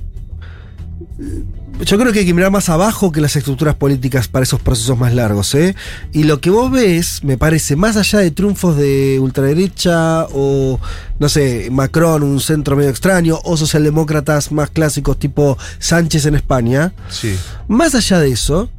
[1.84, 4.98] yo creo que hay que mirar más abajo que las estructuras políticas para esos procesos
[4.98, 5.54] más largos.
[5.56, 5.76] ¿eh?
[6.12, 10.80] Y lo que vos ves, me parece, más allá de triunfos de ultraderecha o,
[11.20, 16.94] no sé, Macron, un centro medio extraño, o socialdemócratas más clásicos tipo Sánchez en España,
[17.10, 17.36] Sí.
[17.68, 18.70] más allá de eso,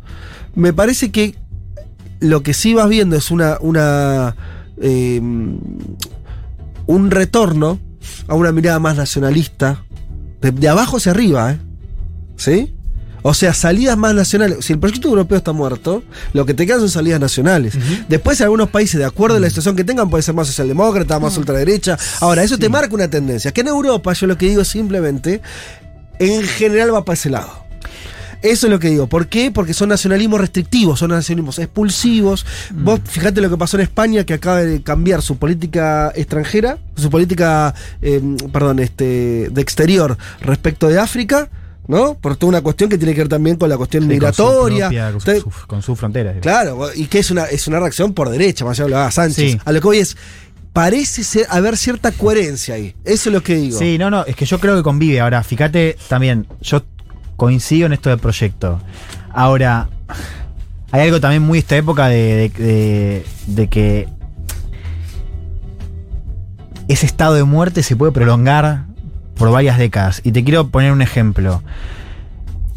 [0.55, 1.35] me parece que
[2.21, 3.59] lo que sí vas viendo es una.
[3.61, 4.37] una
[4.81, 5.21] eh,
[6.87, 7.79] un retorno
[8.29, 9.83] a una mirada más nacionalista.
[10.41, 11.59] De, de abajo hacia arriba, ¿eh?
[12.37, 12.75] ¿Sí?
[13.27, 14.67] O sea, salidas más nacionales.
[14.67, 16.03] Si el proyecto europeo está muerto,
[16.35, 17.73] lo que te quedan son salidas nacionales.
[18.07, 21.39] Después, algunos países, de acuerdo a la situación que tengan, puede ser más socialdemócrata, más
[21.39, 21.97] ultraderecha.
[22.21, 23.51] Ahora, eso te marca una tendencia.
[23.51, 25.41] Que en Europa, yo lo que digo es simplemente,
[26.19, 27.65] en general va para ese lado.
[28.43, 29.07] Eso es lo que digo.
[29.07, 29.51] ¿Por qué?
[29.51, 32.45] Porque son nacionalismos restrictivos, son nacionalismos expulsivos.
[32.75, 32.85] Mm.
[32.85, 37.09] Vos fíjate lo que pasó en España, que acaba de cambiar su política extranjera, su
[37.09, 38.21] política, eh,
[38.53, 41.49] perdón, este, de exterior respecto de África,
[41.87, 42.15] ¿no?
[42.15, 44.43] Por toda una cuestión que tiene que ver también con la cuestión Sí, con su
[44.43, 44.87] migratoria.
[44.89, 46.35] propia- con, Usted- su, con sus fronteras.
[46.35, 46.43] digo.
[46.43, 49.53] Claro, y que es una, es una reacción por derecha, más allá haga Sánchez.
[49.53, 49.59] Sí.
[49.65, 50.17] A lo que hoy es,
[50.73, 52.95] parece ser, haber cierta coherencia ahí.
[53.05, 53.79] Eso es lo que digo.
[53.79, 55.21] Sí, no, no, es que yo creo que convive.
[55.21, 56.83] Ahora, fíjate también, yo
[57.37, 58.81] coincido en esto del proyecto.
[59.33, 59.89] Ahora,
[60.91, 64.09] hay algo también muy esta época de, de- de- de que
[66.89, 68.85] ese estado de muerte se puede prolongar
[69.37, 70.21] por varias décadas.
[70.25, 71.63] Y te quiero poner un ejemplo.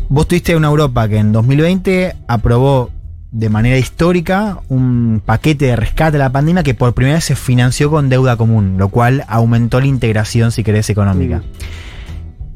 [0.09, 2.91] Vos tuviste una Europa que en 2020 aprobó
[3.31, 7.35] de manera histórica un paquete de rescate de la pandemia que por primera vez se
[7.35, 11.43] financió con deuda común, lo cual aumentó la integración, si querés, económica.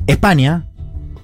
[0.08, 0.64] España,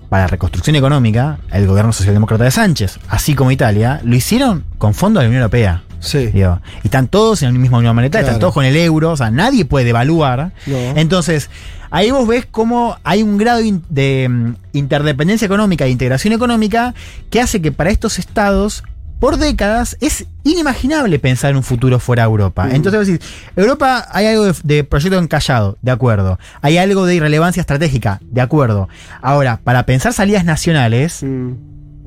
[0.09, 4.93] para la reconstrucción económica, el gobierno socialdemócrata de Sánchez, así como Italia, lo hicieron con
[4.93, 5.83] fondos de la Unión Europea.
[5.99, 6.27] Sí.
[6.27, 8.33] Digo, y están todos en la misma unión monetaria, Claro.
[8.33, 10.51] están todos con el euro, o sea, nadie puede devaluar.
[10.67, 10.77] No.
[10.95, 11.49] Entonces,
[11.89, 16.93] ahí vos ves cómo hay un grado de mm, interdependencia económica e integración económica
[17.29, 18.83] que hace que para estos estados,
[19.19, 22.69] por décadas, es inimaginable pensar en un futuro fuera de Europa.
[22.71, 26.37] Entonces vos decís, Europa hay algo de, de proyecto encallado, de acuerdo.
[26.61, 28.89] Hay algo de irrelevancia estratégica, de acuerdo.
[29.21, 31.19] Ahora, para pensar salidas nacionales,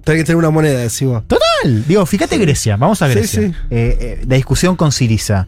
[0.05, 1.25] Tiene que tener una moneda, decís vos.
[1.27, 1.85] Total.
[1.87, 3.43] Digo, fíjate Grecia, vamos a Grecia.
[3.43, 3.55] sí.
[3.71, 5.47] Eh, eh, de discusión con Siriza.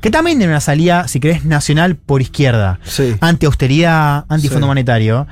[0.00, 2.78] Que también tiene una salida, si querés, nacional por izquierda.
[2.84, 3.14] Sí.
[3.20, 4.68] Anti-austeridad, anti-fondo Sí.
[4.68, 5.26] monetario.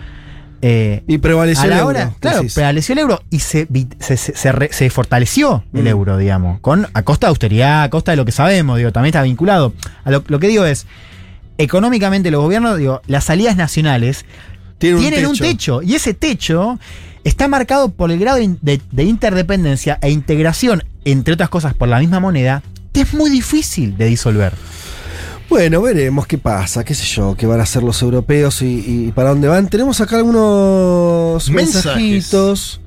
[0.61, 2.55] Eh, Y prevaleció a la el hora, euro, claro, decís.
[2.55, 3.69] prevaleció el euro y se,
[4.01, 5.87] se, se- se re- se fortaleció el Mm.
[5.87, 9.11] euro, digamos, con a costa de austeridad, a costa de lo que sabemos, digo, también
[9.11, 9.73] está vinculado.
[10.05, 10.87] A lo, lo que digo es,
[11.59, 14.25] económicamente los gobiernos, digo, las salidas nacionales
[14.79, 15.45] tienen un techo.
[15.45, 15.83] techo.
[15.83, 16.79] Y ese techo
[17.25, 21.89] está marcado por el grado de, de- de interdependencia e integración, entre otras cosas, por
[21.89, 22.63] la misma moneda,
[23.03, 24.53] es muy difícil de disolver.
[25.49, 29.13] Bueno, veremos qué pasa, qué sé yo, qué van a hacer los europeos y, y
[29.13, 29.69] para dónde van.
[29.69, 31.85] Tenemos acá algunos Mensajes.
[31.97, 32.81] mensajitos.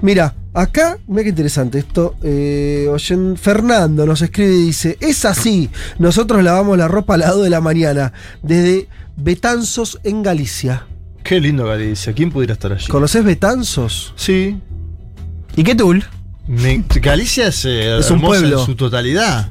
[0.00, 2.14] Mira, acá, mira qué interesante esto.
[2.22, 7.30] eh, oyen- Fernando nos escribe y dice: Es así, nosotros lavamos la ropa a las
[7.34, 8.12] 2 de la mañana,
[8.42, 10.86] desde Betanzos en Galicia.
[11.22, 12.12] Qué lindo Galicia.
[12.14, 12.86] ¿Quién pudiera estar allí?
[12.86, 14.14] ¿Conoces Betanzos?
[14.16, 14.56] Sí.
[15.56, 16.04] ¿Y qué tul?
[16.46, 18.60] Me- Galicia es, eh, Es un pueblo.
[18.60, 19.50] en su totalidad.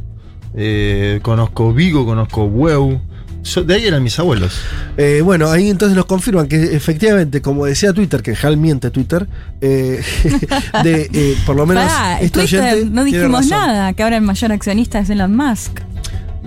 [0.55, 2.99] Eh, conozco Vigo, conozco Bueu.
[3.43, 4.59] So- de ahí eran mis abuelos.
[4.97, 9.27] Eh, bueno, ahí entonces nos confirman que efectivamente, como decía Twitter, que Hal miente Twitter,
[9.61, 10.01] eh,
[10.83, 14.51] de eh, por lo menos Pará, este Twitter, no dijimos nada, que ahora el mayor
[14.51, 15.79] accionista es Elon Musk.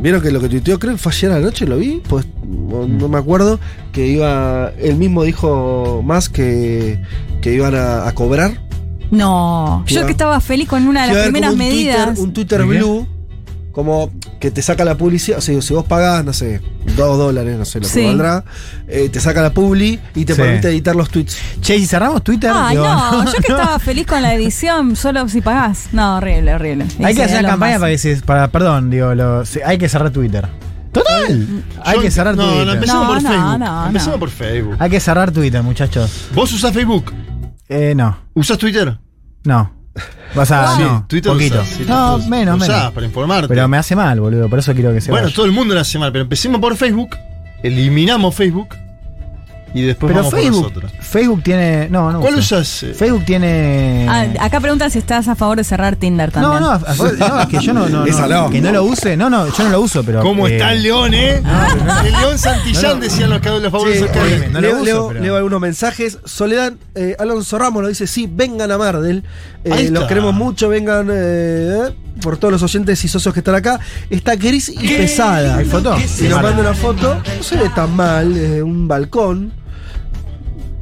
[0.00, 3.08] Vieron que lo que tuiteó, creo que fue ayer anoche, lo vi, pues no, no
[3.08, 3.58] me acuerdo,
[3.92, 7.00] que iba, él mismo dijo más que,
[7.40, 8.60] que iban a, a cobrar.
[9.10, 12.06] No, yo que estaba feliz con una de las primeras un medidas.
[12.06, 12.64] Twitter, un Twitter.
[12.64, 13.06] Blue,
[13.78, 16.60] como que te saca la publicidad, o sea, si vos pagás, no sé,
[16.96, 18.00] dos dólares, no sé lo Sí.
[18.00, 18.42] que valdrá,
[18.88, 20.40] eh, te saca la publi y te Sí.
[20.42, 21.36] permite editar los tweets.
[21.60, 22.50] Che, ¿y si cerramos Twitter?
[22.52, 25.90] Ay, Digo, no, yo que estaba feliz con la edición, solo si pagás.
[25.92, 26.86] No, horrible, horrible.
[27.04, 27.80] Hay que hacer Elon campaña Musk.
[27.82, 30.48] para que se, para, perdón, digo, lo- se- hay que cerrar Twitter.
[30.90, 31.46] Total.
[31.84, 32.66] Hay Yo- que cerrar no, Twitter.
[32.66, 33.58] No, empecemos No, por no, Facebook.
[33.60, 34.18] no, empecemos no.
[34.20, 34.76] por Facebook.
[34.80, 36.26] Hay que cerrar Twitter, muchachos.
[36.34, 37.14] ¿Vos usás Facebook?
[37.68, 38.98] Eh, no, ¿Usás Twitter?
[39.44, 39.77] no.
[40.36, 41.60] O sea, Sí, no, Twitter poquito.
[41.62, 42.92] usás, sí, no, menos, usás menos.
[42.92, 43.48] para informarte.
[43.48, 45.34] Pero me hace mal, boludo, por eso quiero que se bueno, vaya.
[45.34, 47.16] todo el mundo lo hace mal, pero empecemos por Facebook,
[47.62, 48.68] eliminamos Facebook
[49.78, 51.06] y después Pero vamos Facebook, por nosotros.
[51.06, 51.88] Facebook tiene.
[51.90, 52.20] No, no.
[52.20, 52.56] ¿Cuál uso.
[52.58, 52.82] usas?
[52.82, 52.94] eh?
[52.94, 54.06] Facebook tiene.
[54.08, 56.60] Ah, acá preguntan si estás a favor de cerrar Tinder también.
[56.62, 58.50] no, a- a- no, es que yo no, no, Esa no, no.
[58.50, 60.20] que no lo use, no, no, yo no lo uso, pero.
[60.22, 61.42] ¿Cómo eh, está el león, eh?
[62.04, 63.00] el león Santillán No, no.
[63.00, 64.06] decían los, los favores Sí,
[64.52, 66.18] no lo leo, uso, leo- pero- leo algunos mensajes.
[66.24, 69.24] Soledad eh, Alonso Ramos nos dice: Sí, vengan a Mardel.
[69.64, 70.06] Eh, Ahí los está.
[70.08, 70.68] queremos mucho.
[70.68, 71.90] Vengan eh,
[72.22, 73.78] por todos los oyentes y socios que están acá.
[74.10, 75.56] Está gris y pesada.
[75.56, 75.96] ¿Hay foto?
[76.20, 77.14] Y nos manda una foto.
[77.36, 78.36] No se ve tan mal.
[78.36, 79.52] eh, un balcón.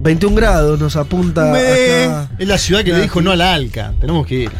[0.06, 2.28] 21 grados nos apunta Me- acá.
[2.38, 3.92] Es la ciudad que le dijo no a la Alca.
[4.00, 4.50] Tenemos que ir.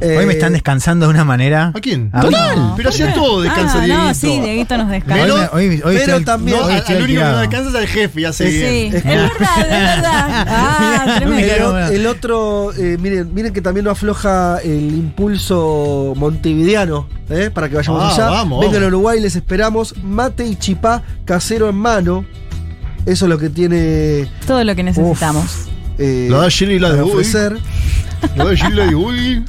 [0.00, 1.72] Eh, Hoy me están descansando de una manera.
[1.74, 2.08] ¿A quién?
[2.12, 2.22] A.
[2.22, 4.04] No, Pero ¿por hacía todo descansa ah, Dieguito.
[4.04, 5.22] No, sí, Dieguito nos descansa.
[5.24, 7.26] Pero- Hoy, me- hoy- hoy pero estoy- también- No, hoy al estoy al único que
[7.26, 8.92] no descansa es al jefe y hace Sí, bien.
[8.92, 10.44] Sí, es verdad, es verdad.
[10.46, 11.78] Ah, Me tremendo.
[11.88, 17.50] El, el otro, eh, miren, miren que también no afloja el impulso montevideano, ¿eh?
[17.52, 18.30] para que vayamos Ah, allá.
[18.30, 18.84] vamos, Vengan vamos.
[18.84, 19.94] a Uruguay, les esperamos.
[20.04, 22.24] Mate y chipá casero en mano.
[23.08, 25.44] Eso es lo que tiene Todo lo que necesitamos.
[25.98, 27.56] eh, La de la de ofrecer.
[28.36, 29.44] Lo de Gil y la de.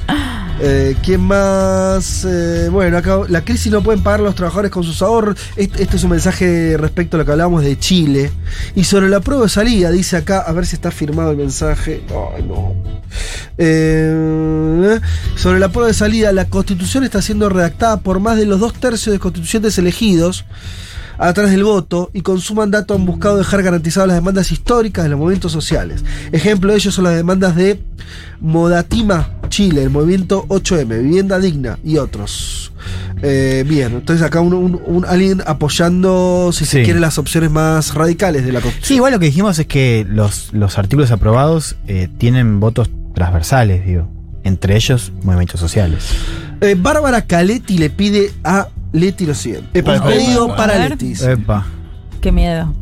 [0.62, 2.24] Eh, ¿Quién más?
[2.28, 5.36] Eh, bueno, acá la crisis no pueden pagar los trabajadores con sus ahorros.
[5.56, 8.30] Este, este es un mensaje respecto a lo que hablábamos de Chile.
[8.74, 12.02] Y sobre la prueba de salida, dice acá, a ver si está firmado el mensaje.
[12.36, 12.74] Ay, no.
[13.58, 15.00] Eh,
[15.36, 18.74] sobre la prueba de salida, la constitución está siendo redactada por más de los dos
[18.74, 20.44] tercios de constituyentes elegidos
[21.22, 25.04] a través del voto y con su mandato han buscado dejar garantizadas las demandas históricas
[25.04, 26.04] de los movimientos sociales.
[26.32, 27.80] Ejemplo de ello son las demandas de
[28.40, 32.72] Modatima, Chile, el movimiento 8M, Vivienda Digna y otros.
[33.22, 37.94] Eh, bien, entonces acá un, un- un- alguien apoyando, si se quiere, las opciones más
[37.94, 38.88] radicales de la Constitución.
[38.88, 43.84] Sí, igual lo que dijimos es que los, los artículos aprobados eh, tienen votos transversales,
[43.84, 44.08] digo.
[44.42, 46.06] Entre ellos, movimientos sociales.
[46.62, 49.78] Eh, Bárbara Caletti le pide a Leti lo siguiente.
[49.78, 50.56] Epa, un epa, pedido epa.
[50.56, 50.90] para A ver.
[50.90, 51.14] Leti.
[51.22, 51.66] Epa.
[52.20, 52.72] Qué miedo.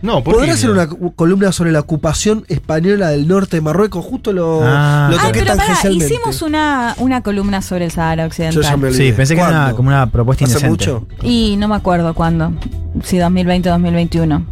[0.00, 4.04] No, ¿por ¿Podrá hacer una columna sobre la ocupación española del norte de Marruecos?
[4.04, 5.08] Justo lo, Ah.
[5.10, 8.62] lo Ah, pero pará, hicimos una, una columna sobre el Sahara Occidental.
[8.62, 8.92] Yo ya me.
[8.92, 10.92] Sí, pensé que era como una propuesta ¿Hace indecente.
[10.92, 11.06] mucho?
[11.24, 12.52] Y no me acuerdo cuándo.
[13.02, 14.46] Si 2020 2021.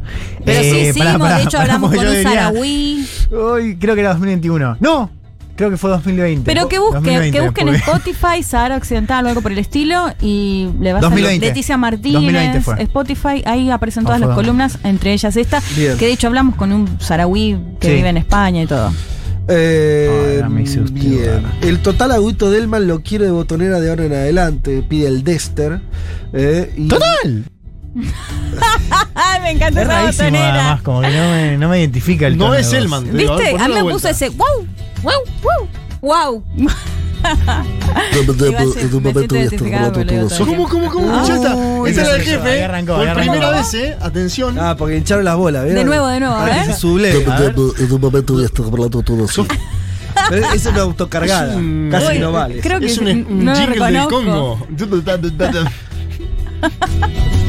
[0.44, 3.06] Pero Eh, sí, pará, hicimos, pará, de hecho pará, hablamos con un diría- saharaui.
[3.32, 4.76] Hoy creo que era 2021.
[4.80, 5.10] No,
[5.56, 6.44] creo que fue 2020.
[6.44, 10.06] Pero que busquen, 2020, que busquen porque- Spotify, Sahara Occidental o algo por el estilo
[10.20, 11.46] y le va a salir 2020.
[11.46, 12.82] Leticia 2020 Martínez, fue.
[12.82, 15.96] Spotify, ahí aparecen todas las columnas, entre ellas esta, Bien.
[15.98, 17.94] que de hecho hablamos con un saharaui que Sí.
[17.94, 18.92] vive en España y todo.
[19.48, 21.42] Eh, hice usted bien.
[21.62, 25.80] El total agüito Delman lo quiere de botonera de ahora en adelante, pide el Dester.
[26.32, 27.44] eh, y- ¡Total!
[29.14, 30.54] ¡Ay, me encanta Es esa rarísimo botonera!
[30.54, 32.74] además, como que no me, no me identifica el No tono de es voz.
[32.74, 33.04] Elman.
[33.16, 33.48] Digo, ver, ¿Viste?
[33.48, 34.10] A ponelo mí de me puso vuelta.
[34.10, 34.66] ese wow,
[35.02, 35.68] wow, wow,
[36.00, 36.44] wow.
[38.12, 38.22] Iba a
[39.00, 39.12] me
[40.28, 40.46] todo.
[40.46, 41.22] ¿Cómo, cómo, cómo?
[41.82, 42.64] Uy, Esa es la del ahí jefe.
[42.64, 43.32] arrancó, Por ahí arrancó.
[43.32, 43.96] primera vez, ¿eh?
[44.00, 44.58] Atención.
[44.58, 45.78] Ah, porque hincharon las bolas, ¿vieron?
[45.80, 47.10] De nuevo, de nuevo, a Ah, sublé.
[47.26, 47.54] A ver.
[47.78, 49.42] En un momento y esto, hablando todo así.
[50.30, 51.50] Pero Esa es una autocargada.
[51.52, 52.60] Es un- Casi Uy, no vale.
[52.60, 54.10] Creo que es un, sí, un no lo jingle del reconozco.
[54.10, 54.66] Congo.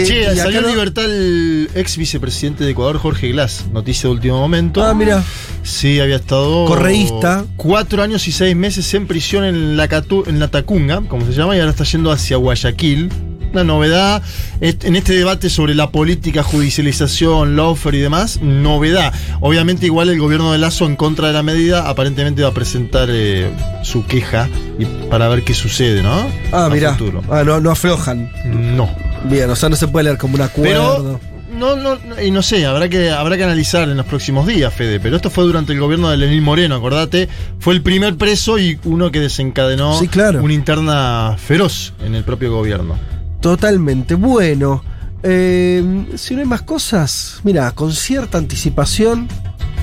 [0.00, 3.66] Acá salió en no- libertad el ex vicepresidente de Ecuador, Jorge Glass.
[3.72, 4.82] Noticia de último momento.
[4.84, 5.22] Ah, mira.
[5.62, 6.64] Sí, había estado.
[6.66, 7.44] Correísta.
[7.56, 11.32] Cuatro años y seis meses en prisión en la, Catu- en la Tacunga, como se
[11.32, 13.10] llama, y ahora está yendo hacia Guayaquil.
[13.52, 14.22] Una novedad
[14.62, 19.12] en este debate sobre la política, judicialización, lawfare y demás, novedad.
[19.40, 23.08] Obviamente, igual el gobierno de Lazo, en contra de la medida, aparentemente va a presentar
[23.12, 23.50] eh,
[23.82, 24.48] su queja
[24.78, 26.26] y para ver qué sucede, ¿no?
[26.50, 26.96] Ah, mira.
[27.30, 28.32] Ah, no, no aflojan.
[28.46, 28.88] No.
[29.24, 31.20] Bien, o sea, no se puede leer como un acuerdo.
[31.52, 34.72] No, no, no, y no sé, habrá que, habrá que analizar en los próximos días,
[34.72, 34.98] Fede.
[35.00, 37.28] Pero esto fue durante el gobierno de Lenín Moreno, acordate.
[37.60, 40.42] Fue el primer preso y uno que desencadenó Sí, claro.
[40.42, 42.98] una interna feroz en el propio gobierno.
[43.40, 44.14] Totalmente.
[44.14, 44.82] Bueno,
[45.22, 49.28] eh, si no hay más cosas, mira, con cierta anticipación,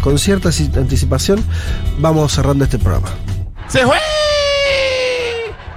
[0.01, 1.43] con cierta anticipación,
[2.00, 3.09] vamos cerrando este programa.
[3.68, 3.98] ¡Se fue!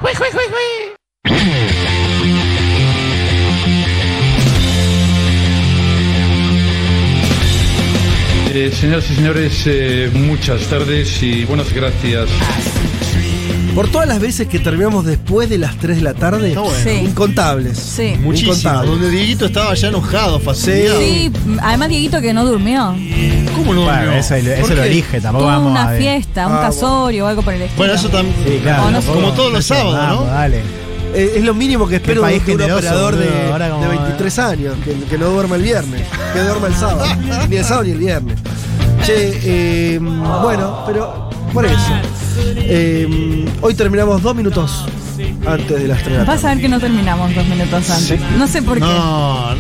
[0.01, 0.72] ¡Fue, fue, fue, fue!
[8.55, 12.29] Eh, señoras y señores, eh, muchas tardes y buenas gracias.
[13.75, 16.77] Por todas las veces que terminamos después de las 3 de la tarde, Está bueno.
[16.85, 16.91] Sí.
[17.07, 17.79] incontables.
[17.79, 18.15] Sí.
[18.21, 18.53] Muchísimo.
[18.53, 18.91] Incontables.
[18.91, 21.01] Donde Dieguito estaba ya enojado, fastidiado.
[21.01, 21.33] Sí,
[21.63, 22.95] además Dieguito que no durmió.
[23.57, 23.85] ¿Cómo no?
[23.85, 24.19] Bueno, durmió?
[24.21, 27.29] eso, eso ¿Por lo elige, tampoco Tuvo vamos una a fiesta, un Ah, casorio o
[27.29, 27.79] algo por el estilo.
[27.79, 28.37] Bueno, eso también.
[28.47, 28.83] Sí, claro.
[28.85, 30.31] No, no tampoco- como todos los sábados, Vamos, ¿no?
[30.31, 30.61] Dale.
[31.15, 33.53] Eh, es lo mínimo que espero de, un generoso, operador de, boludo.
[33.53, 37.05] Ahora como- de 23 años, que, que no duerma el viernes, que duerma el sábado,
[37.49, 38.39] ni el sábado ni el viernes.
[39.05, 39.41] Che,
[39.95, 41.77] eh, bueno, pero por eso.
[42.57, 44.87] Eh, hoy terminamos dos minutos
[45.47, 48.21] antes de las 3 de la Vas a ver que no terminamos dos minutos antes.
[48.39, 48.81] No sé por qué.
[48.81, 49.55] No.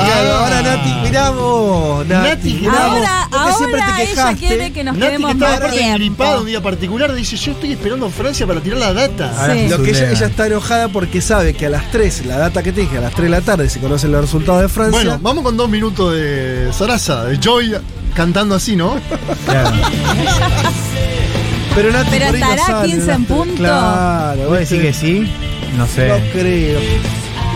[0.00, 0.38] Ah.
[0.40, 4.46] ahora Nati, mirá vos, Nati, Nati, mirá vos, Ahora, porque siempre ahora te ella quejaste.
[4.46, 5.50] quiere que nos Nati, que quedemos estaba
[6.32, 9.32] más un día particular, dice: Yo estoy esperando a Francia para tirar la data.
[9.40, 9.60] Ahora Sí.
[9.68, 12.62] se Lo que ella, ella está enojada porque sabe que a las 3, la data
[12.62, 14.98] que te dije, a las 3 de la tarde se conocen los resultados de Francia.
[15.02, 17.74] Bueno, vamos con dos minutos de Sarasa, de Joy
[18.14, 18.96] cantando así, ¿no?
[19.46, 19.70] Claro.
[21.74, 23.54] pero Nati Pero ahí no estará sale, 15 en punto.
[23.56, 24.76] Claro, ¿Vos ¿viste?
[24.78, 25.32] decís que sí?
[25.76, 26.08] No sé.
[26.08, 26.80] No creo.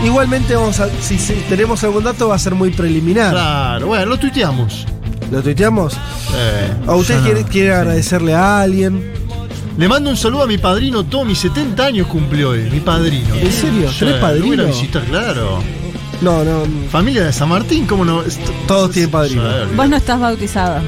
[0.03, 3.31] Igualmente vamos a, si, si tenemos algún dato va a ser muy preliminar.
[3.31, 4.85] Claro, bueno, lo tuiteamos.
[5.31, 5.93] ¿Lo tuiteamos?
[6.35, 7.23] Eh, ¿A usted no.
[7.23, 9.13] quiere, quiere agradecerle a alguien?
[9.77, 13.33] Le mando un saludo a mi padrino Tommy, 70 años cumplió hoy, mi padrino.
[13.33, 13.89] ¿En serio?
[13.91, 14.45] Sí, ¿Tenés lo padrino?
[14.45, 15.63] voy a ir a visitar, claro.
[16.21, 16.63] No, no.
[16.91, 18.21] Familia de San Martín, ¿cómo no?
[18.67, 19.41] Todos tienen padrino.
[19.75, 20.81] Vos no estás bautizado.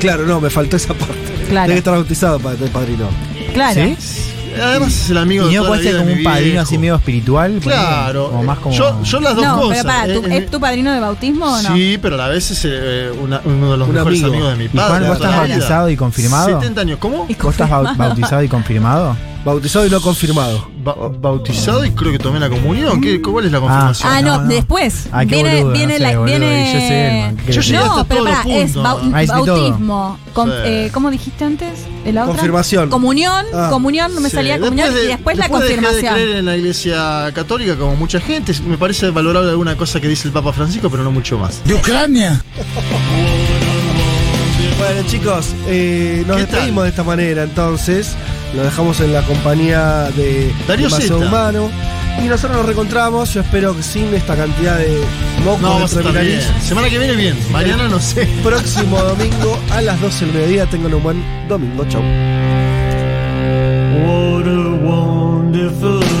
[0.00, 1.14] Claro, no, me faltó esa parte.
[1.48, 1.66] Claro.
[1.66, 3.08] Tiene que estar bautizado para tener padrino.
[3.54, 3.74] Claro.
[3.74, 3.96] ¿Sí?
[4.62, 6.62] Además es el amigo Y de no puede la ser vida como un padrino viejo.
[6.62, 7.58] así medio espiritual.
[7.62, 8.30] Claro.
[8.30, 8.74] Como más como.
[8.74, 9.78] Yo, yo las dos no, cosas.
[9.84, 11.74] pero para, ¿tú- Eh, ¿es tu padrino de bautismo o no?
[11.74, 14.34] Sí, pero a la vez es eh, una- uno de los Un mejores amigo.
[14.34, 14.88] amigos de mi ¿Y padre.
[14.88, 16.46] Juan, de vos estás bautizado y confirmado?
[16.60, 16.98] 70 años.
[17.00, 17.26] ¿Cómo?
[17.26, 19.16] ¿Vos estás bautizado y confirmado?
[19.46, 20.68] Bautizado y no confirmado.
[20.82, 23.00] Ba- bautizado y creo que tomé la comunión.
[23.00, 24.12] ¿Qué, ¿Cuál es la confirmación?
[24.12, 24.48] Ah, no, No, no.
[24.48, 25.06] después.
[25.20, 26.18] Qué viene, boludo, viene no sé, la.
[26.18, 26.72] boludo, viene...
[26.74, 27.66] yo sé, Elman, ¿qué Yo decís?
[27.66, 28.76] llegué hasta pero para, es
[29.14, 29.46] Ahí sí todo.
[29.56, 30.18] bautismo.
[30.32, 30.54] con- Sí.
[30.64, 31.78] eh, ¿Cómo dijiste antes?
[32.06, 32.34] ¿La otra?
[32.34, 32.90] Confirmación.
[32.90, 33.68] Comunión, Ah.
[33.70, 36.14] comunión, no me Sí, salía después comunión de- y después la después dejé confirmación.
[36.14, 38.52] de creer en la iglesia católica como mucha gente.
[38.66, 41.62] Me parece valorable alguna cosa que dice el Papa Francisco, pero no mucho más.
[41.64, 42.42] ¿De Ucrania?
[44.78, 46.82] Bueno, chicos, eh, nos ¿Qué despedimos tal?
[46.84, 48.16] de esta manera entonces.
[48.54, 51.16] Lo dejamos en la compañía de Darío Zeta.
[51.16, 51.70] Humano.
[52.22, 55.02] Y nosotros nos reencontramos, yo espero que sin esta cantidad de
[55.44, 56.62] mocos No, vamos a dentro de estar bien.
[56.62, 57.36] Semana que viene bien.
[57.52, 58.26] Mañana no sé.
[58.42, 60.66] Próximo domingo a las 12 del mediodía.
[60.66, 61.84] Tengan un buen domingo.
[61.88, 62.00] Chau.
[64.02, 66.15] What a wonderful